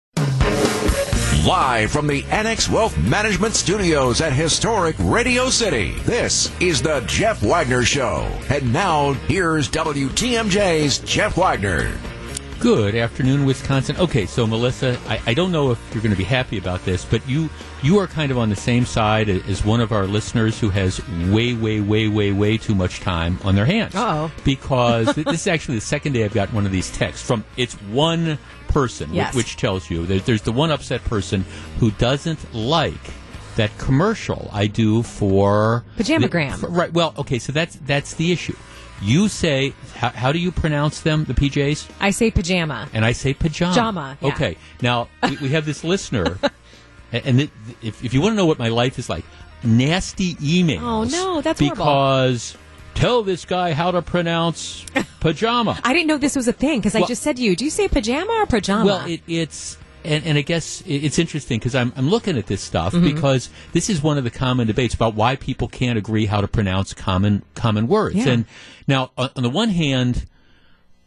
Live 1.48 1.92
from 1.92 2.08
the 2.08 2.26
Annex 2.26 2.68
Wealth 2.68 2.98
Management 2.98 3.56
Studios 3.56 4.20
at 4.20 4.34
historic 4.34 4.98
Radio 5.00 5.50
City, 5.50 5.94
this 6.00 6.52
is 6.60 6.82
the 6.82 7.00
Jeff 7.08 7.42
Wagner 7.42 7.84
Show. 7.84 8.30
And 8.50 8.74
now, 8.74 9.14
here's 9.14 9.70
WTMJ's 9.70 11.00
Jeff 11.00 11.38
Wagner. 11.38 11.98
Good 12.60 12.96
afternoon, 12.96 13.46
Wisconsin. 13.46 13.96
Okay, 13.98 14.26
so 14.26 14.48
Melissa, 14.48 15.00
I, 15.08 15.22
I 15.28 15.34
don't 15.36 15.52
know 15.52 15.70
if 15.72 15.80
you're 15.94 16.02
going 16.02 16.12
to 16.14 16.18
be 16.18 16.24
happy 16.24 16.58
about 16.58 16.84
this, 16.86 17.06
but 17.06 17.28
you 17.30 17.50
you 17.84 18.00
are 18.00 18.08
kind 18.08 18.32
of 18.32 18.40
on 18.40 18.50
the 18.50 18.56
same 18.56 18.84
side 18.84 19.30
as 19.30 19.64
one 19.64 19.80
of 19.80 19.92
our 19.92 20.08
listeners 20.08 20.60
who 20.60 20.70
has 20.70 21.00
way, 21.30 21.54
way, 21.54 21.80
way, 21.82 22.08
way, 22.08 22.32
way 22.32 22.58
too 22.58 22.74
much 22.74 23.00
time 23.00 23.38
on 23.44 23.54
their 23.54 23.66
hands. 23.66 23.94
oh 23.96 24.32
Because 24.44 25.06
this 25.16 25.42
is 25.42 25.48
actually 25.48 25.76
the 25.76 25.82
second 25.82 26.14
day 26.14 26.26
I've 26.26 26.34
gotten 26.34 26.56
one 26.56 26.66
of 26.66 26.72
these 26.72 26.90
texts 26.92 27.26
from 27.26 27.46
it's 27.58 27.76
one 27.76 28.40
person, 28.70 29.14
Yes. 29.14 29.36
which, 29.36 29.46
which 29.46 29.58
tells 29.58 29.92
you 29.92 30.08
there, 30.08 30.20
there's 30.20 30.42
the 30.42 30.52
one 30.52 30.72
upset 30.72 31.04
person 31.04 31.46
who 31.80 31.92
doesn't 31.92 32.56
like 32.56 32.94
that 33.56 33.78
commercial 33.78 34.50
I 34.52 34.66
do 34.66 35.04
for 35.04 35.86
Pajamagram. 35.98 36.58
for- 36.60 36.70
right. 36.70 36.92
Well, 36.92 37.14
okay, 37.20 37.38
so 37.38 37.52
that's 37.52 37.76
that's 37.86 38.16
the 38.16 38.32
issue. 38.32 38.56
You 39.02 39.28
say 39.28 39.74
how, 39.96 40.10
how 40.10 40.32
do 40.32 40.40
you 40.40 40.52
pronounce 40.52 41.02
them? 41.02 41.26
The 41.26 41.34
PJs 41.34 41.90
I 42.00 42.10
say 42.12 42.32
pajama. 42.32 42.90
and 42.94 43.06
I 43.06 43.12
say 43.12 43.34
pajama. 43.34 43.74
Pajama, 43.74 44.18
yeah. 44.22 44.28
Okay. 44.30 44.58
Now 44.82 45.08
we, 45.24 45.38
we 45.38 45.50
have 45.50 45.66
this 45.66 45.84
listener, 45.84 46.40
and, 47.12 47.42
it, 47.42 47.50
if, 47.82 48.04
if 48.04 48.14
you 48.14 48.22
want 48.22 48.34
to 48.34 48.38
know 48.38 48.46
what 48.46 48.60
my 48.60 48.70
life 48.70 48.98
is 48.98 49.10
like, 49.10 49.26
nasty 49.64 50.36
emails. 50.36 50.82
Oh, 50.82 51.04
no, 51.04 51.42
that's 51.42 51.60
horrible. 51.60 51.78
because 51.78 52.58
tell 52.96 53.24
this 53.24 53.46
guy 53.46 53.74
how 53.74 53.92
to 53.92 54.02
pronounce 54.02 54.84
pajama. 55.20 55.80
I 55.84 55.94
didn't 55.94 56.08
know 56.08 56.18
this 56.18 56.36
was 56.36 56.48
a 56.48 56.54
thing 56.54 56.80
because 56.80 56.96
I 56.96 57.04
just 57.04 57.22
said 57.22 57.38
to 57.38 57.44
you, 57.44 57.56
do 57.56 57.66
you 57.66 57.72
say 57.72 57.88
pajama 57.88 58.32
or 58.32 58.46
pajama? 58.46 58.86
Well, 58.86 59.06
it, 59.06 59.22
it's 59.28 59.78
and, 60.08 60.26
and 60.26 60.38
I 60.38 60.42
guess 60.42 60.82
it's 60.88 61.20
interesting 61.20 61.60
because 61.60 61.76
I'm 61.76 61.92
I'm 61.96 62.10
looking 62.10 62.38
at 62.38 62.48
this 62.48 62.62
stuff 62.62 62.94
Mm-hmm. 62.94 63.14
because 63.16 63.50
this 63.74 63.90
is 63.90 64.02
one 64.02 64.18
of 64.18 64.24
the 64.24 64.32
common 64.32 64.66
debates 64.68 64.94
about 64.96 65.14
why 65.16 65.36
people 65.36 65.68
can't 65.68 65.98
agree 65.98 66.26
how 66.26 66.42
to 66.42 66.48
pronounce 66.48 66.94
common 66.94 67.44
common 67.56 67.88
words. 67.88 68.16
Yeah. 68.16 68.30
And 68.30 68.46
now, 68.88 69.12
on, 69.18 69.30
on 69.36 69.44
the 69.44 69.50
one 69.50 69.70
hand, 69.70 70.26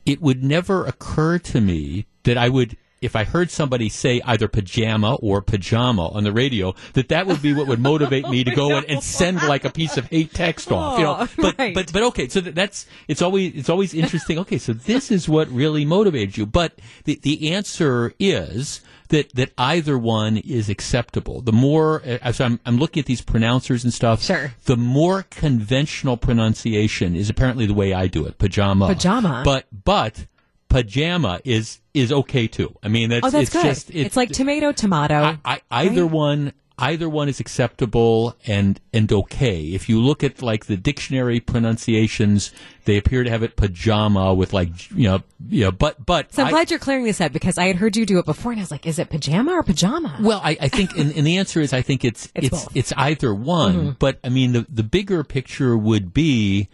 it 0.06 0.20
would 0.20 0.42
never 0.44 0.84
occur 0.86 1.38
to 1.38 1.60
me 1.60 2.06
that 2.24 2.36
I 2.38 2.48
would. 2.48 2.76
If 3.02 3.16
I 3.16 3.24
heard 3.24 3.50
somebody 3.50 3.88
say 3.88 4.20
either 4.26 4.46
pajama 4.46 5.14
or 5.22 5.40
pajama 5.40 6.08
on 6.08 6.22
the 6.22 6.32
radio, 6.34 6.74
that 6.92 7.08
that 7.08 7.26
would 7.26 7.40
be 7.40 7.54
what 7.54 7.66
would 7.66 7.80
motivate 7.80 8.28
me 8.28 8.44
to 8.44 8.50
go 8.54 8.76
and, 8.76 8.84
and 8.90 9.02
send 9.02 9.38
like 9.44 9.64
a 9.64 9.70
piece 9.70 9.96
of 9.96 10.04
hate 10.08 10.34
text 10.34 10.70
off, 10.78 10.98
you 10.98 11.04
know. 11.04 11.16
Oh, 11.20 11.28
But 11.38 11.58
right. 11.58 11.74
but 11.74 11.90
but 11.94 12.02
okay, 12.02 12.28
so 12.28 12.42
that's 12.42 12.84
it's 13.08 13.22
always 13.22 13.54
it's 13.54 13.70
always 13.70 13.94
interesting. 13.94 14.38
Okay, 14.40 14.58
so 14.58 14.74
this 14.74 15.10
is 15.10 15.30
what 15.30 15.48
really 15.48 15.86
motivated 15.86 16.36
you, 16.36 16.44
but 16.44 16.78
the 17.04 17.18
the 17.22 17.52
answer 17.54 18.12
is 18.18 18.82
that 19.10 19.32
that 19.34 19.52
either 19.58 19.96
one 19.96 20.38
is 20.38 20.68
acceptable. 20.68 21.40
The 21.42 21.52
more 21.52 22.02
as 22.04 22.40
I'm 22.40 22.58
I'm 22.66 22.78
looking 22.78 23.00
at 23.00 23.06
these 23.06 23.22
pronouncers 23.22 23.84
and 23.84 23.92
stuff, 23.94 24.22
Sure. 24.22 24.54
the 24.64 24.76
more 24.76 25.24
conventional 25.30 26.16
pronunciation 26.16 27.14
is 27.14 27.30
apparently 27.30 27.66
the 27.66 27.74
way 27.74 27.92
I 27.92 28.06
do 28.08 28.24
it, 28.26 28.38
pajama. 28.38 28.86
Pajama. 28.88 29.42
but 29.44 29.66
but 29.84 30.26
pajama 30.68 31.40
is 31.44 31.80
is 31.92 32.12
okay 32.12 32.46
too. 32.46 32.74
I 32.82 32.88
mean, 32.88 33.10
that's 33.10 33.26
oh, 33.26 33.30
that's 33.30 33.42
it's 33.42 33.52
good. 33.52 33.64
just 33.64 33.90
it's, 33.90 34.16
like 34.16 34.30
tomato, 34.30 34.72
tomato. 34.72 35.36
I, 35.44 35.60
I, 35.70 35.84
either 35.84 36.02
Right. 36.04 36.10
one 36.12 36.52
either 36.80 37.08
one 37.08 37.28
is 37.28 37.40
acceptable 37.40 38.36
and 38.46 38.80
and 38.92 39.12
okay. 39.12 39.62
If 39.66 39.88
you 39.88 40.00
look 40.00 40.24
at 40.24 40.42
like 40.42 40.66
the 40.66 40.76
dictionary 40.76 41.40
pronunciations, 41.40 42.52
they 42.84 42.96
appear 42.96 43.24
to 43.24 43.30
have 43.30 43.42
it 43.42 43.56
pajama 43.56 44.34
with 44.34 44.52
like 44.52 44.90
you 44.90 45.08
know 45.08 45.22
you 45.48 45.64
know 45.64 45.72
but 45.72 46.04
but 46.04 46.32
so 46.32 46.42
I'm 46.42 46.48
I- 46.48 46.50
glad 46.50 46.70
you're 46.70 46.80
clearing 46.80 47.04
this 47.04 47.20
up 47.20 47.32
because 47.32 47.58
I 47.58 47.66
had 47.66 47.76
heard 47.76 47.96
you 47.96 48.06
do 48.06 48.18
it 48.18 48.26
before 48.26 48.52
and 48.52 48.60
I 48.60 48.62
was 48.62 48.70
like, 48.70 48.86
is 48.86 48.98
it 48.98 49.10
pajama 49.10 49.52
or 49.52 49.62
pajama? 49.62 50.18
well, 50.20 50.40
I, 50.42 50.56
I 50.60 50.68
think, 50.68 50.96
and, 50.96 51.12
and 51.14 51.26
the 51.26 51.36
answer 51.38 51.60
is, 51.60 51.72
I 51.72 51.82
think 51.82 52.04
it's 52.04 52.30
It's 52.34 52.64
it's 52.64 52.68
it's, 52.74 52.92
either 52.96 53.34
one. 53.34 53.74
Mm-hmm. 53.74 53.90
But 53.98 54.18
I 54.24 54.28
mean, 54.28 54.52
the 54.52 54.66
the 54.68 54.82
bigger 54.82 55.24
picture 55.24 55.76
would 55.76 56.12
be, 56.14 56.68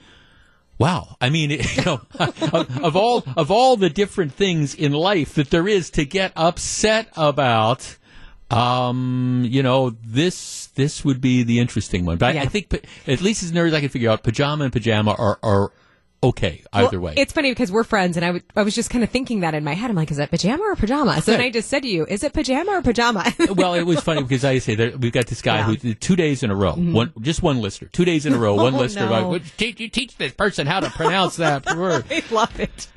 wow. 0.78 1.16
I 1.20 1.30
mean, 1.30 1.50
you 1.50 1.84
know, 1.84 2.00
of, 2.18 2.84
of 2.84 2.96
all 2.96 3.24
of 3.36 3.50
all 3.50 3.76
the 3.76 3.90
different 3.90 4.32
things 4.32 4.74
in 4.74 4.92
life 4.92 5.34
that 5.34 5.50
there 5.50 5.66
is 5.68 5.90
to 5.90 6.04
get 6.04 6.32
upset 6.36 7.08
about, 7.16 7.96
um, 8.50 9.44
you 9.48 9.62
know, 9.62 9.90
this 10.04 10.66
this 10.74 11.04
would 11.04 11.20
be 11.20 11.42
the 11.42 11.58
interesting 11.58 12.04
one. 12.04 12.16
But 12.18 12.36
I, 12.36 12.42
I 12.42 12.46
think, 12.46 12.72
at 13.06 13.20
least 13.20 13.42
as 13.42 13.52
near 13.52 13.66
as 13.66 13.74
I 13.74 13.80
can 13.80 13.88
figure 13.88 14.10
out, 14.10 14.22
pajama 14.22 14.64
and 14.64 14.72
pajama 14.72 15.12
are 15.12 15.38
are 15.42 15.72
okay 16.22 16.62
either 16.72 16.98
Well, 17.00 17.12
way. 17.12 17.20
It's 17.20 17.32
funny 17.32 17.50
because 17.50 17.70
we're 17.70 17.84
friends, 17.84 18.16
and 18.16 18.24
I, 18.24 18.28
w- 18.28 18.44
I 18.56 18.62
was 18.62 18.74
just 18.74 18.90
kind 18.90 19.04
of 19.04 19.10
thinking 19.10 19.40
that 19.40 19.54
in 19.54 19.64
my 19.64 19.74
head. 19.74 19.90
I'm 19.90 19.96
like, 19.96 20.10
is 20.10 20.18
it 20.18 20.30
pajama 20.30 20.62
or 20.64 20.76
pajama? 20.76 21.20
So 21.22 21.32
then 21.32 21.40
I 21.40 21.50
just 21.50 21.68
said 21.68 21.82
to 21.82 21.88
you, 21.88 22.06
is 22.06 22.22
it 22.24 22.32
pajama 22.32 22.72
or 22.72 22.82
pajama? 22.82 23.24
well, 23.54 23.74
it 23.74 23.82
was 23.84 24.00
funny 24.00 24.22
because 24.22 24.44
I 24.44 24.58
say 24.58 24.74
that 24.76 24.98
we've 25.00 25.12
got 25.12 25.26
this 25.26 25.42
guy 25.42 25.58
Yeah. 25.58 25.74
who 25.74 25.94
two 25.94 26.16
days 26.16 26.42
in 26.42 26.50
a 26.50 26.54
row, 26.56 26.72
mm-hmm. 26.72 26.92
one 26.92 27.12
just 27.20 27.42
one 27.42 27.60
listener, 27.60 27.88
two 27.92 28.04
days 28.04 28.26
in 28.26 28.32
a 28.34 28.38
row, 28.38 28.54
one 28.56 28.74
Oh, 28.74 28.78
listener. 28.78 29.06
no. 29.06 29.12
Like, 29.12 29.26
"Well, 29.26 29.40
teach, 29.56 29.78
you 29.80 29.88
teach 29.88 30.16
this 30.16 30.32
person 30.32 30.66
how 30.66 30.80
to 30.80 30.90
pronounce 30.90 31.36
that 31.36 31.64
word. 31.76 32.04
I 32.10 32.22
love 32.30 32.58
it. 32.60 32.88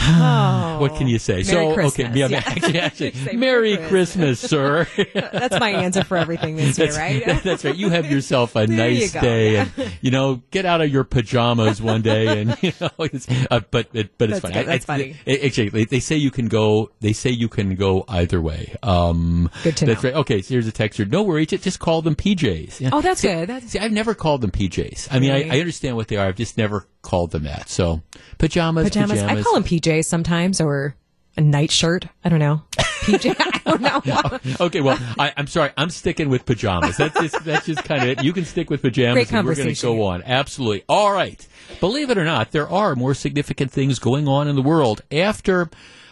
Oh, 0.00 0.78
What 0.80 0.96
can 0.96 1.06
you 1.08 1.18
say? 1.18 1.42
Oh. 1.46 1.52
Merry 1.52 1.68
so 1.68 1.74
Christmas. 1.74 2.06
okay, 2.08 2.18
yeah, 2.18 2.26
Yeah. 2.28 2.42
actually, 2.46 2.78
actually, 2.80 3.36
Merry 3.36 3.76
Christmas, 3.76 4.40
sir. 4.40 4.86
That's 5.12 5.60
my 5.60 5.70
answer 5.70 6.02
for 6.04 6.16
everything 6.16 6.56
this 6.56 6.78
year, 6.78 6.86
That's, 6.86 6.98
right? 6.98 7.42
that's 7.44 7.64
right. 7.66 7.76
You 7.76 7.90
have 7.90 8.10
yourself 8.10 8.56
a 8.56 8.62
you 8.62 8.68
nice 8.68 9.12
go. 9.12 9.20
day, 9.20 9.56
and 9.56 9.70
you 10.00 10.10
know, 10.10 10.40
get 10.50 10.64
out 10.64 10.80
of 10.80 10.88
your 10.90 11.04
pajamas 11.04 11.82
one 11.82 12.00
day, 12.00 12.40
and 12.40 12.56
you 12.62 12.72
know, 12.80 12.90
it's, 12.98 13.26
uh, 13.50 13.60
but 13.70 13.88
it, 13.92 14.16
but 14.18 14.30
it's 14.30 14.40
That's 14.40 14.54
funny. 14.54 14.54
good. 14.54 14.66
That's 14.66 14.84
funny. 14.84 15.16
it- 15.26 15.44
actually, 15.44 15.84
they, 15.84 16.00
say 16.00 16.16
you 16.16 16.30
can 16.30 16.46
go. 16.48 16.90
They 17.00 17.12
say 17.12 17.30
you 17.30 17.48
can 17.48 17.74
go 17.74 18.04
either 18.08 18.40
way. 18.40 18.76
Um, 18.82 19.50
Good 19.62 19.76
to 19.78 19.86
that's 19.86 20.02
know. 20.02 20.10
right. 20.10 20.16
Okay, 20.18 20.42
so 20.42 20.54
here's 20.54 20.66
a 20.66 20.72
texture. 20.72 21.04
No 21.04 21.22
worries. 21.22 21.48
Just, 21.48 21.78
call 21.80 22.02
them 22.02 22.14
PJs. 22.16 22.80
Yeah. 22.80 22.90
Oh, 22.92 23.00
that's 23.00 23.20
See, 23.20 23.28
good. 23.28 23.48
That's- 23.48 23.70
See, 23.72 23.78
I've 23.78 23.92
never 23.92 24.14
called 24.14 24.40
them 24.40 24.50
PJs. 24.50 25.08
I 25.10 25.18
mean, 25.18 25.30
I, 25.30 25.56
I 25.56 25.60
understand 25.60 25.96
what 25.96 26.08
they 26.08 26.16
are. 26.16 26.26
I've 26.26 26.36
just 26.36 26.58
never 26.58 26.86
called 27.02 27.30
them 27.30 27.44
that. 27.44 27.68
So 27.68 28.02
pajamas, 28.38 28.84
pajamas. 28.88 29.20
pajamas. 29.20 29.40
I 29.40 29.42
call 29.42 29.54
them 29.54 29.64
PJs 29.64 30.04
sometimes, 30.04 30.60
or 30.60 30.94
a 31.36 31.40
nightshirt. 31.40 32.06
I 32.24 32.28
don't 32.28 32.38
know. 32.38 32.62
PJ. 33.00 33.34
I 33.38 33.70
don't 33.70 33.80
know. 33.80 34.64
okay, 34.66 34.80
well, 34.80 34.98
I, 35.18 35.32
I'm 35.36 35.46
sorry. 35.46 35.70
I'm 35.76 35.90
sticking 35.90 36.28
with 36.28 36.44
pajamas. 36.44 36.96
That's 36.96 37.18
just, 37.18 37.44
that's 37.44 37.66
just 37.66 37.84
kind 37.84 38.02
of 38.02 38.08
it. 38.08 38.24
You 38.24 38.32
can 38.32 38.44
stick 38.44 38.70
with 38.70 38.82
pajamas, 38.82 39.14
Great 39.14 39.32
and 39.32 39.46
we're 39.46 39.54
going 39.54 39.74
to 39.74 39.82
go 39.82 40.04
on. 40.04 40.22
Absolutely. 40.24 40.84
All 40.88 41.12
right. 41.12 41.46
Believe 41.80 42.10
it 42.10 42.18
or 42.18 42.24
not, 42.24 42.52
there 42.52 42.68
are 42.68 42.94
more 42.94 43.14
significant 43.14 43.70
things 43.70 43.98
going 43.98 44.28
on 44.28 44.48
in 44.48 44.56
the 44.56 44.62
world 44.62 45.02
after. 45.10 45.70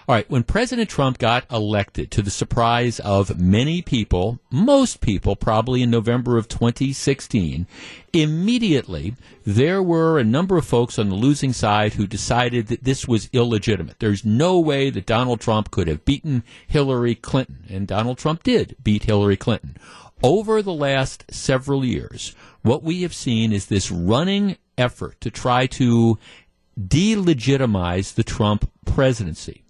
All 0.08 0.14
right, 0.14 0.30
when 0.30 0.44
President 0.44 0.88
Trump 0.88 1.18
got 1.18 1.44
elected, 1.52 2.10
to 2.12 2.22
the 2.22 2.30
surprise 2.30 2.98
of 2.98 3.38
many 3.38 3.82
people, 3.82 4.38
most 4.50 5.02
people 5.02 5.36
probably 5.36 5.82
in 5.82 5.90
November 5.90 6.38
of 6.38 6.48
2016, 6.48 7.66
immediately 8.14 9.16
there 9.44 9.82
were 9.82 10.18
a 10.18 10.24
number 10.24 10.56
of 10.56 10.64
folks 10.64 10.98
on 10.98 11.10
the 11.10 11.14
losing 11.14 11.52
side 11.52 11.92
who 11.92 12.06
decided 12.06 12.68
that 12.68 12.84
this 12.84 13.06
was 13.06 13.28
illegitimate. 13.34 13.98
There's 13.98 14.24
no 14.24 14.58
way 14.58 14.88
that 14.88 15.04
Donald 15.04 15.42
Trump 15.42 15.70
could 15.70 15.88
have 15.88 16.06
beaten 16.06 16.42
Hillary 16.66 17.14
Clinton, 17.14 17.66
and 17.68 17.86
Donald 17.86 18.16
Trump 18.16 18.42
did 18.42 18.76
beat 18.82 19.02
Hillary 19.02 19.36
Clinton. 19.36 19.76
Over 20.22 20.62
the 20.62 20.72
last 20.72 21.26
several 21.30 21.84
years, 21.84 22.34
what 22.62 22.82
we 22.82 23.02
have 23.02 23.12
seen 23.12 23.52
is 23.52 23.66
this 23.66 23.90
running 23.90 24.56
effort 24.78 25.20
to 25.20 25.30
try 25.30 25.66
to 25.66 26.18
delegitimize 26.80 28.14
the 28.14 28.24
Trump 28.24 28.70
presidency. 28.86 29.64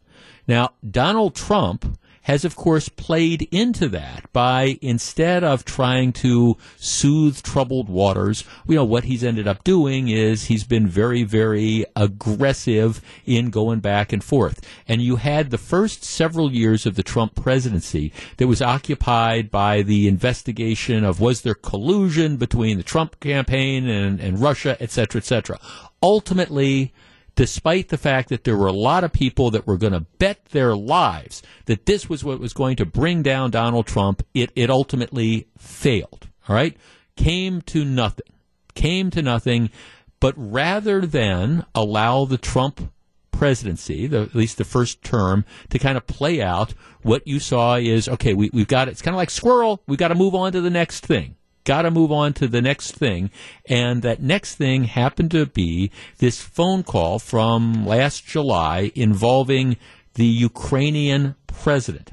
Now, 0.49 0.71
Donald 0.91 1.37
Trump 1.37 1.99
has, 2.23 2.45
of 2.45 2.57
course, 2.57 2.91
played 2.91 3.49
into 3.51 3.89
that 3.89 4.31
by 4.35 4.79
instead 4.83 5.43
of 5.43 5.65
trying 5.65 6.13
to 6.13 6.59
soothe 6.77 7.41
troubled 7.41 7.89
waters, 7.89 8.45
you 8.67 8.75
know, 8.75 8.85
what 8.85 9.05
he's 9.05 9.25
ended 9.25 9.49
up 9.49 9.65
doing 9.65 10.09
is 10.09 10.45
he's 10.45 10.65
been 10.65 10.87
very, 10.87 11.23
very 11.23 11.87
aggressive 11.97 13.01
in 13.25 13.49
going 13.49 13.81
back 13.81 14.13
and 14.13 14.23
forth. 14.23 14.61
And 14.87 15.01
you 15.01 15.17
had 15.17 15.49
the 15.51 15.57
first 15.57 16.05
several 16.05 16.53
years 16.53 16.85
of 16.85 16.97
the 16.97 17.03
Trump 17.03 17.35
presidency 17.35 18.13
that 18.37 18.47
was 18.47 18.61
occupied 18.61 19.51
by 19.51 19.81
the 19.81 20.07
investigation 20.07 21.05
of 21.05 21.21
was 21.21 21.41
there 21.41 21.55
collusion 21.55 22.37
between 22.37 22.77
the 22.77 22.83
Trump 22.83 23.21
campaign 23.21 23.89
and, 23.89 24.21
and 24.21 24.39
Russia, 24.39 24.77
et 24.81 24.91
cetera, 24.91 25.19
et 25.19 25.25
cetera. 25.25 25.59
Ultimately, 26.03 26.93
despite 27.39 27.87
the 27.87 27.97
fact 27.97 28.31
that 28.31 28.43
there 28.43 28.57
were 28.57 28.67
a 28.67 28.73
lot 28.73 29.05
of 29.05 29.13
people 29.13 29.49
that 29.53 29.65
were 29.65 29.77
going 29.77 29.93
to 29.93 30.01
bet 30.01 30.45
their 30.47 30.75
lives 30.75 31.41
that 31.67 31.87
this 31.87 32.09
was 32.09 32.25
what 32.25 32.41
was 32.41 32.53
going 32.53 32.75
to 32.75 32.85
bring 32.85 33.23
down 33.23 33.49
Donald 33.49 33.87
Trump, 33.87 34.27
it, 34.35 34.51
it 34.57 34.69
ultimately 34.69 35.47
failed. 35.57 36.27
All 36.49 36.57
right? 36.57 36.77
Came 37.17 37.63
to 37.63 37.85
nothing. 37.85 38.27
Came 38.75 39.11
to 39.11 39.23
nothing. 39.23 39.71
But 40.19 40.35
rather 40.37 41.03
than 41.07 41.65
allow 41.77 42.25
the 42.25 42.39
Trump 42.39 42.93
presidency, 43.31 44.09
the, 44.09 44.23
at 44.23 44.35
least 44.35 44.59
the 44.59 44.65
first 44.65 45.05
term, 45.05 45.45
to 45.71 45.79
kind 45.79 45.97
of 45.97 46.09
play 46.09 46.43
out, 46.43 46.75
what 47.03 47.25
you 47.25 47.39
saw 47.39 47.77
is 47.77 48.09
okay, 48.09 48.35
we, 48.35 48.51
we've 48.53 48.67
got 48.67 48.89
it. 48.89 48.91
it's 48.91 49.03
kind 49.03 49.15
of 49.15 49.19
like 49.19 49.31
squirrel, 49.31 49.81
we've 49.87 49.97
got 49.97 50.09
to 50.09 50.17
move 50.17 50.35
on 50.35 50.51
to 50.51 50.61
the 50.61 50.71
next 50.71 51.07
thing 51.07 51.37
got 51.69 51.83
to 51.83 51.91
move 51.91 52.11
on 52.11 52.33
to 52.33 52.49
the 52.49 52.63
next 52.63 52.93
thing. 52.93 53.31
And 53.67 54.01
that 54.01 54.23
next 54.23 54.55
thing 54.55 54.85
happened 54.85 55.31
to 55.33 55.45
be 55.45 55.91
this 56.17 56.41
phone 56.41 56.83
call 56.83 57.19
from 57.19 57.85
last 57.87 58.25
July 58.25 58.91
involving 58.95 59.77
the 60.15 60.25
Ukrainian 60.25 61.37
president. 61.47 62.13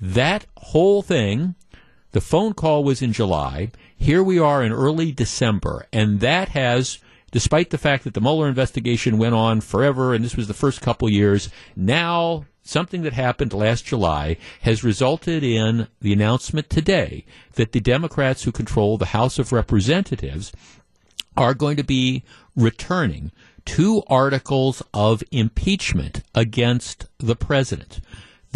That 0.00 0.46
whole 0.56 1.02
thing, 1.02 1.56
the 2.12 2.22
phone 2.22 2.54
call 2.54 2.84
was 2.84 3.02
in 3.02 3.12
July. 3.12 3.70
Here 3.94 4.22
we 4.22 4.38
are 4.38 4.62
in 4.62 4.72
early 4.72 5.12
December, 5.12 5.86
and 5.92 6.20
that 6.20 6.48
has 6.50 6.98
despite 7.30 7.68
the 7.68 7.78
fact 7.78 8.04
that 8.04 8.14
the 8.14 8.20
Mueller 8.20 8.48
investigation 8.48 9.18
went 9.18 9.34
on 9.34 9.60
forever 9.60 10.14
and 10.14 10.24
this 10.24 10.36
was 10.36 10.48
the 10.48 10.54
first 10.54 10.80
couple 10.80 11.10
years, 11.10 11.50
now 11.74 12.46
something 12.68 13.02
that 13.02 13.12
happened 13.12 13.52
last 13.52 13.84
July 13.84 14.36
has 14.62 14.84
resulted 14.84 15.42
in 15.42 15.88
the 16.00 16.12
announcement 16.12 16.68
today 16.68 17.24
that 17.54 17.72
the 17.72 17.80
Democrats 17.80 18.44
who 18.44 18.52
control 18.52 18.98
the 18.98 19.06
House 19.06 19.38
of 19.38 19.52
Representatives 19.52 20.52
are 21.36 21.54
going 21.54 21.76
to 21.76 21.84
be 21.84 22.22
returning 22.54 23.30
two 23.64 24.02
articles 24.06 24.82
of 24.94 25.22
impeachment 25.30 26.22
against 26.34 27.06
the 27.18 27.36
president. 27.36 28.00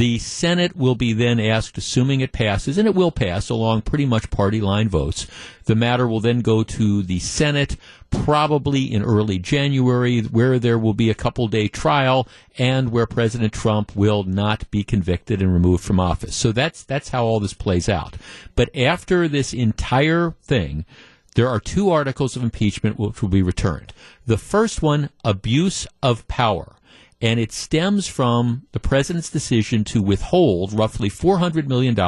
The 0.01 0.19
Senate 0.19 0.75
will 0.75 0.95
be 0.95 1.13
then 1.13 1.39
asked, 1.39 1.77
assuming 1.77 2.23
it 2.23 2.33
passes, 2.33 2.79
and 2.79 2.89
it 2.89 2.95
will 2.95 3.11
pass 3.11 3.51
along 3.51 3.83
pretty 3.83 4.07
much 4.07 4.31
party 4.31 4.63
line 4.63 4.89
votes. 4.89 5.27
The 5.67 5.75
matter 5.75 6.09
will 6.09 6.21
then 6.21 6.41
go 6.41 6.63
to 6.63 7.03
the 7.03 7.19
Senate 7.19 7.77
probably 8.09 8.91
in 8.91 9.03
early 9.03 9.39
January, 9.39 10.23
where 10.23 10.59
there 10.59 10.79
will 10.79 10.95
be 10.95 11.11
a 11.11 11.15
couple 11.15 11.49
day 11.49 11.69
trial 11.69 12.27
and 12.57 12.91
where 12.91 13.05
President 13.05 13.53
Trump 13.53 13.95
will 13.95 14.23
not 14.23 14.71
be 14.71 14.83
convicted 14.83 15.43
and 15.43 15.53
removed 15.53 15.85
from 15.85 16.01
office. 16.01 16.35
So 16.35 16.51
that's 16.51 16.83
that's 16.83 17.11
how 17.11 17.27
all 17.27 17.39
this 17.39 17.53
plays 17.53 17.87
out. 17.87 18.17
But 18.57 18.75
after 18.75 19.29
this 19.29 19.53
entire 19.53 20.31
thing, 20.41 20.87
there 21.35 21.49
are 21.51 21.61
two 21.61 21.91
articles 21.91 22.37
of 22.37 22.43
impeachment 22.43 22.99
which 22.99 23.21
will 23.21 23.29
be 23.29 23.43
returned. 23.43 23.93
The 24.25 24.39
first 24.39 24.81
one, 24.81 25.11
abuse 25.25 25.87
of 26.03 26.27
power 26.27 26.77
and 27.21 27.39
it 27.39 27.53
stems 27.53 28.07
from 28.07 28.63
the 28.73 28.81
president's 28.81 29.31
decision 29.31 29.85
to 29.85 30.01
withhold 30.01 30.73
roughly 30.73 31.11
$400 31.11 31.67
million 31.67 31.99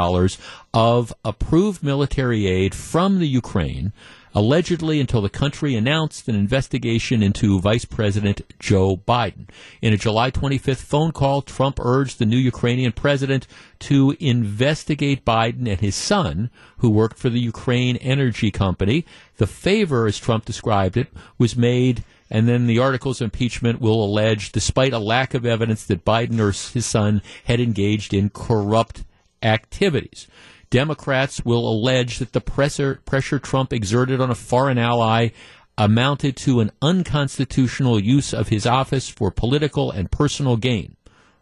of 0.72 1.12
approved 1.24 1.82
military 1.82 2.46
aid 2.46 2.74
from 2.74 3.18
the 3.18 3.28
Ukraine, 3.28 3.92
allegedly 4.34 5.00
until 5.00 5.20
the 5.20 5.28
country 5.28 5.74
announced 5.74 6.28
an 6.28 6.34
investigation 6.34 7.22
into 7.22 7.60
Vice 7.60 7.84
President 7.84 8.40
Joe 8.58 8.96
Biden. 8.96 9.48
In 9.82 9.92
a 9.92 9.98
July 9.98 10.30
25th 10.30 10.76
phone 10.76 11.12
call, 11.12 11.42
Trump 11.42 11.78
urged 11.78 12.18
the 12.18 12.24
new 12.24 12.38
Ukrainian 12.38 12.92
president 12.92 13.46
to 13.80 14.16
investigate 14.18 15.26
Biden 15.26 15.68
and 15.68 15.80
his 15.80 15.94
son, 15.94 16.48
who 16.78 16.88
worked 16.88 17.18
for 17.18 17.28
the 17.28 17.40
Ukraine 17.40 17.98
Energy 17.98 18.50
Company. 18.50 19.04
The 19.36 19.46
favor, 19.46 20.06
as 20.06 20.18
Trump 20.18 20.46
described 20.46 20.96
it, 20.96 21.08
was 21.36 21.54
made 21.54 22.02
and 22.32 22.48
then 22.48 22.66
the 22.66 22.78
articles 22.78 23.20
of 23.20 23.26
impeachment 23.26 23.78
will 23.78 24.02
allege, 24.02 24.52
despite 24.52 24.94
a 24.94 24.98
lack 24.98 25.34
of 25.34 25.44
evidence, 25.44 25.84
that 25.84 26.02
Biden 26.02 26.40
or 26.40 26.46
his 26.72 26.86
son 26.86 27.20
had 27.44 27.60
engaged 27.60 28.14
in 28.14 28.30
corrupt 28.30 29.04
activities. 29.42 30.26
Democrats 30.70 31.44
will 31.44 31.68
allege 31.68 32.18
that 32.20 32.32
the 32.32 32.40
pressure, 32.40 33.02
pressure 33.04 33.38
Trump 33.38 33.70
exerted 33.70 34.18
on 34.18 34.30
a 34.30 34.34
foreign 34.34 34.78
ally 34.78 35.28
amounted 35.76 36.34
to 36.38 36.60
an 36.60 36.70
unconstitutional 36.80 38.00
use 38.00 38.32
of 38.32 38.48
his 38.48 38.64
office 38.64 39.10
for 39.10 39.30
political 39.30 39.90
and 39.90 40.10
personal 40.10 40.56
gain. 40.56 40.96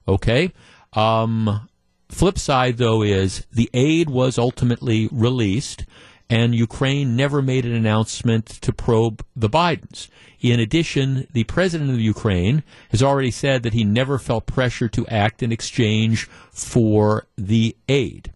Okay? 0.08 0.52
Um, 0.94 1.68
flip 2.08 2.36
side, 2.36 2.78
though, 2.78 3.04
is 3.04 3.46
the 3.52 3.70
aid 3.72 4.10
was 4.10 4.38
ultimately 4.38 5.08
released, 5.12 5.84
and 6.30 6.54
Ukraine 6.54 7.16
never 7.16 7.42
made 7.42 7.66
an 7.66 7.74
announcement 7.74 8.46
to 8.46 8.72
probe 8.72 9.24
the 9.34 9.50
Bidens. 9.50 10.08
In 10.40 10.60
addition, 10.60 11.26
the 11.32 11.44
president 11.44 11.90
of 11.90 12.00
Ukraine 12.00 12.62
has 12.90 13.02
already 13.02 13.32
said 13.32 13.64
that 13.64 13.74
he 13.74 13.82
never 13.82 14.16
felt 14.16 14.46
pressure 14.46 14.88
to 14.88 15.06
act 15.08 15.42
in 15.42 15.50
exchange 15.50 16.28
for 16.52 17.26
the 17.36 17.76
aid. 17.88 18.32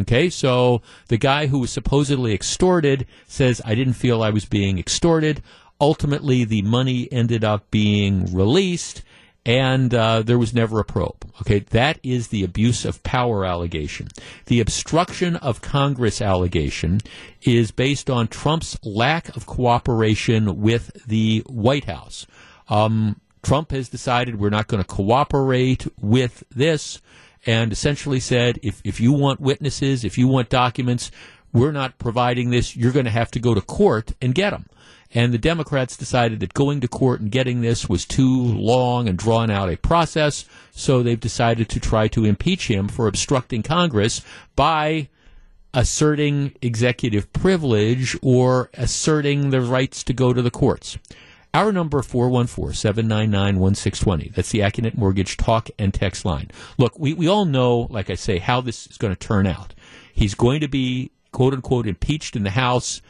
Okay, 0.00 0.28
so 0.28 0.82
the 1.08 1.16
guy 1.16 1.46
who 1.46 1.60
was 1.60 1.70
supposedly 1.70 2.34
extorted 2.34 3.06
says, 3.28 3.62
I 3.64 3.74
didn't 3.76 3.94
feel 3.94 4.22
I 4.22 4.30
was 4.30 4.44
being 4.44 4.78
extorted. 4.78 5.40
Ultimately, 5.80 6.44
the 6.44 6.62
money 6.62 7.08
ended 7.12 7.44
up 7.44 7.70
being 7.70 8.34
released 8.34 9.02
and 9.46 9.94
uh, 9.94 10.22
there 10.22 10.38
was 10.38 10.52
never 10.52 10.80
a 10.80 10.84
probe. 10.84 11.24
Okay, 11.40 11.60
that 11.60 12.00
is 12.02 12.28
the 12.28 12.42
abuse 12.42 12.84
of 12.84 13.02
power 13.04 13.44
allegation. 13.44 14.08
The 14.46 14.60
obstruction 14.60 15.36
of 15.36 15.62
Congress 15.62 16.20
allegation 16.20 17.00
is 17.42 17.70
based 17.70 18.10
on 18.10 18.26
Trump's 18.26 18.76
lack 18.82 19.34
of 19.36 19.46
cooperation 19.46 20.60
with 20.60 21.06
the 21.06 21.44
White 21.46 21.84
House. 21.84 22.26
Um, 22.68 23.20
Trump 23.42 23.70
has 23.70 23.88
decided 23.88 24.40
we're 24.40 24.50
not 24.50 24.66
going 24.66 24.82
to 24.82 24.88
cooperate 24.88 25.86
with 26.00 26.42
this 26.50 27.00
and 27.46 27.70
essentially 27.70 28.18
said 28.18 28.58
if, 28.64 28.82
if 28.82 29.00
you 29.00 29.12
want 29.12 29.38
witnesses, 29.38 30.04
if 30.04 30.18
you 30.18 30.26
want 30.26 30.48
documents, 30.48 31.12
we're 31.52 31.70
not 31.70 31.96
providing 31.98 32.50
this, 32.50 32.74
you're 32.74 32.90
going 32.90 33.04
to 33.04 33.12
have 33.12 33.30
to 33.30 33.38
go 33.38 33.54
to 33.54 33.60
court 33.60 34.12
and 34.20 34.34
get 34.34 34.50
them. 34.50 34.66
And 35.14 35.32
the 35.32 35.38
Democrats 35.38 35.96
decided 35.96 36.40
that 36.40 36.54
going 36.54 36.80
to 36.80 36.88
court 36.88 37.20
and 37.20 37.30
getting 37.30 37.60
this 37.60 37.88
was 37.88 38.04
too 38.04 38.42
long 38.42 39.08
and 39.08 39.16
drawn 39.16 39.50
out 39.50 39.72
a 39.72 39.76
process, 39.76 40.44
so 40.72 41.02
they've 41.02 41.18
decided 41.18 41.68
to 41.70 41.80
try 41.80 42.08
to 42.08 42.24
impeach 42.24 42.68
him 42.68 42.88
for 42.88 43.06
obstructing 43.06 43.62
Congress 43.62 44.20
by 44.56 45.08
asserting 45.72 46.52
executive 46.62 47.32
privilege 47.32 48.16
or 48.22 48.70
asserting 48.74 49.50
the 49.50 49.60
rights 49.60 50.02
to 50.04 50.12
go 50.12 50.32
to 50.32 50.42
the 50.42 50.50
courts. 50.50 50.98
Our 51.54 51.72
number 51.72 52.02
414-799-1620. 52.02 54.34
That's 54.34 54.50
the 54.50 54.60
Accunet 54.60 54.96
Mortgage 54.96 55.38
talk 55.38 55.70
and 55.78 55.94
text 55.94 56.24
line. 56.24 56.50
Look, 56.76 56.98
we, 56.98 57.14
we 57.14 57.28
all 57.28 57.46
know, 57.46 57.86
like 57.90 58.10
I 58.10 58.14
say, 58.14 58.38
how 58.38 58.60
this 58.60 58.86
is 58.88 58.98
going 58.98 59.14
to 59.14 59.18
turn 59.18 59.46
out. 59.46 59.74
He's 60.12 60.34
going 60.34 60.60
to 60.60 60.68
be 60.68 61.12
quote 61.32 61.54
unquote 61.54 61.86
impeached 61.86 62.36
in 62.36 62.42
the 62.42 62.50
House. 62.50 63.00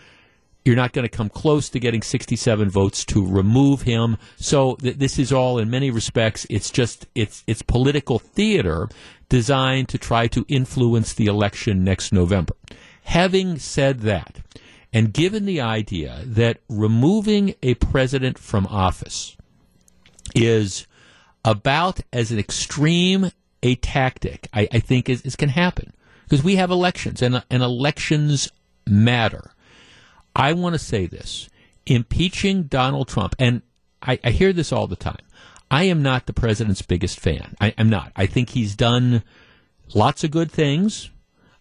You're 0.66 0.74
not 0.74 0.92
going 0.92 1.08
to 1.08 1.16
come 1.16 1.28
close 1.28 1.68
to 1.68 1.78
getting 1.78 2.02
67 2.02 2.68
votes 2.68 3.04
to 3.06 3.24
remove 3.24 3.82
him. 3.82 4.16
So 4.36 4.74
th- 4.74 4.96
this 4.96 5.16
is 5.16 5.32
all, 5.32 5.58
in 5.58 5.70
many 5.70 5.92
respects, 5.92 6.44
it's 6.50 6.70
just 6.70 7.06
it's 7.14 7.44
it's 7.46 7.62
political 7.62 8.18
theater 8.18 8.88
designed 9.28 9.88
to 9.90 9.98
try 9.98 10.26
to 10.26 10.44
influence 10.48 11.12
the 11.14 11.26
election 11.26 11.84
next 11.84 12.12
November. 12.12 12.54
Having 13.04 13.60
said 13.60 14.00
that, 14.00 14.40
and 14.92 15.12
given 15.12 15.44
the 15.44 15.60
idea 15.60 16.22
that 16.24 16.58
removing 16.68 17.54
a 17.62 17.74
president 17.74 18.36
from 18.36 18.66
office 18.66 19.36
is 20.34 20.88
about 21.44 22.00
as 22.12 22.32
an 22.32 22.40
extreme 22.40 23.30
a 23.62 23.76
tactic, 23.76 24.48
I, 24.52 24.68
I 24.72 24.80
think 24.80 25.08
is, 25.08 25.36
can 25.36 25.50
happen 25.50 25.92
because 26.24 26.42
we 26.42 26.56
have 26.56 26.72
elections 26.72 27.22
and, 27.22 27.44
and 27.50 27.62
elections 27.62 28.50
matter. 28.84 29.52
I 30.37 30.53
want 30.53 30.74
to 30.74 30.78
say 30.78 31.07
this 31.07 31.49
impeaching 31.87 32.64
Donald 32.64 33.09
Trump, 33.09 33.34
and 33.39 33.62
I, 34.03 34.20
I, 34.22 34.30
hear 34.30 34.53
this 34.53 34.70
all 34.70 34.87
the 34.87 34.97
time. 34.97 35.24
I 35.70 35.84
am 35.84 36.03
not 36.03 36.26
the 36.26 36.34
president's 36.34 36.82
biggest 36.82 37.18
fan. 37.18 37.57
I, 37.61 37.70
am 37.78 37.89
not. 37.89 38.12
I 38.14 38.26
think 38.26 38.51
he's 38.51 38.76
done 38.76 39.22
lots 39.95 40.24
of 40.24 40.30
good 40.30 40.53
things. 40.53 41.11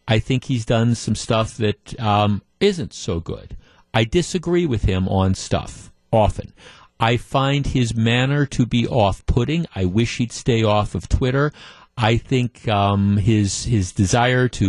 I 0.08 0.20
think 0.20 0.44
he's 0.44 0.66
done 0.66 0.94
some 0.94 1.16
stuff 1.16 1.56
that 1.58 2.00
um, 2.00 2.42
not 2.60 2.98
so 2.98 3.20
good. 3.20 3.56
I 3.94 4.04
disagree 4.04 4.66
with 4.66 4.84
him 4.84 5.08
on 5.08 5.36
stuff 5.36 5.92
often. 6.12 6.54
I 7.00 7.16
find 7.18 7.68
his 7.68 7.96
manner 7.96 8.46
to 8.48 8.66
be 8.66 8.88
off 8.88 9.26
putting. 9.26 9.68
I 9.74 9.86
wish 9.86 10.18
he'd 10.18 10.34
stay 10.34 10.64
off 10.64 10.96
of 10.96 11.08
Twitter. 11.08 11.54
I 11.98 12.18
think 12.18 12.68
um, 12.68 13.16
his 13.16 13.64
his 13.64 13.93
desire 13.93 14.50
to 14.50 14.66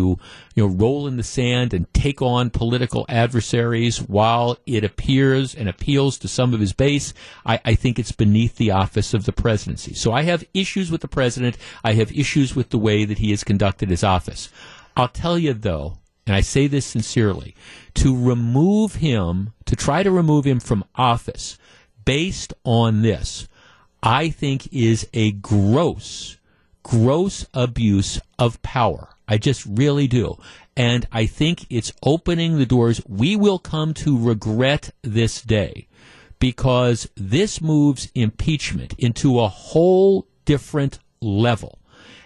you 0.55 0.62
know 0.62 0.66
roll 0.66 1.09
in 1.09 1.16
the 1.16 1.24
sand 1.24 1.74
and 1.74 1.93
take 1.93 2.22
on 2.22 2.51
political 2.51 3.05
adversaries 3.09 3.99
while 3.99 4.59
it 4.64 4.85
appears 4.85 5.53
and 5.53 5.68
appeals 5.68 6.18
to 6.18 6.29
some 6.29 6.55
of 6.55 6.61
his 6.61 6.72
base, 6.72 7.12
I, 7.45 7.61
I 7.64 7.74
think 7.74 7.99
it's 7.99 8.12
beneath 8.12 8.57
the 8.57 8.70
office 8.70 9.12
of 9.12 9.24
the 9.24 9.33
presidency. 9.33 9.93
So 9.93 10.12
I 10.12 10.22
have 10.22 10.45
issues 10.55 10.93
with 10.93 11.01
the 11.01 11.09
president. 11.09 11.57
I 11.83 11.95
have 11.95 12.12
issues 12.12 12.55
with 12.55 12.70
the 12.70 12.79
way 12.79 13.05
that 13.05 13.18
he 13.18 13.33
has 13.33 13.43
conducted 13.43 13.91
his 13.91 14.05
office. 14.05 14.49
I'll 14.97 15.09
tell 15.09 15.37
you 15.37 15.53
though, 15.53 15.99
and 16.29 16.37
I 16.37 16.43
say 16.43 16.68
this 16.68 16.87
sincerely, 16.87 17.57
to 17.95 18.16
remove 18.16 18.97
him, 18.97 19.53
to 19.64 19.74
try 19.74 20.05
to 20.05 20.12
remove 20.12 20.45
him 20.45 20.61
from 20.61 20.85
office 20.95 21.59
based 22.05 22.55
on 22.62 23.03
this, 23.03 23.49
I 24.01 24.29
think 24.31 24.72
is 24.72 25.09
a 25.12 25.33
gross 25.33 26.37
gross 26.87 27.45
abuse 27.53 28.20
of 28.39 28.62
power. 28.62 29.09
I 29.26 29.39
just 29.39 29.66
really 29.66 30.07
do. 30.07 30.39
And 30.76 31.05
I 31.11 31.26
think 31.26 31.66
it's 31.68 31.93
opening 32.05 32.59
the 32.59 32.64
doors. 32.64 33.03
We 33.09 33.34
will 33.34 33.59
come 33.59 33.93
to 33.95 34.16
regret 34.16 34.91
this 35.03 35.43
day 35.43 35.89
because 36.39 37.09
this 37.16 37.61
moves 37.61 38.09
impeachment 38.14 38.95
into 38.99 39.41
a 39.41 39.49
whole 39.49 40.28
different 40.45 41.01
level. 41.20 41.80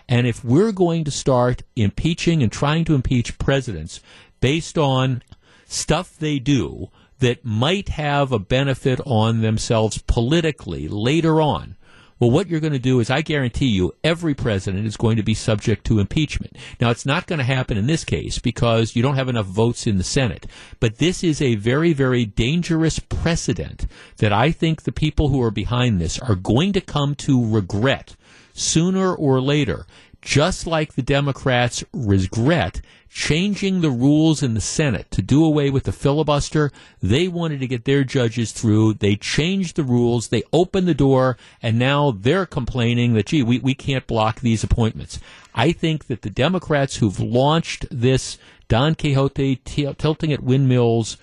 And 0.06 0.26
if 0.26 0.44
we're 0.44 0.72
going 0.72 1.04
to 1.04 1.10
start 1.10 1.62
impeaching 1.74 2.42
and 2.42 2.52
trying 2.52 2.84
to 2.84 2.94
impeach 2.94 3.38
presidents 3.38 4.00
based 4.42 4.76
on 4.76 5.22
stuff 5.64 6.18
they 6.18 6.38
do 6.38 6.90
that 7.20 7.46
might 7.46 7.88
have 7.88 8.30
a 8.30 8.38
benefit 8.38 9.00
on 9.06 9.40
themselves 9.40 10.02
politically 10.06 10.86
later 10.86 11.40
on, 11.40 11.76
Well, 12.20 12.30
what 12.30 12.48
you're 12.48 12.60
going 12.60 12.74
to 12.74 12.78
do 12.78 13.00
is, 13.00 13.08
I 13.08 13.22
guarantee 13.22 13.68
you, 13.68 13.94
every 14.04 14.34
president 14.34 14.86
is 14.86 14.98
going 14.98 15.16
to 15.16 15.22
be 15.22 15.32
subject 15.32 15.86
to 15.86 16.00
impeachment. 16.00 16.54
Now, 16.78 16.90
it's 16.90 17.06
not 17.06 17.26
going 17.26 17.38
to 17.38 17.44
happen 17.44 17.78
in 17.78 17.86
this 17.86 18.04
case 18.04 18.38
because 18.38 18.94
you 18.94 19.02
don't 19.02 19.16
have 19.16 19.30
enough 19.30 19.46
votes 19.46 19.86
in 19.86 19.96
the 19.96 20.04
Senate. 20.04 20.46
But 20.80 20.98
this 20.98 21.24
is 21.24 21.40
a 21.40 21.54
very, 21.54 21.94
very 21.94 22.26
dangerous 22.26 22.98
precedent 22.98 23.86
that 24.18 24.34
I 24.34 24.52
think 24.52 24.82
the 24.82 24.92
people 24.92 25.30
who 25.30 25.42
are 25.42 25.50
behind 25.50 25.98
this 25.98 26.18
are 26.18 26.34
going 26.34 26.74
to 26.74 26.82
come 26.82 27.14
to 27.16 27.50
regret 27.50 28.16
sooner 28.52 29.14
or 29.14 29.40
later 29.40 29.86
just 30.22 30.66
like 30.66 30.94
the 30.94 31.02
Democrats 31.02 31.84
regret 31.92 32.80
changing 33.08 33.80
the 33.80 33.90
rules 33.90 34.42
in 34.42 34.54
the 34.54 34.60
Senate 34.60 35.10
to 35.10 35.20
do 35.20 35.44
away 35.44 35.68
with 35.68 35.84
the 35.84 35.92
filibuster. 35.92 36.70
They 37.02 37.26
wanted 37.26 37.60
to 37.60 37.66
get 37.66 37.84
their 37.84 38.04
judges 38.04 38.52
through. 38.52 38.94
They 38.94 39.16
changed 39.16 39.76
the 39.76 39.82
rules. 39.82 40.28
They 40.28 40.44
opened 40.52 40.86
the 40.86 40.94
door, 40.94 41.36
and 41.60 41.78
now 41.78 42.12
they're 42.12 42.46
complaining 42.46 43.14
that, 43.14 43.26
gee, 43.26 43.42
we, 43.42 43.58
we 43.58 43.74
can't 43.74 44.06
block 44.06 44.40
these 44.40 44.62
appointments. 44.62 45.18
I 45.54 45.72
think 45.72 46.06
that 46.06 46.22
the 46.22 46.30
Democrats 46.30 46.96
who've 46.96 47.18
launched 47.18 47.86
this 47.90 48.38
Don 48.68 48.94
Quixote 48.94 49.56
t- 49.56 49.94
tilting 49.94 50.32
at 50.32 50.44
windmills 50.44 51.16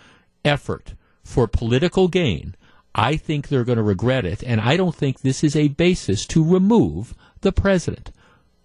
effort 0.44 0.94
for 1.24 1.48
political 1.48 2.10
gain, 2.10 2.56
I 2.94 3.16
think 3.16 3.48
they're 3.48 3.64
going 3.64 3.78
to 3.78 3.84
regret 3.84 4.26
it, 4.26 4.44
and 4.44 4.60
I 4.60 4.76
don't 4.76 4.96
think 4.96 5.22
this 5.22 5.44
is 5.44 5.56
a 5.56 5.70
basis 5.70 6.26
to 6.28 6.44
remove 6.44 7.14
the 7.42 7.54
president. 7.54 8.12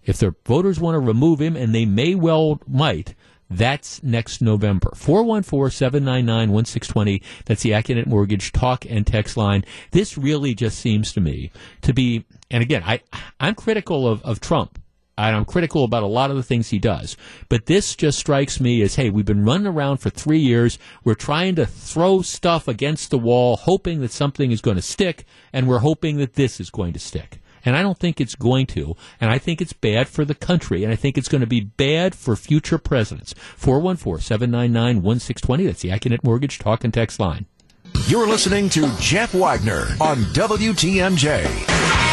If 0.05 0.17
their 0.17 0.35
voters 0.45 0.79
want 0.79 0.95
to 0.95 0.99
remove 0.99 1.39
him, 1.39 1.55
and 1.55 1.73
they 1.73 1.85
may 1.85 2.15
well 2.15 2.59
might, 2.67 3.15
that's 3.49 4.03
next 4.03 4.41
November. 4.41 4.89
414-799-1620. 4.95 7.21
That's 7.45 7.61
the 7.61 7.71
Accunet 7.71 8.07
Mortgage 8.07 8.51
talk 8.51 8.85
and 8.89 9.05
text 9.05 9.37
line. 9.37 9.63
This 9.91 10.17
really 10.17 10.55
just 10.55 10.79
seems 10.79 11.13
to 11.13 11.21
me 11.21 11.51
to 11.81 11.93
be, 11.93 12.25
and 12.49 12.63
again, 12.63 12.81
I, 12.85 13.01
I'm 13.39 13.55
critical 13.55 14.07
of, 14.07 14.21
of 14.23 14.39
Trump. 14.39 14.79
And 15.15 15.35
I'm 15.35 15.45
critical 15.45 15.83
about 15.83 16.01
a 16.01 16.07
lot 16.07 16.31
of 16.31 16.37
the 16.37 16.43
things 16.43 16.71
he 16.71 16.79
does. 16.79 17.15
But 17.47 17.67
this 17.67 17.95
just 17.95 18.17
strikes 18.17 18.59
me 18.59 18.81
as, 18.81 18.95
hey, 18.95 19.11
we've 19.11 19.23
been 19.23 19.45
running 19.45 19.67
around 19.67 19.97
for 19.97 20.09
three 20.09 20.39
years. 20.39 20.79
We're 21.03 21.13
trying 21.13 21.53
to 21.57 21.67
throw 21.67 22.23
stuff 22.23 22.67
against 22.67 23.11
the 23.11 23.19
wall, 23.19 23.57
hoping 23.57 24.01
that 24.01 24.09
something 24.09 24.51
is 24.51 24.59
going 24.59 24.77
to 24.77 24.81
stick, 24.81 25.25
and 25.53 25.67
we're 25.67 25.77
hoping 25.79 26.17
that 26.17 26.33
this 26.33 26.59
is 26.59 26.71
going 26.71 26.93
to 26.93 26.99
stick. 26.99 27.42
And 27.65 27.75
I 27.75 27.81
don't 27.81 27.97
think 27.97 28.19
it's 28.19 28.35
going 28.35 28.65
to. 28.67 28.95
And 29.19 29.31
I 29.31 29.37
think 29.37 29.61
it's 29.61 29.73
bad 29.73 30.07
for 30.07 30.25
the 30.25 30.35
country. 30.35 30.83
And 30.83 30.91
I 30.91 30.95
think 30.95 31.17
it's 31.17 31.29
going 31.29 31.41
to 31.41 31.47
be 31.47 31.61
bad 31.61 32.15
for 32.15 32.35
future 32.35 32.77
presidents. 32.77 33.33
414 33.55 34.21
799 34.21 35.01
1620. 35.01 35.65
That's 35.65 35.81
the 35.81 35.89
Accunet 35.89 36.23
Mortgage 36.23 36.59
Talk 36.59 36.83
and 36.83 36.93
Text 36.93 37.19
line. 37.19 37.45
You're 38.07 38.27
listening 38.27 38.69
to 38.69 38.91
Jeff 38.99 39.33
Wagner 39.33 39.87
on 40.01 40.17
WTMJ. 40.33 42.12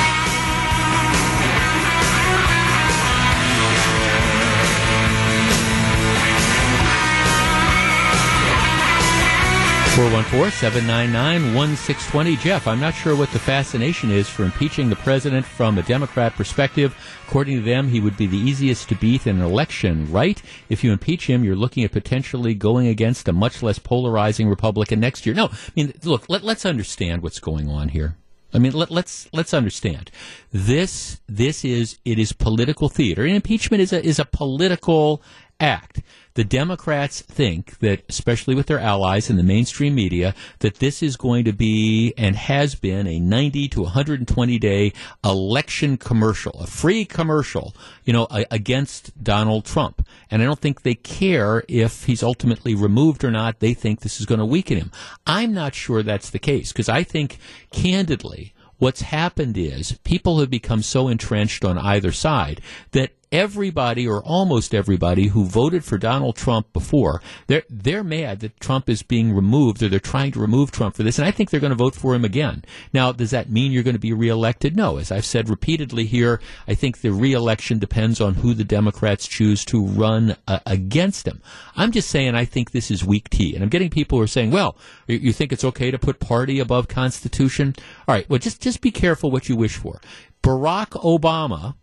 414-799-1620. 9.91 12.39
Jeff, 12.39 12.69
I'm 12.69 12.79
not 12.79 12.95
sure 12.95 13.17
what 13.17 13.33
the 13.33 13.41
fascination 13.41 14.13
is 14.13 14.29
for 14.29 14.45
impeaching 14.45 14.89
the 14.89 14.95
president 14.95 15.45
from 15.45 15.79
a 15.79 15.83
Democrat 15.83 16.33
perspective. 16.35 16.95
According 17.27 17.57
to 17.57 17.63
them, 17.63 17.89
he 17.89 17.99
would 17.99 18.17
be 18.17 18.29
the 18.29 18.39
easiest 18.39 18.89
to 18.91 18.95
beat 18.95 19.27
in 19.27 19.35
an 19.37 19.43
election, 19.43 20.09
right? 20.11 20.41
If 20.69 20.85
you 20.85 20.93
impeach 20.93 21.27
him, 21.27 21.43
you're 21.43 21.57
looking 21.57 21.83
at 21.83 21.91
potentially 21.91 22.55
going 22.55 22.87
against 22.87 23.27
a 23.27 23.33
much 23.33 23.65
less 23.65 23.81
polarizing 23.81 24.49
Republican 24.49 25.01
next 25.01 25.27
year. 25.27 25.35
No, 25.35 25.47
I 25.47 25.73
mean, 25.75 25.93
look, 26.05 26.29
let, 26.29 26.45
us 26.45 26.65
understand 26.65 27.23
what's 27.23 27.41
going 27.41 27.69
on 27.69 27.89
here. 27.89 28.17
I 28.55 28.59
mean, 28.59 28.73
let, 28.73 28.93
let's, 28.93 29.29
let's 29.33 29.53
understand. 29.53 30.13
This 30.53 31.21
this 31.29 31.65
is 31.65 31.99
it 32.05 32.19
is 32.19 32.33
political 32.33 32.89
theater. 32.89 33.25
And 33.25 33.35
impeachment 33.35 33.81
is 33.81 33.93
a 33.93 34.05
is 34.05 34.21
a 34.21 34.25
political 34.25 35.21
act. 35.59 36.01
The 36.35 36.45
Democrats 36.45 37.21
think 37.23 37.79
that, 37.81 38.03
especially 38.09 38.55
with 38.55 38.67
their 38.67 38.79
allies 38.79 39.31
in 39.31 39.37
the 39.37 39.43
mainstream 39.43 39.95
media, 39.95 40.35
that 40.61 40.77
this 40.77 41.03
is 41.03 41.17
going 41.17 41.45
to 41.45 41.53
be 41.53 42.15
and 42.17 42.37
has 42.37 42.75
been 42.75 43.07
a 43.07 43.19
90 43.19 43.69
to 43.69 43.83
120 43.83 44.59
day 44.59 44.93
election 45.25 45.97
commercial, 45.97 46.53
a 46.61 46.67
free 46.67 47.05
commercial, 47.05 47.75
you 48.05 48.13
know, 48.13 48.29
against 48.51 49.23
Donald 49.23 49.65
Trump. 49.65 50.07
And 50.31 50.41
I 50.41 50.45
don't 50.45 50.61
think 50.61 50.83
they 50.83 50.95
care 50.95 51.65
if 51.69 52.05
he's 52.05 52.23
ultimately 52.23 52.75
removed 52.75 53.25
or 53.25 53.31
not. 53.31 53.61
They 53.61 53.75
think 53.75 54.01
this 54.01 54.21
is 54.21 54.27
going 54.27 54.41
to 54.41 54.47
weaken 54.47 54.77
him. 54.79 54.93
I'm 55.27 55.53
not 55.53 55.75
sure 55.75 56.03
that's 56.03 56.31
the 56.31 56.39
case 56.39 56.73
because 56.73 56.89
I 56.89 57.03
think, 57.03 57.39
candidly, 57.73 58.55
what's 58.79 59.03
happened 59.03 59.57
is 59.57 59.99
people 60.05 60.41
have 60.41 60.51
become 60.51 60.83
so 60.83 61.09
entrenched 61.09 61.65
on 61.65 61.79
either 61.79 62.13
side 62.13 62.61
that 62.93 63.13
everybody 63.33 64.07
or 64.07 64.23
almost 64.25 64.75
everybody 64.75 65.29
who 65.29 65.45
voted 65.45 65.85
for 65.85 65.99
Donald 65.99 66.37
Trump 66.37 66.73
before, 66.73 67.23
they're 67.47 67.63
they're 67.69 68.05
mad 68.05 68.41
that 68.41 68.59
Trump 68.61 68.89
is 68.89 69.03
being 69.03 69.33
removed 69.33 69.83
or 69.83 69.89
they're 69.89 70.01
trying 70.01 70.33
to 70.33 70.41
remove 70.41 70.71
Trump 70.71 70.97
for 70.97 71.03
this, 71.03 71.19
and 71.19 71.27
I 71.27 71.31
think 71.31 71.51
they're 71.51 71.61
going 71.61 71.71
to 71.71 71.77
vote 71.77 71.95
for 71.95 72.15
him 72.15 72.25
again. 72.25 72.65
Now, 72.93 73.13
does 73.13 73.31
that 73.31 73.51
mean 73.51 73.73
you're 73.73 73.83
going 73.83 73.95
to 73.95 74.01
be 74.01 74.13
reelected? 74.13 74.77
No. 74.77 74.97
As 74.97 75.13
I've 75.13 75.25
said 75.25 75.49
repeatedly 75.49 76.07
here, 76.07 76.41
I 76.67 76.75
think 76.75 77.01
the 77.01 77.13
reelection 77.13 77.79
depends 77.79 78.21
on 78.21 78.35
who 78.35 78.55
the 78.55 78.65
Democrats 78.65 79.27
choose 79.27 79.65
to 79.67 79.85
run 79.87 80.37
uh, 80.49 80.61
against 80.67 81.27
him. 81.27 81.41
I'm 81.77 81.93
just 81.93 82.11
saying 82.11 82.35
I 82.35 82.45
think 82.45 82.71
this 82.71 82.91
is 82.91 83.05
weak 83.05 83.31
tea, 83.31 83.55
and 83.55 83.63
I'm 83.63 83.71
getting 83.71 83.91
people 83.91 84.19
who 84.19 84.25
are 84.25 84.29
saying, 84.29 84.51
"Well, 84.51 84.77
you 85.07 85.33
think 85.33 85.53
it's 85.53 85.65
okay 85.65 85.91
to 85.91 85.99
put 85.99 86.21
party 86.21 86.59
above 86.59 86.89
Constitution?" 86.89 87.75
All 88.09 88.15
right. 88.15 88.29
Well, 88.29 88.39
just 88.39 88.61
just 88.61 88.81
be 88.81 88.91
careful 88.91 89.31
what 89.31 89.49
you 89.49 89.57
wish 89.57 89.77
for. 89.77 90.01
Barack 90.43 90.91
Obama 91.03 91.75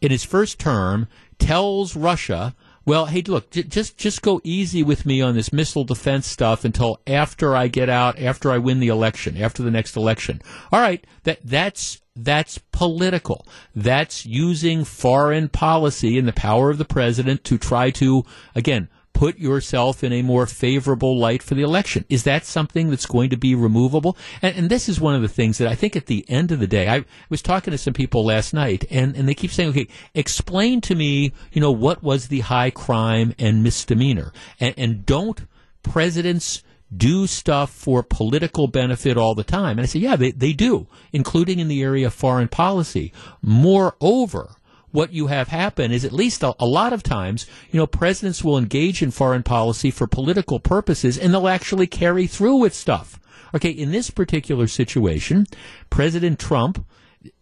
in 0.00 0.10
his 0.10 0.24
first 0.24 0.58
term 0.58 1.08
tells 1.38 1.96
Russia, 1.96 2.54
well, 2.86 3.06
hey, 3.06 3.22
look, 3.22 3.50
j- 3.50 3.62
just 3.62 3.98
just 3.98 4.22
go 4.22 4.40
easy 4.42 4.82
with 4.82 5.04
me 5.04 5.20
on 5.20 5.34
this 5.34 5.52
missile 5.52 5.84
defense 5.84 6.26
stuff 6.26 6.64
until 6.64 7.00
after 7.06 7.54
I 7.54 7.68
get 7.68 7.88
out, 7.88 8.18
after 8.18 8.50
I 8.50 8.58
win 8.58 8.80
the 8.80 8.88
election, 8.88 9.36
after 9.36 9.62
the 9.62 9.70
next 9.70 9.96
election. 9.96 10.40
All 10.72 10.80
right, 10.80 11.04
that 11.24 11.40
that's 11.44 12.00
that's 12.16 12.58
political. 12.72 13.46
That's 13.74 14.26
using 14.26 14.84
foreign 14.84 15.48
policy 15.48 16.18
and 16.18 16.26
the 16.26 16.32
power 16.32 16.70
of 16.70 16.78
the 16.78 16.84
president 16.84 17.44
to 17.44 17.58
try 17.58 17.90
to 17.90 18.24
again 18.54 18.88
put 19.20 19.38
yourself 19.38 20.02
in 20.02 20.14
a 20.14 20.22
more 20.22 20.46
favorable 20.46 21.18
light 21.18 21.42
for 21.42 21.54
the 21.54 21.60
election. 21.60 22.06
Is 22.08 22.22
that 22.22 22.46
something 22.46 22.88
that's 22.88 23.04
going 23.04 23.28
to 23.28 23.36
be 23.36 23.54
removable? 23.54 24.16
And, 24.40 24.56
and, 24.56 24.70
this 24.70 24.88
is 24.88 24.98
one 24.98 25.14
of 25.14 25.20
the 25.20 25.28
things 25.28 25.58
that 25.58 25.68
I 25.68 25.74
think 25.74 25.94
at 25.94 26.06
the 26.06 26.24
end 26.26 26.50
of 26.50 26.58
the 26.58 26.66
day, 26.66 26.88
I 26.88 27.04
was 27.28 27.42
talking 27.42 27.70
to 27.72 27.76
some 27.76 27.92
people 27.92 28.24
last 28.24 28.54
night 28.54 28.86
and, 28.90 29.14
and 29.14 29.28
they 29.28 29.34
keep 29.34 29.50
saying, 29.50 29.68
okay, 29.68 29.88
explain 30.14 30.80
to 30.80 30.94
me, 30.94 31.34
you 31.52 31.60
know, 31.60 31.70
what 31.70 32.02
was 32.02 32.28
the 32.28 32.40
high 32.40 32.70
crime 32.70 33.34
and 33.38 33.62
misdemeanor? 33.62 34.32
And, 34.58 34.74
and 34.78 35.04
don't 35.04 35.42
presidents 35.82 36.62
do 36.96 37.26
stuff 37.26 37.70
for 37.70 38.02
political 38.02 38.68
benefit 38.68 39.18
all 39.18 39.34
the 39.34 39.44
time? 39.44 39.72
And 39.72 39.82
I 39.82 39.84
say, 39.84 39.98
yeah, 39.98 40.16
they, 40.16 40.30
they 40.30 40.54
do, 40.54 40.86
including 41.12 41.58
in 41.58 41.68
the 41.68 41.82
area 41.82 42.06
of 42.06 42.14
foreign 42.14 42.48
policy. 42.48 43.12
Moreover, 43.42 44.56
what 44.92 45.12
you 45.12 45.28
have 45.28 45.48
happen 45.48 45.92
is 45.92 46.04
at 46.04 46.12
least 46.12 46.42
a, 46.42 46.54
a, 46.58 46.66
lot 46.66 46.92
of 46.92 47.02
times, 47.02 47.46
you 47.70 47.78
know, 47.78 47.86
presidents 47.86 48.42
will 48.42 48.58
engage 48.58 49.02
in 49.02 49.10
foreign 49.10 49.42
policy 49.42 49.90
for 49.90 50.06
political 50.06 50.60
purposes 50.60 51.16
and 51.18 51.32
they'll 51.32 51.48
actually 51.48 51.86
carry 51.86 52.26
through 52.26 52.56
with 52.56 52.74
stuff. 52.74 53.18
Okay, 53.54 53.70
in 53.70 53.90
this 53.90 54.10
particular 54.10 54.66
situation, 54.66 55.46
President 55.90 56.38
Trump, 56.38 56.84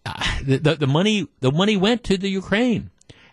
uh, 0.06 0.38
the, 0.42 0.58
the, 0.58 0.74
the 0.76 0.86
money, 0.86 1.28
the 1.40 1.52
money 1.52 1.76
went 1.76 2.02
to 2.04 2.16
the 2.16 2.30
Ukraine 2.30 2.90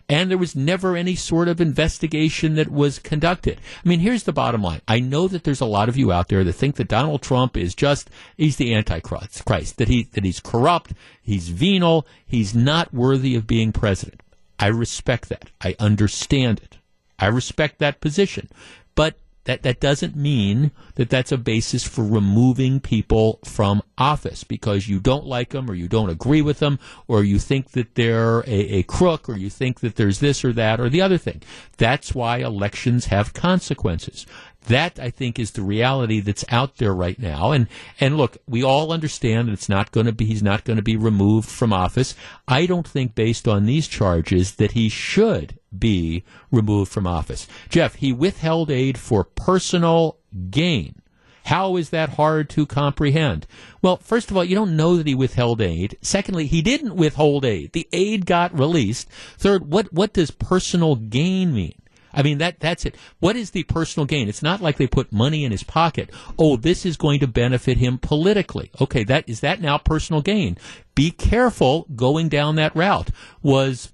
and 0.08 0.30
there 0.30 0.38
was 0.38 0.54
never 0.54 0.96
any 0.96 1.14
sort 1.14 1.48
of 1.48 1.60
investigation 1.60 2.54
that 2.54 2.70
was 2.70 2.98
conducted. 2.98 3.60
I 3.84 3.88
mean, 3.88 4.00
here's 4.00 4.22
the 4.22 4.32
bottom 4.32 4.62
line. 4.62 4.80
I 4.86 5.00
know 5.00 5.28
that 5.28 5.44
there's 5.44 5.60
a 5.60 5.66
lot 5.66 5.88
of 5.88 5.96
you 5.96 6.12
out 6.12 6.28
there 6.28 6.44
that 6.44 6.52
think 6.52 6.76
that 6.76 6.88
Donald 6.88 7.22
Trump 7.22 7.56
is 7.56 7.74
just 7.74 8.08
he's 8.36 8.56
the 8.56 8.74
antichrist, 8.74 9.44
Christ, 9.44 9.78
that 9.78 9.88
he 9.88 10.04
that 10.12 10.24
he's 10.24 10.40
corrupt, 10.40 10.92
he's 11.20 11.48
venal, 11.48 12.06
he's 12.26 12.54
not 12.54 12.94
worthy 12.94 13.34
of 13.34 13.46
being 13.46 13.72
president. 13.72 14.22
I 14.58 14.68
respect 14.68 15.28
that. 15.28 15.50
I 15.60 15.74
understand 15.78 16.60
it. 16.60 16.78
I 17.18 17.26
respect 17.26 17.78
that 17.78 18.00
position. 18.00 18.48
But 18.94 19.18
that 19.46 19.62
that 19.62 19.80
doesn't 19.80 20.14
mean 20.14 20.72
that 20.96 21.08
that's 21.08 21.32
a 21.32 21.38
basis 21.38 21.86
for 21.86 22.04
removing 22.04 22.80
people 22.80 23.38
from 23.44 23.82
office 23.96 24.44
because 24.44 24.88
you 24.88 25.00
don't 25.00 25.24
like 25.24 25.50
them 25.50 25.70
or 25.70 25.74
you 25.74 25.88
don't 25.88 26.10
agree 26.10 26.42
with 26.42 26.58
them 26.58 26.78
or 27.08 27.24
you 27.24 27.38
think 27.38 27.70
that 27.70 27.94
they're 27.94 28.40
a, 28.40 28.78
a 28.78 28.82
crook 28.82 29.28
or 29.28 29.36
you 29.36 29.48
think 29.48 29.80
that 29.80 29.96
there's 29.96 30.20
this 30.20 30.44
or 30.44 30.52
that 30.52 30.80
or 30.80 30.88
the 30.88 31.00
other 31.00 31.16
thing. 31.16 31.42
That's 31.78 32.14
why 32.14 32.38
elections 32.38 33.06
have 33.06 33.32
consequences. 33.32 34.26
That 34.66 34.98
I 34.98 35.10
think 35.10 35.38
is 35.38 35.52
the 35.52 35.62
reality 35.62 36.18
that's 36.18 36.44
out 36.48 36.78
there 36.78 36.92
right 36.92 37.18
now. 37.18 37.52
And 37.52 37.68
and 38.00 38.16
look, 38.16 38.36
we 38.48 38.64
all 38.64 38.92
understand 38.92 39.46
that 39.46 39.52
it's 39.52 39.68
not 39.68 39.92
going 39.92 40.06
to 40.06 40.12
be 40.12 40.26
he's 40.26 40.42
not 40.42 40.64
going 40.64 40.76
to 40.76 40.82
be 40.82 40.96
removed 40.96 41.48
from 41.48 41.72
office. 41.72 42.16
I 42.48 42.66
don't 42.66 42.86
think 42.86 43.14
based 43.14 43.46
on 43.46 43.66
these 43.66 43.86
charges 43.86 44.56
that 44.56 44.72
he 44.72 44.88
should 44.88 45.56
be 45.78 46.24
removed 46.50 46.90
from 46.90 47.06
office. 47.06 47.46
Jeff, 47.68 47.96
he 47.96 48.12
withheld 48.12 48.70
aid 48.70 48.98
for 48.98 49.24
personal 49.24 50.18
gain. 50.50 51.02
How 51.46 51.76
is 51.76 51.90
that 51.90 52.10
hard 52.10 52.50
to 52.50 52.66
comprehend? 52.66 53.46
Well, 53.80 53.98
first 53.98 54.30
of 54.30 54.36
all, 54.36 54.44
you 54.44 54.56
don't 54.56 54.76
know 54.76 54.96
that 54.96 55.06
he 55.06 55.14
withheld 55.14 55.60
aid. 55.60 55.96
Secondly, 56.02 56.46
he 56.46 56.60
didn't 56.60 56.96
withhold 56.96 57.44
aid. 57.44 57.72
The 57.72 57.88
aid 57.92 58.26
got 58.26 58.58
released. 58.58 59.08
Third, 59.38 59.70
what, 59.70 59.92
what 59.92 60.12
does 60.12 60.32
personal 60.32 60.96
gain 60.96 61.54
mean? 61.54 61.80
I 62.16 62.22
mean 62.22 62.38
that 62.38 62.58
that's 62.60 62.86
it. 62.86 62.96
What 63.20 63.36
is 63.36 63.50
the 63.50 63.62
personal 63.64 64.06
gain? 64.06 64.28
It's 64.28 64.42
not 64.42 64.62
like 64.62 64.78
they 64.78 64.86
put 64.86 65.12
money 65.12 65.44
in 65.44 65.52
his 65.52 65.62
pocket. 65.62 66.10
Oh, 66.38 66.56
this 66.56 66.86
is 66.86 66.96
going 66.96 67.20
to 67.20 67.26
benefit 67.26 67.76
him 67.76 67.98
politically. 67.98 68.70
Okay, 68.80 69.04
that 69.04 69.28
is 69.28 69.40
that 69.40 69.60
now 69.60 69.76
personal 69.76 70.22
gain. 70.22 70.56
Be 70.94 71.10
careful 71.10 71.86
going 71.94 72.30
down 72.30 72.56
that 72.56 72.74
route. 72.74 73.10
Was 73.42 73.92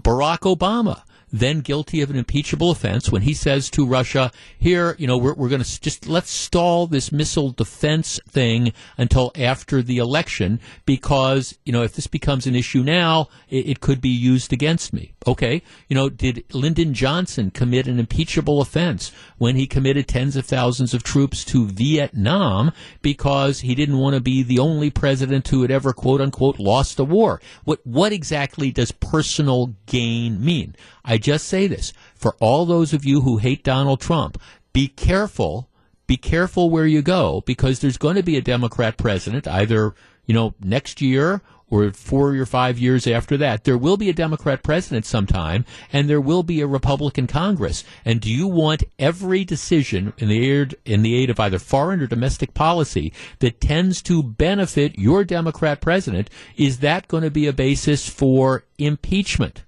Barack 0.00 0.40
Obama 0.40 1.02
then 1.32 1.60
guilty 1.60 2.02
of 2.02 2.10
an 2.10 2.16
impeachable 2.16 2.70
offense 2.70 3.10
when 3.10 3.22
he 3.22 3.32
says 3.32 3.70
to 3.70 3.86
Russia, 3.86 4.30
here, 4.58 4.94
you 4.98 5.06
know, 5.06 5.16
we're, 5.16 5.32
we're 5.32 5.48
going 5.48 5.62
to 5.62 5.80
just 5.80 6.06
let's 6.06 6.30
stall 6.30 6.86
this 6.86 7.10
missile 7.10 7.50
defense 7.50 8.20
thing 8.28 8.72
until 8.98 9.32
after 9.36 9.82
the 9.82 9.96
election 9.96 10.60
because, 10.84 11.58
you 11.64 11.72
know, 11.72 11.82
if 11.82 11.94
this 11.94 12.06
becomes 12.06 12.46
an 12.46 12.54
issue 12.54 12.82
now, 12.82 13.28
it, 13.48 13.66
it 13.66 13.80
could 13.80 14.00
be 14.00 14.10
used 14.10 14.52
against 14.52 14.92
me. 14.92 15.11
Okay. 15.26 15.62
You 15.88 15.94
know, 15.94 16.08
did 16.08 16.44
Lyndon 16.52 16.94
Johnson 16.94 17.50
commit 17.50 17.86
an 17.86 17.98
impeachable 17.98 18.60
offense 18.60 19.12
when 19.38 19.56
he 19.56 19.66
committed 19.66 20.08
tens 20.08 20.36
of 20.36 20.44
thousands 20.44 20.94
of 20.94 21.02
troops 21.02 21.44
to 21.46 21.66
Vietnam 21.66 22.72
because 23.02 23.60
he 23.60 23.74
didn't 23.74 23.98
want 23.98 24.14
to 24.14 24.20
be 24.20 24.42
the 24.42 24.58
only 24.58 24.90
president 24.90 25.46
who 25.48 25.62
had 25.62 25.70
ever 25.70 25.92
quote 25.92 26.20
unquote 26.20 26.58
lost 26.58 26.98
a 26.98 27.04
war? 27.04 27.40
What, 27.64 27.86
what 27.86 28.12
exactly 28.12 28.70
does 28.72 28.90
personal 28.90 29.74
gain 29.86 30.44
mean? 30.44 30.74
I 31.04 31.18
just 31.18 31.46
say 31.46 31.66
this 31.66 31.92
for 32.14 32.36
all 32.40 32.66
those 32.66 32.92
of 32.92 33.04
you 33.04 33.20
who 33.20 33.38
hate 33.38 33.64
Donald 33.64 34.00
Trump, 34.00 34.40
be 34.72 34.88
careful. 34.88 35.68
Be 36.08 36.16
careful 36.16 36.68
where 36.68 36.86
you 36.86 37.00
go 37.00 37.42
because 37.46 37.78
there's 37.78 37.96
going 37.96 38.16
to 38.16 38.22
be 38.22 38.36
a 38.36 38.42
Democrat 38.42 38.98
president 38.98 39.46
either, 39.46 39.94
you 40.26 40.34
know, 40.34 40.54
next 40.60 41.00
year 41.00 41.42
or 41.72 41.90
four 41.90 42.36
or 42.36 42.44
five 42.44 42.78
years 42.78 43.06
after 43.06 43.38
that. 43.38 43.64
There 43.64 43.78
will 43.78 43.96
be 43.96 44.10
a 44.10 44.12
Democrat 44.12 44.62
president 44.62 45.06
sometime, 45.06 45.64
and 45.90 46.08
there 46.08 46.20
will 46.20 46.42
be 46.42 46.60
a 46.60 46.66
Republican 46.66 47.26
Congress. 47.26 47.82
And 48.04 48.20
do 48.20 48.30
you 48.30 48.46
want 48.46 48.84
every 48.98 49.42
decision 49.42 50.12
in 50.18 50.28
the 50.28 50.50
aid, 50.50 50.76
in 50.84 51.00
the 51.00 51.14
aid 51.14 51.30
of 51.30 51.40
either 51.40 51.58
foreign 51.58 52.02
or 52.02 52.06
domestic 52.06 52.52
policy 52.52 53.10
that 53.38 53.62
tends 53.62 54.02
to 54.02 54.22
benefit 54.22 54.98
your 54.98 55.24
Democrat 55.24 55.80
president? 55.80 56.28
Is 56.58 56.80
that 56.80 57.08
going 57.08 57.22
to 57.22 57.30
be 57.30 57.46
a 57.46 57.54
basis 57.54 58.06
for 58.06 58.64
impeachment? 58.76 59.62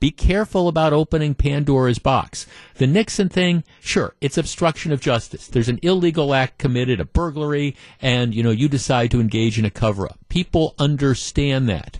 Be 0.00 0.10
careful 0.12 0.68
about 0.68 0.92
opening 0.92 1.34
Pandora's 1.34 1.98
box. 1.98 2.46
The 2.76 2.86
Nixon 2.86 3.28
thing, 3.28 3.64
sure, 3.80 4.14
it's 4.20 4.38
obstruction 4.38 4.92
of 4.92 5.00
justice. 5.00 5.48
There's 5.48 5.68
an 5.68 5.80
illegal 5.82 6.34
act 6.34 6.58
committed, 6.58 7.00
a 7.00 7.04
burglary, 7.04 7.74
and, 8.00 8.32
you 8.32 8.44
know, 8.44 8.52
you 8.52 8.68
decide 8.68 9.10
to 9.10 9.20
engage 9.20 9.58
in 9.58 9.64
a 9.64 9.70
cover 9.70 10.06
up. 10.06 10.18
People 10.28 10.76
understand 10.78 11.68
that. 11.68 11.98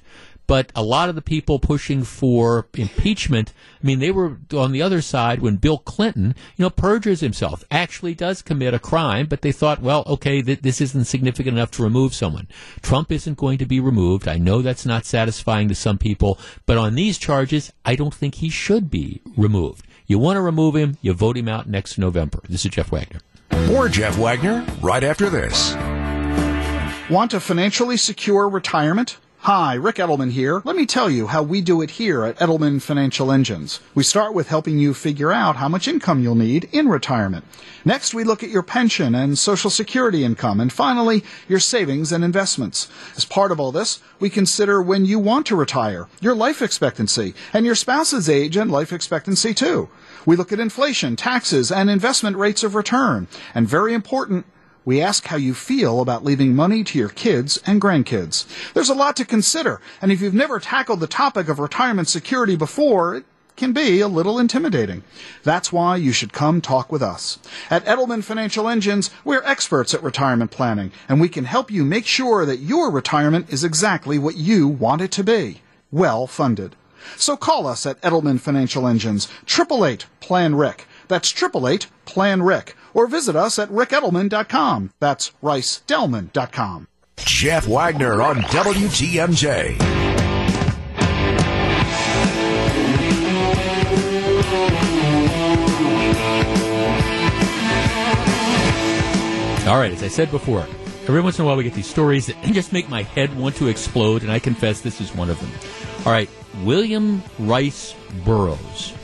But 0.48 0.72
a 0.74 0.82
lot 0.82 1.10
of 1.10 1.14
the 1.14 1.22
people 1.22 1.58
pushing 1.58 2.02
for 2.04 2.66
impeachment, 2.74 3.52
I 3.82 3.86
mean, 3.86 3.98
they 3.98 4.10
were 4.10 4.38
on 4.56 4.72
the 4.72 4.80
other 4.80 5.02
side 5.02 5.40
when 5.40 5.56
Bill 5.56 5.76
Clinton, 5.76 6.34
you 6.56 6.62
know, 6.62 6.70
perjures 6.70 7.20
himself, 7.20 7.62
actually 7.70 8.14
does 8.14 8.40
commit 8.40 8.72
a 8.72 8.78
crime, 8.78 9.26
but 9.26 9.42
they 9.42 9.52
thought, 9.52 9.82
well, 9.82 10.04
okay, 10.06 10.40
th- 10.40 10.62
this 10.62 10.80
isn't 10.80 11.04
significant 11.04 11.58
enough 11.58 11.70
to 11.72 11.82
remove 11.82 12.14
someone. 12.14 12.48
Trump 12.80 13.12
isn't 13.12 13.36
going 13.36 13.58
to 13.58 13.66
be 13.66 13.78
removed. 13.78 14.26
I 14.26 14.38
know 14.38 14.62
that's 14.62 14.86
not 14.86 15.04
satisfying 15.04 15.68
to 15.68 15.74
some 15.74 15.98
people, 15.98 16.38
but 16.64 16.78
on 16.78 16.94
these 16.94 17.18
charges, 17.18 17.70
I 17.84 17.94
don't 17.94 18.14
think 18.14 18.36
he 18.36 18.48
should 18.48 18.90
be 18.90 19.20
removed. 19.36 19.86
You 20.06 20.18
want 20.18 20.38
to 20.38 20.40
remove 20.40 20.74
him, 20.74 20.96
you 21.02 21.12
vote 21.12 21.36
him 21.36 21.48
out 21.48 21.68
next 21.68 21.98
November. 21.98 22.40
This 22.48 22.64
is 22.64 22.70
Jeff 22.70 22.90
Wagner. 22.90 23.20
More 23.66 23.90
Jeff 23.90 24.16
Wagner 24.16 24.64
right 24.80 25.04
after 25.04 25.28
this. 25.28 25.74
Want 27.10 27.34
a 27.34 27.40
financially 27.40 27.98
secure 27.98 28.48
retirement? 28.48 29.18
Hi, 29.42 29.74
Rick 29.74 29.96
Edelman 29.96 30.32
here. 30.32 30.60
Let 30.64 30.74
me 30.74 30.84
tell 30.84 31.08
you 31.08 31.28
how 31.28 31.44
we 31.44 31.60
do 31.60 31.80
it 31.80 31.92
here 31.92 32.24
at 32.24 32.36
Edelman 32.38 32.82
Financial 32.82 33.30
Engines. 33.30 33.78
We 33.94 34.02
start 34.02 34.34
with 34.34 34.48
helping 34.48 34.78
you 34.78 34.92
figure 34.92 35.30
out 35.30 35.56
how 35.56 35.68
much 35.68 35.86
income 35.86 36.20
you'll 36.20 36.34
need 36.34 36.68
in 36.72 36.88
retirement. 36.88 37.44
Next, 37.84 38.12
we 38.12 38.24
look 38.24 38.42
at 38.42 38.50
your 38.50 38.64
pension 38.64 39.14
and 39.14 39.38
Social 39.38 39.70
Security 39.70 40.24
income, 40.24 40.58
and 40.60 40.72
finally, 40.72 41.22
your 41.48 41.60
savings 41.60 42.10
and 42.10 42.24
investments. 42.24 42.88
As 43.16 43.24
part 43.24 43.52
of 43.52 43.60
all 43.60 43.70
this, 43.70 44.00
we 44.18 44.28
consider 44.28 44.82
when 44.82 45.04
you 45.04 45.20
want 45.20 45.46
to 45.46 45.56
retire, 45.56 46.08
your 46.20 46.34
life 46.34 46.60
expectancy, 46.60 47.32
and 47.52 47.64
your 47.64 47.76
spouse's 47.76 48.28
age 48.28 48.56
and 48.56 48.72
life 48.72 48.92
expectancy 48.92 49.54
too. 49.54 49.88
We 50.26 50.34
look 50.34 50.52
at 50.52 50.60
inflation, 50.60 51.14
taxes, 51.14 51.70
and 51.70 51.88
investment 51.88 52.36
rates 52.36 52.64
of 52.64 52.74
return. 52.74 53.28
And 53.54 53.68
very 53.68 53.94
important, 53.94 54.46
we 54.84 55.00
ask 55.00 55.26
how 55.26 55.36
you 55.36 55.54
feel 55.54 56.00
about 56.00 56.24
leaving 56.24 56.54
money 56.54 56.82
to 56.84 56.98
your 56.98 57.08
kids 57.08 57.60
and 57.66 57.80
grandkids. 57.80 58.46
There's 58.72 58.88
a 58.88 58.94
lot 58.94 59.16
to 59.16 59.24
consider, 59.24 59.80
and 60.00 60.10
if 60.10 60.20
you've 60.20 60.34
never 60.34 60.60
tackled 60.60 61.00
the 61.00 61.06
topic 61.06 61.48
of 61.48 61.58
retirement 61.58 62.08
security 62.08 62.56
before, 62.56 63.16
it 63.16 63.24
can 63.58 63.72
be 63.72 64.00
a 64.00 64.08
little 64.08 64.38
intimidating. 64.38 65.02
That's 65.42 65.72
why 65.72 65.96
you 65.96 66.12
should 66.12 66.32
come 66.32 66.60
talk 66.60 66.90
with 66.90 67.02
us. 67.02 67.38
At 67.70 67.84
Edelman 67.84 68.24
Financial 68.24 68.68
Engines, 68.68 69.10
we're 69.24 69.42
experts 69.42 69.92
at 69.92 70.02
retirement 70.02 70.50
planning, 70.50 70.92
and 71.08 71.20
we 71.20 71.28
can 71.28 71.44
help 71.44 71.70
you 71.70 71.84
make 71.84 72.06
sure 72.06 72.46
that 72.46 72.60
your 72.60 72.90
retirement 72.90 73.52
is 73.52 73.64
exactly 73.64 74.18
what 74.18 74.36
you 74.36 74.66
want 74.68 75.02
it 75.02 75.10
to 75.12 75.24
be. 75.24 75.60
Well 75.90 76.26
funded. 76.26 76.76
So 77.16 77.36
call 77.36 77.66
us 77.66 77.84
at 77.84 78.00
Edelman 78.00 78.40
Financial 78.40 78.86
Engines, 78.86 79.28
888 79.46 80.06
Plan 80.20 80.54
Rick. 80.54 80.86
That's 81.08 81.32
888 81.32 81.88
Plan 82.04 82.42
Ric 82.42 82.76
or 82.94 83.06
visit 83.06 83.36
us 83.36 83.58
at 83.58 83.68
ricedelman.com. 83.70 84.92
That's 85.00 85.32
ricedelman.com. 85.42 86.88
Jeff 87.18 87.66
Wagner 87.66 88.22
on 88.22 88.36
WTMJ. 88.36 89.98
All 99.68 99.76
right, 99.76 99.92
as 99.92 100.02
I 100.02 100.08
said 100.08 100.30
before, 100.30 100.66
every 101.06 101.20
once 101.20 101.38
in 101.38 101.44
a 101.44 101.46
while 101.46 101.56
we 101.56 101.62
get 101.62 101.74
these 101.74 101.86
stories 101.86 102.26
that 102.26 102.40
just 102.52 102.72
make 102.72 102.88
my 102.88 103.02
head 103.02 103.36
want 103.36 103.54
to 103.56 103.66
explode, 103.66 104.22
and 104.22 104.32
I 104.32 104.38
confess 104.38 104.80
this 104.80 104.98
is 104.98 105.14
one 105.14 105.28
of 105.28 105.38
them. 105.40 105.50
All 106.06 106.12
right, 106.12 106.30
William 106.64 107.22
Rice 107.38 107.94
Burroughs 108.24 108.94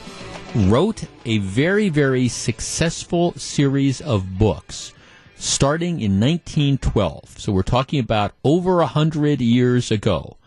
wrote 0.55 1.03
a 1.25 1.39
very, 1.39 1.89
very 1.89 2.29
successful 2.29 3.33
series 3.33 3.99
of 3.99 4.37
books 4.37 4.93
starting 5.35 5.99
in 5.99 6.17
1912. 6.19 7.39
So 7.39 7.51
we're 7.51 7.61
talking 7.61 7.99
about 7.99 8.31
over 8.43 8.79
a 8.79 8.87
hundred 8.87 9.41
years 9.41 9.91
ago, 9.91 10.37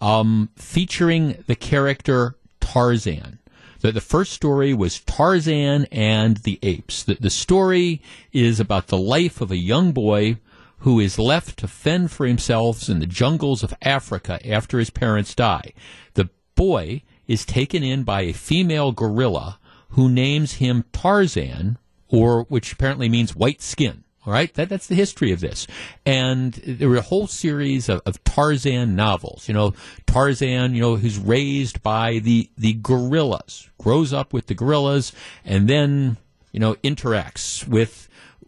um, 0.00 0.50
featuring 0.54 1.42
the 1.48 1.56
character 1.56 2.36
Tarzan. 2.60 3.40
The, 3.80 3.90
the 3.90 4.00
first 4.00 4.32
story 4.32 4.72
was 4.72 5.00
Tarzan 5.00 5.86
and 5.90 6.36
the 6.38 6.60
Apes. 6.62 7.02
The, 7.02 7.14
the 7.14 7.30
story 7.30 8.00
is 8.32 8.60
about 8.60 8.86
the 8.86 8.98
life 8.98 9.40
of 9.40 9.50
a 9.50 9.56
young 9.56 9.90
boy 9.90 10.38
who 10.78 11.00
is 11.00 11.18
left 11.18 11.58
to 11.58 11.68
fend 11.68 12.12
for 12.12 12.24
himself 12.24 12.88
in 12.88 13.00
the 13.00 13.06
jungles 13.06 13.64
of 13.64 13.74
Africa 13.82 14.38
after 14.48 14.78
his 14.78 14.90
parents 14.90 15.34
die. 15.34 15.72
The 16.14 16.30
boy 16.54 17.02
is 17.26 17.44
taken 17.44 17.82
in 17.82 18.02
by 18.02 18.22
a 18.22 18.32
female 18.32 18.92
gorilla 18.92 19.58
who 19.90 20.08
names 20.08 20.54
him 20.54 20.84
Tarzan, 20.92 21.78
or 22.08 22.44
which 22.44 22.72
apparently 22.72 23.08
means 23.08 23.34
white 23.34 23.62
skin. 23.62 24.04
All 24.26 24.32
right, 24.32 24.52
that, 24.54 24.68
that's 24.68 24.88
the 24.88 24.96
history 24.96 25.30
of 25.30 25.38
this. 25.38 25.68
And 26.04 26.54
there 26.54 26.88
were 26.88 26.96
a 26.96 27.02
whole 27.02 27.28
series 27.28 27.88
of, 27.88 28.02
of, 28.04 28.22
Tarzan 28.24 28.96
novels. 28.96 29.46
You 29.46 29.54
know, 29.54 29.74
Tarzan, 30.06 30.74
you 30.74 30.80
know, 30.80 30.96
who's 30.96 31.16
raised 31.16 31.80
by 31.80 32.18
the, 32.18 32.50
the 32.58 32.72
gorillas, 32.72 33.70
grows 33.78 34.12
up 34.12 34.32
with 34.32 34.48
the 34.48 34.54
gorillas, 34.54 35.12
and 35.44 35.68
then, 35.68 36.16
you 36.50 36.58
know, 36.58 36.74
interacts 36.76 37.68
with 37.68 38.05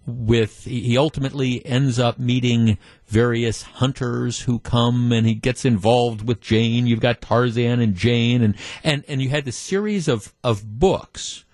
with 0.09 0.65
he 0.65 0.97
ultimately 0.97 1.65
ends 1.67 1.99
up 1.99 2.19
meeting 2.19 2.79
various 3.07 3.63
hunters 3.63 4.41
who 4.41 4.59
come 4.59 5.13
and 5.13 5.27
he 5.27 5.35
gets 5.35 5.65
involved 5.65 6.27
with 6.27 6.41
Jane. 6.41 6.87
You've 6.87 7.01
got 7.01 7.21
Tarzan 7.21 7.81
and 7.81 7.95
Jane 7.95 8.43
and 8.43 8.55
and 8.83 9.05
and 9.07 9.21
you 9.21 9.29
had 9.29 9.45
the 9.45 9.53
series 9.53 10.09
of 10.09 10.35
of 10.43 10.79
books 10.79 11.45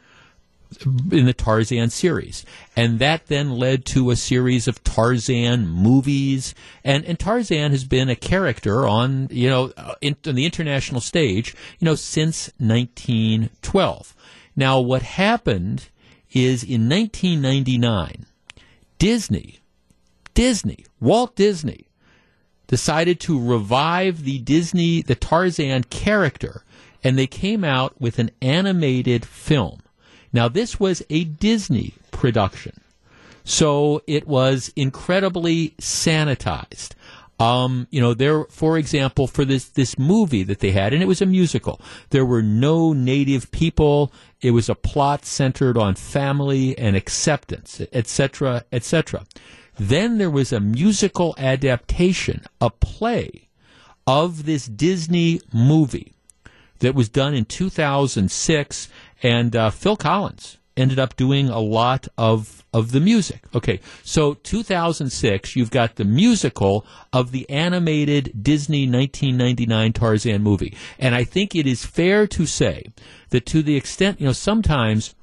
in 1.13 1.27
the 1.27 1.33
Tarzan 1.33 1.91
series. 1.91 2.45
And 2.77 2.99
that 2.99 3.27
then 3.27 3.53
led 3.53 3.85
to 3.87 4.11
a 4.11 4.17
series 4.17 4.67
of 4.69 4.83
Tarzan 4.85 5.69
movies. 5.69 6.55
And, 6.83 7.05
and 7.05 7.19
Tarzan 7.19 7.71
has 7.71 7.85
been 7.85 8.09
a 8.09 8.17
character 8.17 8.87
on, 8.87 9.29
you 9.31 9.49
know, 9.49 9.73
uh, 9.77 9.95
in, 10.01 10.17
on 10.27 10.35
the 10.35 10.45
international 10.45 11.01
stage, 11.01 11.55
you 11.79 11.85
know, 11.85 11.95
since 11.95 12.51
1912. 12.59 14.17
Now, 14.57 14.81
what 14.81 15.03
happened 15.03 15.89
is 16.33 16.63
in 16.63 16.89
1999, 16.89 18.27
Disney, 19.05 19.61
Disney, 20.33 20.87
Walt 20.99 21.37
Disney, 21.37 21.89
decided 22.69 23.21
to 23.21 23.39
revive 23.39 24.25
the 24.25 24.39
Disney, 24.39 25.03
the 25.03 25.15
Tarzan 25.15 25.85
character, 25.85 26.65
and 27.03 27.19
they 27.19 27.27
came 27.27 27.65
out 27.65 28.01
with 28.01 28.19
an 28.19 28.31
animated 28.41 29.27
film. 29.27 29.83
Now, 30.33 30.49
this 30.49 30.81
was 30.81 31.03
a 31.11 31.25
Disney 31.25 31.93
production. 32.13 32.81
So 33.45 34.01
it 34.07 34.27
was 34.27 34.73
incredibly 34.75 35.75
sanitized. 35.79 36.93
Um, 37.39 37.87
you 37.91 38.01
know, 38.01 38.15
there, 38.15 38.45
for 38.45 38.79
example, 38.79 39.27
for 39.27 39.45
this, 39.45 39.67
this 39.69 39.99
movie 39.99 40.45
that 40.45 40.61
they 40.61 40.71
had, 40.71 40.95
and 40.95 41.03
it 41.03 41.07
was 41.07 41.21
a 41.21 41.27
musical, 41.27 41.79
there 42.09 42.25
were 42.25 42.43
no 42.43 42.95
native 42.95 43.51
people. 43.51 44.15
It 44.45 44.51
was 44.51 44.69
a 44.69 44.75
plot 44.75 45.25
centered 45.25 45.79
on 45.79 45.95
family 45.95 46.77
and 46.77 46.95
acceptance, 46.95 47.81
etc., 47.95 48.67
etc. 48.71 49.25
Then 49.79 50.19
there 50.19 50.29
was 50.29 50.53
a 50.53 50.61
musical 50.61 51.35
adaptation, 51.39 52.43
a 52.61 52.69
play 52.69 53.49
of 54.07 54.45
this 54.45 54.67
Disney 54.67 55.41
movie 55.51 56.13
that 56.81 56.95
was 56.95 57.09
done 57.09 57.33
in 57.33 57.47
2006, 57.47 58.89
and 59.23 59.57
uh, 59.57 59.71
Phil 59.71 59.97
Collins 59.97 60.59
ended 60.77 60.99
up 60.99 61.17
doing 61.17 61.49
a 61.49 61.61
lot 61.61 62.09
of 62.19 62.65
of 62.73 62.91
the 62.93 63.01
music. 63.01 63.45
Okay, 63.55 63.81
so 64.03 64.35
2006, 64.35 65.57
you've 65.57 65.71
got 65.71 65.97
the 65.97 66.05
musical 66.05 66.85
of 67.13 67.31
the 67.31 67.49
animated 67.49 68.43
Disney 68.43 68.89
1999 68.89 69.93
Tarzan 69.93 70.43
movie, 70.43 70.77
and 70.99 71.15
I 71.15 71.25
think 71.25 71.55
it 71.55 71.67
is 71.67 71.85
fair 71.85 72.27
to 72.29 72.47
say 72.47 72.93
that 73.31 73.47
to 73.47 73.63
the 73.63 73.77
extent 73.77 74.21
you 74.21 74.27
know 74.27 74.33
sometimes 74.33 75.15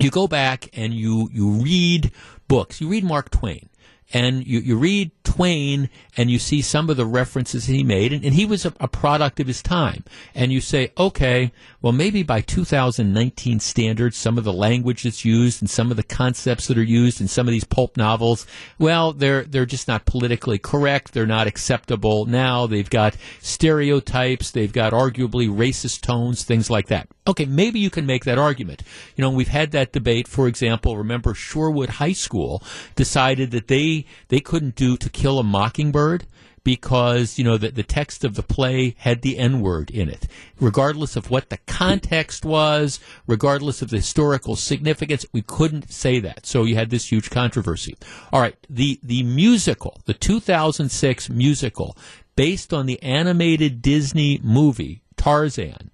you 0.00 0.10
go 0.10 0.26
back 0.26 0.68
and 0.72 0.92
you 0.94 1.28
you 1.32 1.50
read 1.50 2.12
books, 2.48 2.80
you 2.80 2.88
read 2.88 3.04
Mark 3.04 3.30
Twain, 3.30 3.69
and 4.12 4.46
you, 4.46 4.60
you 4.60 4.76
read 4.76 5.12
Twain 5.24 5.88
and 6.16 6.30
you 6.30 6.38
see 6.38 6.62
some 6.62 6.90
of 6.90 6.96
the 6.96 7.06
references 7.06 7.66
he 7.66 7.84
made, 7.84 8.12
and, 8.12 8.24
and 8.24 8.34
he 8.34 8.44
was 8.44 8.66
a, 8.66 8.74
a, 8.80 8.88
product 8.88 9.38
of 9.38 9.46
his 9.46 9.62
time. 9.62 10.04
And 10.34 10.52
you 10.52 10.60
say, 10.60 10.92
okay, 10.98 11.52
well, 11.80 11.92
maybe 11.92 12.22
by 12.22 12.40
2019 12.40 13.60
standards, 13.60 14.16
some 14.16 14.36
of 14.36 14.44
the 14.44 14.52
language 14.52 15.04
that's 15.04 15.24
used 15.24 15.62
and 15.62 15.70
some 15.70 15.90
of 15.90 15.96
the 15.96 16.02
concepts 16.02 16.66
that 16.66 16.76
are 16.76 16.82
used 16.82 17.20
in 17.20 17.28
some 17.28 17.46
of 17.46 17.52
these 17.52 17.64
pulp 17.64 17.96
novels, 17.96 18.46
well, 18.78 19.12
they're 19.12 19.44
they're 19.44 19.66
just 19.66 19.88
not 19.88 20.04
politically 20.04 20.58
correct. 20.58 21.12
They're 21.12 21.26
not 21.26 21.46
acceptable 21.46 22.26
now. 22.26 22.66
They've 22.66 22.90
got 22.90 23.16
stereotypes. 23.40 24.50
They've 24.50 24.72
got 24.72 24.92
arguably 24.92 25.48
racist 25.48 26.00
tones, 26.00 26.42
things 26.42 26.68
like 26.68 26.88
that. 26.88 27.08
Okay, 27.30 27.44
maybe 27.44 27.78
you 27.78 27.90
can 27.90 28.06
make 28.06 28.24
that 28.24 28.38
argument. 28.38 28.82
You 29.14 29.22
know, 29.22 29.30
we've 29.30 29.48
had 29.48 29.70
that 29.70 29.92
debate. 29.92 30.26
For 30.26 30.48
example, 30.48 30.96
remember 30.96 31.32
Shorewood 31.32 31.90
High 31.90 32.12
School 32.12 32.60
decided 32.96 33.52
that 33.52 33.68
they 33.68 34.04
they 34.28 34.40
couldn't 34.40 34.74
do 34.74 34.96
To 34.96 35.08
Kill 35.08 35.38
a 35.38 35.44
Mockingbird 35.44 36.26
because 36.64 37.38
you 37.38 37.44
know 37.44 37.56
the, 37.56 37.70
the 37.70 37.84
text 37.84 38.24
of 38.24 38.34
the 38.34 38.42
play 38.42 38.96
had 38.98 39.22
the 39.22 39.38
N 39.38 39.60
word 39.60 39.92
in 39.92 40.08
it, 40.08 40.26
regardless 40.58 41.14
of 41.14 41.30
what 41.30 41.50
the 41.50 41.58
context 41.68 42.44
was, 42.44 42.98
regardless 43.28 43.80
of 43.80 43.90
the 43.90 43.98
historical 43.98 44.56
significance. 44.56 45.24
We 45.32 45.42
couldn't 45.42 45.92
say 45.92 46.18
that, 46.18 46.46
so 46.46 46.64
you 46.64 46.74
had 46.74 46.90
this 46.90 47.12
huge 47.12 47.30
controversy. 47.30 47.96
All 48.32 48.40
right, 48.40 48.56
the 48.68 48.98
the 49.04 49.22
musical, 49.22 50.00
the 50.06 50.14
2006 50.14 51.30
musical, 51.30 51.96
based 52.34 52.72
on 52.72 52.86
the 52.86 53.00
animated 53.04 53.82
Disney 53.82 54.40
movie 54.42 55.02
Tarzan, 55.16 55.92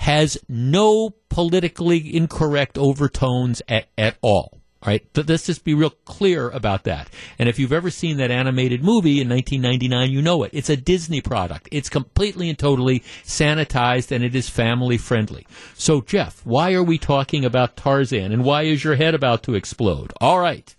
has 0.00 0.38
no 0.48 1.10
politically 1.28 2.16
incorrect 2.16 2.78
overtones 2.78 3.60
at, 3.68 3.86
at 3.98 4.16
all. 4.22 4.58
All 4.82 4.90
right, 4.90 5.06
let's 5.14 5.44
just 5.44 5.62
be 5.62 5.74
real 5.74 5.90
clear 5.90 6.48
about 6.48 6.84
that. 6.84 7.10
And 7.38 7.50
if 7.50 7.58
you've 7.58 7.72
ever 7.72 7.90
seen 7.90 8.16
that 8.16 8.30
animated 8.30 8.82
movie 8.82 9.20
in 9.20 9.28
1999, 9.28 10.10
you 10.10 10.22
know 10.22 10.42
it. 10.42 10.52
It's 10.54 10.70
a 10.70 10.76
Disney 10.76 11.20
product. 11.20 11.68
It's 11.70 11.90
completely 11.90 12.48
and 12.48 12.58
totally 12.58 13.00
sanitized 13.24 14.10
and 14.10 14.24
it 14.24 14.34
is 14.34 14.48
family 14.48 14.96
friendly. 14.96 15.46
So, 15.74 16.00
Jeff, 16.00 16.46
why 16.46 16.72
are 16.72 16.82
we 16.82 16.96
talking 16.96 17.44
about 17.44 17.76
Tarzan 17.76 18.32
and 18.32 18.42
why 18.42 18.62
is 18.62 18.82
your 18.82 18.96
head 18.96 19.14
about 19.14 19.42
to 19.42 19.54
explode? 19.54 20.14
All 20.18 20.40
right. 20.40 20.74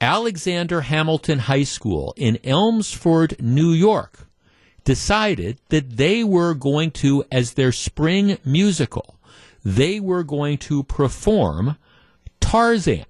Alexander 0.00 0.82
Hamilton 0.82 1.40
High 1.40 1.64
School 1.64 2.14
in 2.16 2.38
Elmsford, 2.44 3.42
New 3.42 3.72
York 3.72 4.29
decided 4.84 5.58
that 5.68 5.96
they 5.96 6.24
were 6.24 6.54
going 6.54 6.90
to, 6.92 7.24
as 7.30 7.54
their 7.54 7.72
spring 7.72 8.38
musical, 8.44 9.18
they 9.64 10.00
were 10.00 10.24
going 10.24 10.58
to 10.58 10.82
perform 10.84 11.76
Tarzan. 12.40 13.04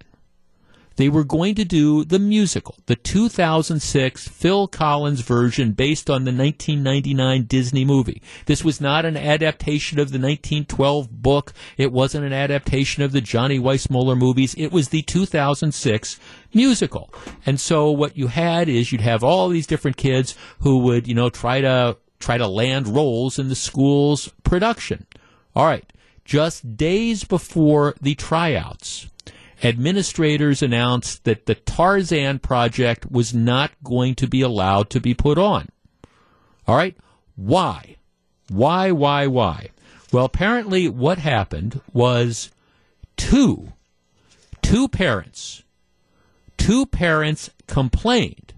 They 1.00 1.08
were 1.08 1.24
going 1.24 1.54
to 1.54 1.64
do 1.64 2.04
the 2.04 2.18
musical, 2.18 2.76
the 2.84 2.94
2006 2.94 4.28
Phil 4.28 4.68
Collins 4.68 5.22
version 5.22 5.72
based 5.72 6.10
on 6.10 6.24
the 6.24 6.30
1999 6.30 7.44
Disney 7.44 7.86
movie. 7.86 8.20
This 8.44 8.62
was 8.62 8.82
not 8.82 9.06
an 9.06 9.16
adaptation 9.16 9.98
of 9.98 10.10
the 10.10 10.18
1912 10.18 11.22
book. 11.22 11.54
It 11.78 11.90
wasn't 11.90 12.26
an 12.26 12.34
adaptation 12.34 13.02
of 13.02 13.12
the 13.12 13.22
Johnny 13.22 13.58
Weissmuller 13.58 14.14
movies. 14.14 14.54
It 14.58 14.72
was 14.72 14.90
the 14.90 15.00
2006 15.00 16.20
musical. 16.52 17.14
And 17.46 17.58
so 17.58 17.90
what 17.90 18.18
you 18.18 18.26
had 18.26 18.68
is 18.68 18.92
you'd 18.92 19.00
have 19.00 19.24
all 19.24 19.48
these 19.48 19.66
different 19.66 19.96
kids 19.96 20.36
who 20.58 20.80
would, 20.80 21.08
you 21.08 21.14
know, 21.14 21.30
try 21.30 21.62
to 21.62 21.96
try 22.18 22.36
to 22.36 22.46
land 22.46 22.86
roles 22.88 23.38
in 23.38 23.48
the 23.48 23.54
school's 23.54 24.28
production. 24.44 25.06
All 25.56 25.64
right. 25.64 25.90
Just 26.26 26.76
days 26.76 27.24
before 27.24 27.94
the 28.02 28.14
tryouts, 28.14 29.08
administrators 29.62 30.62
announced 30.62 31.24
that 31.24 31.46
the 31.46 31.54
Tarzan 31.54 32.38
project 32.38 33.10
was 33.10 33.34
not 33.34 33.70
going 33.82 34.14
to 34.16 34.26
be 34.26 34.40
allowed 34.40 34.90
to 34.90 35.00
be 35.00 35.14
put 35.14 35.38
on. 35.38 35.68
All 36.66 36.76
right? 36.76 36.96
Why? 37.36 37.96
Why, 38.48 38.90
why, 38.90 39.26
why? 39.26 39.70
Well, 40.12 40.24
apparently 40.24 40.88
what 40.88 41.18
happened 41.18 41.80
was 41.92 42.50
two, 43.16 43.72
two 44.62 44.88
parents, 44.88 45.62
two 46.56 46.86
parents 46.86 47.50
complained 47.66 48.54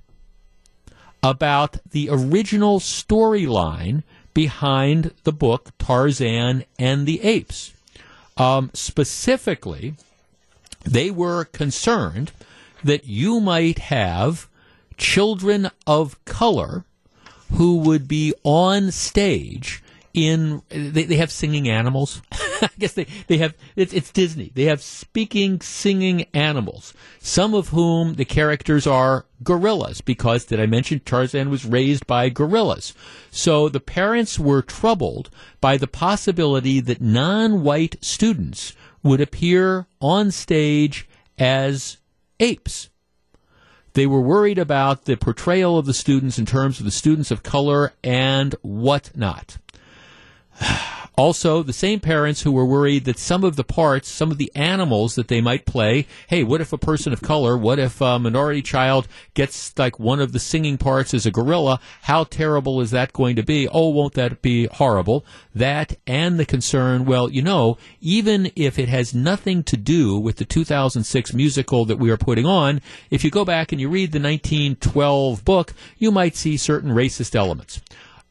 about 1.22 1.78
the 1.90 2.08
original 2.10 2.80
storyline 2.80 4.02
behind 4.34 5.12
the 5.24 5.32
book 5.32 5.70
Tarzan 5.78 6.64
and 6.78 7.06
the 7.06 7.22
Apes. 7.22 7.74
Um, 8.36 8.70
specifically, 8.72 9.94
they 10.84 11.10
were 11.10 11.44
concerned 11.44 12.32
that 12.84 13.06
you 13.06 13.40
might 13.40 13.78
have 13.78 14.48
children 14.96 15.70
of 15.86 16.22
color 16.24 16.84
who 17.52 17.78
would 17.78 18.08
be 18.08 18.32
on 18.44 18.90
stage 18.90 19.82
in 20.14 20.62
they, 20.68 21.04
they 21.04 21.16
have 21.16 21.30
singing 21.30 21.68
animals. 21.68 22.22
I 22.32 22.70
guess 22.78 22.92
they, 22.92 23.06
they 23.26 23.38
have 23.38 23.54
it's, 23.76 23.92
it's 23.92 24.10
disney. 24.10 24.52
They 24.54 24.64
have 24.64 24.82
speaking 24.82 25.60
singing 25.60 26.26
animals 26.34 26.92
some 27.18 27.54
of 27.54 27.68
whom 27.68 28.14
the 28.14 28.24
characters 28.24 28.86
are 28.86 29.24
gorillas 29.42 30.00
because 30.00 30.44
did 30.44 30.60
i 30.60 30.66
mention 30.66 31.00
tarzan 31.00 31.50
was 31.50 31.64
raised 31.64 32.06
by 32.06 32.28
gorillas? 32.28 32.94
So 33.30 33.68
the 33.68 33.80
parents 33.80 34.38
were 34.38 34.62
troubled 34.62 35.30
by 35.60 35.76
the 35.76 35.88
possibility 35.88 36.80
that 36.80 37.00
non-white 37.00 37.96
students 38.02 38.74
would 39.02 39.20
appear 39.20 39.86
on 40.00 40.30
stage 40.30 41.08
as 41.38 41.98
apes. 42.40 42.88
They 43.94 44.06
were 44.06 44.20
worried 44.20 44.58
about 44.58 45.04
the 45.04 45.16
portrayal 45.16 45.78
of 45.78 45.86
the 45.86 45.94
students 45.94 46.38
in 46.38 46.46
terms 46.46 46.78
of 46.78 46.84
the 46.84 46.90
students 46.90 47.30
of 47.30 47.42
color 47.42 47.92
and 48.02 48.54
whatnot. 48.62 49.58
Also, 51.14 51.62
the 51.62 51.74
same 51.74 52.00
parents 52.00 52.40
who 52.40 52.52
were 52.52 52.64
worried 52.64 53.04
that 53.04 53.18
some 53.18 53.44
of 53.44 53.56
the 53.56 53.64
parts, 53.64 54.08
some 54.08 54.30
of 54.30 54.38
the 54.38 54.50
animals 54.54 55.14
that 55.14 55.28
they 55.28 55.42
might 55.42 55.66
play, 55.66 56.06
hey, 56.28 56.42
what 56.42 56.62
if 56.62 56.72
a 56.72 56.78
person 56.78 57.12
of 57.12 57.20
color, 57.20 57.56
what 57.56 57.78
if 57.78 58.00
a 58.00 58.18
minority 58.18 58.62
child 58.62 59.06
gets 59.34 59.78
like 59.78 59.98
one 59.98 60.20
of 60.20 60.32
the 60.32 60.38
singing 60.38 60.78
parts 60.78 61.12
as 61.12 61.26
a 61.26 61.30
gorilla? 61.30 61.78
How 62.02 62.24
terrible 62.24 62.80
is 62.80 62.90
that 62.92 63.12
going 63.12 63.36
to 63.36 63.42
be? 63.42 63.68
Oh, 63.68 63.90
won't 63.90 64.14
that 64.14 64.40
be 64.40 64.66
horrible? 64.66 65.24
That 65.54 65.98
and 66.06 66.40
the 66.40 66.46
concern, 66.46 67.04
well, 67.04 67.28
you 67.28 67.42
know, 67.42 67.76
even 68.00 68.50
if 68.56 68.78
it 68.78 68.88
has 68.88 69.14
nothing 69.14 69.64
to 69.64 69.76
do 69.76 70.18
with 70.18 70.36
the 70.36 70.46
2006 70.46 71.34
musical 71.34 71.84
that 71.84 71.98
we 71.98 72.10
are 72.10 72.16
putting 72.16 72.46
on, 72.46 72.80
if 73.10 73.22
you 73.22 73.30
go 73.30 73.44
back 73.44 73.70
and 73.70 73.80
you 73.80 73.90
read 73.90 74.12
the 74.12 74.18
1912 74.18 75.44
book, 75.44 75.74
you 75.98 76.10
might 76.10 76.36
see 76.36 76.56
certain 76.56 76.90
racist 76.90 77.34
elements. 77.34 77.82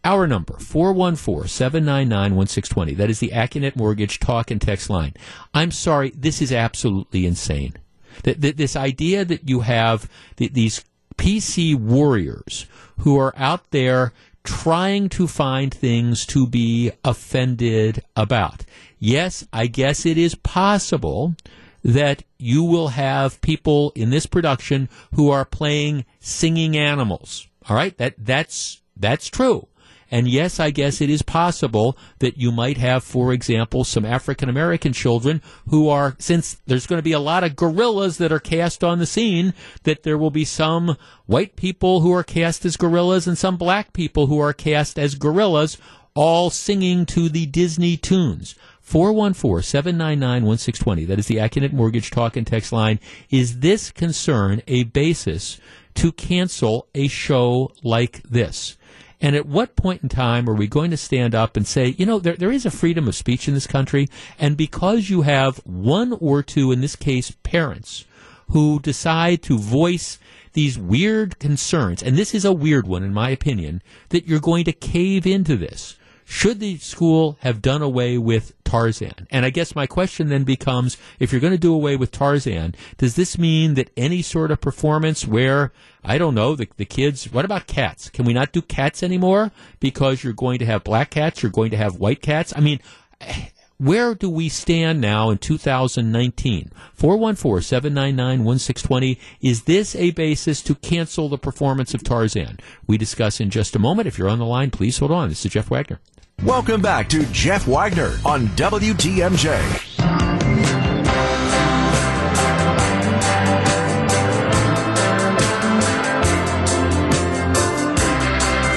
Our 0.04 0.26
number, 0.26 0.56
414-799-1620. 0.56 2.97
That 2.97 3.12
is 3.12 3.20
the 3.20 3.30
Accunet 3.30 3.76
Mortgage 3.76 4.20
talk 4.20 4.49
and 4.49 4.60
text 4.60 4.89
line. 4.89 5.14
I'm 5.54 5.70
sorry, 5.70 6.10
this 6.16 6.41
is 6.41 6.52
absolutely 6.52 7.28
insane. 7.28 7.76
That, 8.24 8.41
that 8.41 8.58
this 8.58 8.76
idea 8.76 9.24
that 9.26 9.47
you 9.47 9.60
have 9.62 10.10
these 10.38 10.84
PC 11.18 11.76
warriors 11.76 12.66
who 12.99 13.20
are 13.20 13.36
out 13.38 13.70
there 13.70 14.12
trying 14.43 15.10
to 15.10 15.28
find 15.28 15.74
things 15.74 16.26
to 16.26 16.47
be 16.47 16.91
offended 17.06 18.04
about. 18.16 18.66
Yes, 18.99 19.47
I 19.54 19.68
guess 19.68 20.06
it 20.06 20.18
is 20.18 20.36
possible 20.36 21.36
that 21.84 22.24
you 22.38 22.64
will 22.64 22.89
have 22.89 23.41
people 23.41 23.91
in 23.95 24.10
this 24.10 24.26
production 24.26 24.89
who 25.14 25.30
are 25.30 25.45
playing 25.45 26.06
singing 26.20 26.78
animals. 26.78 27.47
All 27.70 27.76
right? 27.76 27.97
That 27.97 28.16
that's 28.18 28.82
that's 28.97 29.28
true. 29.28 29.68
And 30.12 30.28
yes, 30.28 30.59
I 30.59 30.72
guess 30.72 30.99
it 30.99 31.09
is 31.09 31.22
possible 31.22 31.97
that 32.20 32.38
you 32.38 32.51
might 32.51 32.78
have, 32.78 33.01
for 33.01 33.32
example, 33.32 33.86
some 33.86 34.05
African 34.05 34.49
American 34.49 34.91
children 34.91 35.41
who 35.70 35.88
are, 35.88 36.18
since 36.20 36.62
there's 36.68 36.86
going 36.86 36.99
to 36.99 37.03
be 37.03 37.14
a 37.14 37.20
lot 37.20 37.45
of 37.45 37.55
gorillas 37.55 38.18
that 38.18 38.32
are 38.32 38.39
cast 38.39 38.84
on 38.84 38.99
the 38.99 39.05
scene, 39.05 39.53
that 39.84 40.03
there 40.03 40.18
will 40.18 40.30
be 40.30 40.43
some 40.43 40.97
white 41.28 41.55
people 41.55 42.01
who 42.01 42.12
are 42.12 42.24
cast 42.24 42.66
as 42.66 42.76
gorillas 42.76 43.26
and 43.26 43.38
some 43.38 43.55
black 43.55 43.93
people 43.93 44.28
who 44.28 44.38
are 44.38 44.51
cast 44.51 44.99
as 44.99 45.16
gorillas, 45.16 45.78
all 46.14 46.49
singing 46.49 47.05
to 47.05 47.30
the 47.30 47.45
Disney 47.45 47.95
tunes. 47.95 48.55
414 48.82 49.64
799 49.64 50.43
1620. 50.45 51.05
That 51.05 51.20
is 51.20 51.28
the 51.28 51.38
Accunet 51.38 51.72
Mortgage 51.72 52.12
Talk 52.12 52.36
and 52.36 52.45
Text 52.45 52.74
line. 52.74 52.99
Is 53.30 53.59
this 53.59 53.89
concern 53.89 54.62
a 54.68 54.84
basis 54.84 55.62
to 55.95 56.12
cancel 56.12 56.88
a 56.93 57.07
show 57.07 57.72
like 57.84 58.22
this? 58.24 58.76
And 59.22 59.36
at 59.36 59.45
what 59.45 59.76
point 59.76 60.01
in 60.01 60.09
time 60.09 60.49
are 60.49 60.53
we 60.53 60.67
going 60.67 60.89
to 60.91 60.97
stand 60.97 61.36
up 61.36 61.55
and 61.55 61.67
say, 61.67 61.89
you 61.97 62.05
know, 62.05 62.17
there, 62.17 62.36
there 62.36 62.51
is 62.51 62.65
a 62.65 62.72
freedom 62.72 63.07
of 63.07 63.15
speech 63.15 63.47
in 63.47 63.53
this 63.53 63.67
country, 63.67 64.09
and 64.39 64.57
because 64.57 65.09
you 65.09 65.22
have 65.22 65.57
one 65.59 66.13
or 66.13 66.41
two, 66.41 66.72
in 66.72 66.82
this 66.82 66.95
case, 66.95 67.32
parents, 67.43 68.05
who 68.49 68.80
decide 68.80 69.41
to 69.43 69.57
voice 69.57 70.17
these 70.53 70.78
weird 70.78 71.39
concerns, 71.39 72.01
and 72.01 72.17
this 72.17 72.34
is 72.34 72.43
a 72.43 72.51
weird 72.51 72.88
one 72.88 73.03
in 73.03 73.13
my 73.13 73.30
opinion, 73.30 73.82
that 74.09 74.28
you're 74.28 74.39
going 74.39 74.65
to 74.65 74.74
cave 74.74 75.26
into 75.26 75.55
this. 75.55 75.95
Should 76.34 76.62
the 76.62 76.78
school 76.78 77.38
have 77.42 77.62
done 77.62 77.82
away 77.82 78.18
with 78.18 78.54
Tarzan? 78.64 79.28
And 79.30 79.46
I 79.46 79.50
guess 79.50 79.76
my 79.76 79.86
question 79.86 80.30
then 80.30 80.46
becomes 80.46 80.96
if 81.20 81.32
you're 81.32 81.42
going 81.42 81.52
to 81.52 81.60
do 81.60 81.74
away 81.74 81.98
with 81.98 82.10
Tarzan, 82.10 82.74
does 82.98 83.18
this 83.18 83.38
mean 83.38 83.74
that 83.74 83.92
any 83.98 84.22
sort 84.22 84.50
of 84.50 84.62
performance 84.62 85.28
where, 85.28 85.74
I 86.06 86.18
don't 86.18 86.34
know, 86.34 86.56
the, 86.56 86.70
the 86.78 86.86
kids, 86.86 87.32
what 87.34 87.44
about 87.44 87.68
cats? 87.68 88.10
Can 88.10 88.24
we 88.24 88.34
not 88.34 88.54
do 88.54 88.62
cats 88.62 89.04
anymore 89.04 89.52
because 89.82 90.24
you're 90.24 90.32
going 90.32 90.58
to 90.60 90.66
have 90.66 90.86
black 90.86 91.10
cats, 91.10 91.44
you're 91.44 91.52
going 91.52 91.70
to 91.72 91.78
have 91.78 91.98
white 91.98 92.22
cats? 92.22 92.54
I 92.56 92.62
mean, 92.62 92.80
where 93.78 94.16
do 94.16 94.30
we 94.30 94.48
stand 94.48 95.02
now 95.02 95.32
in 95.32 95.38
2019? 95.38 96.72
414 96.94 97.62
799 97.62 98.46
1620. 98.46 99.20
Is 99.42 99.64
this 99.64 99.98
a 99.98 100.12
basis 100.12 100.62
to 100.62 100.76
cancel 100.76 101.28
the 101.28 101.38
performance 101.38 101.94
of 101.94 102.06
Tarzan? 102.06 102.58
We 102.88 102.98
discuss 102.98 103.42
in 103.42 103.50
just 103.50 103.76
a 103.76 103.80
moment. 103.80 104.08
If 104.08 104.18
you're 104.18 104.30
on 104.30 104.40
the 104.40 104.46
line, 104.46 104.72
please 104.72 104.98
hold 104.98 105.12
on. 105.12 105.28
This 105.28 105.46
is 105.46 105.52
Jeff 105.52 105.70
Wagner. 105.70 106.00
Welcome 106.46 106.82
back 106.82 107.08
to 107.10 107.24
Jeff 107.28 107.68
Wagner 107.68 108.18
on 108.26 108.48
WTMJ. 108.48 109.62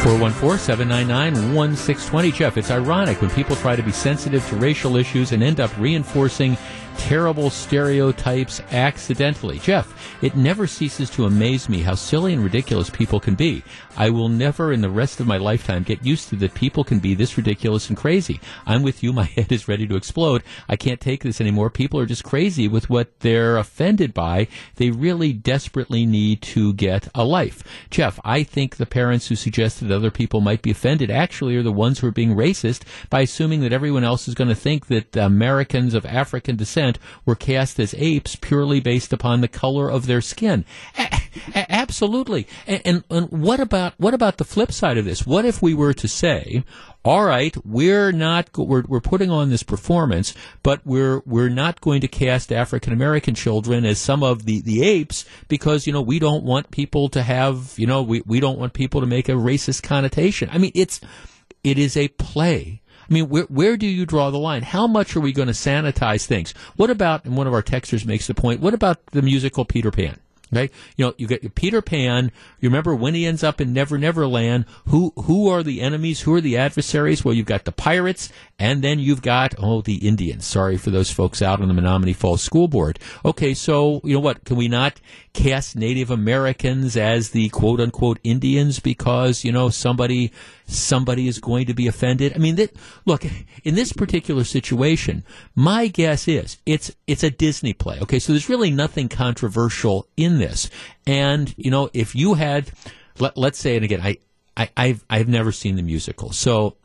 414-799-1620. 0.05 2.35
Jeff, 2.35 2.59
it's 2.59 2.71
ironic 2.71 3.23
when 3.23 3.31
people 3.31 3.57
try 3.57 3.75
to 3.75 3.83
be 3.83 3.93
sensitive 3.93 4.47
to 4.49 4.57
racial 4.57 4.97
issues 4.97 5.33
and 5.33 5.43
end 5.43 5.59
up 5.59 5.71
reinforcing 5.79 6.59
terrible 6.99 7.51
stereotypes 7.51 8.61
accidentally. 8.71 9.59
Jeff, 9.59 10.23
it 10.23 10.37
never 10.37 10.67
ceases 10.67 11.11
to 11.11 11.27
amaze 11.27 11.69
me 11.69 11.83
how 11.83 11.95
silly 11.95 12.33
and 12.33 12.43
ridiculous 12.43 12.91
people 12.91 13.21
can 13.21 13.35
be. 13.35 13.63
I 13.97 14.11
will 14.11 14.29
never 14.29 14.73
in 14.73 14.81
the 14.81 14.91
rest 14.91 15.21
of 15.21 15.27
my 15.27 15.37
lifetime 15.37 15.83
get 15.83 16.05
used 16.05 16.29
to 16.31 16.37
that 16.37 16.55
people 16.55 16.85
can 16.85 16.99
be 16.99 17.15
this 17.15 17.37
ridiculous 17.37 17.89
and 17.89 17.97
crazy. 17.97 18.41
I'm 18.67 18.83
with 18.83 19.03
you. 19.03 19.13
My 19.25 19.25
head 19.25 19.53
is 19.53 19.69
ready 19.69 19.87
to 19.87 19.97
explode. 19.97 20.43
I 20.69 20.77
can't 20.77 21.01
take 21.01 21.23
this 21.23 21.41
anymore. 21.41 21.71
People 21.71 22.01
are 22.01 22.07
just 22.07 22.25
crazy 22.25 22.69
with 22.69 22.91
what 22.91 23.21
they're 23.21 23.57
offended 23.57 24.13
by. 24.13 24.49
They 24.77 24.91
really 24.91 25.33
desperately 25.33 26.07
need 26.07 26.43
to 26.43 26.73
get 26.75 27.09
a 27.15 27.25
life. 27.25 27.63
Jeff, 27.91 28.19
I 28.25 28.43
think 28.43 28.77
the 28.77 28.87
parents 28.87 29.29
who 29.29 29.37
suggested 29.37 29.93
other 29.93 30.11
people 30.11 30.41
might 30.41 30.63
be 30.63 30.71
offended 30.71 31.11
actually 31.11 31.57
are 31.57 31.63
the 31.63 31.73
ones 31.73 31.99
who 31.99 32.09
are 32.09 32.13
being 32.13 32.35
racist 32.35 32.83
by 33.11 33.21
assuming 33.21 33.61
that 33.61 33.73
everyone 33.73 34.05
else 34.05 34.27
is 34.27 34.35
going 34.35 34.49
to 34.49 34.55
think 34.55 34.87
that 34.87 35.17
Americans 35.17 35.95
of 35.95 36.05
African 36.07 36.57
descent 36.57 36.84
were 37.25 37.35
cast 37.35 37.79
as 37.81 37.95
apes 37.99 38.37
purely 38.37 38.81
based 38.81 39.13
upon 39.13 39.41
the 39.41 39.49
color 39.49 39.91
of 39.91 40.07
their 40.07 40.21
skin. 40.21 40.65
A- 41.55 41.71
absolutely. 41.73 42.47
And, 42.67 42.83
and, 42.85 43.05
and 43.11 43.31
what 43.31 43.61
about 43.61 43.95
what 43.99 44.15
about 44.15 44.39
the 44.39 44.45
flip 44.45 44.73
side 44.73 44.99
of 44.99 45.05
this? 45.05 45.27
What 45.27 45.45
if 45.45 45.61
we 45.61 45.75
were 45.75 45.95
to 45.95 46.09
say, 46.09 46.65
all 47.05 47.25
right, 47.25 47.55
we're 47.67 48.13
not 48.13 48.57
we're, 48.57 48.85
we're 48.87 49.01
putting 49.01 49.31
on 49.31 49.51
this 49.51 49.63
performance, 49.63 50.35
but 50.63 50.81
we're 50.85 51.23
we're 51.27 51.51
not 51.51 51.81
going 51.81 52.01
to 52.01 52.09
cast 52.09 52.53
African 52.53 52.93
American 52.93 53.35
children 53.35 53.85
as 53.85 53.99
some 53.99 54.23
of 54.23 54.47
the, 54.47 54.61
the 54.61 54.83
apes 54.83 55.25
because 55.49 55.87
you 55.87 55.93
know 55.93 56.03
we 56.03 56.19
don't 56.19 56.45
want 56.45 56.71
people 56.71 57.09
to 57.11 57.23
have 57.23 57.75
you 57.77 57.87
know 57.87 58.03
we, 58.03 58.23
we 58.27 58.41
don't 58.41 58.59
want 58.59 58.73
people 58.73 59.01
to 59.01 59.07
make 59.07 59.29
a 59.29 59.33
racist 59.33 59.83
connotation. 59.83 60.49
I 60.51 60.59
mean, 60.59 60.73
it's 60.75 61.01
it 61.63 61.79
is 61.79 61.97
a 61.97 62.09
play. 62.09 62.81
I 63.09 63.13
mean, 63.13 63.29
where 63.29 63.45
where 63.45 63.77
do 63.77 63.87
you 63.87 64.07
draw 64.07 64.31
the 64.31 64.39
line? 64.39 64.63
How 64.63 64.87
much 64.87 65.17
are 65.17 65.21
we 65.21 65.33
going 65.33 65.49
to 65.49 65.55
sanitize 65.55 66.27
things? 66.27 66.55
What 66.77 66.91
about? 66.91 67.25
And 67.25 67.37
one 67.37 67.47
of 67.47 67.53
our 67.53 67.63
texters 67.63 68.07
makes 68.07 68.27
the 68.27 68.35
point. 68.35 68.61
What 68.61 68.75
about 68.75 69.05
the 69.07 69.23
musical 69.23 69.65
Peter 69.65 69.91
Pan? 69.91 70.19
Okay, 70.53 70.73
you 70.97 71.05
know, 71.05 71.15
you 71.17 71.27
get 71.27 71.55
Peter 71.55 71.83
Pan. 71.83 72.31
You 72.61 72.69
remember 72.69 72.95
when 72.95 73.15
he 73.15 73.27
ends 73.27 73.43
up 73.43 73.61
in 73.61 73.73
Never 73.73 73.99
Never 73.99 74.27
Land? 74.27 74.67
Who 74.87 75.13
who 75.17 75.49
are 75.49 75.63
the 75.63 75.81
enemies? 75.81 76.21
Who 76.21 76.35
are 76.35 76.41
the 76.41 76.57
adversaries? 76.57 77.25
Well, 77.25 77.35
you've 77.35 77.47
got 77.47 77.65
the 77.65 77.73
pirates, 77.73 78.31
and 78.59 78.83
then 78.83 78.99
you've 79.01 79.23
got 79.23 79.55
oh 79.59 79.81
the 79.81 80.07
Indians. 80.07 80.47
Sorry 80.47 80.77
for 80.77 80.91
those 80.91 81.11
folks 81.11 81.43
out 81.43 81.61
on 81.61 81.69
the 81.69 81.75
Menomonee 81.75 82.15
Falls 82.15 82.43
School 82.43 82.69
Board. 82.69 82.99
Okay, 83.25 83.55
so 83.55 84.01
you 84.05 84.15
know 84.15 84.21
what? 84.21 84.45
Can 84.45 84.57
we 84.57 84.69
not 84.69 85.01
cast 85.35 85.77
Native 85.77 86.11
Americans 86.11 86.97
as 86.97 87.31
the 87.31 87.51
quote 87.51 87.81
unquote 87.81 88.19
Indians 88.25 88.81
because 88.81 89.45
you 89.45 89.53
know 89.53 89.69
somebody 89.69 90.33
somebody 90.67 91.29
is 91.29 91.39
going 91.39 91.67
to 91.67 91.75
be 91.75 91.87
offended? 91.87 92.33
I 92.35 92.39
mean, 92.39 92.55
that, 92.57 92.75
look 93.05 93.25
in 93.65 93.75
this 93.75 93.93
particular 93.93 94.45
situation, 94.45 95.25
my 95.55 95.89
guess 95.89 96.27
is 96.27 96.57
it's 96.65 96.91
it's 97.07 97.23
a 97.23 97.31
Disney 97.31 97.75
play. 97.75 98.01
Okay, 98.01 98.19
so 98.19 98.33
there's 98.33 98.49
really 98.49 98.71
nothing 98.71 99.09
controversial 99.09 100.09
in 100.17 100.39
this, 100.39 100.71
and 101.07 101.55
you 101.59 101.71
know 101.71 101.91
if 101.93 102.15
you 102.15 102.35
had 102.35 102.71
let, 103.19 103.37
let's 103.37 103.59
say, 103.59 103.77
and 103.77 103.85
again, 103.85 104.01
I, 104.03 104.19
I, 104.57 104.71
I've, 104.77 105.05
I've 105.09 105.29
never 105.29 105.53
seen 105.53 105.77
the 105.77 105.83
musical. 105.83 106.33
So 106.33 106.77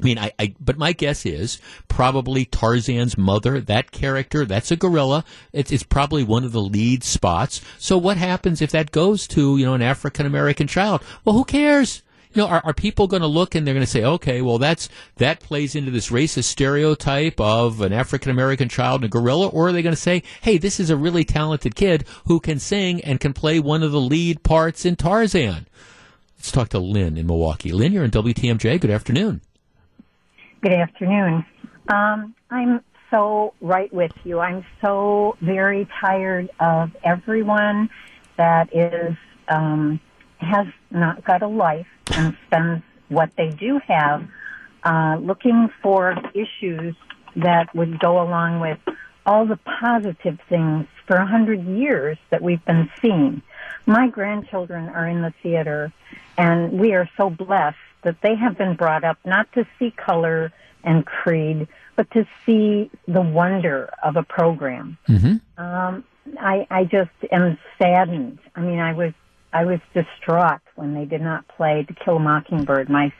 I 0.00 0.04
mean, 0.04 0.18
I, 0.18 0.32
I, 0.38 0.54
but 0.58 0.76
my 0.76 0.92
guess 0.92 1.24
is 1.24 1.60
probably 1.86 2.44
Tarzan's 2.44 3.16
mother, 3.16 3.60
that 3.60 3.92
character, 3.92 4.44
that's 4.44 4.72
a 4.72 4.76
gorilla. 4.76 5.24
It's, 5.52 5.70
it's 5.70 5.84
probably 5.84 6.24
one 6.24 6.44
of 6.44 6.52
the 6.52 6.60
lead 6.60 7.04
spots. 7.04 7.60
So 7.78 7.96
what 7.96 8.16
happens 8.16 8.60
if 8.60 8.72
that 8.72 8.90
goes 8.90 9.28
to, 9.28 9.56
you 9.56 9.64
know, 9.64 9.74
an 9.74 9.82
African 9.82 10.26
American 10.26 10.66
child? 10.66 11.02
Well, 11.24 11.36
who 11.36 11.44
cares? 11.44 12.02
You 12.32 12.42
know, 12.42 12.48
are, 12.48 12.62
are 12.64 12.74
people 12.74 13.06
going 13.06 13.22
to 13.22 13.28
look 13.28 13.54
and 13.54 13.64
they're 13.64 13.74
going 13.74 13.86
to 13.86 13.90
say, 13.90 14.02
okay, 14.02 14.42
well, 14.42 14.58
that's, 14.58 14.88
that 15.18 15.38
plays 15.38 15.76
into 15.76 15.92
this 15.92 16.10
racist 16.10 16.44
stereotype 16.44 17.40
of 17.40 17.80
an 17.80 17.92
African 17.92 18.32
American 18.32 18.68
child 18.68 19.02
and 19.02 19.04
a 19.04 19.08
gorilla? 19.08 19.46
Or 19.46 19.68
are 19.68 19.72
they 19.72 19.82
going 19.82 19.94
to 19.94 20.00
say, 20.00 20.24
hey, 20.42 20.58
this 20.58 20.80
is 20.80 20.90
a 20.90 20.96
really 20.96 21.24
talented 21.24 21.76
kid 21.76 22.04
who 22.26 22.40
can 22.40 22.58
sing 22.58 23.00
and 23.02 23.20
can 23.20 23.32
play 23.32 23.60
one 23.60 23.84
of 23.84 23.92
the 23.92 24.00
lead 24.00 24.42
parts 24.42 24.84
in 24.84 24.96
Tarzan? 24.96 25.68
Let's 26.36 26.50
talk 26.50 26.70
to 26.70 26.80
Lynn 26.80 27.16
in 27.16 27.28
Milwaukee. 27.28 27.70
Lynn, 27.70 27.92
you're 27.92 28.04
in 28.04 28.10
WTMJ. 28.10 28.80
Good 28.80 28.90
afternoon. 28.90 29.40
Good 30.64 30.72
afternoon. 30.72 31.44
Um, 31.88 32.34
I'm 32.48 32.80
so 33.10 33.52
right 33.60 33.92
with 33.92 34.12
you. 34.24 34.40
I'm 34.40 34.64
so 34.80 35.36
very 35.42 35.86
tired 36.00 36.48
of 36.58 36.90
everyone 37.04 37.90
that 38.38 38.74
is 38.74 39.14
um, 39.46 40.00
has 40.38 40.66
not 40.90 41.22
got 41.22 41.42
a 41.42 41.48
life 41.48 41.86
and 42.12 42.34
spends 42.46 42.82
what 43.10 43.28
they 43.36 43.50
do 43.50 43.78
have 43.86 44.26
uh, 44.84 45.18
looking 45.20 45.68
for 45.82 46.16
issues 46.32 46.96
that 47.36 47.68
would 47.74 47.98
go 48.00 48.22
along 48.22 48.60
with 48.60 48.78
all 49.26 49.44
the 49.44 49.58
positive 49.82 50.38
things 50.48 50.86
for 51.06 51.16
a 51.16 51.26
hundred 51.26 51.62
years 51.66 52.16
that 52.30 52.40
we've 52.40 52.64
been 52.64 52.88
seeing. 53.02 53.42
My 53.84 54.08
grandchildren 54.08 54.88
are 54.88 55.06
in 55.06 55.20
the 55.20 55.34
theater, 55.42 55.92
and 56.38 56.80
we 56.80 56.94
are 56.94 57.10
so 57.18 57.28
blessed 57.28 57.76
that 58.04 58.16
they 58.22 58.34
have 58.34 58.56
been 58.56 58.76
brought 58.76 59.04
up 59.04 59.18
not 59.24 59.52
to 59.52 59.66
see 59.78 59.90
color 59.90 60.52
and 60.82 61.04
creed, 61.04 61.66
but 61.96 62.10
to 62.12 62.26
see 62.44 62.90
the 63.08 63.20
wonder 63.20 63.90
of 64.02 64.16
a 64.16 64.22
program. 64.22 64.98
Mm-hmm. 65.08 65.62
Um, 65.62 66.04
I, 66.38 66.66
I 66.70 66.84
just 66.84 67.10
am 67.32 67.58
saddened. 67.78 68.38
I 68.54 68.60
mean, 68.60 68.78
I 68.78 68.92
was 68.92 69.12
I 69.52 69.64
was 69.64 69.78
distraught 69.94 70.62
when 70.74 70.94
they 70.94 71.04
did 71.04 71.20
not 71.20 71.46
play 71.46 71.84
To 71.86 71.94
Kill 71.94 72.16
a 72.16 72.20
Mockingbird, 72.20 72.88
my 72.88 73.12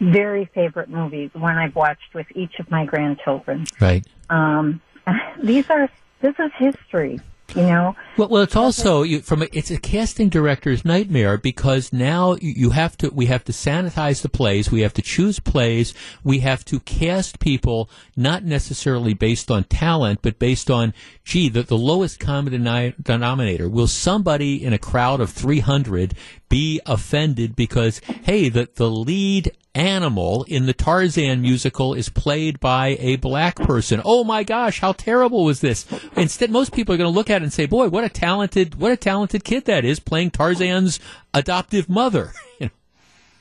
very 0.00 0.46
favorite 0.54 0.88
movie, 0.88 1.26
the 1.28 1.38
one 1.38 1.58
I've 1.58 1.74
watched 1.74 2.14
with 2.14 2.26
each 2.34 2.58
of 2.58 2.70
my 2.70 2.86
grandchildren. 2.86 3.66
Right. 3.78 4.06
Um, 4.30 4.80
these 5.42 5.68
are 5.68 5.88
this 6.20 6.34
is 6.38 6.50
history. 6.58 7.20
You 7.54 7.62
know. 7.62 7.96
Well, 8.16 8.28
well, 8.28 8.42
it's 8.42 8.56
also 8.56 9.02
you, 9.02 9.20
from 9.20 9.42
a, 9.42 9.48
it's 9.52 9.70
a 9.70 9.78
casting 9.78 10.28
director's 10.28 10.84
nightmare 10.84 11.36
because 11.36 11.92
now 11.92 12.36
you, 12.40 12.70
have 12.70 12.96
to 12.98 13.10
we 13.10 13.26
have 13.26 13.44
to 13.44 13.52
sanitize 13.52 14.22
the 14.22 14.28
plays, 14.28 14.70
we 14.70 14.82
have 14.82 14.94
to 14.94 15.02
choose 15.02 15.38
plays, 15.38 15.94
we 16.24 16.40
have 16.40 16.64
to 16.66 16.80
cast 16.80 17.40
people 17.40 17.90
not 18.16 18.44
necessarily 18.44 19.14
based 19.14 19.50
on 19.50 19.64
talent, 19.64 20.20
but 20.22 20.38
based 20.38 20.70
on 20.70 20.94
gee 21.24 21.48
the, 21.48 21.62
the 21.62 21.76
lowest 21.76 22.18
common 22.18 22.52
deni- 22.52 22.94
denominator. 23.02 23.68
Will 23.68 23.86
somebody 23.86 24.62
in 24.62 24.72
a 24.72 24.78
crowd 24.78 25.20
of 25.20 25.30
three 25.30 25.60
hundred 25.60 26.14
be 26.48 26.80
offended 26.86 27.56
because 27.56 28.00
hey 28.24 28.48
the 28.48 28.68
the 28.74 28.90
lead 28.90 29.50
animal 29.74 30.44
in 30.48 30.66
the 30.66 30.72
Tarzan 30.72 31.40
musical 31.40 31.94
is 31.94 32.08
played 32.08 32.60
by 32.60 32.96
a 33.00 33.16
black 33.16 33.56
person. 33.56 34.02
Oh 34.04 34.24
my 34.24 34.44
gosh, 34.44 34.80
how 34.80 34.92
terrible 34.92 35.44
was 35.44 35.60
this? 35.60 35.86
Instead, 36.16 36.50
most 36.50 36.72
people 36.72 36.94
are 36.94 36.98
going 36.98 37.10
to 37.10 37.16
look 37.16 37.30
at 37.30 37.42
it 37.42 37.44
and 37.44 37.52
say, 37.52 37.66
boy, 37.66 37.88
what 37.88 38.04
a 38.04 38.08
talented, 38.08 38.74
what 38.76 38.92
a 38.92 38.96
talented 38.96 39.44
kid 39.44 39.64
that 39.66 39.84
is 39.84 40.00
playing 40.00 40.30
Tarzan's 40.30 41.00
adoptive 41.34 41.88
mother. 41.88 42.32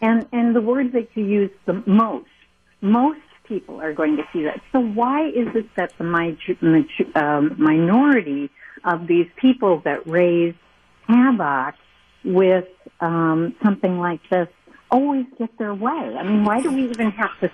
And 0.03 0.25
and 0.31 0.55
the 0.55 0.61
word 0.61 0.93
that 0.93 1.09
you 1.13 1.23
use 1.23 1.51
the 1.67 1.83
most, 1.85 2.25
most 2.81 3.19
people 3.47 3.79
are 3.79 3.93
going 3.93 4.17
to 4.17 4.23
see 4.33 4.43
that. 4.43 4.59
So 4.71 4.79
why 4.79 5.27
is 5.27 5.47
it 5.53 5.67
that 5.75 5.93
the 5.99 6.03
mi- 6.03 7.13
um, 7.13 7.55
minority 7.59 8.49
of 8.83 9.05
these 9.05 9.27
people 9.35 9.81
that 9.85 10.07
raise 10.07 10.55
havoc 11.07 11.75
with 12.23 12.65
um, 12.99 13.55
something 13.63 13.99
like 13.99 14.21
this 14.31 14.47
always 14.91 15.25
get 15.39 15.57
their 15.57 15.73
way? 15.73 16.15
I 16.19 16.23
mean, 16.23 16.43
why 16.43 16.61
do 16.61 16.71
we 16.71 16.89
even 16.89 17.11
have 17.11 17.39
to 17.39 17.49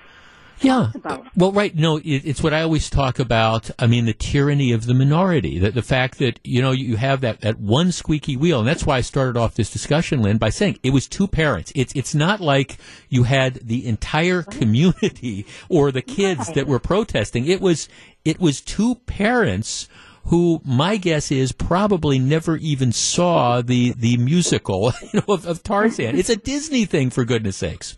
yeah. 0.62 0.92
Well, 1.36 1.52
right. 1.52 1.76
No, 1.76 1.98
it, 1.98 2.04
it's 2.04 2.42
what 2.42 2.54
I 2.54 2.62
always 2.62 2.90
talk 2.90 3.20
about. 3.20 3.70
I 3.78 3.86
mean, 3.86 4.06
the 4.06 4.14
tyranny 4.14 4.72
of 4.72 4.86
the 4.86 4.94
minority. 4.94 5.60
That 5.60 5.76
the 5.76 5.82
fact 5.82 6.18
that 6.20 6.40
you 6.44 6.62
know 6.62 6.72
you 6.72 6.98
have 6.98 7.22
that, 7.22 7.42
that 7.42 7.60
one 7.60 7.92
squeaky 7.92 8.36
wheel, 8.36 8.60
and 8.60 8.68
that's 8.68 8.86
why 8.86 8.98
I 8.98 9.02
started 9.02 9.38
off 9.38 9.56
this 9.56 9.72
discussion, 9.72 10.22
Lynn, 10.22 10.38
by 10.38 10.50
saying 10.50 10.80
it 10.82 10.92
was 10.92 11.08
two 11.08 11.28
parents. 11.28 11.72
It's 11.76 11.94
it's 11.96 12.16
not 12.16 12.42
like 12.42 12.78
you 13.10 13.24
had 13.24 13.56
the 13.56 13.86
entire 13.86 14.42
community 14.44 15.46
or 15.70 15.92
the 15.92 16.02
kids 16.02 16.52
that 16.54 16.68
were 16.68 16.80
protesting. 16.80 17.46
It 17.46 17.62
was 17.62 17.88
it 18.26 18.40
was 18.40 18.62
two 18.62 18.96
parents 19.06 19.88
who 20.28 20.62
my 20.66 20.98
guess 20.98 21.32
is 21.32 21.52
probably 21.52 22.20
never 22.20 22.58
even 22.58 22.92
saw 22.92 23.62
the 23.62 23.94
the 23.94 24.18
musical 24.18 24.94
you 25.14 25.22
know, 25.28 25.34
of, 25.34 25.46
of 25.46 25.64
Tarzan. 25.64 26.18
It's 26.18 26.30
a 26.30 26.36
Disney 26.36 26.86
thing, 26.86 27.10
for 27.10 27.26
goodness 27.26 27.58
sakes. 27.58 27.98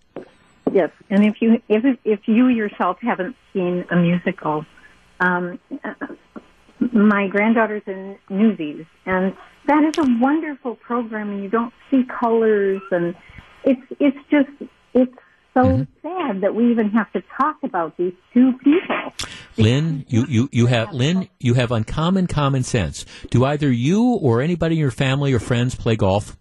Yes, 0.72 0.92
and 1.10 1.26
if 1.26 1.42
you 1.42 1.62
if 1.68 1.98
if 2.06 2.20
you 2.28 2.48
yourself 2.48 2.98
haven't 3.02 3.36
seen 3.54 3.86
a 3.90 3.96
musical, 3.96 4.66
um, 5.20 5.60
my 6.92 7.28
granddaughter's 7.28 7.84
in 7.88 8.18
Newsies, 8.30 8.86
and 9.06 9.36
that 9.68 9.84
is 9.84 9.98
a 9.98 10.20
wonderful 10.20 10.76
program, 10.76 11.32
and 11.32 11.44
you 11.44 11.50
don't 11.50 11.74
see 11.90 12.04
colors, 12.04 12.82
and 12.92 13.16
it's 13.64 13.82
it's 14.00 14.18
just 14.30 14.50
it's 14.94 15.16
so 15.54 15.62
mm-hmm. 15.62 15.84
sad 16.02 16.42
that 16.42 16.54
we 16.56 16.72
even 16.72 16.90
have 16.92 17.12
to 17.14 17.22
talk 17.38 17.58
about 17.64 17.98
these 17.98 18.14
two 18.34 18.54
people. 18.64 19.14
Lynn, 19.58 20.06
you, 20.08 20.26
you, 20.28 20.50
you 20.52 20.66
have 20.68 20.94
Lynn, 20.94 21.28
you 21.40 21.56
have 21.56 21.72
uncommon 21.72 22.28
common 22.28 22.64
sense. 22.64 23.06
Do 23.30 23.46
either 23.46 23.72
you 23.72 24.16
or 24.22 24.42
anybody 24.42 24.76
in 24.76 24.80
your 24.80 24.92
family 24.92 25.34
or 25.34 25.40
friends 25.40 25.76
play 25.76 25.96
golf? 25.96 26.38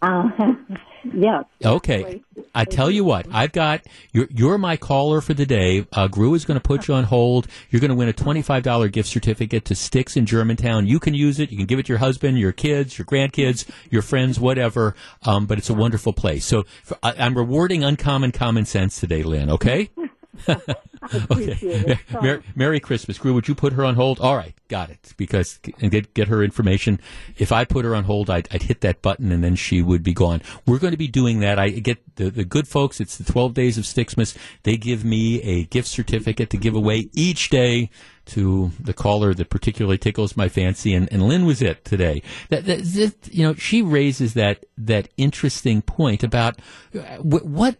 Uh, 0.00 0.28
yes. 1.04 1.44
Okay. 1.64 2.22
I 2.54 2.64
tell 2.64 2.90
you 2.90 3.04
what, 3.04 3.26
I've 3.32 3.52
got 3.52 3.82
you're 4.12 4.28
you're 4.30 4.58
my 4.58 4.76
caller 4.76 5.20
for 5.20 5.34
the 5.34 5.46
day. 5.46 5.86
Uh, 5.92 6.08
Gru 6.08 6.34
is 6.34 6.44
going 6.44 6.58
to 6.58 6.62
put 6.62 6.88
you 6.88 6.94
on 6.94 7.04
hold. 7.04 7.46
You're 7.70 7.80
going 7.80 7.90
to 7.90 7.94
win 7.94 8.08
a 8.08 8.12
twenty 8.12 8.42
five 8.42 8.62
dollar 8.62 8.88
gift 8.88 9.08
certificate 9.08 9.64
to 9.66 9.74
Sticks 9.74 10.16
in 10.16 10.26
Germantown. 10.26 10.86
You 10.86 11.00
can 11.00 11.14
use 11.14 11.38
it. 11.40 11.50
You 11.50 11.56
can 11.56 11.66
give 11.66 11.78
it 11.78 11.86
to 11.86 11.92
your 11.92 11.98
husband, 11.98 12.38
your 12.38 12.52
kids, 12.52 12.98
your 12.98 13.06
grandkids, 13.06 13.68
your 13.90 14.02
friends, 14.02 14.40
whatever. 14.40 14.94
Um, 15.22 15.46
but 15.46 15.58
it's 15.58 15.70
a 15.70 15.74
wonderful 15.74 16.12
place. 16.12 16.44
So 16.44 16.64
for, 16.82 16.96
I, 17.02 17.14
I'm 17.18 17.36
rewarding 17.36 17.84
uncommon 17.84 18.32
common 18.32 18.64
sense 18.64 19.00
today, 19.00 19.22
Lynn. 19.22 19.50
Okay. 19.50 19.90
okay. 21.30 21.98
Merry, 22.20 22.42
Merry, 22.54 22.80
Christmas. 22.80 23.18
Gru, 23.18 23.34
would 23.34 23.48
you 23.48 23.54
put 23.54 23.72
her 23.72 23.84
on 23.84 23.94
hold? 23.94 24.20
All 24.20 24.36
right, 24.36 24.54
got 24.68 24.90
it. 24.90 25.14
Because 25.16 25.60
and 25.80 25.90
get 25.90 26.14
get 26.14 26.28
her 26.28 26.42
information. 26.42 27.00
If 27.36 27.52
I 27.52 27.64
put 27.64 27.84
her 27.84 27.94
on 27.94 28.04
hold, 28.04 28.30
I'd, 28.30 28.48
I'd 28.52 28.62
hit 28.62 28.80
that 28.82 29.02
button 29.02 29.32
and 29.32 29.42
then 29.42 29.56
she 29.56 29.82
would 29.82 30.02
be 30.02 30.12
gone. 30.12 30.42
We're 30.66 30.78
going 30.78 30.92
to 30.92 30.98
be 30.98 31.08
doing 31.08 31.40
that. 31.40 31.58
I 31.58 31.70
get 31.70 32.16
the, 32.16 32.30
the 32.30 32.44
good 32.44 32.68
folks. 32.68 33.00
It's 33.00 33.16
the 33.16 33.30
12 33.30 33.54
days 33.54 33.78
of 33.78 33.84
Sticksmas. 33.84 34.36
They 34.62 34.76
give 34.76 35.04
me 35.04 35.40
a 35.42 35.64
gift 35.64 35.88
certificate 35.88 36.50
to 36.50 36.56
give 36.56 36.74
away 36.74 37.08
each 37.12 37.50
day 37.50 37.90
to 38.28 38.70
the 38.78 38.92
caller 38.92 39.32
that 39.34 39.48
particularly 39.48 39.96
tickles 39.96 40.36
my 40.36 40.48
fancy, 40.48 40.94
and, 40.94 41.10
and 41.10 41.22
Lynn 41.22 41.46
was 41.46 41.62
it 41.62 41.84
today. 41.84 42.22
That, 42.50 42.66
that, 42.66 42.84
that, 42.84 43.28
you 43.32 43.42
know, 43.42 43.54
she 43.54 43.80
raises 43.80 44.34
that 44.34 44.64
that 44.76 45.08
interesting 45.16 45.82
point 45.82 46.22
about 46.22 46.58
uh, 46.94 47.16
what 47.16 47.78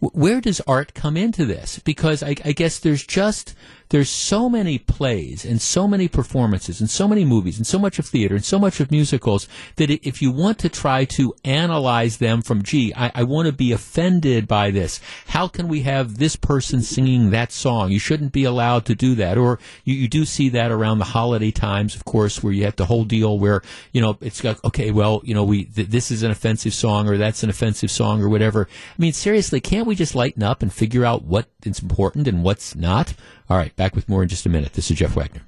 where 0.00 0.40
does 0.40 0.60
art 0.66 0.94
come 0.94 1.16
into 1.16 1.44
this? 1.44 1.78
Because 1.78 2.22
I, 2.22 2.36
I, 2.44 2.52
guess 2.52 2.78
there's 2.78 3.06
just 3.06 3.54
there's 3.90 4.10
so 4.10 4.48
many 4.48 4.78
plays 4.78 5.44
and 5.44 5.60
so 5.60 5.86
many 5.86 6.08
performances 6.08 6.80
and 6.80 6.90
so 6.90 7.06
many 7.06 7.24
movies 7.24 7.56
and 7.56 7.66
so 7.66 7.78
much 7.78 7.98
of 7.98 8.06
theater 8.06 8.34
and 8.34 8.44
so 8.44 8.58
much 8.58 8.80
of 8.80 8.90
musicals 8.90 9.48
that 9.76 9.90
if 9.90 10.20
you 10.20 10.30
want 10.30 10.58
to 10.58 10.68
try 10.68 11.04
to 11.04 11.34
analyze 11.44 12.18
them 12.18 12.42
from, 12.42 12.62
gee, 12.62 12.92
I, 12.94 13.12
I 13.14 13.22
want 13.22 13.46
to 13.46 13.52
be 13.52 13.72
offended 13.72 14.48
by 14.48 14.70
this. 14.70 15.00
How 15.28 15.46
can 15.48 15.68
we 15.68 15.82
have 15.82 16.18
this 16.18 16.36
person 16.36 16.82
singing 16.82 17.30
that 17.30 17.52
song? 17.52 17.90
You 17.90 17.98
shouldn't 17.98 18.32
be 18.32 18.44
allowed 18.44 18.86
to 18.86 18.94
do 18.94 19.14
that. 19.16 19.38
Or 19.38 19.58
you, 19.84 19.94
you 19.94 20.08
do 20.08 20.24
see 20.24 20.48
that 20.50 20.72
around 20.72 20.98
the 20.98 21.04
holiday 21.04 21.50
times, 21.50 21.94
of 21.94 22.04
course, 22.04 22.42
where 22.42 22.52
you 22.52 22.64
have 22.64 22.76
the 22.76 22.86
whole 22.86 23.04
deal 23.04 23.38
where, 23.38 23.62
you 23.92 24.00
know, 24.00 24.18
it's 24.20 24.42
like, 24.42 24.62
okay, 24.64 24.90
well, 24.90 25.20
you 25.24 25.34
know, 25.34 25.44
we, 25.44 25.64
th- 25.64 25.88
this 25.88 26.10
is 26.10 26.22
an 26.22 26.30
offensive 26.30 26.74
song 26.74 27.08
or 27.08 27.16
that's 27.16 27.42
an 27.42 27.50
offensive 27.50 27.90
song 27.90 28.20
or 28.20 28.28
whatever. 28.28 28.68
I 28.70 29.00
mean, 29.00 29.12
seriously, 29.12 29.60
can't 29.60 29.86
we 29.86 29.94
just 29.94 30.14
lighten 30.14 30.42
up 30.42 30.62
and 30.62 30.72
figure 30.72 31.04
out 31.04 31.24
what 31.24 31.46
is 31.64 31.80
important 31.80 32.26
and 32.26 32.42
what's 32.42 32.74
not? 32.74 33.14
All 33.48 33.56
right, 33.56 33.74
back 33.76 33.94
with 33.94 34.08
more 34.08 34.22
in 34.22 34.28
just 34.28 34.44
a 34.46 34.48
minute. 34.48 34.72
This 34.72 34.90
is 34.90 34.96
Jeff 34.96 35.14
Wagner. 35.14 35.42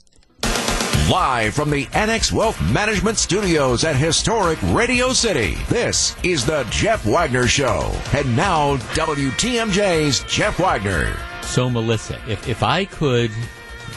Live 1.10 1.54
from 1.54 1.70
the 1.70 1.88
Annex 1.94 2.30
Wealth 2.30 2.60
Management 2.70 3.18
Studios 3.18 3.82
at 3.82 3.96
historic 3.96 4.58
Radio 4.66 5.12
City, 5.12 5.56
this 5.68 6.14
is 6.22 6.44
the 6.44 6.64
Jeff 6.70 7.04
Wagner 7.06 7.46
Show. 7.48 7.90
And 8.12 8.36
now, 8.36 8.76
WTMJ's 8.76 10.22
Jeff 10.24 10.60
Wagner. 10.60 11.16
So, 11.42 11.68
Melissa, 11.70 12.20
if, 12.28 12.46
if 12.46 12.62
I 12.62 12.84
could 12.84 13.30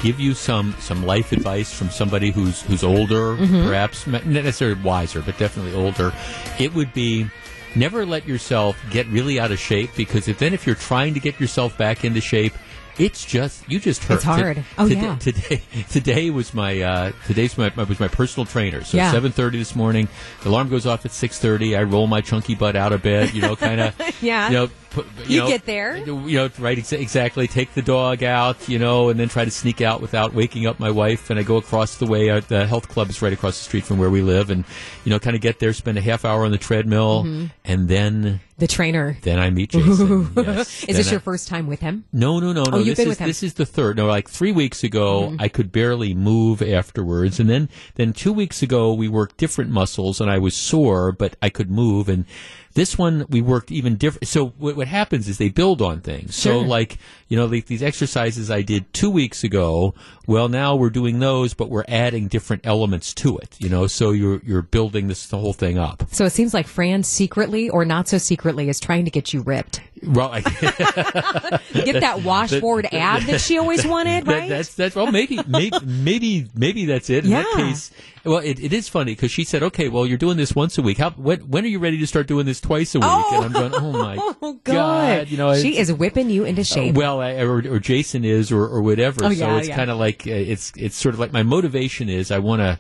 give 0.02 0.20
you 0.20 0.34
some 0.34 0.74
some 0.80 1.06
life 1.06 1.32
advice 1.32 1.72
from 1.72 1.90
somebody 1.90 2.32
who's 2.32 2.62
who's 2.64 2.84
older, 2.84 3.36
mm-hmm. 3.36 3.68
perhaps 3.68 4.08
not 4.08 4.26
necessarily 4.26 4.82
wiser, 4.82 5.22
but 5.22 5.38
definitely 5.38 5.76
older, 5.76 6.14
it 6.60 6.74
would 6.74 6.92
be 6.94 7.30
never 7.76 8.06
let 8.06 8.28
yourself 8.28 8.78
get 8.90 9.06
really 9.08 9.40
out 9.40 9.52
of 9.52 9.60
shape 9.60 9.92
because 9.96 10.28
if, 10.28 10.40
then 10.40 10.54
if 10.54 10.66
you're 10.66 10.76
trying 10.76 11.14
to 11.14 11.20
get 11.20 11.40
yourself 11.40 11.78
back 11.78 12.04
into 12.04 12.22
shape, 12.22 12.54
it's 13.02 13.26
just 13.26 13.70
you 13.70 13.80
just 13.80 14.04
hurt. 14.04 14.16
It's 14.16 14.24
hard. 14.24 14.64
oh 14.78 14.88
today, 14.88 15.02
yeah. 15.02 15.16
Today, 15.18 15.62
today 15.90 16.30
was 16.30 16.54
my 16.54 16.82
uh, 16.82 17.12
today's 17.26 17.58
my, 17.58 17.72
my 17.76 17.84
was 17.84 18.00
my 18.00 18.08
personal 18.08 18.46
trainer. 18.46 18.84
So 18.84 18.98
yeah. 18.98 19.12
seven 19.12 19.32
thirty 19.32 19.58
this 19.58 19.76
morning. 19.76 20.08
The 20.44 20.50
alarm 20.50 20.70
goes 20.70 20.86
off 20.86 21.06
at 21.06 21.12
six 21.12 21.40
thirty. 21.40 21.76
I 21.76 21.84
roll 21.84 22.08
my 22.08 22.22
chunky 22.22 22.56
butt 22.56 22.76
out 22.76 22.94
of 22.94 23.02
bed. 23.02 23.34
You 23.34 23.42
know, 23.42 23.56
kind 23.56 23.82
of. 23.82 23.96
yeah. 24.22 24.48
You 24.48 24.54
know, 24.54 24.70
put, 24.92 25.06
you, 25.26 25.36
you 25.36 25.40
know, 25.42 25.48
get 25.48 25.66
there. 25.66 25.98
You 25.98 26.38
know, 26.38 26.50
right? 26.60 26.78
Ex- 26.78 26.94
exactly. 26.94 27.48
Take 27.48 27.74
the 27.74 27.82
dog 27.82 28.24
out. 28.24 28.70
You 28.70 28.80
know, 28.80 29.10
and 29.10 29.20
then 29.20 29.30
try 29.30 29.46
to 29.46 29.52
sneak 29.52 29.82
out 29.82 30.02
without 30.02 30.34
waking 30.34 30.68
up 30.68 30.80
my 30.80 30.92
wife. 30.92 31.30
And 31.30 31.40
I 31.40 31.44
go 31.44 31.58
across 31.58 31.98
the 31.98 32.06
way. 32.06 32.30
Uh, 32.30 32.42
the 32.42 32.68
health 32.68 32.88
club 32.88 33.10
is 33.10 33.22
right 33.22 33.34
across 33.34 33.58
the 33.58 33.64
street 33.64 33.84
from 33.84 33.98
where 33.98 34.10
we 34.10 34.22
live, 34.22 34.50
and 34.50 34.66
you 35.04 35.10
know, 35.10 35.20
kind 35.20 35.36
of 35.36 35.42
get 35.42 35.60
there, 35.60 35.74
spend 35.74 35.98
a 35.98 36.02
half 36.02 36.26
hour 36.26 36.46
on 36.46 36.52
the 36.52 36.58
treadmill, 36.58 37.24
mm-hmm. 37.24 37.46
and 37.66 37.88
then 37.88 38.40
the 38.62 38.68
trainer. 38.68 39.18
Then 39.24 39.40
I 39.40 39.50
meet 39.50 39.72
Jason. 39.72 40.32
Yes. 40.42 40.82
is 40.82 40.88
then 40.88 40.96
this 40.96 41.08
I, 41.08 41.12
your 41.12 41.20
first 41.20 41.48
time 41.48 41.68
with 41.68 41.80
him? 41.80 42.06
No, 42.14 42.40
no, 42.40 42.54
no, 42.54 42.64
no. 42.64 42.72
Oh, 42.74 42.78
you've 42.78 42.96
this 42.96 42.98
been 42.98 43.08
is 43.08 43.10
with 43.10 43.20
him. 43.20 43.28
this 43.28 43.44
is 43.44 43.54
the 43.56 43.66
third. 43.66 43.98
No, 43.98 44.06
like 44.06 44.30
three 44.30 44.52
weeks 44.52 44.84
ago, 44.84 45.30
mm-hmm. 45.30 45.42
I 45.42 45.48
could 45.48 45.72
barely 45.72 46.14
move 46.14 46.62
afterwards, 46.62 47.40
and 47.40 47.50
then 47.50 47.70
then 47.96 48.14
two 48.14 48.32
weeks 48.32 48.62
ago 48.62 48.94
we 48.94 49.08
worked 49.08 49.38
different 49.38 49.72
muscles, 49.72 50.22
and 50.22 50.30
I 50.30 50.38
was 50.38 50.56
sore, 50.56 51.12
but 51.12 51.36
I 51.42 51.50
could 51.50 51.72
move, 51.72 52.08
and 52.08 52.26
this 52.74 52.98
one 52.98 53.26
we 53.30 53.42
worked 53.42 53.72
even 53.72 53.96
different. 53.96 54.28
So 54.28 54.50
what, 54.58 54.76
what 54.76 54.88
happens 54.88 55.28
is 55.28 55.38
they 55.38 55.50
build 55.50 55.82
on 55.82 56.02
things. 56.02 56.40
Sure. 56.40 56.54
So 56.54 56.60
like 56.60 56.98
you 57.32 57.38
know 57.38 57.46
like 57.46 57.68
these 57.68 57.82
exercises 57.82 58.52
I 58.52 58.62
did 58.62 58.92
two 58.94 59.10
weeks 59.10 59.46
ago. 59.46 59.96
Well, 60.28 60.50
now 60.50 60.76
we're 60.76 60.90
doing 60.90 61.20
those, 61.20 61.54
but 61.54 61.70
we're 61.70 61.86
adding 61.88 62.28
different 62.28 62.68
elements 62.68 63.14
to 63.16 63.38
it. 63.38 63.56
You 63.58 63.70
know, 63.70 63.88
so 63.88 64.12
you're 64.12 64.42
you're 64.44 64.62
building 64.62 65.08
this 65.08 65.28
the 65.28 65.38
whole 65.38 65.54
thing 65.54 65.78
up. 65.78 66.04
So 66.12 66.26
it 66.26 66.32
seems 66.32 66.54
like 66.54 66.68
Fran 66.68 67.04
secretly 67.04 67.70
or 67.70 67.86
not 67.86 68.10
so 68.10 68.18
secretly 68.18 68.68
is 68.68 68.82
trying 68.82 69.06
to 69.06 69.12
get 69.12 69.32
you 69.32 69.44
ripped. 69.44 69.80
Well, 70.04 70.30
I, 70.34 70.42
get 71.74 72.02
that 72.02 72.24
washboard 72.24 72.86
that, 72.86 72.96
ab 72.96 73.22
that 73.24 73.40
she 73.40 73.58
always 73.58 73.86
wanted, 73.86 74.28
right? 74.28 74.50
That, 74.50 74.50
that's 74.50 74.74
that's 74.74 74.96
well, 74.96 75.10
maybe 75.10 75.40
maybe 75.48 75.78
maybe 75.86 76.48
maybe 76.54 76.86
that's 76.86 77.10
it. 77.10 77.24
In 77.24 77.32
yeah. 77.32 77.44
that 77.44 77.56
case, 77.56 77.92
well, 78.24 78.40
it, 78.40 78.60
it 78.60 78.74
is 78.74 78.88
funny 78.88 79.14
because 79.14 79.32
she 79.32 79.44
said, 79.44 79.64
"Okay, 79.64 79.90
well, 79.90 80.06
you're 80.06 80.18
doing 80.18 80.38
this 80.38 80.56
once 80.56 80.78
a 80.78 80.82
week. 80.82 80.98
How 80.98 81.12
when 81.12 81.40
when 81.42 81.64
are 81.66 81.68
you 81.68 81.80
ready 81.80 81.98
to 82.00 82.08
start 82.08 82.28
doing 82.28 82.46
this 82.46 82.60
twice 82.60 82.94
a 82.96 83.00
week?" 83.00 83.10
Oh, 83.10 83.44
and 83.44 83.46
I'm 83.46 83.52
going, 83.52 83.74
"Oh 83.76 83.92
my 83.92 84.18
oh, 84.20 84.54
god. 84.64 84.74
god!" 84.74 85.30
You 85.30 85.38
know, 85.38 85.56
she 85.56 85.78
is 85.78 85.92
whipping 85.92 86.30
you 86.30 86.46
into 86.46 86.64
shape. 86.64 86.96
Uh, 86.96 87.00
well, 87.00 87.21
I, 87.22 87.42
or, 87.42 87.58
or, 87.58 87.80
Jason 87.80 88.26
is, 88.26 88.52
or, 88.52 88.64
or 88.64 88.82
whatever. 88.82 89.26
Oh, 89.26 89.34
so 89.34 89.48
yeah, 89.48 89.58
it's 89.58 89.68
yeah. 89.68 89.76
kind 89.76 89.90
of 89.90 89.98
like 89.98 90.28
uh, 90.28 90.32
it's 90.32 90.74
it's 90.76 90.96
sort 90.96 91.14
of 91.14 91.20
like 91.20 91.32
my 91.32 91.44
motivation 91.44 92.10
is 92.10 92.32
I 92.32 92.40
want 92.40 92.62
to. 92.62 92.80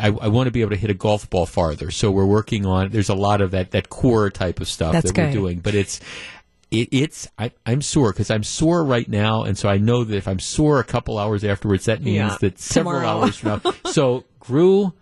I, 0.00 0.06
I 0.06 0.28
want 0.28 0.46
to 0.46 0.50
be 0.50 0.62
able 0.62 0.70
to 0.70 0.76
hit 0.76 0.88
a 0.88 0.94
golf 0.94 1.28
ball 1.28 1.44
farther, 1.44 1.90
so 1.90 2.10
we're 2.10 2.24
working 2.24 2.64
on. 2.64 2.88
There's 2.90 3.10
a 3.10 3.14
lot 3.14 3.42
of 3.42 3.50
that 3.50 3.72
that 3.72 3.90
core 3.90 4.30
type 4.30 4.58
of 4.58 4.66
stuff 4.66 4.92
That's 4.92 5.12
that 5.12 5.26
we're 5.26 5.32
doing, 5.32 5.58
but 5.58 5.74
it's 5.74 6.00
it, 6.72 6.88
it's 6.90 7.28
I, 7.38 7.52
am 7.66 7.82
sore 7.82 8.12
because 8.12 8.30
I'm 8.30 8.42
sore 8.42 8.82
right 8.82 9.08
now, 9.08 9.44
and 9.44 9.56
so 9.56 9.68
I 9.68 9.76
know 9.76 10.02
that 10.02 10.16
if 10.16 10.26
I'm 10.26 10.38
sore 10.38 10.80
a 10.80 10.84
couple 10.84 11.18
hours 11.18 11.44
afterwards, 11.44 11.84
that 11.84 12.02
means 12.02 12.16
yeah. 12.16 12.36
that 12.40 12.58
several 12.58 13.00
Tomorrow. 13.00 13.20
hours 13.20 13.36
from 13.36 13.60
now. 13.62 13.74
so, 13.90 14.24
Gru, 14.40 14.94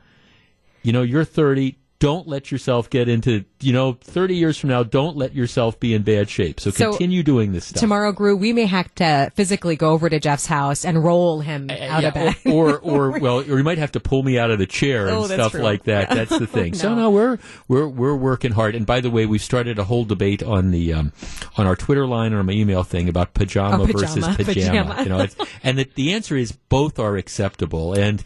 you 0.82 0.92
know, 0.92 1.02
you're 1.02 1.24
30. 1.24 1.76
Don't 2.00 2.26
let 2.26 2.50
yourself 2.50 2.88
get 2.90 3.08
into, 3.08 3.44
you 3.60 3.74
know, 3.74 3.92
30 4.00 4.34
years 4.34 4.56
from 4.56 4.70
now, 4.70 4.82
don't 4.82 5.16
let 5.18 5.34
yourself 5.34 5.78
be 5.78 5.92
in 5.94 6.02
bad 6.02 6.30
shape. 6.30 6.58
So, 6.58 6.70
So, 6.70 6.88
continue 6.90 7.22
doing 7.22 7.52
this 7.52 7.66
stuff. 7.66 7.78
Tomorrow, 7.78 8.12
Gru, 8.12 8.34
we 8.36 8.54
may 8.54 8.64
have 8.64 8.92
to 8.96 9.30
physically 9.36 9.76
go 9.76 9.90
over 9.90 10.08
to 10.08 10.18
Jeff's 10.18 10.46
house 10.46 10.86
and 10.86 11.04
roll 11.04 11.40
him 11.40 11.68
out 11.70 12.02
of 12.04 12.14
bed. 12.14 12.36
Uh, 12.46 12.50
or, 12.52 12.78
or, 12.78 12.80
or, 13.16 13.18
well, 13.20 13.38
or 13.40 13.58
you 13.58 13.62
might 13.62 13.76
have 13.76 13.92
to 13.92 14.00
pull 14.00 14.22
me 14.22 14.38
out 14.38 14.50
of 14.50 14.58
the 14.58 14.66
chair 14.66 15.08
and 15.08 15.16
Oh, 15.16 15.26
stuff 15.26 15.52
true. 15.52 15.60
like 15.60 15.84
that. 15.84 16.08
Yeah. 16.08 16.14
That's 16.14 16.38
the 16.38 16.46
thing. 16.48 16.72
So 16.72 16.88
No. 16.88 16.94
no, 17.02 17.10
we're 17.10 17.38
we're 17.68 17.86
we're 17.86 18.16
working 18.16 18.52
hard. 18.52 18.74
And 18.74 18.86
by 18.86 19.00
the 19.02 19.10
way, 19.10 19.26
we've 19.26 19.42
started 19.42 19.78
a 19.78 19.84
whole 19.84 20.06
debate 20.06 20.42
on 20.42 20.70
the 20.70 20.94
um, 20.94 21.12
on 21.58 21.66
our 21.66 21.76
Twitter 21.76 22.06
line 22.06 22.32
or 22.32 22.42
my 22.42 22.52
email 22.54 22.82
thing 22.82 23.10
about 23.10 23.34
pajama, 23.34 23.82
Oh, 23.82 23.84
versus 23.86 24.14
pajama, 24.26 24.36
pajama. 24.36 24.94
pajama. 24.94 25.02
You 25.02 25.08
know, 25.10 25.46
and 25.62 25.78
the, 25.78 25.88
the 25.94 26.12
answer 26.14 26.34
is 26.34 26.52
both 26.52 26.98
are 26.98 27.18
acceptable. 27.18 27.92
And 27.92 28.24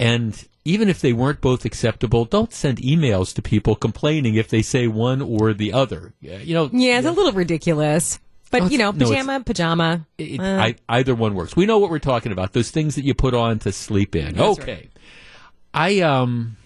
and 0.00 0.48
even 0.64 0.88
if 0.88 1.00
they 1.00 1.12
weren't 1.12 1.40
both 1.40 1.64
acceptable, 1.64 2.24
don't 2.24 2.52
send 2.52 2.78
emails 2.78 3.34
to 3.34 3.42
people 3.42 3.74
complaining 3.74 4.34
if 4.36 4.48
they 4.48 4.62
say 4.62 4.86
one 4.86 5.20
or 5.20 5.52
the 5.52 5.72
other. 5.72 6.12
Yeah, 6.20 6.38
You 6.38 6.54
know, 6.54 6.70
yeah, 6.72 6.98
it's 6.98 7.06
a 7.06 7.12
little 7.12 7.32
ridiculous. 7.32 8.18
But, 8.50 8.64
No, 8.64 8.68
you 8.68 8.78
know, 8.78 8.90
it's- 8.90 9.00
no, 9.00 9.08
pajama, 9.08 9.40
pajama. 9.44 10.06
it, 10.18 10.38
uh, 10.38 10.44
I, 10.44 10.74
either 10.88 11.14
one 11.14 11.34
works. 11.34 11.56
We 11.56 11.64
know 11.66 11.78
what 11.78 11.90
we're 11.90 11.98
talking 11.98 12.32
about. 12.32 12.52
Those 12.52 12.70
things 12.70 12.96
that 12.96 13.04
you 13.04 13.14
put 13.14 13.32
on 13.34 13.58
to 13.60 13.72
sleep 13.72 14.14
in. 14.14 14.34
That's 14.36 14.58
okay. 14.60 14.88
I 15.72 16.00
um 16.00 16.58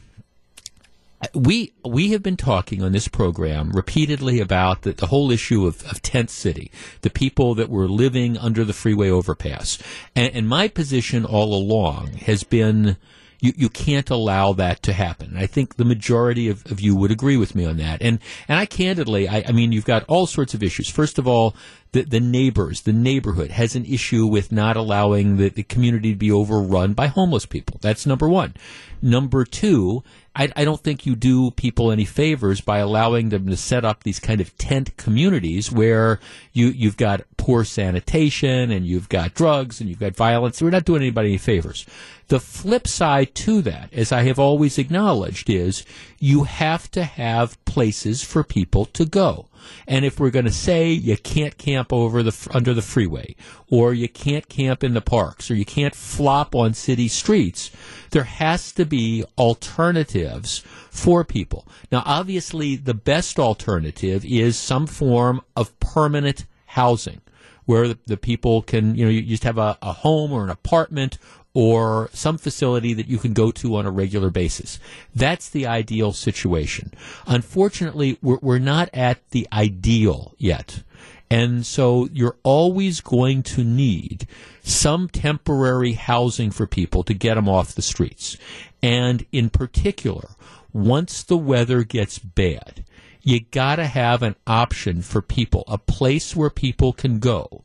we 1.35 1.73
we 1.85 2.11
have 2.11 2.23
been 2.23 2.37
talking 2.37 2.83
on 2.83 2.93
this 2.93 3.09
program 3.09 3.71
repeatedly 3.71 4.41
about 4.41 4.83
the, 4.83 4.93
the 4.93 5.07
whole 5.07 5.31
issue 5.31 5.65
of, 5.67 5.83
of 5.87 6.03
tent 6.03 6.29
city, 6.31 6.71
the 7.03 7.11
people 7.11 7.55
that 7.55 7.71
were 7.71 7.89
living 7.89 8.37
under 8.37 8.65
the 8.65 8.73
freeway 8.73 9.09
overpass, 9.09 9.79
and, 10.15 10.35
and 10.35 10.49
my 10.49 10.69
position 10.69 11.25
all 11.25 11.55
along 11.55 12.09
has 12.15 12.43
been. 12.45 12.97
You, 13.41 13.53
you 13.57 13.69
can't 13.69 14.09
allow 14.11 14.53
that 14.55 14.83
to 14.83 14.93
happen. 14.93 15.29
And 15.31 15.39
I 15.39 15.47
think 15.47 15.77
the 15.77 15.85
majority 15.85 16.49
of, 16.49 16.65
of 16.71 16.81
you 16.81 16.97
would 16.97 17.11
agree 17.11 17.37
with 17.37 17.55
me 17.55 17.65
on 17.65 17.77
that. 17.79 18.01
And 18.03 18.19
and 18.49 18.59
I 18.59 18.67
candidly, 18.67 19.29
I, 19.29 19.45
I 19.49 19.53
mean, 19.53 19.73
you've 19.73 19.85
got 19.85 20.05
all 20.09 20.27
sorts 20.27 20.55
of 20.55 20.63
issues. 20.63 20.89
First 20.89 21.19
of 21.19 21.29
all, 21.29 21.55
the, 21.93 22.03
the 22.03 22.21
neighbors, 22.21 22.83
the 22.83 22.93
neighborhood 22.93 23.51
has 23.51 23.75
an 23.75 23.85
issue 23.85 24.27
with 24.27 24.53
not 24.53 24.77
allowing 24.77 25.37
the, 25.37 25.49
the 25.49 25.63
community 25.63 26.13
to 26.13 26.19
be 26.19 26.31
overrun 26.31 26.93
by 26.95 27.07
homeless 27.07 27.47
people. 27.47 27.79
That's 27.81 28.07
number 28.07 28.29
one. 28.29 28.55
Number 29.01 29.45
two, 29.45 30.03
I, 30.37 30.53
I 30.55 30.65
don't 30.67 30.83
think 30.83 31.07
you 31.07 31.17
do 31.17 31.51
people 31.53 31.91
any 31.91 32.05
favors 32.05 32.61
by 32.61 32.79
allowing 32.79 33.31
them 33.31 33.47
to 33.47 33.57
set 33.57 33.87
up 33.87 34.05
these 34.05 34.21
kind 34.21 34.43
of 34.43 34.57
tent 34.59 34.95
communities 34.99 35.73
where 35.73 36.21
you, 36.53 36.67
you've 36.69 36.99
got 36.99 37.23
poor 37.39 37.65
sanitation 37.65 38.71
and 38.71 38.87
you've 38.87 39.09
got 39.09 39.33
drugs 39.33 39.81
and 39.81 39.89
you've 39.89 39.99
got 39.99 40.15
violence. 40.15 40.61
We're 40.61 40.71
not 40.71 40.85
doing 40.85 41.01
anybody 41.01 41.31
any 41.31 41.39
favors. 41.39 41.87
The 42.29 42.39
flip 42.39 42.87
side 42.87 43.35
to 43.37 43.63
that, 43.63 43.89
as 43.95 44.13
I 44.13 44.25
have 44.25 44.39
always 44.39 44.77
acknowledged, 44.77 45.49
is 45.49 45.85
you 46.19 46.45
have 46.45 46.91
to 46.91 47.05
have 47.05 47.63
places 47.65 48.23
for 48.23 48.45
people 48.45 48.85
to 48.87 49.07
go. 49.07 49.47
And 49.87 50.05
if 50.05 50.19
we're 50.19 50.31
going 50.31 50.45
to 50.45 50.53
say 50.53 50.91
you 50.91 51.17
can't 51.17 51.57
camp 51.59 51.93
over 51.93 52.23
the 52.23 52.49
under 52.53 52.75
the 52.75 52.83
freeway, 52.83 53.37
or 53.69 53.95
you 53.95 54.09
can't 54.09 54.49
camp 54.49 54.85
in 54.85 54.95
the 54.95 55.01
parks, 55.01 55.51
or 55.51 55.55
you 55.55 55.65
can't 55.65 55.95
flop 55.95 56.55
on 56.55 56.75
city 56.75 57.09
streets, 57.09 57.71
there 58.11 58.25
has 58.25 58.73
to 58.73 58.85
be 58.85 59.25
alternatives 59.39 60.59
for 60.91 61.25
people. 61.25 61.67
Now, 61.93 62.03
obviously, 62.05 62.77
the 62.77 62.95
best 62.95 63.39
alternative 63.39 64.25
is 64.25 64.57
some 64.57 64.87
form 64.87 65.43
of 65.55 65.79
permanent 65.81 66.47
housing 66.67 67.21
where 67.67 67.95
the, 68.07 68.17
people 68.17 68.63
can, 68.63 68.95
you 68.95 69.05
know, 69.05 69.11
you 69.11 69.23
just 69.23 69.45
have 69.45 69.59
a, 69.59 69.77
a 69.83 69.93
home 69.93 70.33
or 70.33 70.45
an 70.45 70.51
apartment 70.51 71.19
or 71.57 72.11
some 72.13 72.37
facility 72.37 72.93
that 72.93 73.09
you 73.09 73.17
can 73.17 73.33
go 73.33 73.51
to 73.51 73.77
on 73.77 73.87
a 73.87 73.91
regular 73.91 74.29
basis. 74.29 74.79
That's 75.15 75.49
the 75.49 75.67
ideal 75.67 76.13
situation. 76.13 76.93
Unfortunately, 77.27 78.19
we're, 78.21 78.37
we're 78.43 78.59
not 78.59 78.91
at 78.93 79.27
the 79.31 79.49
ideal 79.51 80.35
yet. 80.37 80.83
And 81.31 81.65
so 81.65 82.11
you're 82.13 82.37
always 82.43 83.01
going 83.01 83.43
to 83.45 83.65
need 83.65 84.27
some 84.63 85.09
temporary 85.09 85.95
housing 85.95 86.51
for 86.51 86.67
people 86.67 87.03
to 87.05 87.15
get 87.15 87.37
them 87.37 87.49
off 87.49 87.75
the 87.75 87.81
streets. 87.81 88.37
And 88.83 89.25
in 89.33 89.49
particular, 89.49 90.29
once 90.75 91.23
the 91.23 91.39
weather 91.39 91.85
gets 91.85 92.19
bad, 92.19 92.85
you 93.23 93.41
gotta 93.41 93.87
have 93.87 94.23
an 94.23 94.37
option 94.47 95.01
for 95.01 95.23
people, 95.23 95.65
a 95.69 95.79
place 95.79 96.37
where 96.37 96.51
people 96.51 96.93
can 96.93 97.19
go 97.19 97.65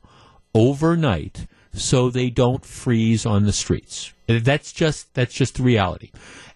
overnight 0.53 1.45
so 1.73 2.09
they 2.09 2.29
don't 2.29 2.65
freeze 2.65 3.25
on 3.25 3.45
the 3.45 3.53
streets. 3.53 4.13
That's 4.27 4.71
just 4.71 5.13
that's 5.13 5.33
just 5.33 5.55
the 5.55 5.63
reality. 5.63 6.11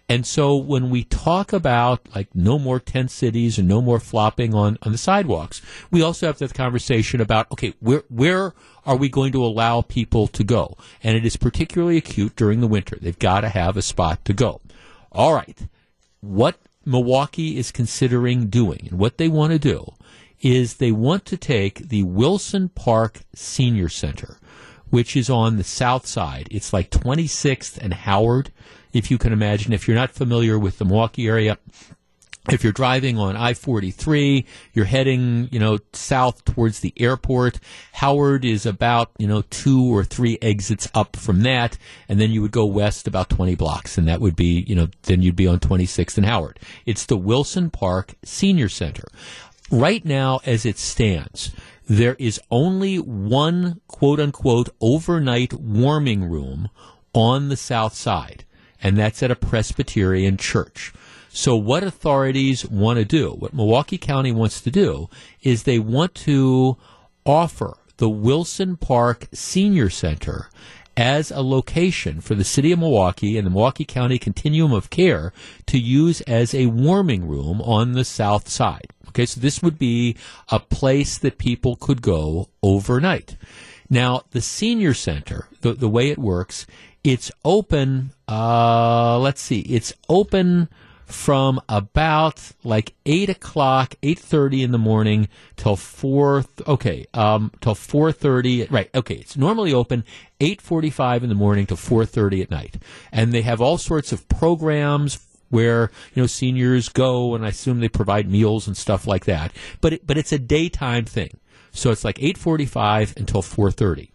And 0.08 0.24
so 0.24 0.54
when 0.54 0.88
we 0.88 1.02
talk 1.02 1.52
about 1.52 2.00
like 2.14 2.28
no 2.34 2.58
more 2.58 2.78
tent 2.78 3.10
cities 3.10 3.58
and 3.58 3.66
no 3.66 3.82
more 3.82 3.98
flopping 3.98 4.54
on, 4.54 4.78
on 4.82 4.92
the 4.92 4.98
sidewalks, 4.98 5.60
we 5.90 6.00
also 6.00 6.26
have 6.26 6.38
to 6.38 6.44
have 6.44 6.52
the 6.52 6.56
conversation 6.56 7.20
about 7.20 7.50
okay, 7.52 7.74
where 7.80 8.04
where 8.08 8.54
are 8.84 8.96
we 8.96 9.08
going 9.08 9.32
to 9.32 9.44
allow 9.44 9.82
people 9.82 10.28
to 10.28 10.44
go? 10.44 10.76
And 11.02 11.16
it 11.16 11.26
is 11.26 11.36
particularly 11.36 11.96
acute 11.96 12.36
during 12.36 12.60
the 12.60 12.68
winter. 12.68 12.96
They've 13.00 13.18
got 13.18 13.40
to 13.40 13.48
have 13.48 13.76
a 13.76 13.82
spot 13.82 14.24
to 14.26 14.32
go. 14.32 14.60
All 15.10 15.34
right. 15.34 15.58
What 16.20 16.58
Milwaukee 16.84 17.58
is 17.58 17.72
considering 17.72 18.46
doing 18.46 18.86
and 18.90 18.98
what 18.98 19.18
they 19.18 19.28
want 19.28 19.52
to 19.52 19.58
do 19.58 19.92
is 20.40 20.74
they 20.74 20.92
want 20.92 21.24
to 21.24 21.36
take 21.36 21.88
the 21.88 22.04
Wilson 22.04 22.68
Park 22.68 23.20
Senior 23.34 23.88
Center, 23.88 24.38
which 24.90 25.16
is 25.16 25.28
on 25.30 25.56
the 25.56 25.64
south 25.64 26.06
side. 26.06 26.48
It's 26.50 26.72
like 26.72 26.90
26th 26.90 27.78
and 27.78 27.94
Howard, 27.94 28.50
if 28.92 29.10
you 29.10 29.18
can 29.18 29.32
imagine. 29.32 29.72
If 29.72 29.86
you're 29.86 29.96
not 29.96 30.10
familiar 30.10 30.58
with 30.58 30.78
the 30.78 30.84
Milwaukee 30.84 31.28
area, 31.28 31.58
if 32.50 32.62
you're 32.62 32.72
driving 32.72 33.18
on 33.18 33.36
I-43, 33.36 34.44
you're 34.72 34.84
heading, 34.84 35.48
you 35.50 35.58
know, 35.58 35.78
south 35.92 36.44
towards 36.44 36.80
the 36.80 36.92
airport. 36.96 37.58
Howard 37.92 38.44
is 38.44 38.66
about, 38.66 39.10
you 39.18 39.26
know, 39.26 39.42
two 39.50 39.92
or 39.92 40.04
three 40.04 40.38
exits 40.40 40.88
up 40.94 41.16
from 41.16 41.42
that, 41.42 41.76
and 42.08 42.20
then 42.20 42.30
you 42.30 42.42
would 42.42 42.52
go 42.52 42.64
west 42.64 43.08
about 43.08 43.30
20 43.30 43.56
blocks, 43.56 43.98
and 43.98 44.06
that 44.06 44.20
would 44.20 44.36
be, 44.36 44.64
you 44.66 44.76
know, 44.76 44.88
then 45.02 45.22
you'd 45.22 45.36
be 45.36 45.48
on 45.48 45.58
26th 45.58 46.16
and 46.16 46.26
Howard. 46.26 46.60
It's 46.84 47.06
the 47.06 47.16
Wilson 47.16 47.70
Park 47.70 48.14
Senior 48.24 48.68
Center. 48.68 49.08
Right 49.70 50.04
now, 50.04 50.40
as 50.46 50.64
it 50.64 50.78
stands, 50.78 51.50
there 51.86 52.16
is 52.18 52.40
only 52.50 52.98
one 52.98 53.80
quote 53.86 54.20
unquote 54.20 54.68
overnight 54.80 55.54
warming 55.54 56.28
room 56.28 56.68
on 57.12 57.48
the 57.48 57.56
south 57.56 57.94
side, 57.94 58.44
and 58.82 58.98
that's 58.98 59.22
at 59.22 59.30
a 59.30 59.36
Presbyterian 59.36 60.36
church. 60.36 60.92
So, 61.28 61.54
what 61.54 61.84
authorities 61.84 62.66
want 62.66 62.98
to 62.98 63.04
do, 63.04 63.30
what 63.30 63.52
Milwaukee 63.52 63.98
County 63.98 64.32
wants 64.32 64.60
to 64.62 64.70
do, 64.70 65.08
is 65.42 65.62
they 65.62 65.78
want 65.78 66.14
to 66.14 66.76
offer 67.24 67.76
the 67.98 68.08
Wilson 68.08 68.76
Park 68.76 69.28
Senior 69.32 69.90
Center 69.90 70.48
as 70.96 71.30
a 71.30 71.42
location 71.42 72.20
for 72.20 72.34
the 72.34 72.44
city 72.44 72.72
of 72.72 72.78
Milwaukee 72.78 73.36
and 73.36 73.46
the 73.46 73.50
Milwaukee 73.50 73.84
County 73.84 74.18
Continuum 74.18 74.72
of 74.72 74.90
Care 74.90 75.32
to 75.66 75.78
use 75.78 76.20
as 76.22 76.54
a 76.54 76.66
warming 76.66 77.28
room 77.28 77.60
on 77.60 77.92
the 77.92 78.04
south 78.04 78.48
side. 78.48 78.88
Okay, 79.08 79.26
so 79.26 79.40
this 79.40 79.62
would 79.62 79.78
be 79.78 80.16
a 80.50 80.60
place 80.60 81.18
that 81.18 81.38
people 81.38 81.76
could 81.76 82.02
go 82.02 82.48
overnight. 82.62 83.36
Now, 83.88 84.22
the 84.30 84.40
senior 84.40 84.94
center, 84.94 85.48
the, 85.60 85.74
the 85.74 85.88
way 85.88 86.10
it 86.10 86.18
works, 86.18 86.66
it's 87.04 87.30
open, 87.44 88.10
uh, 88.26 89.18
let's 89.18 89.40
see, 89.40 89.60
it's 89.60 89.92
open 90.08 90.68
from 91.06 91.60
about 91.68 92.52
like 92.64 92.94
8 93.06 93.30
o'clock 93.30 93.94
8.30 94.02 94.64
in 94.64 94.72
the 94.72 94.78
morning 94.78 95.28
till 95.56 95.76
4 95.76 96.44
okay 96.66 97.06
um 97.14 97.52
till 97.60 97.76
4.30 97.76 98.70
right 98.72 98.90
okay 98.92 99.14
it's 99.14 99.36
normally 99.36 99.72
open 99.72 100.04
8.45 100.40 101.22
in 101.22 101.28
the 101.28 101.34
morning 101.34 101.66
till 101.66 101.76
4.30 101.76 102.42
at 102.42 102.50
night. 102.50 102.76
And 103.10 103.32
they 103.32 103.42
have 103.42 103.60
all 103.60 103.78
sorts 103.78 104.12
of 104.12 104.28
programs 104.28 105.18
where 105.48 105.90
you 106.12 106.22
know 106.22 106.26
seniors 106.26 106.88
go 106.88 107.36
and 107.36 107.44
i 107.44 107.50
assume 107.50 107.78
they 107.78 107.88
provide 107.88 108.28
meals 108.28 108.66
and 108.66 108.76
stuff 108.76 109.06
like 109.06 109.24
that. 109.26 109.52
But 109.80 109.94
it, 109.94 110.06
but 110.06 110.18
it's 110.18 110.32
a 110.32 110.38
daytime 110.38 111.04
thing. 111.04 111.38
So 111.70 111.90
it's 111.90 112.04
like 112.04 112.16
8.45 112.16 113.16
until 113.16 113.42
4.30 113.42 114.10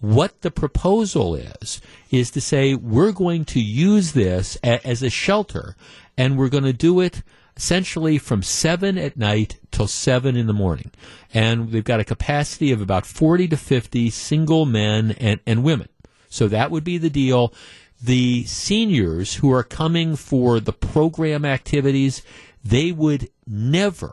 what 0.00 0.42
the 0.42 0.50
proposal 0.50 1.34
is 1.34 1.80
is 2.10 2.30
to 2.30 2.40
say 2.40 2.74
we're 2.74 3.12
going 3.12 3.44
to 3.44 3.60
use 3.60 4.12
this 4.12 4.58
a, 4.62 4.86
as 4.86 5.02
a 5.02 5.10
shelter 5.10 5.76
and 6.16 6.36
we're 6.36 6.48
going 6.48 6.64
to 6.64 6.72
do 6.72 7.00
it 7.00 7.22
essentially 7.56 8.18
from 8.18 8.42
7 8.42 8.98
at 8.98 9.16
night 9.16 9.58
till 9.70 9.86
7 9.86 10.36
in 10.36 10.46
the 10.46 10.52
morning. 10.52 10.90
And 11.32 11.70
they've 11.70 11.82
got 11.82 12.00
a 12.00 12.04
capacity 12.04 12.70
of 12.70 12.82
about 12.82 13.06
40 13.06 13.48
to 13.48 13.56
50 13.56 14.10
single 14.10 14.66
men 14.66 15.12
and, 15.12 15.40
and 15.46 15.64
women. 15.64 15.88
So 16.28 16.48
that 16.48 16.70
would 16.70 16.84
be 16.84 16.98
the 16.98 17.08
deal. 17.08 17.54
The 18.02 18.44
seniors 18.44 19.36
who 19.36 19.50
are 19.52 19.62
coming 19.62 20.16
for 20.16 20.60
the 20.60 20.72
program 20.72 21.46
activities 21.46 22.22
they 22.68 22.90
would 22.90 23.28
never 23.46 24.12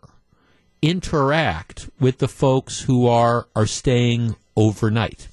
interact 0.81 1.89
with 1.99 2.19
the 2.19 2.27
folks 2.27 2.81
who 2.81 3.07
are 3.07 3.47
are 3.55 3.65
staying 3.65 4.35
overnight 4.55 5.27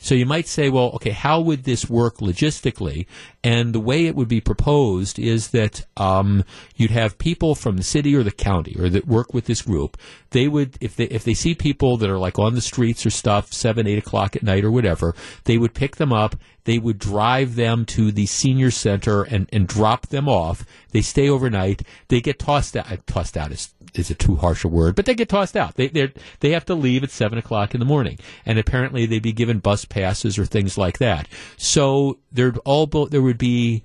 So 0.00 0.14
you 0.14 0.26
might 0.26 0.48
say, 0.48 0.70
well, 0.70 0.90
okay, 0.94 1.10
how 1.10 1.40
would 1.40 1.64
this 1.64 1.88
work 1.88 2.18
logistically? 2.18 3.06
And 3.44 3.74
the 3.74 3.80
way 3.80 4.06
it 4.06 4.16
would 4.16 4.28
be 4.28 4.40
proposed 4.40 5.18
is 5.18 5.48
that 5.48 5.86
um, 5.96 6.42
you'd 6.74 6.90
have 6.90 7.18
people 7.18 7.54
from 7.54 7.76
the 7.76 7.82
city 7.82 8.16
or 8.16 8.22
the 8.22 8.30
county 8.30 8.76
or 8.78 8.88
that 8.88 9.06
work 9.06 9.34
with 9.34 9.44
this 9.44 9.62
group. 9.62 9.98
They 10.30 10.48
would, 10.48 10.78
if 10.80 10.96
they 10.96 11.04
if 11.04 11.24
they 11.24 11.34
see 11.34 11.54
people 11.54 11.96
that 11.98 12.10
are 12.10 12.18
like 12.18 12.38
on 12.38 12.54
the 12.54 12.60
streets 12.60 13.04
or 13.04 13.10
stuff, 13.10 13.52
seven, 13.52 13.86
eight 13.86 13.98
o'clock 13.98 14.36
at 14.36 14.42
night 14.42 14.64
or 14.64 14.70
whatever, 14.70 15.14
they 15.44 15.58
would 15.58 15.74
pick 15.74 15.96
them 15.96 16.12
up. 16.12 16.36
They 16.64 16.78
would 16.78 16.98
drive 16.98 17.56
them 17.56 17.84
to 17.86 18.12
the 18.12 18.26
senior 18.26 18.70
center 18.70 19.22
and, 19.22 19.48
and 19.52 19.66
drop 19.66 20.08
them 20.08 20.28
off. 20.28 20.64
They 20.92 21.00
stay 21.00 21.28
overnight. 21.28 21.82
They 22.08 22.20
get 22.20 22.38
tossed 22.38 22.76
out. 22.76 23.06
Tossed 23.06 23.36
out 23.36 23.52
is 23.52 23.70
is 23.94 24.10
a 24.10 24.14
too 24.14 24.36
harsh 24.36 24.64
a 24.64 24.68
word, 24.68 24.94
but 24.94 25.06
they 25.06 25.14
get 25.14 25.28
tossed 25.28 25.56
out. 25.56 25.74
They 25.76 25.88
they 25.88 26.12
they 26.40 26.50
have 26.50 26.64
to 26.66 26.74
leave 26.74 27.02
at 27.02 27.10
seven 27.10 27.38
o'clock 27.38 27.74
in 27.74 27.80
the 27.80 27.86
morning, 27.86 28.18
and 28.46 28.58
apparently 28.58 29.06
they'd 29.06 29.22
be 29.22 29.32
given 29.32 29.58
bus 29.58 29.84
passes 29.84 30.38
or 30.38 30.46
things 30.46 30.78
like 30.78 30.98
that. 30.98 31.28
So 31.56 32.18
there'd 32.32 32.58
all 32.58 32.86
there 32.86 33.22
would 33.22 33.38
be 33.38 33.84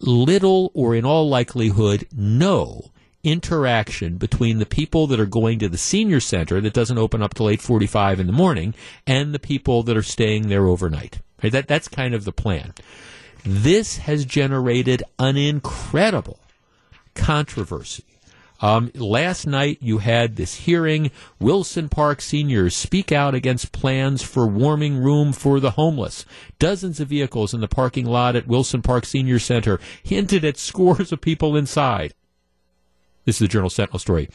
little, 0.00 0.70
or 0.74 0.94
in 0.94 1.04
all 1.04 1.28
likelihood, 1.28 2.06
no 2.12 2.90
interaction 3.22 4.16
between 4.16 4.58
the 4.58 4.66
people 4.66 5.06
that 5.06 5.20
are 5.20 5.26
going 5.26 5.58
to 5.58 5.68
the 5.68 5.76
senior 5.76 6.20
center 6.20 6.58
that 6.60 6.72
doesn't 6.72 6.98
open 6.98 7.22
up 7.22 7.34
till 7.34 7.46
8:45 7.50 8.18
in 8.18 8.26
the 8.26 8.32
morning 8.32 8.74
and 9.06 9.34
the 9.34 9.38
people 9.38 9.82
that 9.82 9.96
are 9.96 10.02
staying 10.02 10.48
there 10.48 10.66
overnight. 10.66 11.20
Right? 11.42 11.52
That 11.52 11.68
that's 11.68 11.88
kind 11.88 12.14
of 12.14 12.24
the 12.24 12.32
plan. 12.32 12.74
This 13.44 13.98
has 13.98 14.24
generated 14.24 15.02
an 15.18 15.36
incredible 15.36 16.40
controversy 17.14 18.04
um, 18.60 18.90
last 18.94 19.46
night, 19.46 19.78
you 19.80 19.98
had 19.98 20.36
this 20.36 20.54
hearing. 20.54 21.10
Wilson 21.38 21.88
Park 21.88 22.20
seniors 22.20 22.76
speak 22.76 23.10
out 23.10 23.34
against 23.34 23.72
plans 23.72 24.22
for 24.22 24.46
warming 24.46 24.98
room 24.98 25.32
for 25.32 25.60
the 25.60 25.72
homeless. 25.72 26.24
Dozens 26.58 27.00
of 27.00 27.08
vehicles 27.08 27.54
in 27.54 27.60
the 27.60 27.68
parking 27.68 28.06
lot 28.06 28.36
at 28.36 28.46
Wilson 28.46 28.82
Park 28.82 29.06
Senior 29.06 29.38
Center 29.38 29.80
hinted 30.02 30.44
at 30.44 30.56
scores 30.58 31.10
of 31.12 31.20
people 31.20 31.56
inside. 31.56 32.14
This 33.24 33.36
is 33.36 33.40
the 33.40 33.48
Journal 33.48 33.70
Sentinel 33.70 33.98
story. 33.98 34.28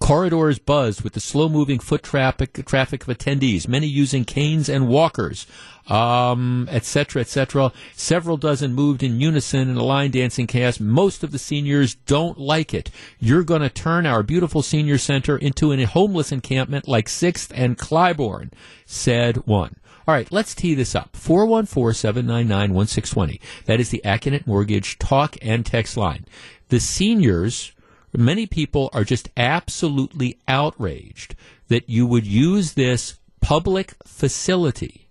Corridors 0.00 0.58
buzzed 0.58 1.02
with 1.02 1.14
the 1.14 1.20
slow 1.20 1.48
moving 1.48 1.78
foot 1.78 2.02
traffic, 2.02 2.52
traffic 2.66 3.06
of 3.06 3.16
attendees, 3.16 3.66
many 3.66 3.86
using 3.86 4.24
canes 4.24 4.68
and 4.68 4.88
walkers, 4.88 5.46
um, 5.88 6.68
etc., 6.70 7.22
etc. 7.22 7.72
Several 7.94 8.36
dozen 8.36 8.74
moved 8.74 9.02
in 9.02 9.20
unison 9.20 9.68
in 9.68 9.76
a 9.76 9.82
line 9.82 10.10
dancing 10.10 10.46
cast. 10.46 10.80
Most 10.80 11.22
of 11.22 11.32
the 11.32 11.38
seniors 11.38 11.94
don't 11.94 12.38
like 12.38 12.72
it. 12.74 12.90
You're 13.18 13.42
going 13.42 13.62
to 13.62 13.68
turn 13.68 14.06
our 14.06 14.22
beautiful 14.22 14.62
senior 14.62 14.98
center 14.98 15.36
into 15.36 15.72
a 15.72 15.84
homeless 15.84 16.32
encampment 16.32 16.88
like 16.88 17.06
6th 17.06 17.50
and 17.54 17.78
Clybourne, 17.78 18.52
said 18.86 19.46
one. 19.46 19.76
All 20.06 20.14
right, 20.14 20.30
let's 20.32 20.54
tee 20.54 20.74
this 20.74 20.94
up. 20.94 21.16
414 21.16 21.94
799 21.94 22.74
1620. 22.74 23.40
That 23.66 23.80
is 23.80 23.90
the 23.90 24.02
Accunet 24.04 24.46
Mortgage 24.46 24.98
talk 24.98 25.36
and 25.40 25.64
text 25.64 25.96
line. 25.96 26.24
The 26.68 26.80
seniors 26.80 27.72
Many 28.14 28.46
people 28.46 28.90
are 28.92 29.04
just 29.04 29.30
absolutely 29.38 30.38
outraged 30.46 31.34
that 31.68 31.88
you 31.88 32.06
would 32.06 32.26
use 32.26 32.74
this 32.74 33.18
public 33.40 33.94
facility 34.06 35.01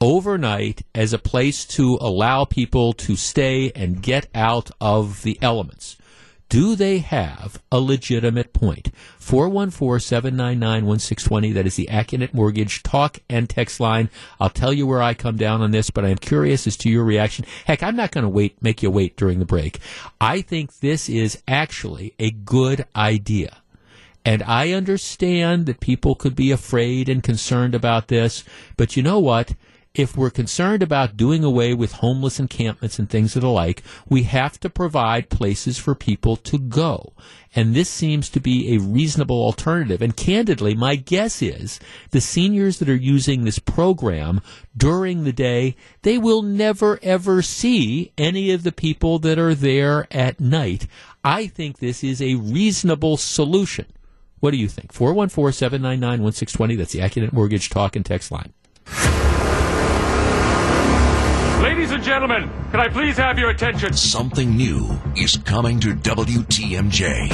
overnight 0.00 0.82
as 0.94 1.12
a 1.12 1.18
place 1.18 1.64
to 1.64 1.98
allow 2.00 2.44
people 2.44 2.92
to 2.94 3.16
stay 3.16 3.70
and 3.74 4.02
get 4.02 4.28
out 4.34 4.70
of 4.80 5.22
the 5.22 5.38
elements. 5.42 5.96
Do 6.48 6.74
they 6.74 6.98
have 6.98 7.62
a 7.70 7.78
legitimate 7.78 8.52
point? 8.52 8.90
414 9.18 10.00
799 10.00 10.84
1620. 10.84 11.52
That 11.52 11.66
is 11.66 11.76
the 11.76 11.86
Accunet 11.88 12.34
Mortgage 12.34 12.82
talk 12.82 13.20
and 13.28 13.48
text 13.48 13.78
line. 13.78 14.10
I'll 14.40 14.50
tell 14.50 14.72
you 14.72 14.84
where 14.84 15.00
I 15.00 15.14
come 15.14 15.36
down 15.36 15.62
on 15.62 15.70
this, 15.70 15.90
but 15.90 16.04
I 16.04 16.08
am 16.08 16.18
curious 16.18 16.66
as 16.66 16.76
to 16.78 16.90
your 16.90 17.04
reaction. 17.04 17.44
Heck, 17.66 17.84
I'm 17.84 17.94
not 17.94 18.10
going 18.10 18.24
to 18.24 18.28
wait, 18.28 18.60
make 18.60 18.82
you 18.82 18.90
wait 18.90 19.16
during 19.16 19.38
the 19.38 19.44
break. 19.44 19.78
I 20.20 20.42
think 20.42 20.80
this 20.80 21.08
is 21.08 21.40
actually 21.46 22.14
a 22.18 22.32
good 22.32 22.84
idea. 22.96 23.58
And 24.24 24.42
I 24.42 24.72
understand 24.72 25.66
that 25.66 25.78
people 25.78 26.16
could 26.16 26.34
be 26.34 26.50
afraid 26.50 27.08
and 27.08 27.22
concerned 27.22 27.76
about 27.76 28.08
this, 28.08 28.42
but 28.76 28.96
you 28.96 29.04
know 29.04 29.20
what? 29.20 29.54
If 29.94 30.16
we're 30.16 30.30
concerned 30.30 30.82
about 30.82 31.16
doing 31.16 31.42
away 31.42 31.74
with 31.74 31.92
homeless 31.94 32.38
encampments 32.38 32.98
and 32.98 33.10
things 33.10 33.34
of 33.34 33.42
the 33.42 33.50
like, 33.50 33.82
we 34.08 34.22
have 34.22 34.58
to 34.60 34.70
provide 34.70 35.30
places 35.30 35.78
for 35.78 35.96
people 35.96 36.36
to 36.36 36.58
go. 36.58 37.12
And 37.56 37.74
this 37.74 37.88
seems 37.88 38.28
to 38.30 38.40
be 38.40 38.72
a 38.72 38.80
reasonable 38.80 39.42
alternative. 39.42 40.00
And 40.00 40.16
candidly, 40.16 40.76
my 40.76 40.94
guess 40.94 41.42
is 41.42 41.80
the 42.12 42.20
seniors 42.20 42.78
that 42.78 42.88
are 42.88 42.94
using 42.94 43.42
this 43.42 43.58
program 43.58 44.40
during 44.76 45.24
the 45.24 45.32
day, 45.32 45.74
they 46.02 46.18
will 46.18 46.42
never 46.42 47.00
ever 47.02 47.42
see 47.42 48.12
any 48.16 48.52
of 48.52 48.62
the 48.62 48.72
people 48.72 49.18
that 49.20 49.38
are 49.40 49.56
there 49.56 50.06
at 50.12 50.38
night. 50.38 50.86
I 51.24 51.48
think 51.48 51.78
this 51.78 52.04
is 52.04 52.22
a 52.22 52.36
reasonable 52.36 53.16
solution. 53.16 53.86
What 54.38 54.52
do 54.52 54.56
you 54.56 54.68
think? 54.68 54.92
414 54.92 55.52
799 55.52 56.22
1620. 56.22 56.76
That's 56.76 56.92
the 56.92 57.00
Accunet 57.00 57.32
Mortgage 57.32 57.68
Talk 57.68 57.96
and 57.96 58.06
Text 58.06 58.30
line. 58.30 58.52
Ladies 61.62 61.90
and 61.90 62.02
gentlemen, 62.02 62.50
can 62.70 62.80
I 62.80 62.88
please 62.88 63.18
have 63.18 63.38
your 63.38 63.50
attention? 63.50 63.92
Something 63.92 64.56
new 64.56 64.98
is 65.14 65.36
coming 65.36 65.78
to 65.80 65.94
WTMJ. 65.94 67.30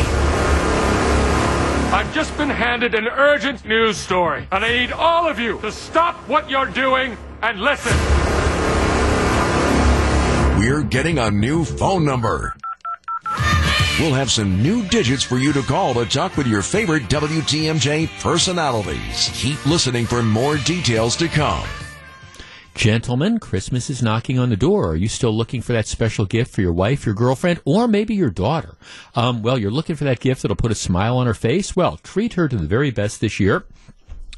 I've 1.92 2.12
just 2.12 2.36
been 2.36 2.50
handed 2.50 2.96
an 2.96 3.06
urgent 3.06 3.64
news 3.64 3.96
story, 3.96 4.48
and 4.50 4.64
I 4.64 4.78
need 4.78 4.90
all 4.90 5.28
of 5.28 5.38
you 5.38 5.60
to 5.60 5.70
stop 5.70 6.16
what 6.28 6.50
you're 6.50 6.66
doing 6.66 7.16
and 7.40 7.60
listen. 7.60 7.96
We're 10.58 10.82
getting 10.82 11.20
a 11.20 11.30
new 11.30 11.64
phone 11.64 12.04
number. 12.04 12.56
We'll 14.00 14.14
have 14.14 14.32
some 14.32 14.60
new 14.60 14.82
digits 14.88 15.22
for 15.22 15.36
you 15.36 15.52
to 15.52 15.62
call 15.62 15.94
to 15.94 16.04
talk 16.04 16.36
with 16.36 16.48
your 16.48 16.62
favorite 16.62 17.04
WTMJ 17.04 18.08
personalities. 18.20 19.30
Keep 19.34 19.64
listening 19.66 20.04
for 20.04 20.20
more 20.20 20.56
details 20.56 21.14
to 21.16 21.28
come. 21.28 21.64
Gentlemen, 22.76 23.40
Christmas 23.40 23.88
is 23.88 24.02
knocking 24.02 24.38
on 24.38 24.50
the 24.50 24.56
door. 24.56 24.90
Are 24.90 24.96
you 24.96 25.08
still 25.08 25.34
looking 25.34 25.62
for 25.62 25.72
that 25.72 25.86
special 25.86 26.26
gift 26.26 26.54
for 26.54 26.60
your 26.60 26.74
wife, 26.74 27.06
your 27.06 27.14
girlfriend, 27.14 27.58
or 27.64 27.88
maybe 27.88 28.14
your 28.14 28.28
daughter? 28.28 28.76
Um, 29.14 29.42
well, 29.42 29.56
you're 29.56 29.70
looking 29.70 29.96
for 29.96 30.04
that 30.04 30.20
gift 30.20 30.42
that'll 30.42 30.56
put 30.56 30.70
a 30.70 30.74
smile 30.74 31.16
on 31.16 31.26
her 31.26 31.32
face? 31.32 31.74
Well, 31.74 31.96
treat 31.96 32.34
her 32.34 32.48
to 32.48 32.56
the 32.56 32.66
very 32.66 32.90
best 32.90 33.22
this 33.22 33.40
year 33.40 33.64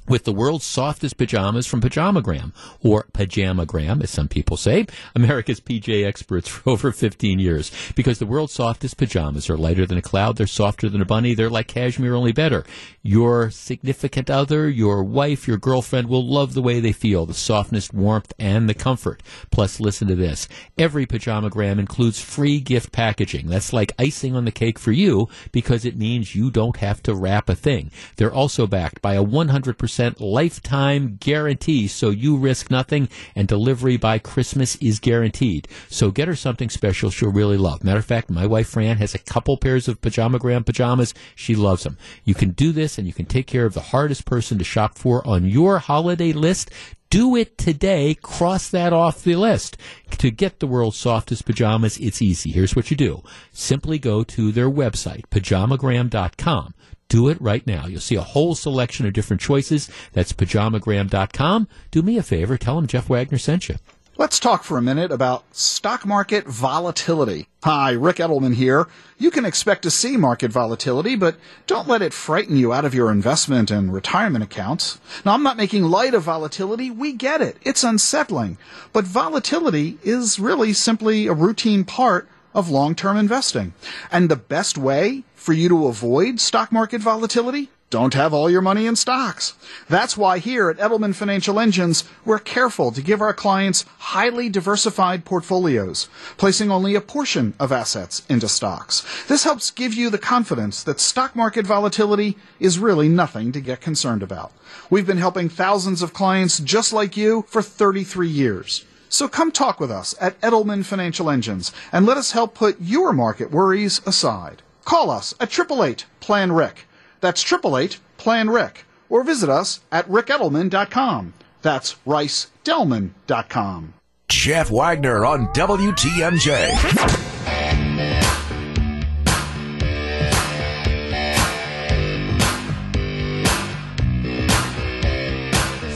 with 0.09 0.24
the 0.24 0.32
world's 0.32 0.64
softest 0.64 1.16
pajamas 1.16 1.66
from 1.66 1.80
Pajamagram, 1.80 2.52
or 2.82 3.06
Pajamagram, 3.12 4.02
as 4.02 4.10
some 4.10 4.28
people 4.28 4.56
say, 4.56 4.86
America's 5.14 5.60
PJ 5.60 6.06
experts 6.06 6.48
for 6.48 6.70
over 6.70 6.93
15 6.93 7.39
years. 7.39 7.70
Because 7.94 8.18
the 8.18 8.26
world's 8.26 8.52
softest 8.55 8.97
pajamas 8.97 9.51
are 9.51 9.56
lighter 9.56 9.86
than 9.86 9.98
a 9.98 10.02
cloud, 10.02 10.36
they're 10.36 10.47
softer 10.47 10.89
than 10.89 11.02
a 11.02 11.06
bunny, 11.06 11.35
they're 11.35 11.51
like 11.51 11.68
cashmere, 11.68 12.14
only 12.14 12.32
better. 12.32 12.64
Your 13.02 13.51
significant 13.51 14.30
other, 14.30 14.68
your 14.68 15.02
wife, 15.05 15.47
your 15.47 15.59
girlfriend 15.59 16.09
will 16.09 16.26
love 16.26 16.55
the 16.55 16.62
way 16.62 16.80
they 16.80 16.93
feel, 16.93 17.26
the 17.26 17.35
softness, 17.35 17.93
warmth, 17.93 18.32
and 18.39 18.68
the 18.68 18.74
comfort. 18.74 19.22
Plus, 19.51 19.80
listen 19.80 20.09
to 20.09 20.14
this. 20.14 20.48
Every 20.78 21.06
Pajamagram 21.06 21.78
includes 21.78 22.20
free 22.20 22.60
gift 22.60 22.93
packaging. 22.93 23.48
That's 23.48 23.72
like 23.72 23.93
icing 23.98 24.35
on 24.35 24.44
the 24.44 24.52
cake 24.52 24.78
for 24.78 24.93
you 24.93 25.28
because 25.52 25.85
it 25.85 25.97
means 25.97 26.35
you 26.35 26.51
don't 26.51 26.76
have 26.78 27.02
to 27.05 27.14
wrap 27.14 27.48
a 27.48 27.55
thing. 27.55 27.90
They're 28.16 28.32
also 28.32 28.66
backed 28.66 29.02
by 29.02 29.14
a 29.14 29.24
100% 29.24 29.97
lifetime 30.20 31.16
guarantee, 31.20 31.88
so 31.88 32.10
you 32.10 32.36
risk 32.36 32.70
nothing, 32.70 33.08
and 33.34 33.46
delivery 33.48 33.96
by 33.96 34.18
Christmas 34.18 34.76
is 34.76 35.00
guaranteed. 35.00 35.68
So 35.88 36.10
get 36.10 36.28
her 36.28 36.36
something 36.36 36.70
special 36.70 37.10
she'll 37.10 37.32
really 37.32 37.56
love. 37.56 37.84
Matter 37.84 37.98
of 37.98 38.04
fact, 38.04 38.30
my 38.30 38.46
wife 38.46 38.68
Fran 38.68 38.96
has 38.98 39.14
a 39.14 39.18
couple 39.18 39.56
pairs 39.56 39.88
of 39.88 40.00
Pajamagram 40.00 40.64
pajamas. 40.64 41.14
She 41.34 41.54
loves 41.54 41.82
them. 41.82 41.98
You 42.24 42.34
can 42.34 42.50
do 42.50 42.72
this, 42.72 42.98
and 42.98 43.06
you 43.06 43.12
can 43.12 43.26
take 43.26 43.46
care 43.46 43.66
of 43.66 43.74
the 43.74 43.80
hardest 43.80 44.24
person 44.24 44.58
to 44.58 44.64
shop 44.64 44.98
for 44.98 45.26
on 45.26 45.44
your 45.44 45.78
holiday 45.78 46.32
list. 46.32 46.70
Do 47.10 47.36
it 47.36 47.56
today. 47.56 48.14
Cross 48.14 48.68
that 48.70 48.92
off 48.92 49.24
the 49.24 49.36
list. 49.36 49.78
To 50.18 50.30
get 50.30 50.60
the 50.60 50.66
world's 50.66 50.98
softest 50.98 51.46
pajamas, 51.46 51.96
it's 51.96 52.20
easy. 52.20 52.50
Here's 52.50 52.76
what 52.76 52.90
you 52.90 52.96
do. 52.96 53.22
Simply 53.50 53.98
go 53.98 54.22
to 54.24 54.52
their 54.52 54.70
website, 54.70 55.22
pajamagram.com. 55.30 56.74
Do 57.09 57.28
it 57.28 57.40
right 57.40 57.66
now. 57.66 57.86
You'll 57.86 58.01
see 58.01 58.16
a 58.16 58.20
whole 58.20 58.55
selection 58.55 59.06
of 59.06 59.14
different 59.14 59.40
choices. 59.40 59.90
That's 60.12 60.35
pajamagram.com. 60.35 61.68
Do 61.90 62.02
me 62.02 62.18
a 62.18 62.22
favor. 62.22 62.59
Tell 62.59 62.76
them 62.76 62.86
Jeff 62.86 63.09
Wagner 63.09 63.39
sent 63.39 63.68
you. 63.68 63.76
Let's 64.18 64.40
talk 64.40 64.64
for 64.64 64.76
a 64.76 64.82
minute 64.82 65.12
about 65.12 65.44
stock 65.55 66.05
market 66.05 66.44
volatility. 66.44 67.47
Hi, 67.62 67.93
Rick 67.93 68.16
Edelman 68.16 68.56
here. 68.56 68.89
You 69.16 69.30
can 69.30 69.44
expect 69.44 69.82
to 69.82 69.93
see 69.93 70.16
market 70.16 70.51
volatility, 70.51 71.14
but 71.14 71.36
don't 71.68 71.86
let 71.86 72.02
it 72.02 72.12
frighten 72.12 72.56
you 72.56 72.72
out 72.72 72.85
of 72.85 72.97
your 72.97 73.12
investment 73.12 73.70
and 73.70 73.94
retirement 73.94 74.43
accounts. 74.43 75.01
Now, 75.24 75.35
I'm 75.35 75.44
not 75.44 75.56
making 75.56 75.85
light 75.85 76.14
of 76.14 76.24
volatility. 76.24 76.90
We 76.90 77.12
get 77.12 77.40
it. 77.40 77.59
It's 77.62 77.85
unsettling. 77.85 78.59
But 78.93 79.05
volatility 79.05 79.98
is 80.02 80.40
really 80.40 80.72
simply 80.72 81.28
a 81.28 81.32
routine 81.32 81.85
part 81.85 82.28
of 82.55 82.68
long-term 82.68 83.16
investing. 83.16 83.72
And 84.10 84.28
the 84.28 84.36
best 84.36 84.76
way 84.76 85.22
for 85.48 85.54
you 85.54 85.70
to 85.70 85.86
avoid 85.86 86.38
stock 86.38 86.70
market 86.70 87.00
volatility? 87.00 87.70
don't 87.88 88.12
have 88.12 88.34
all 88.34 88.50
your 88.50 88.60
money 88.60 88.84
in 88.84 88.94
stocks. 88.94 89.54
That's 89.88 90.14
why 90.14 90.40
here 90.40 90.68
at 90.68 90.76
Edelman 90.76 91.14
Financial 91.14 91.58
Engines, 91.58 92.04
we're 92.22 92.38
careful 92.38 92.92
to 92.92 93.00
give 93.00 93.22
our 93.22 93.32
clients 93.32 93.86
highly 93.96 94.50
diversified 94.50 95.24
portfolios, 95.24 96.06
placing 96.36 96.70
only 96.70 96.94
a 96.94 97.00
portion 97.00 97.54
of 97.58 97.72
assets 97.72 98.26
into 98.28 98.46
stocks. 98.46 99.06
This 99.26 99.44
helps 99.44 99.70
give 99.70 99.94
you 99.94 100.10
the 100.10 100.18
confidence 100.18 100.82
that 100.82 101.00
stock 101.00 101.34
market 101.34 101.66
volatility 101.66 102.36
is 102.60 102.78
really 102.78 103.08
nothing 103.08 103.50
to 103.52 103.60
get 103.62 103.80
concerned 103.80 104.22
about. 104.22 104.52
We've 104.90 105.06
been 105.06 105.16
helping 105.16 105.48
thousands 105.48 106.02
of 106.02 106.12
clients 106.12 106.58
just 106.58 106.92
like 106.92 107.16
you 107.16 107.46
for 107.48 107.62
33 107.62 108.28
years. 108.28 108.84
So 109.08 109.28
come 109.28 109.50
talk 109.50 109.80
with 109.80 109.90
us 109.90 110.14
at 110.20 110.38
Edelman 110.42 110.84
Financial 110.84 111.30
Engines 111.30 111.72
and 111.90 112.04
let 112.04 112.18
us 112.18 112.32
help 112.32 112.54
put 112.54 112.78
your 112.82 113.14
market 113.14 113.50
worries 113.50 114.02
aside. 114.04 114.62
Call 114.89 115.10
us 115.10 115.35
at 115.39 115.52
888 115.52 116.06
Plan 116.19 116.51
Ric. 116.51 116.89
That's 117.20 117.44
888 117.44 117.98
Plan 118.16 118.48
Ric. 118.48 118.86
Or 119.10 119.23
visit 119.23 119.51
us 119.51 119.81
at 119.93 120.09
ricedelman.com. 120.09 121.35
That's 121.60 121.97
ricedelman.com. 122.06 123.93
Jeff 124.31 124.70
Wagner 124.70 125.27
on 125.27 125.48
WTMJ. 125.48 126.70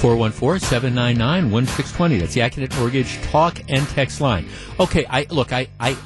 414-799-1620. 0.03 2.21
That's 2.21 2.35
the 2.35 2.41
Accunet 2.41 2.79
Mortgage 2.79 3.23
talk 3.23 3.59
and 3.71 3.89
text 3.89 4.21
line. 4.21 4.47
Okay, 4.79 5.07
I 5.09 5.27
look, 5.31 5.55
I 5.55 5.69
I 5.81 5.97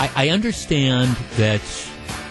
I, 0.00 0.10
I 0.16 0.28
understand 0.30 1.14
that 1.36 1.60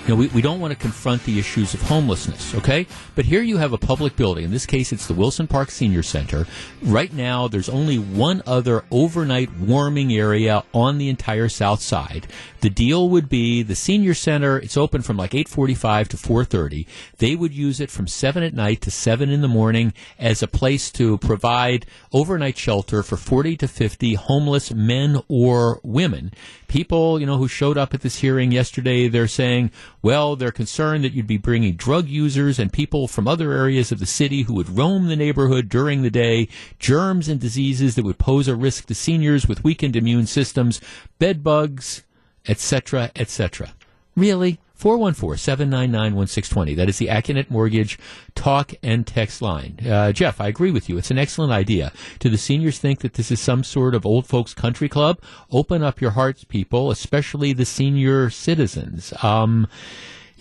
you 0.04 0.10
know, 0.10 0.16
we, 0.16 0.28
we 0.28 0.42
don't 0.42 0.60
want 0.60 0.72
to 0.72 0.80
confront 0.80 1.24
the 1.26 1.38
issues 1.38 1.76
of 1.76 1.82
homelessness, 1.84 2.56
okay? 2.56 2.88
But 3.14 3.26
here 3.26 3.44
you 3.44 3.58
have 3.58 3.72
a 3.72 3.78
public 3.78 4.16
building. 4.16 4.46
In 4.46 4.52
this 4.52 4.66
case, 4.66 4.92
it's 4.92 5.06
the 5.06 5.14
Wilson 5.14 5.46
Park 5.48 5.70
Senior 5.70 6.02
Center. 6.02 6.48
Right 6.82 7.14
now, 7.14 7.48
there's 7.48 7.70
only 7.70 8.00
one 8.00 8.42
other 8.48 8.84
overnight 8.90 9.56
warming 9.60 10.12
area 10.12 10.64
on 10.74 10.98
the 10.98 11.08
entire 11.08 11.50
south 11.50 11.82
side. 11.82 12.26
The 12.62 12.70
deal 12.70 13.10
would 13.10 13.30
be 13.30 13.62
the 13.62 13.76
senior 13.76 14.16
center, 14.16 14.58
it's 14.58 14.78
open 14.78 15.04
from 15.04 15.18
like 15.18 15.36
845 15.36 16.10
to 16.10 16.18
430. 16.18 16.88
They 17.18 17.36
would 17.36 17.54
use 17.54 17.80
it 17.80 17.92
from 17.92 18.08
7 18.08 18.42
at 18.42 18.54
night 18.56 18.82
to 18.82 18.92
7 18.92 19.30
in 19.30 19.42
the 19.42 19.48
morning 19.48 19.94
as 20.18 20.42
a 20.42 20.48
place 20.48 20.92
to 20.92 21.20
provide 21.20 21.86
overnight 22.12 22.58
shelter 22.58 23.04
for 23.04 23.18
40 23.18 23.58
to 23.58 23.68
50 23.68 24.16
homeless 24.16 24.72
men 24.72 25.22
or 25.28 25.80
women 25.84 26.32
people, 26.72 27.20
you 27.20 27.26
know, 27.26 27.38
who 27.38 27.50
showed 27.50 27.78
up 27.78 27.94
at 27.94 28.00
this 28.00 28.20
hearing 28.20 28.50
yesterday, 28.54 29.10
they're 29.10 29.28
saying, 29.28 29.70
well, 30.02 30.38
they're 30.38 30.54
concerned 30.54 31.04
that 31.04 31.12
you'd 31.12 31.28
be 31.28 31.38
bringing 31.38 31.76
drug 31.76 32.08
users 32.08 32.58
and 32.58 32.72
people 32.72 33.10
from 33.10 33.28
other 33.28 33.52
areas 33.52 33.92
of 33.92 34.00
the 34.00 34.06
city 34.06 34.44
who 34.44 34.54
would 34.54 34.78
roam 34.78 35.10
the 35.10 35.18
neighborhood 35.18 35.68
during 35.68 36.02
the 36.02 36.10
day, 36.10 36.48
germs 36.80 37.28
and 37.28 37.42
diseases 37.42 37.96
that 37.96 38.06
would 38.06 38.18
pose 38.18 38.48
a 38.48 38.56
risk 38.56 38.86
to 38.86 38.96
seniors 38.96 39.50
with 39.50 39.66
weakened 39.66 39.98
immune 39.98 40.26
systems, 40.26 40.80
bed 41.20 41.44
bugs, 41.44 42.04
etc., 42.48 43.12
etc. 43.18 43.74
Really? 44.16 44.58
414-799-1620. 44.82 46.76
That 46.76 46.90
is 46.90 46.98
the 46.98 47.08
Accunet 47.08 47.50
Mortgage 47.52 48.00
talk 48.34 48.74
and 48.82 49.06
text 49.06 49.42
line. 49.42 49.80
Uh, 49.88 50.12
Jeff, 50.12 50.42
I 50.42 50.48
agree 50.48 50.72
with 50.72 50.90
you. 50.90 50.98
It's 50.98 51.12
an 51.12 51.20
excellent 51.20 51.54
idea. 51.54 51.94
Do 52.20 52.30
the 52.30 52.38
seniors 52.38 52.80
think 52.80 53.00
that 53.02 53.14
this 53.14 53.32
is 53.32 53.40
some 53.40 53.64
sort 53.64 53.94
of 53.94 54.06
old 54.06 54.26
folks 54.26 54.56
country 54.56 54.90
club? 54.90 55.22
Open 55.52 55.84
up 55.84 56.02
your 56.02 56.12
hearts, 56.12 56.44
people, 56.44 56.90
especially 56.90 57.54
the 57.54 57.66
senior 57.66 58.30
citizens. 58.30 59.14
Um, 59.22 59.68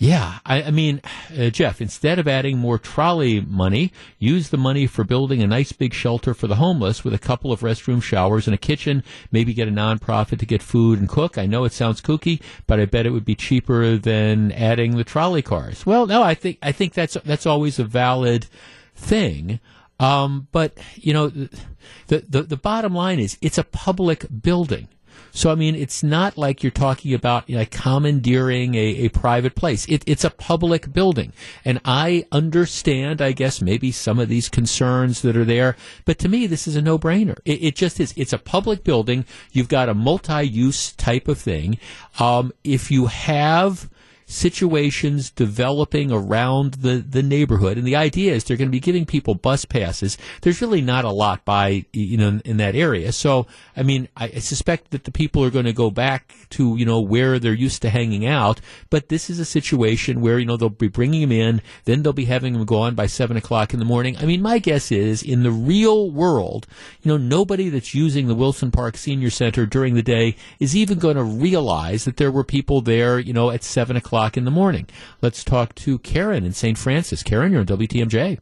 yeah, 0.01 0.39
I, 0.47 0.63
I 0.63 0.71
mean, 0.71 0.99
uh, 1.37 1.51
Jeff, 1.51 1.79
instead 1.79 2.17
of 2.17 2.27
adding 2.27 2.57
more 2.57 2.79
trolley 2.79 3.39
money, 3.39 3.93
use 4.17 4.49
the 4.49 4.57
money 4.57 4.87
for 4.87 5.03
building 5.03 5.43
a 5.43 5.47
nice 5.47 5.73
big 5.73 5.93
shelter 5.93 6.33
for 6.33 6.47
the 6.47 6.55
homeless 6.55 7.03
with 7.03 7.13
a 7.13 7.19
couple 7.19 7.51
of 7.51 7.59
restroom 7.59 8.01
showers 8.01 8.47
and 8.47 8.55
a 8.55 8.57
kitchen. 8.57 9.03
Maybe 9.31 9.53
get 9.53 9.67
a 9.67 9.71
nonprofit 9.71 10.39
to 10.39 10.45
get 10.47 10.63
food 10.63 10.97
and 10.97 11.07
cook. 11.07 11.37
I 11.37 11.45
know 11.45 11.65
it 11.65 11.71
sounds 11.71 12.01
kooky, 12.01 12.41
but 12.65 12.79
I 12.79 12.85
bet 12.85 13.05
it 13.05 13.11
would 13.11 13.25
be 13.25 13.35
cheaper 13.35 13.95
than 13.95 14.51
adding 14.53 14.97
the 14.97 15.03
trolley 15.03 15.43
cars. 15.43 15.85
Well, 15.85 16.07
no, 16.07 16.23
I 16.23 16.33
think 16.33 16.57
I 16.63 16.71
think 16.71 16.95
that's 16.95 17.13
that's 17.23 17.45
always 17.45 17.77
a 17.77 17.83
valid 17.83 18.47
thing. 18.95 19.59
Um, 19.99 20.47
but 20.51 20.79
you 20.95 21.13
know, 21.13 21.27
the, 21.29 22.25
the 22.27 22.41
the 22.41 22.57
bottom 22.57 22.95
line 22.95 23.19
is 23.19 23.37
it's 23.39 23.59
a 23.59 23.63
public 23.63 24.25
building. 24.41 24.87
So, 25.31 25.51
I 25.51 25.55
mean, 25.55 25.75
it's 25.75 26.03
not 26.03 26.37
like 26.37 26.63
you're 26.63 26.71
talking 26.71 27.13
about 27.13 27.49
you 27.49 27.57
know, 27.57 27.65
commandeering 27.69 28.75
a, 28.75 29.05
a 29.05 29.09
private 29.09 29.55
place. 29.55 29.85
It, 29.87 30.03
it's 30.07 30.23
a 30.23 30.29
public 30.29 30.91
building. 30.91 31.33
And 31.63 31.79
I 31.85 32.25
understand, 32.31 33.21
I 33.21 33.31
guess, 33.31 33.61
maybe 33.61 33.91
some 33.91 34.19
of 34.19 34.29
these 34.29 34.49
concerns 34.49 35.21
that 35.21 35.37
are 35.37 35.45
there. 35.45 35.75
But 36.05 36.19
to 36.19 36.29
me, 36.29 36.47
this 36.47 36.67
is 36.67 36.75
a 36.75 36.81
no 36.81 36.99
brainer. 36.99 37.39
It, 37.45 37.63
it, 37.63 37.75
just 37.75 37.99
is. 37.99 38.13
It's 38.17 38.33
a 38.33 38.37
public 38.37 38.83
building. 38.83 39.25
You've 39.51 39.69
got 39.69 39.89
a 39.89 39.93
multi 39.93 40.43
use 40.43 40.91
type 40.93 41.27
of 41.27 41.37
thing. 41.37 41.77
Um, 42.19 42.51
if 42.63 42.91
you 42.91 43.07
have 43.07 43.89
situations 44.31 45.29
developing 45.29 46.11
around 46.11 46.75
the, 46.75 46.97
the 46.97 47.21
neighborhood. 47.21 47.77
And 47.77 47.85
the 47.85 47.95
idea 47.95 48.33
is 48.33 48.43
they're 48.43 48.57
going 48.57 48.69
to 48.69 48.71
be 48.71 48.79
giving 48.79 49.05
people 49.05 49.35
bus 49.35 49.65
passes. 49.65 50.17
There's 50.41 50.61
really 50.61 50.81
not 50.81 51.03
a 51.03 51.11
lot 51.11 51.43
by, 51.43 51.85
you 51.91 52.17
know, 52.17 52.39
in, 52.45 52.57
that 52.57 52.75
area. 52.75 53.11
So, 53.11 53.47
I 53.75 53.83
mean, 53.83 54.07
I, 54.15 54.31
I 54.35 54.39
suspect 54.39 54.91
that 54.91 55.03
the 55.03 55.11
people 55.11 55.43
are 55.43 55.49
going 55.49 55.65
to 55.65 55.73
go 55.73 55.89
back 55.89 56.33
to, 56.51 56.77
you 56.77 56.85
know, 56.85 57.01
where 57.01 57.39
they're 57.39 57.53
used 57.53 57.81
to 57.81 57.89
hanging 57.89 58.25
out. 58.25 58.61
But 58.89 59.09
this 59.09 59.29
is 59.29 59.39
a 59.39 59.45
situation 59.45 60.21
where, 60.21 60.39
you 60.39 60.45
know, 60.45 60.57
they'll 60.57 60.69
be 60.69 60.87
bringing 60.87 61.21
them 61.21 61.31
in, 61.31 61.61
then 61.85 62.03
they'll 62.03 62.13
be 62.13 62.25
having 62.25 62.53
them 62.53 62.65
gone 62.65 62.95
by 62.95 63.07
seven 63.07 63.35
o'clock 63.35 63.73
in 63.73 63.79
the 63.79 63.85
morning. 63.85 64.15
I 64.17 64.25
mean, 64.25 64.41
my 64.41 64.59
guess 64.59 64.91
is 64.91 65.23
in 65.23 65.43
the 65.43 65.51
real 65.51 66.11
world, 66.11 66.67
you 67.01 67.09
know, 67.09 67.17
nobody 67.17 67.69
that's 67.69 67.95
using 67.95 68.27
the 68.27 68.35
Wilson 68.35 68.71
Park 68.71 68.95
Senior 68.95 69.29
Center 69.29 69.65
during 69.65 69.95
the 69.95 70.03
day 70.03 70.35
is 70.59 70.75
even 70.75 70.99
going 70.99 71.17
to 71.17 71.23
realize 71.23 72.05
that 72.05 72.17
there 72.17 72.31
were 72.31 72.43
people 72.43 72.81
there, 72.81 73.19
you 73.19 73.33
know, 73.33 73.49
at 73.49 73.63
seven 73.63 73.95
o'clock 73.95 74.20
o'clock 74.21 74.37
in 74.37 74.45
the 74.45 74.51
morning. 74.51 74.87
Let's 75.21 75.43
talk 75.43 75.73
to 75.75 75.97
Karen 75.99 76.45
in 76.45 76.53
St. 76.53 76.77
Francis. 76.77 77.23
Karen, 77.23 77.51
you're 77.51 77.61
on 77.61 77.67
WTMJ. 77.67 78.39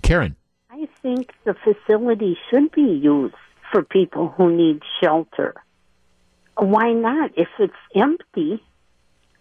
Karen. 0.00 0.36
I 0.70 0.88
think 1.02 1.32
the 1.44 1.54
facility 1.54 2.38
should 2.50 2.72
be 2.72 2.80
used 2.80 3.34
for 3.70 3.82
people 3.82 4.28
who 4.28 4.56
need 4.56 4.80
shelter. 5.02 5.54
Why 6.56 6.92
not? 6.92 7.32
If 7.36 7.48
it's 7.58 7.74
empty, 7.94 8.62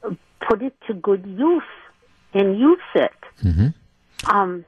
put 0.02 0.62
it 0.62 0.74
to 0.88 0.94
good 0.94 1.26
use 1.26 1.64
and 2.34 2.60
use 2.60 2.80
it. 2.96 3.12
Mm-hmm. 3.44 4.36
Um, 4.36 4.66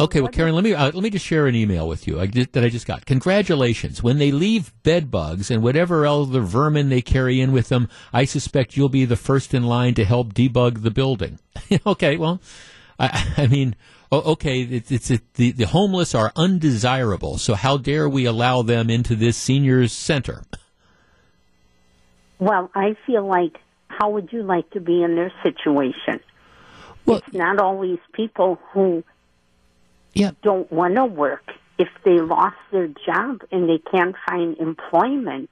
Okay, 0.00 0.20
well, 0.20 0.30
Karen, 0.30 0.54
let 0.54 0.62
me 0.62 0.74
uh, 0.74 0.92
let 0.92 1.02
me 1.02 1.10
just 1.10 1.26
share 1.26 1.48
an 1.48 1.56
email 1.56 1.88
with 1.88 2.06
you 2.06 2.20
I, 2.20 2.26
that 2.26 2.62
I 2.62 2.68
just 2.68 2.86
got. 2.86 3.04
Congratulations! 3.04 4.00
When 4.00 4.18
they 4.18 4.30
leave 4.30 4.72
bed 4.84 5.10
bugs 5.10 5.50
and 5.50 5.60
whatever 5.60 6.06
other 6.06 6.40
vermin 6.40 6.88
they 6.88 7.02
carry 7.02 7.40
in 7.40 7.50
with 7.50 7.68
them, 7.68 7.88
I 8.12 8.24
suspect 8.24 8.76
you'll 8.76 8.88
be 8.88 9.04
the 9.04 9.16
first 9.16 9.54
in 9.54 9.64
line 9.64 9.94
to 9.94 10.04
help 10.04 10.34
debug 10.34 10.82
the 10.82 10.92
building. 10.92 11.40
okay, 11.86 12.16
well, 12.16 12.40
I, 12.96 13.34
I 13.36 13.46
mean, 13.48 13.74
okay, 14.12 14.60
it, 14.62 14.92
it's 14.92 15.10
it, 15.10 15.34
the 15.34 15.50
the 15.50 15.66
homeless 15.66 16.14
are 16.14 16.32
undesirable, 16.36 17.36
so 17.36 17.54
how 17.54 17.76
dare 17.76 18.08
we 18.08 18.24
allow 18.24 18.62
them 18.62 18.90
into 18.90 19.16
this 19.16 19.36
seniors 19.36 19.92
center? 19.92 20.44
Well, 22.38 22.70
I 22.72 22.94
feel 23.04 23.26
like 23.26 23.58
how 23.88 24.10
would 24.10 24.32
you 24.32 24.44
like 24.44 24.70
to 24.70 24.80
be 24.80 25.02
in 25.02 25.16
their 25.16 25.32
situation? 25.42 26.20
Well, 27.04 27.18
it's 27.18 27.34
not 27.34 27.58
always 27.58 27.98
people 28.12 28.60
who 28.72 29.02
yeah. 30.14 30.32
don't 30.42 30.70
want 30.72 30.96
to 30.96 31.06
work. 31.06 31.52
If 31.78 31.88
they 32.04 32.18
lost 32.18 32.56
their 32.72 32.88
job 32.88 33.42
and 33.52 33.68
they 33.68 33.78
can't 33.90 34.16
find 34.28 34.56
employment 34.58 35.50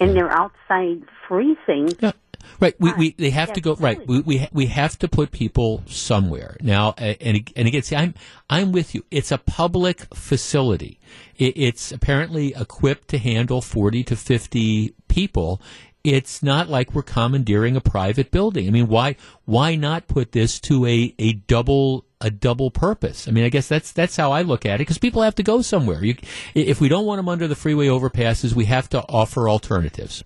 and 0.00 0.16
they're 0.16 0.30
outside 0.30 1.02
freezing. 1.28 1.92
Yeah. 2.00 2.12
Right, 2.60 2.74
we, 2.78 2.92
we 2.94 3.10
they 3.18 3.30
have 3.30 3.52
to 3.54 3.60
go 3.60 3.74
right. 3.74 4.06
We, 4.06 4.20
we 4.20 4.48
we 4.52 4.66
have 4.66 4.98
to 5.00 5.08
put 5.08 5.32
people 5.32 5.82
somewhere 5.86 6.56
now. 6.62 6.94
And 6.96 7.50
and 7.56 7.68
again, 7.68 7.82
see, 7.82 7.96
I'm 7.96 8.14
I'm 8.48 8.72
with 8.72 8.94
you. 8.94 9.04
It's 9.10 9.32
a 9.32 9.36
public 9.36 10.14
facility. 10.14 11.00
It, 11.36 11.54
it's 11.56 11.92
apparently 11.92 12.54
equipped 12.54 13.08
to 13.08 13.18
handle 13.18 13.60
forty 13.60 14.04
to 14.04 14.16
fifty 14.16 14.94
people. 15.08 15.60
It's 16.04 16.42
not 16.42 16.68
like 16.68 16.94
we're 16.94 17.02
commandeering 17.02 17.76
a 17.76 17.80
private 17.80 18.30
building. 18.30 18.68
I 18.68 18.70
mean, 18.70 18.86
why 18.86 19.16
why 19.44 19.74
not 19.74 20.06
put 20.06 20.32
this 20.32 20.60
to 20.60 20.86
a 20.86 21.14
a 21.18 21.32
double 21.34 22.05
a 22.20 22.30
double 22.30 22.70
purpose. 22.70 23.28
I 23.28 23.30
mean, 23.30 23.44
I 23.44 23.48
guess 23.48 23.68
that's 23.68 23.92
that's 23.92 24.16
how 24.16 24.32
I 24.32 24.42
look 24.42 24.64
at 24.64 24.76
it 24.76 24.78
because 24.78 24.98
people 24.98 25.22
have 25.22 25.34
to 25.36 25.42
go 25.42 25.62
somewhere. 25.62 26.04
You, 26.04 26.16
if 26.54 26.80
we 26.80 26.88
don't 26.88 27.06
want 27.06 27.18
them 27.18 27.28
under 27.28 27.46
the 27.46 27.54
freeway 27.54 27.86
overpasses, 27.88 28.54
we 28.54 28.66
have 28.66 28.88
to 28.90 29.02
offer 29.08 29.48
alternatives. 29.48 30.24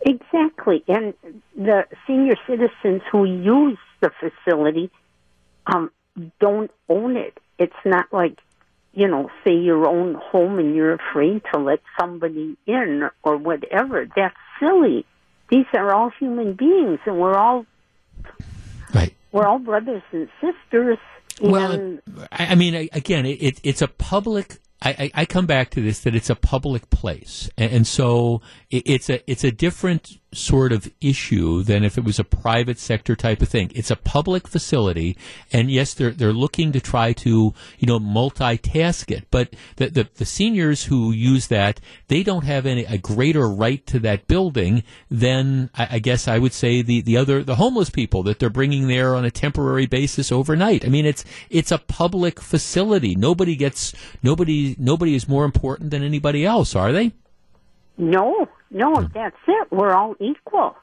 Exactly, 0.00 0.84
and 0.86 1.14
the 1.56 1.84
senior 2.06 2.36
citizens 2.46 3.02
who 3.10 3.24
use 3.24 3.78
the 4.00 4.10
facility 4.20 4.90
um, 5.66 5.90
don't 6.40 6.70
own 6.88 7.16
it. 7.16 7.38
It's 7.58 7.72
not 7.84 8.12
like 8.12 8.38
you 8.92 9.06
know, 9.06 9.30
say 9.44 9.54
your 9.54 9.86
own 9.86 10.14
home 10.14 10.58
and 10.58 10.74
you're 10.74 10.94
afraid 10.94 11.42
to 11.52 11.60
let 11.60 11.80
somebody 12.00 12.56
in 12.66 13.08
or 13.22 13.36
whatever. 13.36 14.08
That's 14.16 14.34
silly. 14.58 15.04
These 15.50 15.66
are 15.74 15.94
all 15.94 16.10
human 16.18 16.54
beings, 16.54 16.98
and 17.06 17.18
we're 17.18 17.36
all 17.36 17.64
we're 19.32 19.46
all 19.46 19.58
brothers 19.58 20.02
and 20.12 20.28
sisters. 20.40 20.98
Well, 21.40 21.72
and 21.72 22.02
I, 22.32 22.46
I 22.46 22.54
mean, 22.54 22.74
I- 22.74 22.88
again, 22.92 23.26
it, 23.26 23.42
it, 23.42 23.60
it's 23.62 23.82
a 23.82 23.88
public. 23.88 24.58
I, 24.80 25.10
I, 25.12 25.24
come 25.24 25.46
back 25.46 25.70
to 25.70 25.82
this 25.82 26.00
that 26.00 26.14
it's 26.14 26.30
a 26.30 26.36
public 26.36 26.88
place, 26.88 27.50
and, 27.58 27.72
and 27.72 27.86
so 27.86 28.42
it, 28.70 28.84
it's 28.86 29.10
a 29.10 29.28
it's 29.30 29.42
a 29.42 29.50
different 29.50 30.17
sort 30.32 30.72
of 30.72 30.92
issue 31.00 31.62
than 31.62 31.84
if 31.84 31.96
it 31.96 32.04
was 32.04 32.18
a 32.18 32.24
private 32.24 32.78
sector 32.78 33.16
type 33.16 33.40
of 33.40 33.48
thing. 33.48 33.70
It's 33.74 33.90
a 33.90 33.96
public 33.96 34.46
facility, 34.46 35.16
and 35.52 35.70
yes, 35.70 35.94
they're 35.94 36.10
they're 36.10 36.32
looking 36.32 36.72
to 36.72 36.80
try 36.80 37.12
to 37.14 37.54
you 37.78 37.86
know 37.86 37.98
multitask 37.98 39.10
it, 39.10 39.26
but 39.30 39.54
the 39.76 39.88
the, 39.88 40.08
the 40.16 40.24
seniors 40.24 40.84
who 40.84 41.12
use 41.12 41.46
that 41.48 41.80
they 42.08 42.22
don't 42.22 42.44
have 42.44 42.66
any 42.66 42.84
a 42.84 42.98
greater 42.98 43.48
right 43.48 43.84
to 43.86 43.98
that 44.00 44.26
building 44.26 44.82
than 45.10 45.70
I, 45.74 45.88
I 45.92 45.98
guess 45.98 46.28
I 46.28 46.38
would 46.38 46.52
say 46.52 46.82
the 46.82 47.00
the 47.00 47.16
other 47.16 47.42
the 47.42 47.56
homeless 47.56 47.90
people 47.90 48.22
that 48.24 48.38
they're 48.38 48.50
bringing 48.50 48.88
there 48.88 49.14
on 49.14 49.24
a 49.24 49.30
temporary 49.30 49.86
basis 49.86 50.30
overnight. 50.30 50.84
I 50.84 50.88
mean, 50.88 51.06
it's 51.06 51.24
it's 51.48 51.72
a 51.72 51.78
public 51.78 52.40
facility. 52.40 53.14
Nobody 53.14 53.56
gets 53.56 53.94
nobody 54.22 54.76
nobody 54.78 55.14
is 55.14 55.28
more 55.28 55.44
important 55.44 55.90
than 55.90 56.02
anybody 56.02 56.44
else, 56.44 56.76
are 56.76 56.92
they? 56.92 57.12
no, 57.98 58.48
no, 58.70 59.08
that's 59.14 59.36
it. 59.46 59.68
We're 59.70 59.92
all 59.92 60.14
equal. 60.20 60.76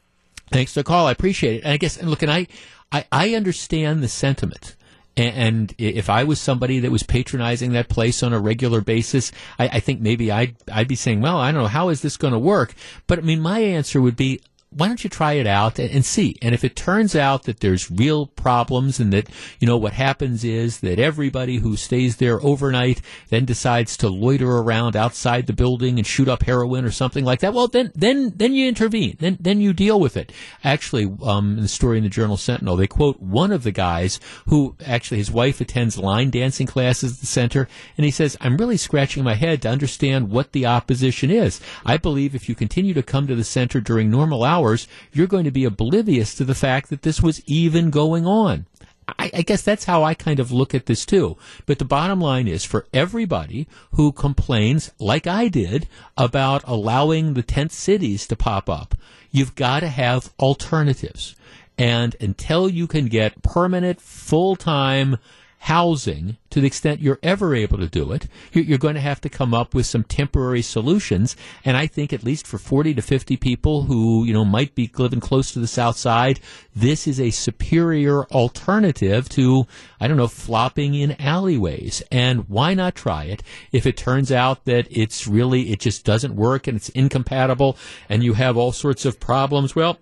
Thanks 0.51 0.73
for 0.73 0.81
the 0.81 0.83
call. 0.83 1.07
I 1.07 1.11
appreciate 1.11 1.57
it. 1.57 1.63
And 1.63 1.73
I 1.73 1.77
guess, 1.77 1.97
and 1.97 2.09
look, 2.09 2.21
and 2.21 2.31
I, 2.31 2.47
I, 2.91 3.05
I 3.11 3.33
understand 3.35 4.03
the 4.03 4.07
sentiment. 4.07 4.75
And, 5.17 5.35
and 5.35 5.75
if 5.77 6.09
I 6.09 6.23
was 6.23 6.39
somebody 6.39 6.79
that 6.79 6.91
was 6.91 7.03
patronizing 7.03 7.71
that 7.71 7.89
place 7.89 8.21
on 8.21 8.33
a 8.33 8.39
regular 8.39 8.81
basis, 8.81 9.31
I, 9.57 9.67
I 9.67 9.79
think 9.79 10.01
maybe 10.01 10.31
I'd, 10.31 10.55
I'd 10.71 10.87
be 10.87 10.95
saying, 10.95 11.21
well, 11.21 11.37
I 11.37 11.51
don't 11.51 11.63
know, 11.63 11.67
how 11.67 11.89
is 11.89 12.01
this 12.01 12.17
going 12.17 12.33
to 12.33 12.39
work? 12.39 12.73
But 13.07 13.19
I 13.19 13.21
mean, 13.21 13.41
my 13.41 13.59
answer 13.59 14.01
would 14.01 14.17
be, 14.17 14.41
why 14.75 14.87
don't 14.87 15.03
you 15.03 15.09
try 15.09 15.33
it 15.33 15.47
out 15.47 15.79
and, 15.79 15.89
and 15.89 16.05
see? 16.05 16.37
And 16.41 16.53
if 16.53 16.63
it 16.63 16.75
turns 16.75 17.15
out 17.15 17.43
that 17.43 17.61
there's 17.61 17.89
real 17.89 18.27
problems 18.27 18.99
and 18.99 19.13
that, 19.13 19.29
you 19.59 19.67
know, 19.67 19.77
what 19.77 19.93
happens 19.93 20.43
is 20.43 20.81
that 20.81 20.99
everybody 20.99 21.57
who 21.57 21.77
stays 21.77 22.17
there 22.17 22.43
overnight 22.43 23.01
then 23.29 23.45
decides 23.45 23.95
to 23.97 24.09
loiter 24.09 24.57
around 24.57 24.95
outside 24.95 25.47
the 25.47 25.53
building 25.53 25.97
and 25.97 26.05
shoot 26.05 26.27
up 26.27 26.43
heroin 26.43 26.83
or 26.83 26.91
something 26.91 27.23
like 27.23 27.39
that, 27.39 27.53
well, 27.53 27.67
then, 27.67 27.91
then, 27.95 28.33
then 28.35 28.53
you 28.53 28.67
intervene. 28.67 29.15
Then, 29.19 29.37
then 29.39 29.61
you 29.61 29.71
deal 29.71 29.99
with 29.99 30.17
it. 30.17 30.31
Actually, 30.63 31.09
um, 31.23 31.55
in 31.55 31.61
the 31.61 31.67
story 31.69 31.97
in 31.97 32.03
the 32.03 32.09
Journal 32.09 32.37
Sentinel, 32.37 32.75
they 32.75 32.87
quote 32.87 33.21
one 33.21 33.51
of 33.51 33.63
the 33.63 33.71
guys 33.71 34.19
who 34.47 34.75
actually 34.85 35.17
his 35.17 35.31
wife 35.31 35.61
attends 35.61 35.97
line 35.97 36.29
dancing 36.29 36.67
classes 36.67 37.13
at 37.13 37.19
the 37.19 37.25
center, 37.25 37.67
and 37.97 38.03
he 38.03 38.11
says, 38.11 38.37
I'm 38.41 38.57
really 38.57 38.77
scratching 38.77 39.23
my 39.23 39.35
head 39.35 39.61
to 39.61 39.69
understand 39.69 40.29
what 40.29 40.51
the 40.51 40.65
opposition 40.65 41.31
is. 41.31 41.61
I 41.85 41.97
believe 41.97 42.35
if 42.35 42.49
you 42.49 42.55
continue 42.55 42.93
to 42.93 43.03
come 43.03 43.27
to 43.27 43.35
the 43.35 43.43
center 43.43 43.79
during 43.79 44.09
normal 44.09 44.43
hours, 44.43 44.64
you're 45.13 45.27
going 45.27 45.45
to 45.45 45.51
be 45.51 45.65
oblivious 45.65 46.35
to 46.35 46.43
the 46.43 46.55
fact 46.55 46.89
that 46.89 47.03
this 47.03 47.21
was 47.21 47.41
even 47.45 47.89
going 47.89 48.25
on. 48.25 48.65
I, 49.07 49.29
I 49.33 49.41
guess 49.43 49.61
that's 49.61 49.85
how 49.85 50.03
I 50.03 50.13
kind 50.13 50.39
of 50.39 50.51
look 50.51 50.73
at 50.73 50.87
this 50.87 51.05
too. 51.05 51.37
But 51.65 51.79
the 51.79 51.85
bottom 51.85 52.19
line 52.19 52.47
is 52.47 52.65
for 52.65 52.87
everybody 52.93 53.67
who 53.91 54.11
complains, 54.11 54.91
like 54.99 55.27
I 55.27 55.47
did, 55.47 55.87
about 56.17 56.63
allowing 56.65 57.33
the 57.33 57.43
tent 57.43 57.71
cities 57.71 58.25
to 58.27 58.35
pop 58.35 58.69
up, 58.69 58.95
you've 59.31 59.55
got 59.55 59.81
to 59.81 59.89
have 59.89 60.33
alternatives. 60.39 61.35
And 61.77 62.15
until 62.19 62.69
you 62.69 62.87
can 62.87 63.07
get 63.07 63.43
permanent, 63.43 64.01
full 64.01 64.55
time 64.55 65.17
housing 65.65 66.37
to 66.51 66.61
the 66.61 66.67
extent 66.67 67.01
you're 67.01 67.17
ever 67.23 67.55
able 67.55 67.79
to 67.79 67.87
do 67.87 68.11
it, 68.11 68.27
you're, 68.53 68.77
going 68.77 68.93
to 68.93 69.01
have 69.01 69.19
to 69.19 69.29
come 69.29 69.51
up 69.51 69.73
with 69.73 69.87
some 69.87 70.03
temporary 70.03 70.61
solutions. 70.61 71.35
And 71.63 71.75
I 71.75 71.87
think 71.87 72.13
at 72.13 72.23
least 72.23 72.45
for 72.45 72.59
40 72.59 72.93
to 72.93 73.01
50 73.01 73.35
people 73.37 73.81
who, 73.83 74.23
you 74.25 74.33
know, 74.33 74.45
might 74.45 74.75
be 74.75 74.91
living 74.95 75.19
close 75.19 75.51
to 75.51 75.59
the 75.59 75.65
South 75.65 75.97
Side, 75.97 76.39
this 76.75 77.07
is 77.07 77.19
a 77.19 77.31
superior 77.31 78.25
alternative 78.25 79.27
to, 79.29 79.65
I 79.99 80.07
don't 80.07 80.17
know, 80.17 80.27
flopping 80.27 80.93
in 80.93 81.19
alleyways. 81.19 82.03
And 82.11 82.47
why 82.47 82.75
not 82.75 82.93
try 82.93 83.23
it? 83.23 83.41
If 83.71 83.87
it 83.87 83.97
turns 83.97 84.31
out 84.31 84.65
that 84.65 84.87
it's 84.91 85.25
really, 85.25 85.71
it 85.71 85.79
just 85.79 86.05
doesn't 86.05 86.35
work 86.35 86.67
and 86.67 86.77
it's 86.77 86.89
incompatible 86.89 87.75
and 88.07 88.23
you 88.23 88.33
have 88.33 88.55
all 88.55 88.71
sorts 88.71 89.03
of 89.03 89.19
problems, 89.19 89.75
well, 89.75 89.97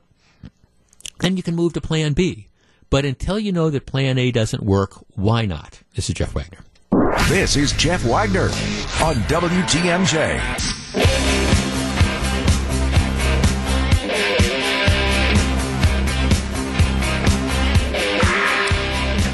then 1.19 1.38
you 1.38 1.44
can 1.44 1.56
move 1.56 1.72
to 1.72 1.80
plan 1.80 2.11
B. 2.11 2.49
But 2.94 3.06
until 3.06 3.40
you 3.40 3.52
know 3.52 3.72
that 3.72 3.88
plan 3.88 4.20
A 4.20 4.30
doesn't 4.30 4.61
work, 4.61 5.03
why 5.15 5.48
not? 5.48 5.82
This 5.95 6.10
is 6.10 6.14
Jeff 6.14 6.36
Wagner. 6.36 6.60
This 7.28 7.56
is 7.56 7.72
Jeff 7.72 8.06
Wagner 8.06 8.49
on 9.02 9.15
WTMJ. 9.26 10.40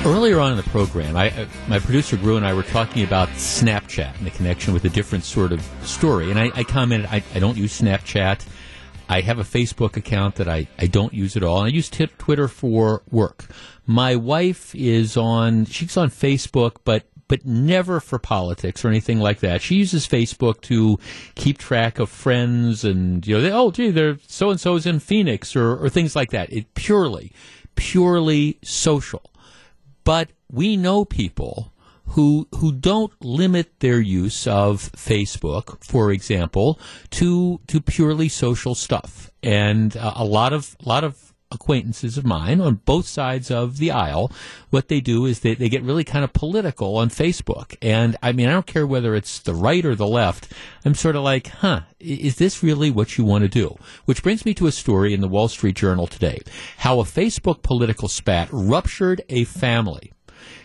Earlier 0.05 0.39
on 0.39 0.51
in 0.51 0.57
the 0.57 0.63
program, 0.69 1.17
I, 1.17 1.29
uh, 1.31 1.45
my 1.67 1.79
producer 1.79 2.15
Gru 2.15 2.37
and 2.37 2.47
I 2.47 2.53
were 2.53 2.63
talking 2.63 3.03
about 3.03 3.27
Snapchat 3.31 4.17
and 4.19 4.25
the 4.25 4.31
connection 4.31 4.73
with 4.73 4.85
a 4.85 4.89
different 4.89 5.25
sort 5.25 5.51
of 5.51 5.61
story. 5.83 6.31
And 6.31 6.39
I, 6.39 6.49
I 6.55 6.63
commented, 6.63 7.09
I, 7.11 7.21
I 7.35 7.39
don't 7.39 7.57
use 7.57 7.81
Snapchat. 7.81 8.39
I 9.09 9.21
have 9.21 9.39
a 9.39 9.43
Facebook 9.43 9.97
account 9.97 10.35
that 10.35 10.47
I, 10.47 10.67
I 10.77 10.85
don't 10.85 11.13
use 11.13 11.35
at 11.35 11.43
all. 11.43 11.63
I 11.63 11.67
use 11.67 11.89
t- 11.89 12.07
Twitter 12.19 12.47
for 12.47 13.01
work. 13.09 13.47
My 13.87 14.15
wife 14.15 14.75
is 14.75 15.17
on, 15.17 15.65
she's 15.65 15.97
on 15.97 16.09
Facebook, 16.11 16.77
but 16.85 17.05
but 17.27 17.45
never 17.45 17.99
for 17.99 18.17
politics 18.17 18.83
or 18.83 18.87
anything 18.87 19.19
like 19.19 19.39
that. 19.39 19.61
She 19.61 19.75
uses 19.75 20.07
Facebook 20.07 20.61
to 20.61 20.97
keep 21.35 21.59
track 21.59 21.99
of 21.99 22.09
friends 22.09 22.83
and, 22.83 23.25
you 23.25 23.35
know, 23.35 23.41
they, 23.41 23.51
oh, 23.51 23.69
gee, 23.69 23.91
they're 23.91 24.17
so 24.25 24.49
and 24.49 24.59
so's 24.59 24.87
in 24.87 24.99
Phoenix 24.99 25.55
or, 25.55 25.77
or 25.77 25.89
things 25.89 26.15
like 26.15 26.31
that. 26.31 26.51
It 26.51 26.73
purely, 26.73 27.31
purely 27.75 28.57
social. 28.63 29.31
But 30.03 30.29
we 30.51 30.75
know 30.75 31.05
people 31.05 31.71
who 32.09 32.47
who 32.55 32.71
don't 32.71 33.13
limit 33.23 33.79
their 33.79 33.99
use 33.99 34.47
of 34.47 34.91
Facebook, 34.93 35.83
for 35.83 36.11
example, 36.11 36.79
to 37.11 37.59
to 37.67 37.81
purely 37.81 38.29
social 38.29 38.75
stuff. 38.75 39.31
And 39.41 39.95
uh, 39.95 40.13
a 40.15 40.25
lot 40.25 40.53
of 40.53 40.75
a 40.83 40.89
lot 40.89 41.03
of 41.03 41.29
acquaintances 41.51 42.17
of 42.17 42.25
mine 42.25 42.61
on 42.61 42.75
both 42.75 43.07
sides 43.07 43.49
of 43.49 43.77
the 43.77 43.91
aisle, 43.91 44.31
what 44.69 44.87
they 44.87 45.01
do 45.01 45.25
is 45.25 45.39
they, 45.39 45.55
they 45.55 45.69
get 45.69 45.81
really 45.81 46.03
kind 46.03 46.23
of 46.23 46.33
political 46.33 46.97
on 46.97 47.09
Facebook. 47.09 47.75
And 47.81 48.15
I 48.21 48.31
mean, 48.31 48.47
I 48.47 48.51
don't 48.51 48.67
care 48.67 48.85
whether 48.85 49.15
it's 49.15 49.39
the 49.39 49.55
right 49.55 49.83
or 49.83 49.95
the 49.95 50.07
left. 50.07 50.51
I'm 50.85 50.93
sort 50.93 51.15
of 51.15 51.23
like, 51.23 51.47
huh, 51.47 51.81
is 51.99 52.35
this 52.35 52.61
really 52.61 52.91
what 52.91 53.17
you 53.17 53.25
want 53.25 53.43
to 53.43 53.47
do? 53.47 53.77
Which 54.05 54.23
brings 54.23 54.45
me 54.45 54.53
to 54.55 54.67
a 54.67 54.71
story 54.71 55.13
in 55.13 55.21
the 55.21 55.27
Wall 55.27 55.47
Street 55.47 55.75
Journal 55.75 56.07
today. 56.07 56.39
How 56.77 56.99
a 56.99 57.03
Facebook 57.03 57.63
political 57.63 58.07
spat 58.07 58.47
ruptured 58.51 59.21
a 59.29 59.43
family. 59.45 60.13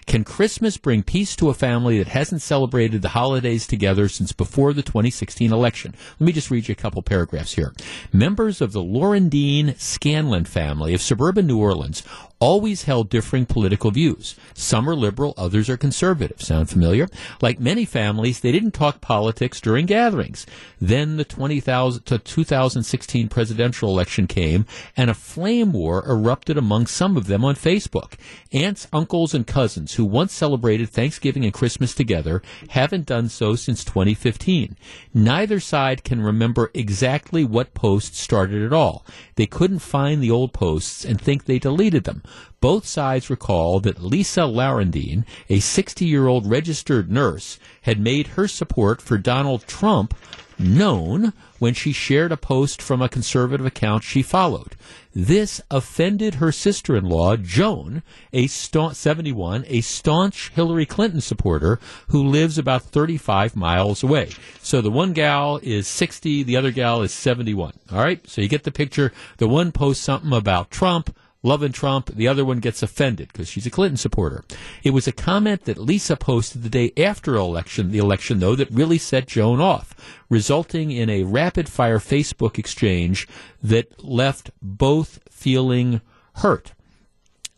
Can 0.06 0.24
Christmas 0.24 0.76
bring 0.76 1.02
peace 1.02 1.34
to 1.36 1.48
a 1.48 1.54
family 1.54 1.98
that 1.98 2.08
hasn't 2.08 2.42
celebrated 2.42 3.02
the 3.02 3.10
holidays 3.10 3.66
together 3.66 4.08
since 4.08 4.32
before 4.32 4.72
the 4.72 4.82
2016 4.82 5.52
election? 5.52 5.94
Let 6.20 6.26
me 6.26 6.32
just 6.32 6.50
read 6.50 6.68
you 6.68 6.72
a 6.72 6.76
couple 6.76 7.02
paragraphs 7.02 7.54
here. 7.54 7.72
Members 8.12 8.60
of 8.60 8.72
the 8.72 8.82
Laurendine 8.82 9.78
Scanlon 9.80 10.44
family 10.44 10.94
of 10.94 11.02
suburban 11.02 11.46
New 11.46 11.58
Orleans 11.58 12.02
always 12.40 12.84
held 12.84 13.08
differing 13.08 13.46
political 13.46 13.90
views. 13.90 14.36
Some 14.54 14.88
are 14.88 14.96
liberal, 14.96 15.34
others 15.36 15.68
are 15.68 15.76
conservative. 15.76 16.42
Sound 16.42 16.68
familiar? 16.68 17.08
Like 17.40 17.60
many 17.60 17.84
families, 17.84 18.40
they 18.40 18.52
didn't 18.52 18.72
talk 18.72 19.00
politics 19.00 19.60
during 19.60 19.86
gatherings. 19.86 20.46
Then 20.80 21.16
the 21.16 21.24
20,000 21.24 22.04
to 22.04 22.18
2016 22.18 23.28
presidential 23.28 23.88
election 23.88 24.26
came, 24.26 24.66
and 24.96 25.10
a 25.10 25.14
flame 25.14 25.72
war 25.72 26.04
erupted 26.06 26.58
among 26.58 26.86
some 26.86 27.16
of 27.16 27.26
them 27.26 27.44
on 27.44 27.54
Facebook. 27.54 28.14
Aunts, 28.52 28.88
uncles, 28.92 29.32
and 29.32 29.46
cousins 29.46 29.94
who 29.94 30.04
once 30.04 30.32
celebrated 30.32 30.88
Thanksgiving 30.88 31.44
and 31.44 31.54
Christmas 31.54 31.94
together 31.94 32.42
haven't 32.70 33.06
done 33.06 33.28
so 33.28 33.54
since 33.54 33.84
2015. 33.84 34.76
Neither 35.12 35.60
side 35.60 36.04
can 36.04 36.20
remember 36.20 36.70
exactly 36.74 37.44
what 37.44 37.74
post 37.74 38.16
started 38.16 38.62
it 38.62 38.72
all. 38.72 39.06
They 39.36 39.46
couldn't 39.46 39.78
find 39.78 40.22
the 40.22 40.30
old 40.30 40.52
posts 40.52 41.04
and 41.04 41.20
think 41.20 41.44
they 41.44 41.58
deleted 41.58 42.04
them. 42.04 42.22
Both 42.60 42.86
sides 42.86 43.30
recall 43.30 43.80
that 43.80 44.02
Lisa 44.02 44.42
Laurendine, 44.42 45.24
a 45.48 45.60
60 45.60 46.04
year 46.04 46.26
old 46.26 46.46
registered 46.46 47.10
nurse, 47.10 47.58
had 47.82 48.00
made 48.00 48.28
her 48.28 48.48
support 48.48 49.02
for 49.02 49.18
Donald 49.18 49.66
Trump 49.66 50.14
known 50.58 51.32
when 51.58 51.74
she 51.74 51.92
shared 51.92 52.32
a 52.32 52.36
post 52.36 52.82
from 52.82 53.00
a 53.00 53.08
conservative 53.08 53.66
account 53.66 54.02
she 54.02 54.22
followed. 54.22 54.76
This 55.14 55.60
offended 55.70 56.34
her 56.36 56.52
sister-in-law, 56.52 57.36
Joan, 57.36 58.02
a 58.32 58.46
staunch, 58.48 58.96
71, 58.96 59.64
a 59.68 59.80
staunch 59.80 60.50
Hillary 60.50 60.86
Clinton 60.86 61.20
supporter 61.20 61.78
who 62.08 62.22
lives 62.22 62.58
about 62.58 62.82
35 62.82 63.54
miles 63.56 64.02
away. 64.02 64.30
So 64.60 64.80
the 64.80 64.90
one 64.90 65.12
gal 65.12 65.60
is 65.62 65.86
60, 65.86 66.42
the 66.42 66.56
other 66.56 66.70
gal 66.72 67.02
is 67.02 67.12
71. 67.12 67.74
All 67.92 67.98
right? 67.98 68.26
So 68.28 68.40
you 68.40 68.48
get 68.48 68.64
the 68.64 68.72
picture. 68.72 69.12
The 69.38 69.48
one 69.48 69.72
posts 69.72 70.04
something 70.04 70.32
about 70.32 70.70
Trump, 70.70 71.16
loving 71.44 71.70
Trump. 71.70 72.10
The 72.12 72.26
other 72.26 72.44
one 72.44 72.58
gets 72.58 72.82
offended 72.82 73.28
because 73.28 73.48
she's 73.48 73.66
a 73.66 73.70
Clinton 73.70 73.96
supporter. 73.96 74.42
It 74.82 74.90
was 74.90 75.06
a 75.06 75.12
comment 75.12 75.64
that 75.66 75.78
Lisa 75.78 76.16
posted 76.16 76.64
the 76.64 76.70
day 76.70 76.92
after 76.96 77.36
election, 77.36 77.92
the 77.92 77.98
election 77.98 78.40
though, 78.40 78.56
that 78.56 78.70
really 78.70 78.98
set 78.98 79.28
Joan 79.28 79.60
off, 79.60 79.94
resulting 80.28 80.90
in 80.90 81.08
a 81.08 81.22
rapid 81.22 81.68
fire 81.68 81.98
Facebook 81.98 82.58
exchange 82.58 83.28
that 83.62 84.02
left 84.02 84.50
both 84.60 85.20
feeling 85.30 86.00
hurt. 86.36 86.72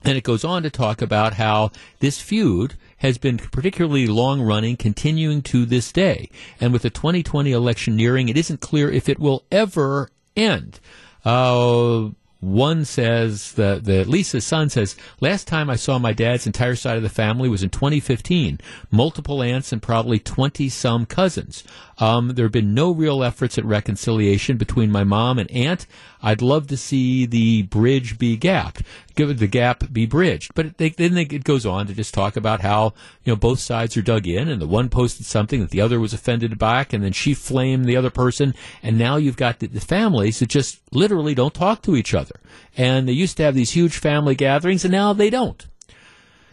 And 0.02 0.16
it 0.16 0.24
goes 0.24 0.44
on 0.44 0.62
to 0.62 0.70
talk 0.70 1.00
about 1.00 1.34
how 1.34 1.70
this 2.00 2.20
feud 2.20 2.74
has 2.98 3.18
been 3.18 3.38
particularly 3.38 4.06
long 4.06 4.40
running, 4.40 4.76
continuing 4.76 5.42
to 5.42 5.66
this 5.66 5.92
day. 5.92 6.30
And 6.60 6.72
with 6.72 6.82
the 6.82 6.90
2020 6.90 7.52
election 7.52 7.96
nearing, 7.96 8.28
it 8.28 8.36
isn't 8.36 8.60
clear 8.60 8.90
if 8.90 9.08
it 9.08 9.18
will 9.18 9.44
ever 9.50 10.10
end. 10.36 10.80
Uh, 11.24 12.10
one 12.46 12.84
says 12.84 13.52
that 13.54 13.84
the 13.84 14.04
Lisa's 14.04 14.46
son 14.46 14.70
says 14.70 14.94
last 15.20 15.48
time 15.48 15.68
I 15.68 15.74
saw 15.74 15.98
my 15.98 16.12
dad's 16.12 16.46
entire 16.46 16.76
side 16.76 16.96
of 16.96 17.02
the 17.02 17.08
family 17.08 17.48
was 17.48 17.64
in 17.64 17.70
2015. 17.70 18.60
Multiple 18.90 19.42
aunts 19.42 19.72
and 19.72 19.82
probably 19.82 20.20
20 20.20 20.68
some 20.68 21.06
cousins. 21.06 21.64
Um, 21.98 22.28
there 22.28 22.44
have 22.44 22.52
been 22.52 22.72
no 22.72 22.92
real 22.92 23.24
efforts 23.24 23.58
at 23.58 23.64
reconciliation 23.64 24.58
between 24.58 24.92
my 24.92 25.02
mom 25.02 25.40
and 25.40 25.50
aunt. 25.50 25.86
I'd 26.26 26.42
love 26.42 26.66
to 26.66 26.76
see 26.76 27.24
the 27.24 27.62
bridge 27.62 28.18
be 28.18 28.36
gapped, 28.36 28.82
give 29.14 29.38
the 29.38 29.46
gap 29.46 29.92
be 29.92 30.06
bridged. 30.06 30.56
But 30.56 30.76
they, 30.76 30.88
then 30.88 31.14
they, 31.14 31.22
it 31.22 31.44
goes 31.44 31.64
on 31.64 31.86
to 31.86 31.94
just 31.94 32.12
talk 32.12 32.36
about 32.36 32.62
how 32.62 32.94
you 33.22 33.32
know 33.32 33.36
both 33.36 33.60
sides 33.60 33.96
are 33.96 34.02
dug 34.02 34.26
in, 34.26 34.48
and 34.48 34.60
the 34.60 34.66
one 34.66 34.88
posted 34.88 35.24
something 35.24 35.60
that 35.60 35.70
the 35.70 35.80
other 35.80 36.00
was 36.00 36.12
offended 36.12 36.58
by, 36.58 36.84
and 36.90 37.04
then 37.04 37.12
she 37.12 37.32
flamed 37.32 37.84
the 37.84 37.96
other 37.96 38.10
person, 38.10 38.56
and 38.82 38.98
now 38.98 39.14
you've 39.14 39.36
got 39.36 39.60
the, 39.60 39.68
the 39.68 39.80
families 39.80 40.40
that 40.40 40.48
just 40.48 40.80
literally 40.90 41.32
don't 41.32 41.54
talk 41.54 41.80
to 41.82 41.94
each 41.94 42.12
other. 42.12 42.40
And 42.76 43.06
they 43.06 43.12
used 43.12 43.36
to 43.36 43.44
have 43.44 43.54
these 43.54 43.70
huge 43.70 43.96
family 43.96 44.34
gatherings, 44.34 44.84
and 44.84 44.90
now 44.90 45.12
they 45.12 45.30
don't. 45.30 45.64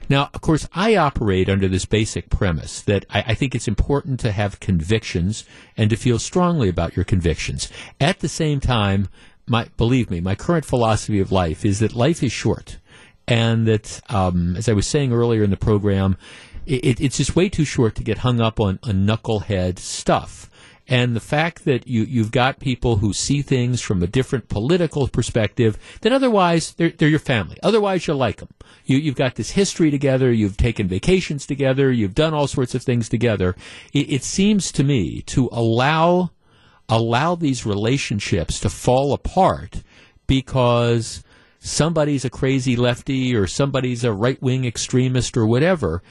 Now, 0.07 0.29
of 0.35 0.41
course, 0.41 0.67
I 0.73 0.95
operate 0.95 1.49
under 1.49 1.67
this 1.67 1.85
basic 1.85 2.29
premise 2.29 2.81
that 2.81 3.05
I, 3.09 3.23
I, 3.27 3.33
think 3.33 3.55
it's 3.55 3.67
important 3.67 4.19
to 4.19 4.31
have 4.31 4.59
convictions 4.59 5.45
and 5.77 5.89
to 5.89 5.95
feel 5.95 6.19
strongly 6.19 6.69
about 6.69 6.95
your 6.95 7.05
convictions. 7.05 7.69
At 7.99 8.19
the 8.19 8.27
same 8.27 8.59
time, 8.59 9.07
my 9.47 9.67
believe 9.77 10.09
me, 10.09 10.21
my 10.21 10.35
current 10.35 10.65
philosophy 10.65 11.19
of 11.19 11.31
life 11.31 11.65
is 11.65 11.79
that 11.79 11.95
life 11.95 12.23
is 12.23 12.31
short, 12.31 12.77
and 13.27 13.67
that, 13.67 14.01
um, 14.09 14.55
as 14.55 14.67
I 14.67 14.73
was 14.73 14.87
saying 14.87 15.13
earlier 15.13 15.43
in 15.43 15.49
the 15.49 15.57
program, 15.57 16.17
it, 16.65 16.99
it's 17.01 17.17
just 17.17 17.35
way 17.35 17.49
too 17.49 17.65
short 17.65 17.95
to 17.95 18.03
get 18.03 18.19
hung 18.19 18.41
up 18.41 18.59
on, 18.59 18.79
on 18.83 19.05
knucklehead 19.05 19.79
stuff. 19.79 20.49
And 20.87 21.15
the 21.15 21.21
fact 21.21 21.63
that 21.63 21.87
you, 21.87 22.03
you've 22.03 22.31
got 22.31 22.59
people 22.59 22.97
who 22.97 23.13
see 23.13 23.41
things 23.41 23.79
from 23.79 24.03
a 24.03 24.07
different 24.07 24.49
political 24.49 25.07
perspective 25.07 25.77
that 26.01 26.11
otherwise 26.11 26.73
they're, 26.73 26.89
they're 26.89 27.07
your 27.07 27.19
family. 27.19 27.57
Otherwise 27.63 28.05
you 28.05 28.13
like 28.13 28.37
them. 28.37 28.49
You, 28.85 28.97
you've 28.97 29.15
got 29.15 29.35
this 29.35 29.51
history 29.51 29.91
together. 29.91 30.31
You've 30.31 30.57
taken 30.57 30.89
vacations 30.89 31.45
together. 31.45 31.89
You've 31.89 32.15
done 32.15 32.33
all 32.33 32.47
sorts 32.47 32.75
of 32.75 32.83
things 32.83 33.07
together. 33.07 33.55
It, 33.93 34.11
it 34.11 34.23
seems 34.23 34.73
to 34.73 34.83
me 34.83 35.21
to 35.27 35.47
allow 35.53 36.31
allow 36.89 37.35
these 37.35 37.65
relationships 37.65 38.59
to 38.59 38.69
fall 38.69 39.13
apart 39.13 39.83
because 40.27 41.23
somebody's 41.59 42.25
a 42.25 42.29
crazy 42.29 42.75
lefty 42.75 43.35
or 43.35 43.47
somebody's 43.47 44.03
a 44.03 44.13
right 44.13 44.41
wing 44.41 44.65
extremist 44.65 45.37
or 45.37 45.45
whatever. 45.45 46.03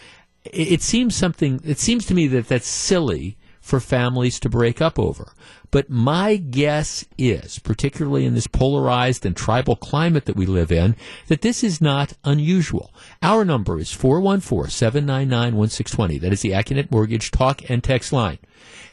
It, 0.45 0.73
it, 0.73 0.83
seems 0.83 1.15
something. 1.15 1.61
It 1.65 1.79
seems 1.79 2.07
to 2.07 2.15
me 2.15 2.27
that 2.29 2.49
that's 2.49 2.67
silly 2.67 3.37
for 3.61 3.79
families 3.79 4.41
to 4.41 4.49
break 4.51 4.83
up 4.83 4.99
over. 4.99 5.35
But 5.71 5.89
my 5.89 6.37
guess 6.37 7.07
is, 7.17 7.61
particularly 7.61 8.27
in 8.27 8.35
this 8.35 8.49
polarized 8.49 9.25
and 9.25 9.37
tribal 9.37 9.77
climate 9.77 10.27
that 10.27 10.37
we 10.37 10.47
live 10.47 10.73
in, 10.73 10.97
that 11.29 11.43
this 11.43 11.63
is 11.63 11.81
not 11.81 12.13
unusual. 12.25 12.93
Our 13.23 13.45
number 13.45 13.79
is 13.79 13.93
414 13.93 14.69
799 14.69 15.57
1620. 15.57 16.19
That 16.19 16.33
is 16.33 16.43
the 16.43 16.51
Accunet 16.51 16.91
Mortgage 16.91 17.31
talk 17.31 17.71
and 17.71 17.83
text 17.83 18.13
line. 18.13 18.39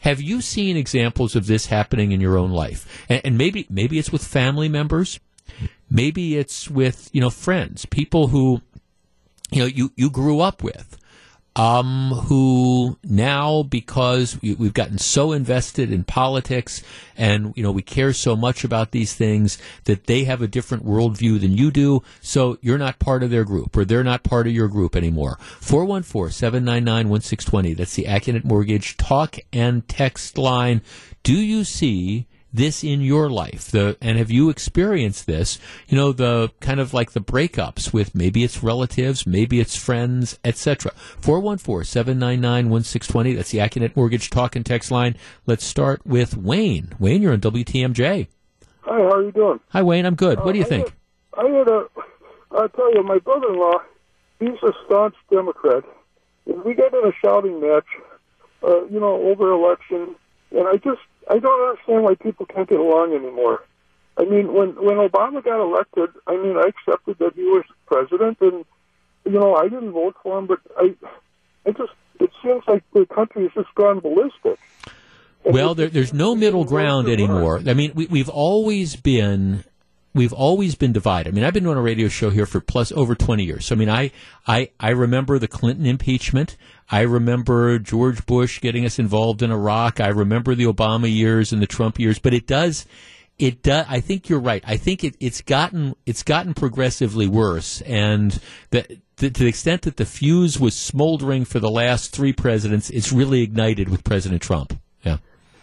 Have 0.01 0.21
you 0.21 0.41
seen 0.41 0.77
examples 0.77 1.35
of 1.35 1.47
this 1.47 1.67
happening 1.67 2.11
in 2.11 2.21
your 2.21 2.37
own 2.37 2.51
life? 2.51 3.05
And, 3.09 3.21
and 3.23 3.37
maybe 3.37 3.67
maybe 3.69 3.99
it's 3.99 4.11
with 4.11 4.23
family 4.23 4.69
members, 4.69 5.19
maybe 5.89 6.37
it's 6.37 6.69
with 6.69 7.09
you 7.13 7.21
know 7.21 7.29
friends, 7.29 7.85
people 7.85 8.27
who 8.27 8.61
you 9.51 9.59
know 9.59 9.65
you 9.65 9.91
you 9.95 10.09
grew 10.09 10.39
up 10.39 10.63
with 10.63 10.98
um, 11.55 12.11
who 12.27 12.97
now, 13.03 13.63
because 13.63 14.39
we've 14.41 14.73
gotten 14.73 14.97
so 14.97 15.31
invested 15.31 15.91
in 15.91 16.03
politics 16.03 16.83
and, 17.17 17.53
you 17.57 17.63
know, 17.63 17.71
we 17.71 17.81
care 17.81 18.13
so 18.13 18.35
much 18.35 18.63
about 18.63 18.91
these 18.91 19.13
things 19.13 19.57
that 19.83 20.05
they 20.05 20.23
have 20.23 20.41
a 20.41 20.47
different 20.47 20.85
worldview 20.85 21.41
than 21.41 21.51
you 21.51 21.71
do. 21.71 22.01
So 22.21 22.57
you're 22.61 22.77
not 22.77 22.99
part 22.99 23.23
of 23.23 23.29
their 23.29 23.43
group 23.43 23.75
or 23.75 23.83
they're 23.83 24.03
not 24.03 24.23
part 24.23 24.47
of 24.47 24.53
your 24.53 24.69
group 24.69 24.95
anymore. 24.95 25.37
414-799-1620. 25.59 27.75
That's 27.75 27.95
the 27.95 28.05
Accunet 28.05 28.45
Mortgage 28.45 28.95
talk 28.97 29.37
and 29.51 29.87
text 29.87 30.37
line. 30.37 30.81
Do 31.23 31.33
you 31.33 31.63
see 31.63 32.27
this 32.53 32.83
in 32.83 33.01
your 33.01 33.29
life? 33.29 33.71
The 33.71 33.97
and 34.01 34.17
have 34.17 34.31
you 34.31 34.49
experienced 34.49 35.25
this? 35.25 35.59
You 35.87 35.97
know, 35.97 36.11
the 36.11 36.51
kind 36.59 36.79
of 36.79 36.93
like 36.93 37.11
the 37.11 37.21
breakups 37.21 37.93
with 37.93 38.15
maybe 38.15 38.43
it's 38.43 38.63
relatives, 38.63 39.27
maybe 39.27 39.59
it's 39.59 39.75
friends, 39.75 40.39
etc. 40.43 40.91
414-799-1620. 41.21 43.35
That's 43.35 43.51
the 43.51 43.57
Accunet 43.59 43.95
Mortgage 43.95 44.29
talk 44.29 44.55
and 44.55 44.65
text 44.65 44.91
line. 44.91 45.15
Let's 45.45 45.65
start 45.65 46.05
with 46.05 46.37
Wayne. 46.37 46.93
Wayne, 46.99 47.21
you're 47.21 47.33
on 47.33 47.41
WTMJ. 47.41 48.27
Hi, 48.81 48.97
how 48.97 49.11
are 49.11 49.23
you 49.23 49.31
doing? 49.31 49.59
Hi, 49.69 49.83
Wayne. 49.83 50.05
I'm 50.05 50.15
good. 50.15 50.39
What 50.39 50.53
do 50.53 50.59
you 50.59 50.65
uh, 50.65 50.67
think? 50.67 50.93
I 51.37 51.43
had, 51.43 51.51
I 51.51 51.57
had 51.57 51.67
a. 51.67 51.85
I'll 52.51 52.69
tell 52.69 52.91
you, 52.93 53.03
my 53.03 53.19
brother-in-law, 53.19 53.81
he's 54.39 54.57
a 54.63 54.73
staunch 54.85 55.13
Democrat. 55.29 55.83
And 56.47 56.63
we 56.63 56.73
got 56.73 56.93
in 56.93 57.05
a 57.05 57.11
shouting 57.23 57.61
match, 57.61 57.85
uh, 58.63 58.85
you 58.85 58.99
know, 58.99 59.21
over 59.21 59.51
election, 59.51 60.15
and 60.51 60.67
I 60.67 60.77
just 60.77 61.01
I 61.29 61.37
don't 61.39 61.69
understand 61.69 62.03
why 62.03 62.15
people 62.15 62.45
can't 62.45 62.67
get 62.67 62.79
along 62.79 63.13
anymore. 63.13 63.63
I 64.17 64.25
mean, 64.25 64.51
when 64.51 64.69
when 64.75 64.97
Obama 64.97 65.43
got 65.43 65.61
elected, 65.61 66.09
I 66.27 66.35
mean, 66.35 66.57
I 66.57 66.67
accepted 66.67 67.19
that 67.19 67.35
he 67.35 67.43
was 67.43 67.63
president, 67.85 68.37
and 68.41 68.65
you 69.25 69.39
know, 69.39 69.55
I 69.55 69.69
didn't 69.69 69.91
vote 69.91 70.15
for 70.21 70.39
him, 70.39 70.47
but 70.47 70.59
I, 70.75 70.95
I 71.65 71.71
just 71.71 71.93
it 72.19 72.31
seems 72.43 72.63
like 72.67 72.83
the 72.93 73.05
country 73.05 73.43
has 73.43 73.51
just 73.53 73.73
gone 73.75 73.99
ballistic. 73.99 74.59
Well, 75.45 75.73
there, 75.73 75.87
there's 75.87 76.13
no 76.13 76.35
middle 76.35 76.65
ground 76.65 77.07
anymore. 77.07 77.61
I 77.65 77.73
mean, 77.73 77.93
we, 77.95 78.07
we've 78.07 78.27
always 78.27 78.97
been 78.97 79.63
we've 80.13 80.33
always 80.33 80.75
been 80.75 80.91
divided. 80.91 81.29
I 81.29 81.35
mean, 81.35 81.43
I've 81.43 81.53
been 81.53 81.63
doing 81.63 81.77
a 81.77 81.81
radio 81.81 82.07
show 82.07 82.29
here 82.29 82.45
for 82.45 82.59
plus 82.59 82.91
over 82.91 83.15
20 83.15 83.43
years. 83.43 83.65
So, 83.65 83.75
I 83.75 83.77
mean, 83.77 83.89
I, 83.89 84.11
I, 84.47 84.71
I 84.79 84.89
remember 84.89 85.37
the 85.37 85.47
Clinton 85.47 85.85
impeachment. 85.85 86.57
I 86.89 87.01
remember 87.01 87.77
George 87.79 88.25
Bush 88.25 88.59
getting 88.59 88.85
us 88.85 88.97
involved 88.97 89.41
in 89.41 89.51
Iraq. 89.51 89.99
I 89.99 90.07
remember 90.07 90.55
the 90.55 90.65
Obama 90.65 91.13
years 91.13 91.53
and 91.53 91.61
the 91.61 91.67
Trump 91.67 91.99
years, 91.99 92.17
but 92.17 92.33
it 92.33 92.47
does, 92.47 92.85
it 93.37 93.61
does, 93.61 93.85
I 93.87 93.99
think 93.99 94.29
you're 94.29 94.39
right. 94.39 94.63
I 94.65 94.77
think 94.77 95.03
it, 95.03 95.15
it's 95.19 95.41
gotten, 95.41 95.95
it's 96.05 96.23
gotten 96.23 96.55
progressively 96.55 97.27
worse. 97.27 97.81
And 97.81 98.39
that, 98.71 98.89
to 99.17 99.29
the 99.29 99.47
extent 99.47 99.83
that 99.83 99.97
the 99.97 100.05
fuse 100.05 100.59
was 100.59 100.75
smoldering 100.75 101.45
for 101.45 101.59
the 101.59 101.69
last 101.69 102.15
three 102.15 102.33
presidents, 102.33 102.89
it's 102.89 103.11
really 103.11 103.43
ignited 103.43 103.89
with 103.89 104.03
President 104.03 104.41
Trump. 104.41 104.79
Yeah. 105.03 105.17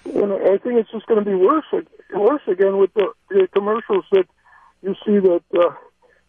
And 0.05 0.33
I 0.33 0.59
think 0.59 0.79
it's 0.79 0.91
just 0.93 1.07
going 1.07 1.25
to 1.25 1.29
be 1.29 1.35
worse, 1.35 1.65
worse 2.15 2.43
again 2.47 2.79
with 2.79 2.95
the, 2.95 3.13
the 3.29 3.49
commercials 3.53 4.05
that 4.13 4.27
you 4.87 4.95
see 5.05 5.19
that 5.19 5.43
uh, 5.59 5.75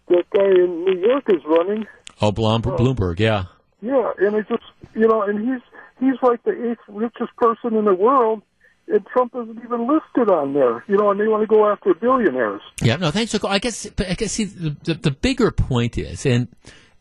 that 0.10 0.30
guy 0.32 0.46
in 0.46 0.86
New 0.86 1.00
York 1.08 1.26
is 1.30 1.42
running. 1.46 1.86
Oh, 2.22 2.32
Bloomberg, 2.32 2.74
uh, 2.74 2.78
Bloomberg, 2.78 3.20
yeah. 3.20 3.46
Yeah, 3.82 4.12
and 4.18 4.36
it's 4.36 4.50
just 4.50 4.64
you 4.96 5.08
know, 5.08 5.22
and 5.22 5.40
he's 5.48 5.62
he's 6.00 6.22
like 6.22 6.44
the 6.44 6.72
eighth 6.72 6.82
richest 6.88 7.36
person 7.38 7.76
in 7.76 7.86
the 7.86 7.94
world, 7.94 8.42
and 8.88 9.06
Trump 9.06 9.34
isn't 9.36 9.64
even 9.64 9.88
listed 9.88 10.34
on 10.34 10.54
there. 10.54 10.84
You 10.88 10.98
know, 10.98 11.12
and 11.12 11.20
they 11.20 11.28
want 11.28 11.44
to 11.44 11.48
go 11.48 11.70
after 11.70 11.94
billionaires. 11.94 12.62
Yeah, 12.82 12.96
no, 12.96 13.12
thanks 13.12 13.38
for. 13.38 13.46
I 13.48 13.60
guess, 13.60 13.86
but 13.96 14.10
I 14.10 14.14
guess 14.16 14.32
see, 14.34 14.46
the, 14.46 14.76
the, 14.84 14.94
the 14.96 15.12
bigger 15.12 15.52
point 15.52 15.98
is, 15.98 16.26
and 16.26 16.48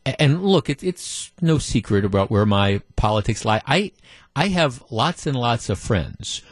and 0.04 0.42
look, 0.42 0.68
it, 0.68 0.84
it's 0.84 1.32
no 1.40 1.56
secret 1.56 2.04
about 2.04 2.30
where 2.30 2.44
my 2.44 2.82
politics 2.96 3.44
lie. 3.46 3.62
I 3.66 3.92
I 4.34 4.48
have 4.48 4.84
lots 4.90 5.26
and 5.26 5.36
lots 5.36 5.70
of 5.70 5.78
friends 5.78 6.42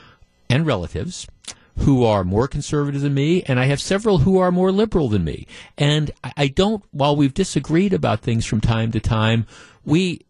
and 0.49 0.67
relatives 0.67 1.27
who 1.79 2.05
are 2.05 2.25
more 2.25 2.47
conservative 2.47 3.01
than 3.01 3.15
me, 3.15 3.43
and 3.43 3.59
I 3.59 3.65
have 3.67 3.81
several 3.81 4.19
who 4.19 4.39
are 4.39 4.53
more 4.53 4.71
liberal 4.71 5.09
than 5.09 5.25
me. 5.25 5.47
And 5.77 6.11
I 6.37 6.49
don't, 6.49 6.85
while 6.93 7.17
we've 7.17 7.35
disagreed 7.35 7.93
about 7.93 8.21
things 8.21 8.47
from 8.47 8.61
time 8.61 8.93
to 8.93 9.01
time, 9.01 9.47
we 9.85 10.21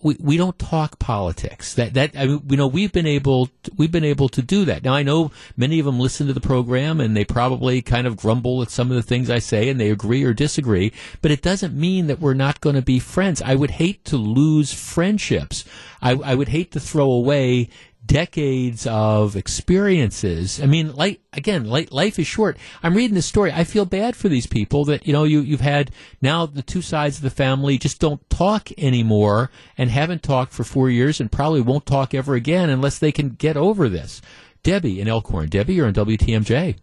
we, 0.00 0.16
we 0.20 0.36
don't 0.36 0.58
talk 0.58 0.98
politics. 0.98 1.74
That 1.74 1.94
that 1.94 2.16
I 2.16 2.26
mean, 2.26 2.42
you 2.48 2.56
know 2.56 2.66
we've 2.66 2.92
been 2.92 3.06
able 3.06 3.48
we've 3.76 3.90
been 3.90 4.04
able 4.04 4.28
to 4.30 4.42
do 4.42 4.64
that. 4.66 4.84
Now 4.84 4.94
I 4.94 5.02
know 5.02 5.32
many 5.56 5.78
of 5.80 5.86
them 5.86 5.98
listen 5.98 6.26
to 6.28 6.32
the 6.32 6.40
program 6.40 7.00
and 7.00 7.16
they 7.16 7.24
probably 7.24 7.82
kind 7.82 8.06
of 8.06 8.16
grumble 8.16 8.62
at 8.62 8.70
some 8.70 8.90
of 8.90 8.96
the 8.96 9.02
things 9.02 9.28
I 9.28 9.40
say 9.40 9.68
and 9.68 9.80
they 9.80 9.90
agree 9.90 10.22
or 10.22 10.32
disagree. 10.32 10.92
But 11.20 11.30
it 11.30 11.42
doesn't 11.42 11.74
mean 11.74 12.06
that 12.06 12.20
we're 12.20 12.34
not 12.34 12.60
going 12.60 12.76
to 12.76 12.82
be 12.82 12.98
friends. 12.98 13.42
I 13.42 13.56
would 13.56 13.72
hate 13.72 14.04
to 14.06 14.16
lose 14.16 14.72
friendships. 14.72 15.64
I, 16.00 16.12
I 16.12 16.34
would 16.36 16.48
hate 16.48 16.70
to 16.72 16.80
throw 16.80 17.10
away 17.10 17.68
decades 18.08 18.86
of 18.86 19.36
experiences. 19.36 20.60
I 20.60 20.66
mean, 20.66 20.94
like 20.94 21.20
again, 21.32 21.68
life 21.68 22.18
is 22.18 22.26
short. 22.26 22.56
I'm 22.82 22.96
reading 22.96 23.14
this 23.14 23.26
story. 23.26 23.52
I 23.52 23.62
feel 23.62 23.84
bad 23.84 24.16
for 24.16 24.28
these 24.28 24.46
people 24.46 24.84
that 24.86 25.06
you 25.06 25.12
know 25.12 25.22
you 25.22 25.40
you've 25.40 25.60
had 25.60 25.92
now 26.20 26.46
the 26.46 26.62
two 26.62 26.82
sides 26.82 27.18
of 27.18 27.22
the 27.22 27.30
family 27.30 27.78
just 27.78 28.00
don't 28.00 28.28
talk 28.28 28.70
anymore 28.76 29.50
and 29.76 29.90
haven't 29.90 30.24
talked 30.24 30.52
for 30.52 30.64
four 30.64 30.90
years 30.90 31.20
and 31.20 31.30
probably 31.30 31.60
won't 31.60 31.86
talk 31.86 32.14
ever 32.14 32.34
again 32.34 32.70
unless 32.70 32.98
they 32.98 33.12
can 33.12 33.28
get 33.28 33.56
over 33.56 33.88
this. 33.88 34.20
Debbie 34.64 35.00
in 35.00 35.06
Elkhorn. 35.06 35.48
Debbie, 35.48 35.74
you're 35.74 35.86
on 35.86 35.94
WTMJ. 35.94 36.76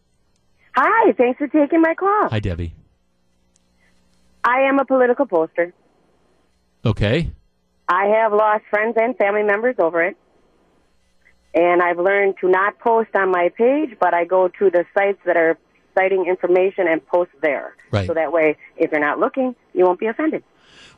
Hi, 0.78 1.12
thanks 1.14 1.38
for 1.38 1.48
taking 1.48 1.82
my 1.82 1.94
call. 1.96 2.30
Hi, 2.30 2.40
Debbie. 2.40 2.74
I 4.44 4.62
am 4.70 4.80
a 4.80 4.86
political 4.86 5.26
poster. 5.26 5.74
Okay. 6.86 7.32
I 7.90 8.06
have 8.22 8.32
lost 8.32 8.64
friends 8.70 8.96
and 8.98 9.18
family 9.18 9.44
members 9.44 9.76
over 9.80 10.04
it. 10.04 10.18
And 11.56 11.82
I've 11.82 11.98
learned 11.98 12.36
to 12.42 12.50
not 12.50 12.78
post 12.80 13.10
on 13.16 13.32
my 13.32 13.50
page, 13.58 13.98
but 14.00 14.14
I 14.14 14.26
go 14.26 14.50
to 14.60 14.70
the 14.70 14.84
sites 14.94 15.20
that 15.26 15.38
are 15.38 15.58
citing 15.98 16.26
information 16.28 16.88
and 16.88 17.06
post 17.08 17.32
there. 17.42 17.76
Right. 17.92 18.06
So 18.06 18.14
that 18.14 18.32
way, 18.32 18.58
if 18.76 18.92
you're 18.92 19.00
not 19.00 19.20
looking, 19.20 19.56
you 19.74 19.86
won't 19.86 20.00
be 20.00 20.08
offended. 20.08 20.44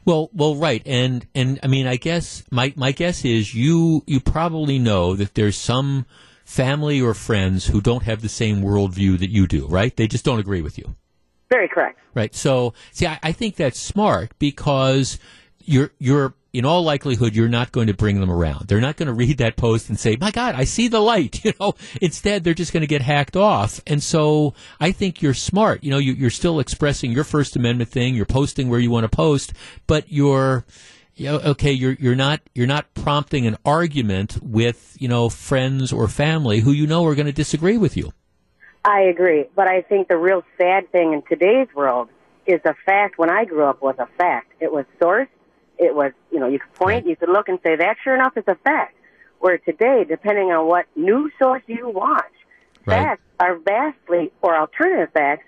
Well, 0.04 0.30
well, 0.34 0.56
right, 0.56 0.82
and 0.86 1.28
and 1.36 1.60
I 1.64 1.68
mean, 1.68 1.86
I 1.86 1.98
guess 1.98 2.44
my 2.50 2.74
my 2.78 2.94
guess 2.94 3.26
is 3.26 3.54
you 3.54 4.04
you 4.08 4.22
probably 4.22 4.80
know 4.80 5.16
that 5.16 5.36
there's 5.36 5.58
some 5.58 6.06
family 6.46 7.02
or 7.02 7.14
friends 7.14 7.68
who 7.68 7.82
don't 7.82 8.04
have 8.04 8.22
the 8.22 8.30
same 8.30 8.62
worldview 8.62 9.20
that 9.20 9.30
you 9.30 9.48
do, 9.48 9.68
right? 9.68 9.96
They 9.96 10.08
just 10.08 10.24
don't 10.24 10.40
agree 10.40 10.62
with 10.62 10.78
you. 10.78 10.96
Very 11.50 11.68
correct. 11.68 12.00
Right. 12.16 12.34
So, 12.34 12.74
see, 12.92 13.06
I, 13.06 13.20
I 13.22 13.32
think 13.34 13.58
that's 13.58 13.78
smart 13.78 14.32
because 14.40 15.20
you're 15.66 15.92
you're 16.00 16.34
in 16.53 16.65
all 16.65 16.84
likelihood 16.84 17.36
you're 17.36 17.48
not 17.48 17.72
going 17.72 17.88
to 17.88 17.94
bring 17.94 18.19
them 18.19 18.32
around. 18.32 18.68
They're 18.68 18.82
not 18.82 18.98
going 18.98 19.07
to 19.07 19.14
read 19.14 19.38
that 19.40 19.56
post 19.56 19.90
and 19.90 19.99
say, 19.99 20.18
"My 20.19 20.32
God, 20.32 20.56
I 20.56 20.64
see 20.64 20.88
the 20.88 20.99
light." 20.99 21.41
You 21.48 21.53
know, 21.61 21.76
instead 22.02 22.44
they're 22.44 22.53
just 22.53 22.74
going 22.74 22.82
to 22.82 22.88
get 22.88 23.02
hacked 23.02 23.38
off. 23.38 23.80
And 23.88 24.03
so, 24.03 24.53
I 24.82 24.91
think 24.91 25.22
you're 25.22 25.34
smart. 25.34 25.82
You 25.82 25.91
know, 25.91 25.98
you, 25.98 26.11
you're 26.11 26.30
still 26.30 26.60
expressing 26.60 27.11
your 27.11 27.24
First 27.24 27.56
Amendment 27.56 27.90
thing. 27.90 28.15
You're 28.15 28.26
posting 28.26 28.68
where 28.69 28.80
you 28.82 28.91
want 28.91 29.10
to 29.10 29.15
post, 29.15 29.53
but 29.86 30.11
you're 30.11 30.65
you 31.18 31.26
know, 31.26 31.40
okay, 31.40 31.72
you're 31.72 31.94
you're 31.94 32.15
not 32.15 32.41
you're 32.53 32.68
not 32.68 32.94
prompting 32.94 33.48
an 33.48 33.57
argument 33.65 34.38
with 34.41 34.95
you 34.99 35.07
know 35.07 35.30
friends 35.30 35.91
or 35.91 36.07
family 36.07 36.60
who 36.60 36.72
you 36.72 36.86
know 36.86 37.06
are 37.06 37.15
going 37.15 37.26
to 37.26 37.34
disagree 37.34 37.78
with 37.78 37.98
you. 37.98 38.14
I 38.86 39.02
agree, 39.02 39.45
but 39.56 39.68
I 39.68 39.82
think 39.82 40.07
the 40.07 40.18
real 40.18 40.44
sad 40.57 40.91
thing 40.91 41.14
in 41.14 41.24
today's 41.24 41.68
world 41.76 42.10
is 42.45 42.61
the 42.64 42.76
fact 42.86 43.18
when 43.18 43.30
I 43.30 43.45
grew 43.45 43.65
up 43.65 43.82
was 43.82 43.95
a 43.98 44.07
fact. 44.18 44.53
It 44.60 44.72
was 44.72 44.86
sourced. 45.02 45.28
It 45.78 45.95
was, 45.95 46.12
you 46.32 46.40
know, 46.40 46.48
you 46.48 46.60
could 46.60 46.74
point, 46.74 47.06
you 47.08 47.16
could 47.16 47.30
look 47.30 47.48
and 47.49 47.60
say 47.64 47.76
that 47.76 47.98
sure 48.04 48.16
enough 48.16 48.36
is 48.38 48.44
a 48.48 48.56
fact. 48.56 48.95
Where 49.40 49.58
today, 49.60 50.04
depending 50.08 50.52
on 50.52 50.66
what 50.68 50.86
news 50.95 51.32
source 51.40 51.62
you 51.68 51.90
watch, 51.90 52.24
Right. 52.86 52.95
facts 53.04 53.22
are 53.40 53.58
vastly, 53.58 54.32
or 54.41 54.58
alternative 54.58 55.10
facts, 55.14 55.44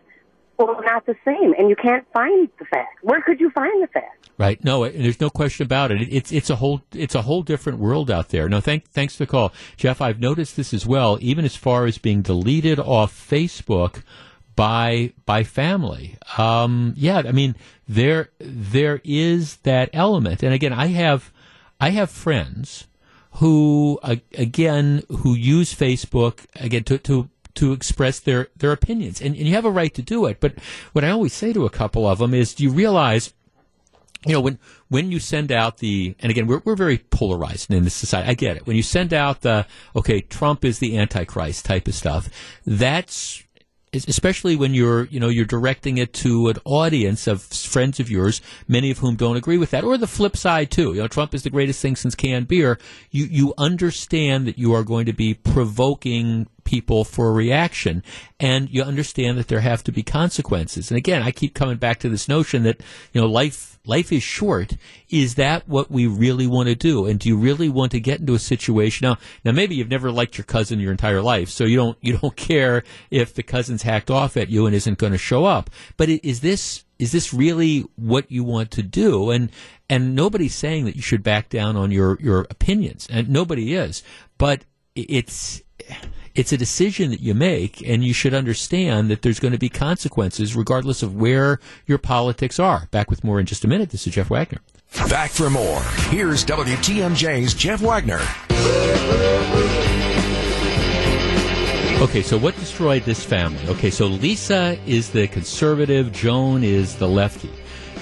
well, 0.58 0.80
not 0.86 1.06
the 1.06 1.16
same. 1.26 1.56
And 1.58 1.70
you 1.70 1.76
can't 1.76 2.06
find 2.14 2.50
the 2.60 2.66
facts. 2.66 2.98
Where 3.02 3.22
could 3.22 3.40
you 3.40 3.50
find 3.50 3.82
the 3.82 3.88
facts? 3.88 4.30
Right. 4.38 4.64
No, 4.64 4.84
it- 4.84 4.94
there's 4.98 5.20
no 5.22 5.30
question 5.30 5.66
about 5.66 5.92
it. 5.92 6.02
It- 6.02 6.14
It's 6.14 6.32
it's 6.32 6.50
a 6.50 6.58
whole 6.58 6.82
it's 6.94 7.16
a 7.16 7.24
whole 7.24 7.42
different 7.44 7.80
world 7.80 8.12
out 8.12 8.30
there. 8.30 8.48
No, 8.50 8.60
thank 8.62 8.86
thanks 8.90 9.16
for 9.16 9.24
the 9.26 9.32
call, 9.32 9.52
Jeff. 9.78 10.02
I've 10.02 10.20
noticed 10.20 10.56
this 10.58 10.74
as 10.74 10.86
well, 10.86 11.18
even 11.22 11.46
as 11.46 11.56
far 11.56 11.86
as 11.86 11.98
being 11.98 12.22
deleted 12.22 12.80
off 12.80 13.12
Facebook 13.12 14.04
by 14.60 15.14
by 15.26 15.42
family. 15.42 16.18
Um, 16.38 16.94
yeah, 16.98 17.22
I 17.26 17.32
mean 17.32 17.56
there 17.88 18.30
there 18.40 19.00
is 19.06 19.56
that 19.58 19.90
element, 19.94 20.44
and 20.44 20.54
again, 20.54 20.74
I 20.74 20.88
have 20.88 21.32
I 21.80 21.92
have 21.92 22.10
friends 22.10 22.86
who 23.36 24.00
a- 24.04 24.22
again 24.38 25.04
who 25.20 25.34
use 25.34 25.74
Facebook 25.74 26.46
again 26.58 26.84
to 26.84 26.98
to 26.98 27.30
to 27.56 27.72
express 27.72 28.20
their 28.20 28.50
their 28.58 28.74
opinions, 28.74 29.22
and, 29.22 29.34
and 29.34 29.48
you 29.48 29.54
have 29.54 29.64
a 29.64 29.72
right 29.72 29.94
to 29.94 30.02
do 30.02 30.26
it. 30.26 30.42
But 30.42 30.56
what 30.92 31.06
I 31.06 31.10
always 31.10 31.32
say 31.32 31.54
to 31.54 31.66
a 31.66 31.70
couple 31.70 32.06
of 32.06 32.20
them 32.20 32.34
is, 32.34 32.54
do 32.54 32.66
you 32.66 32.72
realize? 32.72 33.34
you 34.26 34.34
know, 34.34 34.42
when 34.42 34.60
when 34.90 35.12
you 35.12 35.20
send 35.20 35.52
out 35.52 35.78
the, 35.78 36.16
and 36.20 36.30
again, 36.30 36.48
we're 36.48 36.62
we're 36.66 36.76
very 36.76 36.98
polarized 36.98 37.72
in 37.72 37.86
this 37.86 37.94
society. 37.94 38.30
I 38.30 38.34
get 38.34 38.58
it. 38.58 38.68
When 38.68 38.76
you 38.76 38.84
send 38.84 39.14
out 39.14 39.42
the, 39.42 39.66
okay, 39.96 40.20
Trump 40.20 40.66
is 40.66 40.80
the 40.80 40.98
Antichrist 40.98 41.64
type 41.64 41.88
of 41.88 41.96
stuff, 41.96 42.30
that's 42.66 43.42
especially 43.94 44.56
when 44.56 44.74
you're, 44.74 45.06
you 45.06 45.20
know, 45.20 45.30
you're 45.30 45.46
directing 45.46 45.98
it 45.98 46.14
to 46.14 46.50
an 46.50 46.58
audience 46.66 47.28
of 47.28 47.42
friends 47.42 48.00
of 48.00 48.10
yours, 48.10 48.42
many 48.68 48.92
of 48.92 49.00
whom 49.00 49.16
don't 49.16 49.38
agree 49.38 49.58
with 49.58 49.72
that, 49.72 49.84
or 49.84 49.98
the 49.98 50.08
flip 50.08 50.38
side 50.38 50.72
too. 50.72 50.94
You 50.94 51.02
know, 51.02 51.08
Trump 51.08 51.34
is 51.34 51.44
the 51.44 51.50
greatest 51.50 51.82
thing 51.82 51.96
since 51.96 52.16
canned 52.16 52.48
beer. 52.48 52.78
You 53.12 53.26
you 53.26 53.54
understand 53.58 54.48
that 54.48 54.58
you 54.58 54.74
are 54.74 54.84
going 54.84 55.06
to 55.06 55.14
be 55.14 55.34
provoking 55.34 56.48
people 56.70 57.04
for 57.04 57.30
a 57.30 57.32
reaction 57.32 58.04
and 58.40 58.70
you 58.70 58.84
understand 58.84 59.40
that 59.40 59.48
there 59.48 59.62
have 59.62 59.84
to 59.84 59.92
be 59.92 60.04
consequences. 60.04 60.92
And 60.92 61.00
again 61.00 61.24
i 61.24 61.32
keep 61.32 61.56
coming 61.56 61.78
back 61.78 61.98
to 62.00 62.10
this 62.10 62.28
notion 62.30 62.62
that 62.62 62.80
you 63.12 63.20
know 63.20 63.26
life 63.28 63.80
life 63.88 64.12
is 64.12 64.22
short. 64.22 64.78
Is 65.10 65.34
that 65.36 65.68
what 65.68 65.90
we 65.90 66.06
really 66.06 66.46
want 66.46 66.68
to 66.70 66.76
do? 66.76 67.08
And 67.08 67.20
do 67.20 67.28
you 67.28 67.38
really 67.38 67.70
want 67.70 67.92
to 67.94 68.00
get 68.00 68.20
into 68.20 68.36
a 68.36 68.40
situation? 68.40 69.08
Now 69.08 69.18
now 69.44 69.52
maybe 69.52 69.74
you've 69.74 69.90
never 69.90 70.12
liked 70.12 70.38
your 70.38 70.46
cousin 70.46 70.80
your 70.80 70.92
entire 70.92 71.24
life 71.24 71.50
so 71.50 71.64
you 71.64 71.76
don't 71.76 71.98
you 72.02 72.20
don't 72.20 72.36
care 72.52 72.84
if 73.10 73.34
the 73.34 73.42
cousin's 73.42 73.82
hacked 73.82 74.12
off 74.12 74.38
at 74.38 74.50
you 74.50 74.68
and 74.68 74.76
isn't 74.76 75.00
going 75.00 75.14
to 75.14 75.18
show 75.18 75.46
up. 75.46 75.72
But 75.98 76.10
is 76.10 76.42
this 76.42 76.86
is 77.00 77.12
this 77.12 77.34
really 77.34 77.80
what 77.96 78.32
you 78.32 78.44
want 78.44 78.70
to 78.72 78.84
do? 78.84 79.32
And 79.32 79.50
and 79.90 80.14
nobody's 80.14 80.54
saying 80.54 80.86
that 80.86 80.96
you 80.96 81.02
should 81.02 81.24
back 81.24 81.50
down 81.50 81.76
on 81.76 81.90
your 81.90 82.20
your 82.22 82.42
opinions 82.52 83.08
and 83.10 83.28
nobody 83.28 83.74
is. 83.74 84.04
But 84.38 84.66
it's 84.96 85.64
it's 86.40 86.54
a 86.54 86.58
decision 86.58 87.12
that 87.12 87.20
you 87.20 87.34
make, 87.34 87.86
and 87.86 88.02
you 88.02 88.14
should 88.14 88.34
understand 88.34 89.12
that 89.12 89.24
there's 89.24 89.42
going 89.42 89.52
to 89.52 89.58
be 89.58 89.68
consequences 89.68 90.56
regardless 90.56 91.04
of 91.04 91.14
where 91.14 91.60
your 91.86 91.98
politics 91.98 92.58
are. 92.58 92.88
Back 92.92 93.10
with 93.10 93.26
more 93.26 93.42
in 93.42 93.46
just 93.46 93.66
a 93.66 93.68
minute. 93.68 93.90
This 93.90 94.08
is 94.08 94.14
Jeff 94.14 94.30
Wagner. 94.30 94.60
Back 95.10 95.32
for 95.32 95.50
more. 95.50 95.82
Here's 96.08 96.46
WTMJ's 96.46 97.54
Jeff 97.54 97.82
Wagner. 97.82 98.22
Okay, 102.02 102.22
so 102.22 102.38
what 102.38 102.56
destroyed 102.56 103.04
this 103.04 103.22
family? 103.22 103.60
Okay, 103.68 103.90
so 103.90 104.08
Lisa 104.08 104.80
is 104.86 105.10
the 105.10 105.28
conservative, 105.28 106.14
Joan 106.14 106.64
is 106.64 106.96
the 106.96 107.08
lefty. 107.10 107.52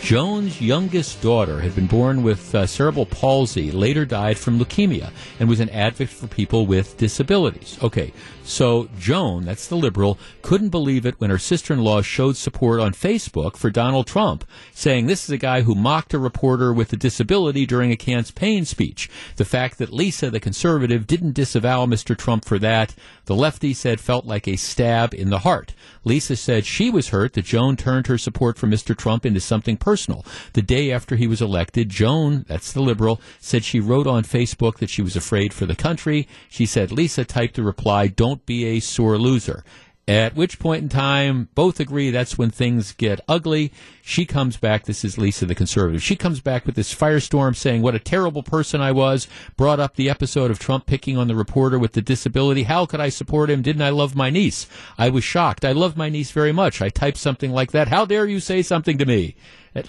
Joan's 0.02 0.62
youngest 0.62 1.22
daughter 1.22 1.60
had 1.60 1.76
been 1.76 1.88
born 1.88 2.24
with 2.24 2.56
uh, 2.56 2.66
cerebral 2.66 3.06
palsy, 3.06 3.72
later 3.72 4.06
died 4.06 4.38
from 4.38 4.58
leukemia, 4.60 5.12
and 5.40 5.50
was 5.50 5.60
an 5.60 5.70
advocate 5.70 6.10
for 6.10 6.28
people 6.28 6.66
with 6.66 6.98
disabilities. 6.98 7.78
Okay, 7.84 8.14
so 8.48 8.88
Joan, 8.98 9.44
that's 9.44 9.68
the 9.68 9.76
liberal, 9.76 10.18
couldn't 10.42 10.70
believe 10.70 11.06
it 11.06 11.20
when 11.20 11.30
her 11.30 11.38
sister 11.38 11.74
in 11.74 11.82
law 11.82 12.02
showed 12.02 12.38
support 12.38 12.80
on 12.80 12.94
Facebook 12.94 13.58
for 13.58 13.70
Donald 13.70 14.08
Trump, 14.08 14.46
saying 14.74 15.06
this 15.06 15.26
is 15.26 15.30
a 15.30 15.38
guy 15.38 15.62
who 15.62 15.76
mocked 15.76 16.14
a 16.14 16.20
reporter 16.20 16.74
with 16.74 16.94
a 16.94 16.98
disability 16.98 17.66
during 17.66 17.92
a 17.92 17.98
campaign 17.98 18.64
speech. 18.64 19.10
The 19.36 19.44
fact 19.44 19.78
that 19.80 19.92
Lisa, 19.92 20.30
the 20.30 20.40
conservative, 20.40 21.06
didn't 21.06 21.34
disavow 21.34 21.86
Mr. 21.86 22.18
Trump 22.18 22.46
for 22.46 22.58
that, 22.60 22.96
the 23.26 23.36
lefty 23.36 23.74
said 23.74 24.00
felt 24.00 24.26
like 24.26 24.48
a 24.48 24.56
stab 24.56 25.14
in 25.14 25.30
the 25.30 25.40
heart. 25.40 25.74
Lisa 26.06 26.38
said 26.38 26.66
she 26.66 26.90
was 26.90 27.10
hurt 27.10 27.34
that 27.34 27.44
Joan 27.44 27.76
turned 27.76 28.08
her 28.08 28.18
support 28.18 28.58
for 28.58 28.68
Mr. 28.68 28.98
Trump 28.98 29.26
into 29.26 29.42
something 29.42 29.76
personal. 29.76 30.26
The 30.54 30.62
day 30.62 30.90
after 30.92 31.18
he 31.18 31.28
was 31.28 31.42
elected, 31.42 31.90
Joan, 31.90 32.46
that's 32.48 32.72
the 32.72 32.82
liberal, 32.82 33.20
said 33.40 33.66
she 33.66 33.82
wrote 33.82 34.08
on 34.08 34.24
Facebook 34.24 34.78
that 34.78 34.90
she 34.90 35.02
was 35.02 35.18
afraid 35.18 35.54
for 35.54 35.66
the 35.66 35.76
country. 35.76 36.30
She 36.48 36.66
said 36.66 36.94
Lisa 36.94 37.26
typed 37.26 37.58
a 37.58 37.64
reply, 37.64 38.08
don't 38.08 38.37
be 38.46 38.66
a 38.66 38.80
sore 38.80 39.18
loser. 39.18 39.64
At 40.10 40.38
which 40.38 40.58
point 40.58 40.84
in 40.84 40.88
time, 40.88 41.50
both 41.54 41.82
agree 41.82 42.12
that's 42.12 42.38
when 42.38 42.50
things 42.50 42.94
get 42.94 43.20
ugly. 43.28 43.74
She 44.02 44.26
comes 44.26 44.56
back, 44.56 44.86
this 44.86 45.04
is 45.04 45.18
Lisa 45.18 45.46
the 45.46 45.54
conservative, 45.54 46.02
she 46.02 46.16
comes 46.16 46.40
back 46.40 46.66
with 46.66 46.76
this 46.76 46.96
firestorm 46.96 47.58
saying 47.58 47.82
what 47.82 47.94
a 47.94 48.00
terrible 48.00 48.42
person 48.42 48.80
I 48.80 48.94
was, 48.94 49.28
brought 49.58 49.82
up 49.82 49.98
the 49.98 50.10
episode 50.10 50.50
of 50.50 50.60
Trump 50.60 50.86
picking 50.86 51.18
on 51.18 51.28
the 51.28 51.36
reporter 51.36 51.78
with 51.78 51.92
the 51.92 52.02
disability. 52.02 52.64
How 52.64 52.86
could 52.86 53.02
I 53.02 53.10
support 53.10 53.50
him? 53.50 53.62
Didn't 53.62 53.82
I 53.82 53.90
love 53.90 54.16
my 54.16 54.30
niece? 54.30 54.66
I 54.98 55.10
was 55.10 55.26
shocked. 55.26 55.66
I 55.66 55.74
love 55.74 55.98
my 55.98 56.08
niece 56.08 56.32
very 56.32 56.54
much. 56.54 56.82
I 56.82 56.88
typed 56.88 57.18
something 57.18 57.52
like 57.52 57.74
that. 57.74 57.90
How 57.90 58.06
dare 58.06 58.28
you 58.28 58.40
say 58.40 58.62
something 58.62 58.98
to 59.00 59.06
me? 59.06 59.36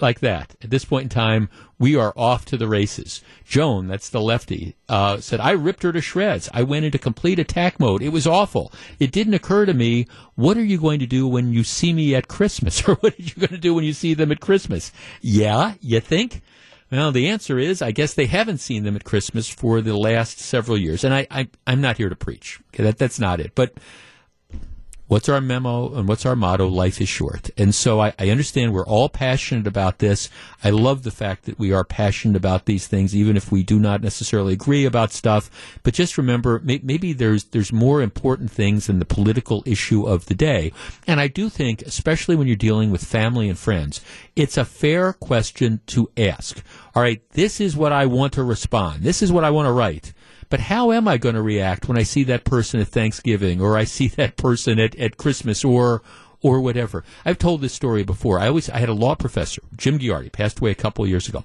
Like 0.01 0.19
that. 0.19 0.55
At 0.61 0.69
this 0.69 0.85
point 0.85 1.03
in 1.03 1.09
time, 1.09 1.49
we 1.77 1.95
are 1.95 2.13
off 2.15 2.45
to 2.45 2.57
the 2.57 2.67
races. 2.67 3.21
Joan, 3.45 3.87
that's 3.87 4.09
the 4.09 4.21
lefty, 4.21 4.75
uh, 4.87 5.19
said, 5.19 5.39
I 5.39 5.51
ripped 5.51 5.83
her 5.83 5.91
to 5.91 6.01
shreds. 6.01 6.49
I 6.53 6.63
went 6.63 6.85
into 6.85 6.97
complete 6.97 7.39
attack 7.39 7.79
mode. 7.79 8.01
It 8.01 8.09
was 8.09 8.27
awful. 8.27 8.71
It 8.99 9.11
didn't 9.11 9.33
occur 9.33 9.65
to 9.65 9.73
me, 9.73 10.07
what 10.35 10.57
are 10.57 10.63
you 10.63 10.79
going 10.79 10.99
to 10.99 11.07
do 11.07 11.27
when 11.27 11.51
you 11.51 11.63
see 11.63 11.93
me 11.93 12.15
at 12.15 12.27
Christmas? 12.27 12.83
Or 12.87 12.95
what 12.95 13.13
are 13.19 13.21
you 13.21 13.33
going 13.35 13.49
to 13.49 13.57
do 13.57 13.73
when 13.73 13.83
you 13.83 13.93
see 13.93 14.13
them 14.13 14.31
at 14.31 14.39
Christmas? 14.39 14.91
Yeah, 15.21 15.73
you 15.81 15.99
think? 15.99 16.41
Well, 16.91 17.11
the 17.11 17.27
answer 17.27 17.59
is, 17.59 17.81
I 17.81 17.91
guess 17.91 18.13
they 18.13 18.25
haven't 18.25 18.57
seen 18.59 18.83
them 18.83 18.95
at 18.95 19.03
Christmas 19.03 19.47
for 19.47 19.79
the 19.81 19.95
last 19.95 20.39
several 20.39 20.77
years. 20.77 21.03
And 21.03 21.13
I, 21.13 21.27
I, 21.29 21.49
I'm 21.67 21.81
not 21.81 21.97
here 21.97 22.09
to 22.09 22.15
preach. 22.15 22.59
Okay, 22.73 22.83
that, 22.83 22.97
that's 22.97 23.19
not 23.19 23.39
it. 23.39 23.53
But 23.53 23.73
what's 25.09 25.27
our 25.27 25.41
memo 25.41 25.93
and 25.95 26.07
what's 26.07 26.25
our 26.25 26.35
motto? 26.35 26.67
Life 26.67 27.01
is 27.01 27.09
short. 27.09 27.49
And 27.57 27.73
so 27.73 27.99
I, 27.99 28.13
I 28.19 28.29
understand 28.29 28.73
we're 28.73 28.85
all 28.85 29.09
passionate 29.09 29.65
about 29.65 29.97
this. 29.97 30.29
I 30.63 30.69
love 30.69 31.01
the 31.01 31.11
fact 31.11 31.45
that 31.45 31.57
we 31.57 31.73
are 31.73 31.83
passionate 31.83 32.37
about 32.37 32.65
these 32.65 32.87
things, 32.87 33.15
even 33.15 33.35
if 33.35 33.51
we 33.51 33.63
do 33.63 33.79
not 33.79 34.03
necessarily 34.03 34.53
agree 34.53 34.85
about 34.85 35.11
stuff. 35.11 35.79
But 35.81 35.95
just 35.95 36.17
remember, 36.17 36.59
may, 36.59 36.79
maybe 36.83 37.11
there's 37.11 37.45
there's 37.45 37.73
more 37.73 38.01
important 38.01 38.51
things 38.51 38.85
than 38.85 38.99
the 38.99 39.05
political 39.05 39.63
issue 39.65 40.07
of 40.07 40.27
the 40.27 40.35
day. 40.35 40.71
And 41.07 41.19
I 41.19 41.27
do 41.27 41.49
think, 41.49 41.81
especially 41.81 42.35
when 42.35 42.45
you're 42.45 42.55
dealing 42.55 42.91
with 42.91 43.03
family 43.03 43.49
and 43.49 43.57
friends, 43.57 44.01
it's 44.35 44.57
a 44.57 44.65
fair 44.65 45.13
question 45.13 45.81
to 45.87 46.11
ask. 46.17 46.63
All 46.93 47.01
right, 47.01 47.21
this 47.31 47.59
is 47.59 47.75
what 47.75 47.91
I 47.91 48.05
want 48.05 48.33
to 48.33 48.43
respond. 48.43 49.01
This 49.01 49.23
is 49.23 49.31
what 49.31 49.43
I 49.43 49.49
want 49.49 49.65
to 49.65 49.71
write. 49.71 50.13
But 50.49 50.61
how 50.61 50.91
am 50.91 51.07
I 51.07 51.17
going 51.17 51.35
to 51.35 51.41
react 51.41 51.87
when 51.87 51.97
I 51.97 52.03
see 52.03 52.23
that 52.25 52.43
person 52.43 52.79
at 52.79 52.87
Thanksgiving 52.87 53.61
or 53.61 53.77
I 53.77 53.83
see 53.83 54.07
that 54.19 54.37
person 54.37 54.79
at, 54.79 54.95
at 54.95 55.17
Christmas 55.17 55.63
or 55.63 56.01
or 56.41 56.61
whatever. 56.61 57.03
I've 57.25 57.37
told 57.37 57.59
this 57.61 57.73
story 57.73 58.03
before. 58.03 58.39
I 58.39 58.47
always 58.47 58.69
I 58.69 58.77
had 58.77 58.89
a 58.89 58.93
law 58.93 59.15
professor, 59.15 59.61
Jim 59.75 59.99
Ghiardi, 59.99 60.31
passed 60.31 60.59
away 60.59 60.71
a 60.71 60.75
couple 60.75 61.03
of 61.03 61.09
years 61.09 61.27
ago. 61.27 61.43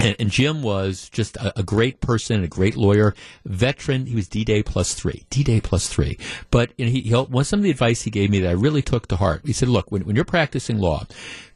And, 0.00 0.16
and, 0.18 0.30
Jim 0.30 0.62
was 0.62 1.08
just 1.10 1.36
a, 1.36 1.60
a, 1.60 1.62
great 1.62 2.00
person, 2.00 2.42
a 2.42 2.48
great 2.48 2.76
lawyer, 2.76 3.14
veteran. 3.44 4.06
He 4.06 4.14
was 4.14 4.28
D 4.28 4.44
Day 4.44 4.62
plus 4.62 4.94
three, 4.94 5.24
D 5.28 5.44
Day 5.44 5.60
plus 5.60 5.88
three. 5.88 6.18
But 6.50 6.72
you 6.76 6.86
know, 6.86 6.90
he, 6.90 7.00
he, 7.02 7.14
one, 7.14 7.44
some 7.44 7.60
of 7.60 7.64
the 7.64 7.70
advice 7.70 8.02
he 8.02 8.10
gave 8.10 8.30
me 8.30 8.40
that 8.40 8.48
I 8.48 8.52
really 8.52 8.82
took 8.82 9.08
to 9.08 9.16
heart. 9.16 9.42
He 9.44 9.52
said, 9.52 9.68
"Look, 9.68 9.92
when, 9.92 10.02
when 10.02 10.16
you're 10.16 10.24
practicing 10.24 10.78
law, 10.78 11.06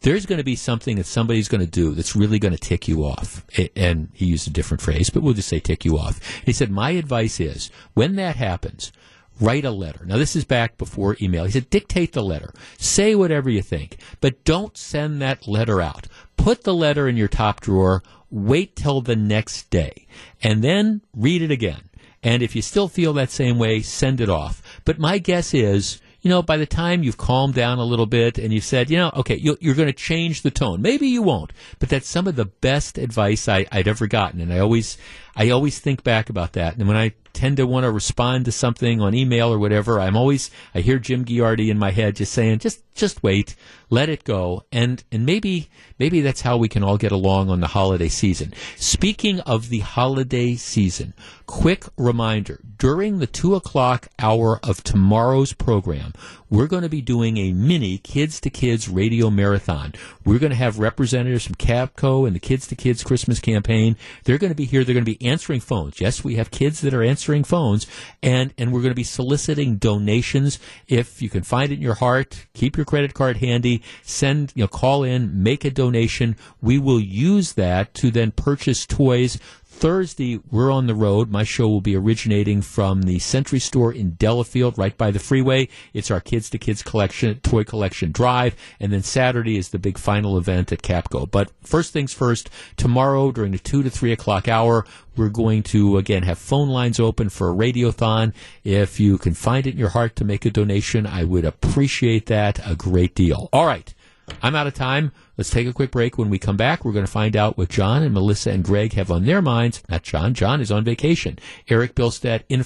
there's 0.00 0.26
going 0.26 0.38
to 0.38 0.44
be 0.44 0.56
something 0.56 0.96
that 0.96 1.06
somebody's 1.06 1.48
going 1.48 1.62
to 1.62 1.66
do 1.66 1.92
that's 1.92 2.14
really 2.14 2.38
going 2.38 2.54
to 2.54 2.60
tick 2.60 2.86
you 2.86 3.04
off." 3.04 3.44
And 3.74 4.10
he 4.12 4.26
used 4.26 4.46
a 4.46 4.50
different 4.50 4.82
phrase, 4.82 5.08
but 5.08 5.22
we'll 5.22 5.34
just 5.34 5.48
say 5.48 5.60
tick 5.60 5.84
you 5.84 5.96
off. 5.96 6.20
He 6.44 6.52
said, 6.52 6.70
"My 6.70 6.90
advice 6.90 7.40
is 7.40 7.70
when 7.94 8.16
that 8.16 8.36
happens." 8.36 8.92
write 9.40 9.64
a 9.64 9.70
letter. 9.70 10.04
Now, 10.04 10.16
this 10.16 10.36
is 10.36 10.44
back 10.44 10.78
before 10.78 11.16
email. 11.20 11.44
He 11.44 11.50
said, 11.50 11.70
dictate 11.70 12.12
the 12.12 12.22
letter. 12.22 12.52
Say 12.78 13.14
whatever 13.14 13.50
you 13.50 13.62
think, 13.62 13.98
but 14.20 14.44
don't 14.44 14.76
send 14.76 15.20
that 15.22 15.48
letter 15.48 15.80
out. 15.80 16.06
Put 16.36 16.64
the 16.64 16.74
letter 16.74 17.08
in 17.08 17.16
your 17.16 17.28
top 17.28 17.60
drawer. 17.60 18.02
Wait 18.30 18.74
till 18.74 19.00
the 19.00 19.16
next 19.16 19.70
day 19.70 20.06
and 20.42 20.62
then 20.62 21.00
read 21.14 21.40
it 21.40 21.50
again. 21.50 21.88
And 22.22 22.42
if 22.42 22.56
you 22.56 22.62
still 22.62 22.88
feel 22.88 23.12
that 23.12 23.30
same 23.30 23.58
way, 23.58 23.80
send 23.80 24.20
it 24.20 24.30
off. 24.30 24.62
But 24.84 24.98
my 24.98 25.18
guess 25.18 25.52
is, 25.52 26.00
you 26.22 26.30
know, 26.30 26.42
by 26.42 26.56
the 26.56 26.66
time 26.66 27.02
you've 27.02 27.18
calmed 27.18 27.52
down 27.52 27.78
a 27.78 27.84
little 27.84 28.06
bit 28.06 28.38
and 28.38 28.50
you've 28.50 28.64
said, 28.64 28.90
you 28.90 28.96
know, 28.96 29.12
okay, 29.14 29.36
you 29.36 29.52
are 29.52 29.74
going 29.74 29.88
to 29.88 29.92
change 29.92 30.40
the 30.40 30.50
tone. 30.50 30.80
Maybe 30.80 31.06
you 31.06 31.20
won't, 31.20 31.52
but 31.78 31.90
that's 31.90 32.08
some 32.08 32.26
of 32.26 32.34
the 32.34 32.46
best 32.46 32.96
advice 32.96 33.46
I, 33.46 33.66
would 33.74 33.86
ever 33.86 34.06
gotten. 34.06 34.40
And 34.40 34.52
I 34.52 34.58
always, 34.58 34.96
I 35.36 35.50
always 35.50 35.78
think 35.78 36.04
back 36.04 36.30
about 36.30 36.52
that. 36.52 36.76
And 36.76 36.86
when 36.86 36.96
I 36.96 37.12
tend 37.32 37.56
to 37.56 37.66
want 37.66 37.84
to 37.84 37.90
respond 37.90 38.44
to 38.44 38.52
something 38.52 39.00
on 39.00 39.14
email 39.14 39.52
or 39.52 39.58
whatever, 39.58 40.00
I'm 40.00 40.16
always 40.16 40.50
I 40.74 40.80
hear 40.80 40.98
Jim 40.98 41.24
Ghiardi 41.24 41.68
in 41.68 41.78
my 41.78 41.90
head 41.90 42.16
just 42.16 42.32
saying, 42.32 42.60
just 42.60 42.80
just 42.94 43.22
wait, 43.22 43.56
let 43.90 44.08
it 44.08 44.24
go, 44.24 44.64
and 44.70 45.02
and 45.10 45.26
maybe 45.26 45.68
maybe 45.98 46.20
that's 46.20 46.42
how 46.42 46.56
we 46.56 46.68
can 46.68 46.84
all 46.84 46.96
get 46.96 47.10
along 47.12 47.50
on 47.50 47.60
the 47.60 47.66
holiday 47.66 48.08
season. 48.08 48.54
Speaking 48.76 49.40
of 49.40 49.68
the 49.68 49.80
holiday 49.80 50.54
season, 50.54 51.12
quick 51.46 51.86
reminder: 51.98 52.60
during 52.78 53.18
the 53.18 53.26
two 53.26 53.56
o'clock 53.56 54.08
hour 54.18 54.60
of 54.62 54.84
tomorrow's 54.84 55.52
program, 55.52 56.12
we're 56.54 56.68
going 56.68 56.84
to 56.84 56.88
be 56.88 57.02
doing 57.02 57.36
a 57.36 57.52
mini 57.52 57.98
Kids 57.98 58.40
to 58.40 58.48
Kids 58.48 58.88
radio 58.88 59.28
marathon. 59.28 59.92
We're 60.24 60.38
going 60.38 60.50
to 60.50 60.56
have 60.56 60.78
representatives 60.78 61.44
from 61.44 61.56
Kapco 61.56 62.28
and 62.28 62.36
the 62.36 62.40
Kids 62.40 62.68
to 62.68 62.76
Kids 62.76 63.02
Christmas 63.02 63.40
campaign. 63.40 63.96
They're 64.22 64.38
going 64.38 64.52
to 64.52 64.56
be 64.56 64.64
here. 64.64 64.84
They're 64.84 64.94
going 64.94 65.04
to 65.04 65.18
be 65.18 65.26
answering 65.26 65.58
phones. 65.58 66.00
Yes, 66.00 66.22
we 66.22 66.36
have 66.36 66.52
kids 66.52 66.80
that 66.82 66.94
are 66.94 67.02
answering 67.02 67.42
phones, 67.42 67.88
and 68.22 68.54
and 68.56 68.72
we're 68.72 68.82
going 68.82 68.92
to 68.92 68.94
be 68.94 69.02
soliciting 69.02 69.78
donations. 69.78 70.60
If 70.86 71.20
you 71.20 71.28
can 71.28 71.42
find 71.42 71.72
it 71.72 71.76
in 71.76 71.82
your 71.82 71.94
heart, 71.94 72.46
keep 72.54 72.76
your 72.76 72.86
credit 72.86 73.14
card 73.14 73.38
handy. 73.38 73.82
Send 74.02 74.52
you 74.54 74.62
know 74.62 74.68
call 74.68 75.02
in, 75.02 75.42
make 75.42 75.64
a 75.64 75.70
donation. 75.70 76.36
We 76.62 76.78
will 76.78 77.00
use 77.00 77.54
that 77.54 77.94
to 77.94 78.12
then 78.12 78.30
purchase 78.30 78.86
toys 78.86 79.40
Thursday, 79.74 80.40
we're 80.50 80.70
on 80.70 80.86
the 80.86 80.94
road. 80.94 81.30
My 81.30 81.44
show 81.44 81.68
will 81.68 81.80
be 81.80 81.96
originating 81.96 82.62
from 82.62 83.02
the 83.02 83.18
Sentry 83.18 83.58
Store 83.58 83.92
in 83.92 84.14
Delafield, 84.14 84.78
right 84.78 84.96
by 84.96 85.10
the 85.10 85.18
freeway. 85.18 85.68
It's 85.92 86.10
our 86.10 86.20
Kids 86.20 86.48
to 86.50 86.58
Kids 86.58 86.82
collection, 86.82 87.40
toy 87.40 87.64
collection 87.64 88.12
drive. 88.12 88.56
And 88.80 88.92
then 88.92 89.02
Saturday 89.02 89.58
is 89.58 89.68
the 89.70 89.78
big 89.78 89.98
final 89.98 90.38
event 90.38 90.72
at 90.72 90.82
Kapco. 90.82 91.30
But 91.30 91.50
first 91.62 91.92
things 91.92 92.14
first, 92.14 92.48
tomorrow 92.76 93.32
during 93.32 93.52
the 93.52 93.58
2 93.58 93.82
to 93.82 93.90
3 93.90 94.12
o'clock 94.12 94.48
hour, 94.48 94.86
we're 95.16 95.28
going 95.28 95.62
to, 95.64 95.98
again, 95.98 96.22
have 96.22 96.38
phone 96.38 96.68
lines 96.68 96.98
open 96.98 97.28
for 97.28 97.50
a 97.50 97.54
radiothon. 97.54 98.32
If 98.64 98.98
you 98.98 99.18
can 99.18 99.34
find 99.34 99.66
it 99.66 99.74
in 99.74 99.78
your 99.78 99.90
heart 99.90 100.16
to 100.16 100.24
make 100.24 100.44
a 100.44 100.50
donation, 100.50 101.06
I 101.06 101.24
would 101.24 101.44
appreciate 101.44 102.26
that 102.26 102.60
a 102.66 102.74
great 102.74 103.14
deal. 103.14 103.48
All 103.52 103.66
right. 103.66 103.93
I'm 104.42 104.54
out 104.54 104.66
of 104.66 104.74
time. 104.74 105.12
Let's 105.36 105.50
take 105.50 105.66
a 105.66 105.72
quick 105.72 105.90
break. 105.90 106.16
When 106.16 106.30
we 106.30 106.38
come 106.38 106.56
back, 106.56 106.84
we're 106.84 106.92
going 106.92 107.06
to 107.06 107.10
find 107.10 107.36
out 107.36 107.58
what 107.58 107.68
John 107.68 108.02
and 108.02 108.14
Melissa 108.14 108.50
and 108.50 108.64
Greg 108.64 108.92
have 108.94 109.10
on 109.10 109.24
their 109.24 109.42
minds. 109.42 109.82
Not 109.88 110.02
John. 110.02 110.34
John 110.34 110.60
is 110.60 110.70
on 110.70 110.84
vacation. 110.84 111.38
Eric 111.68 111.94
Bilstead, 111.94 112.44
in 112.48 112.62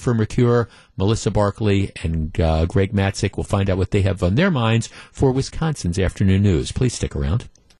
Melissa 0.97 1.31
Barclay, 1.31 1.93
and 2.03 2.39
uh, 2.41 2.67
Greg 2.67 2.93
Matzek 2.93 3.37
will 3.37 3.45
find 3.45 3.71
out 3.71 3.79
what 3.79 3.91
they 3.91 4.03
have 4.03 4.23
on 4.23 4.35
their 4.35 4.51
minds 4.51 4.89
for 5.13 5.33
Wisconsin's 5.33 5.99
afternoon 5.99 6.43
news. 6.43 6.73
Please 6.73 6.95
stick 6.95 7.17
around. 7.17 7.49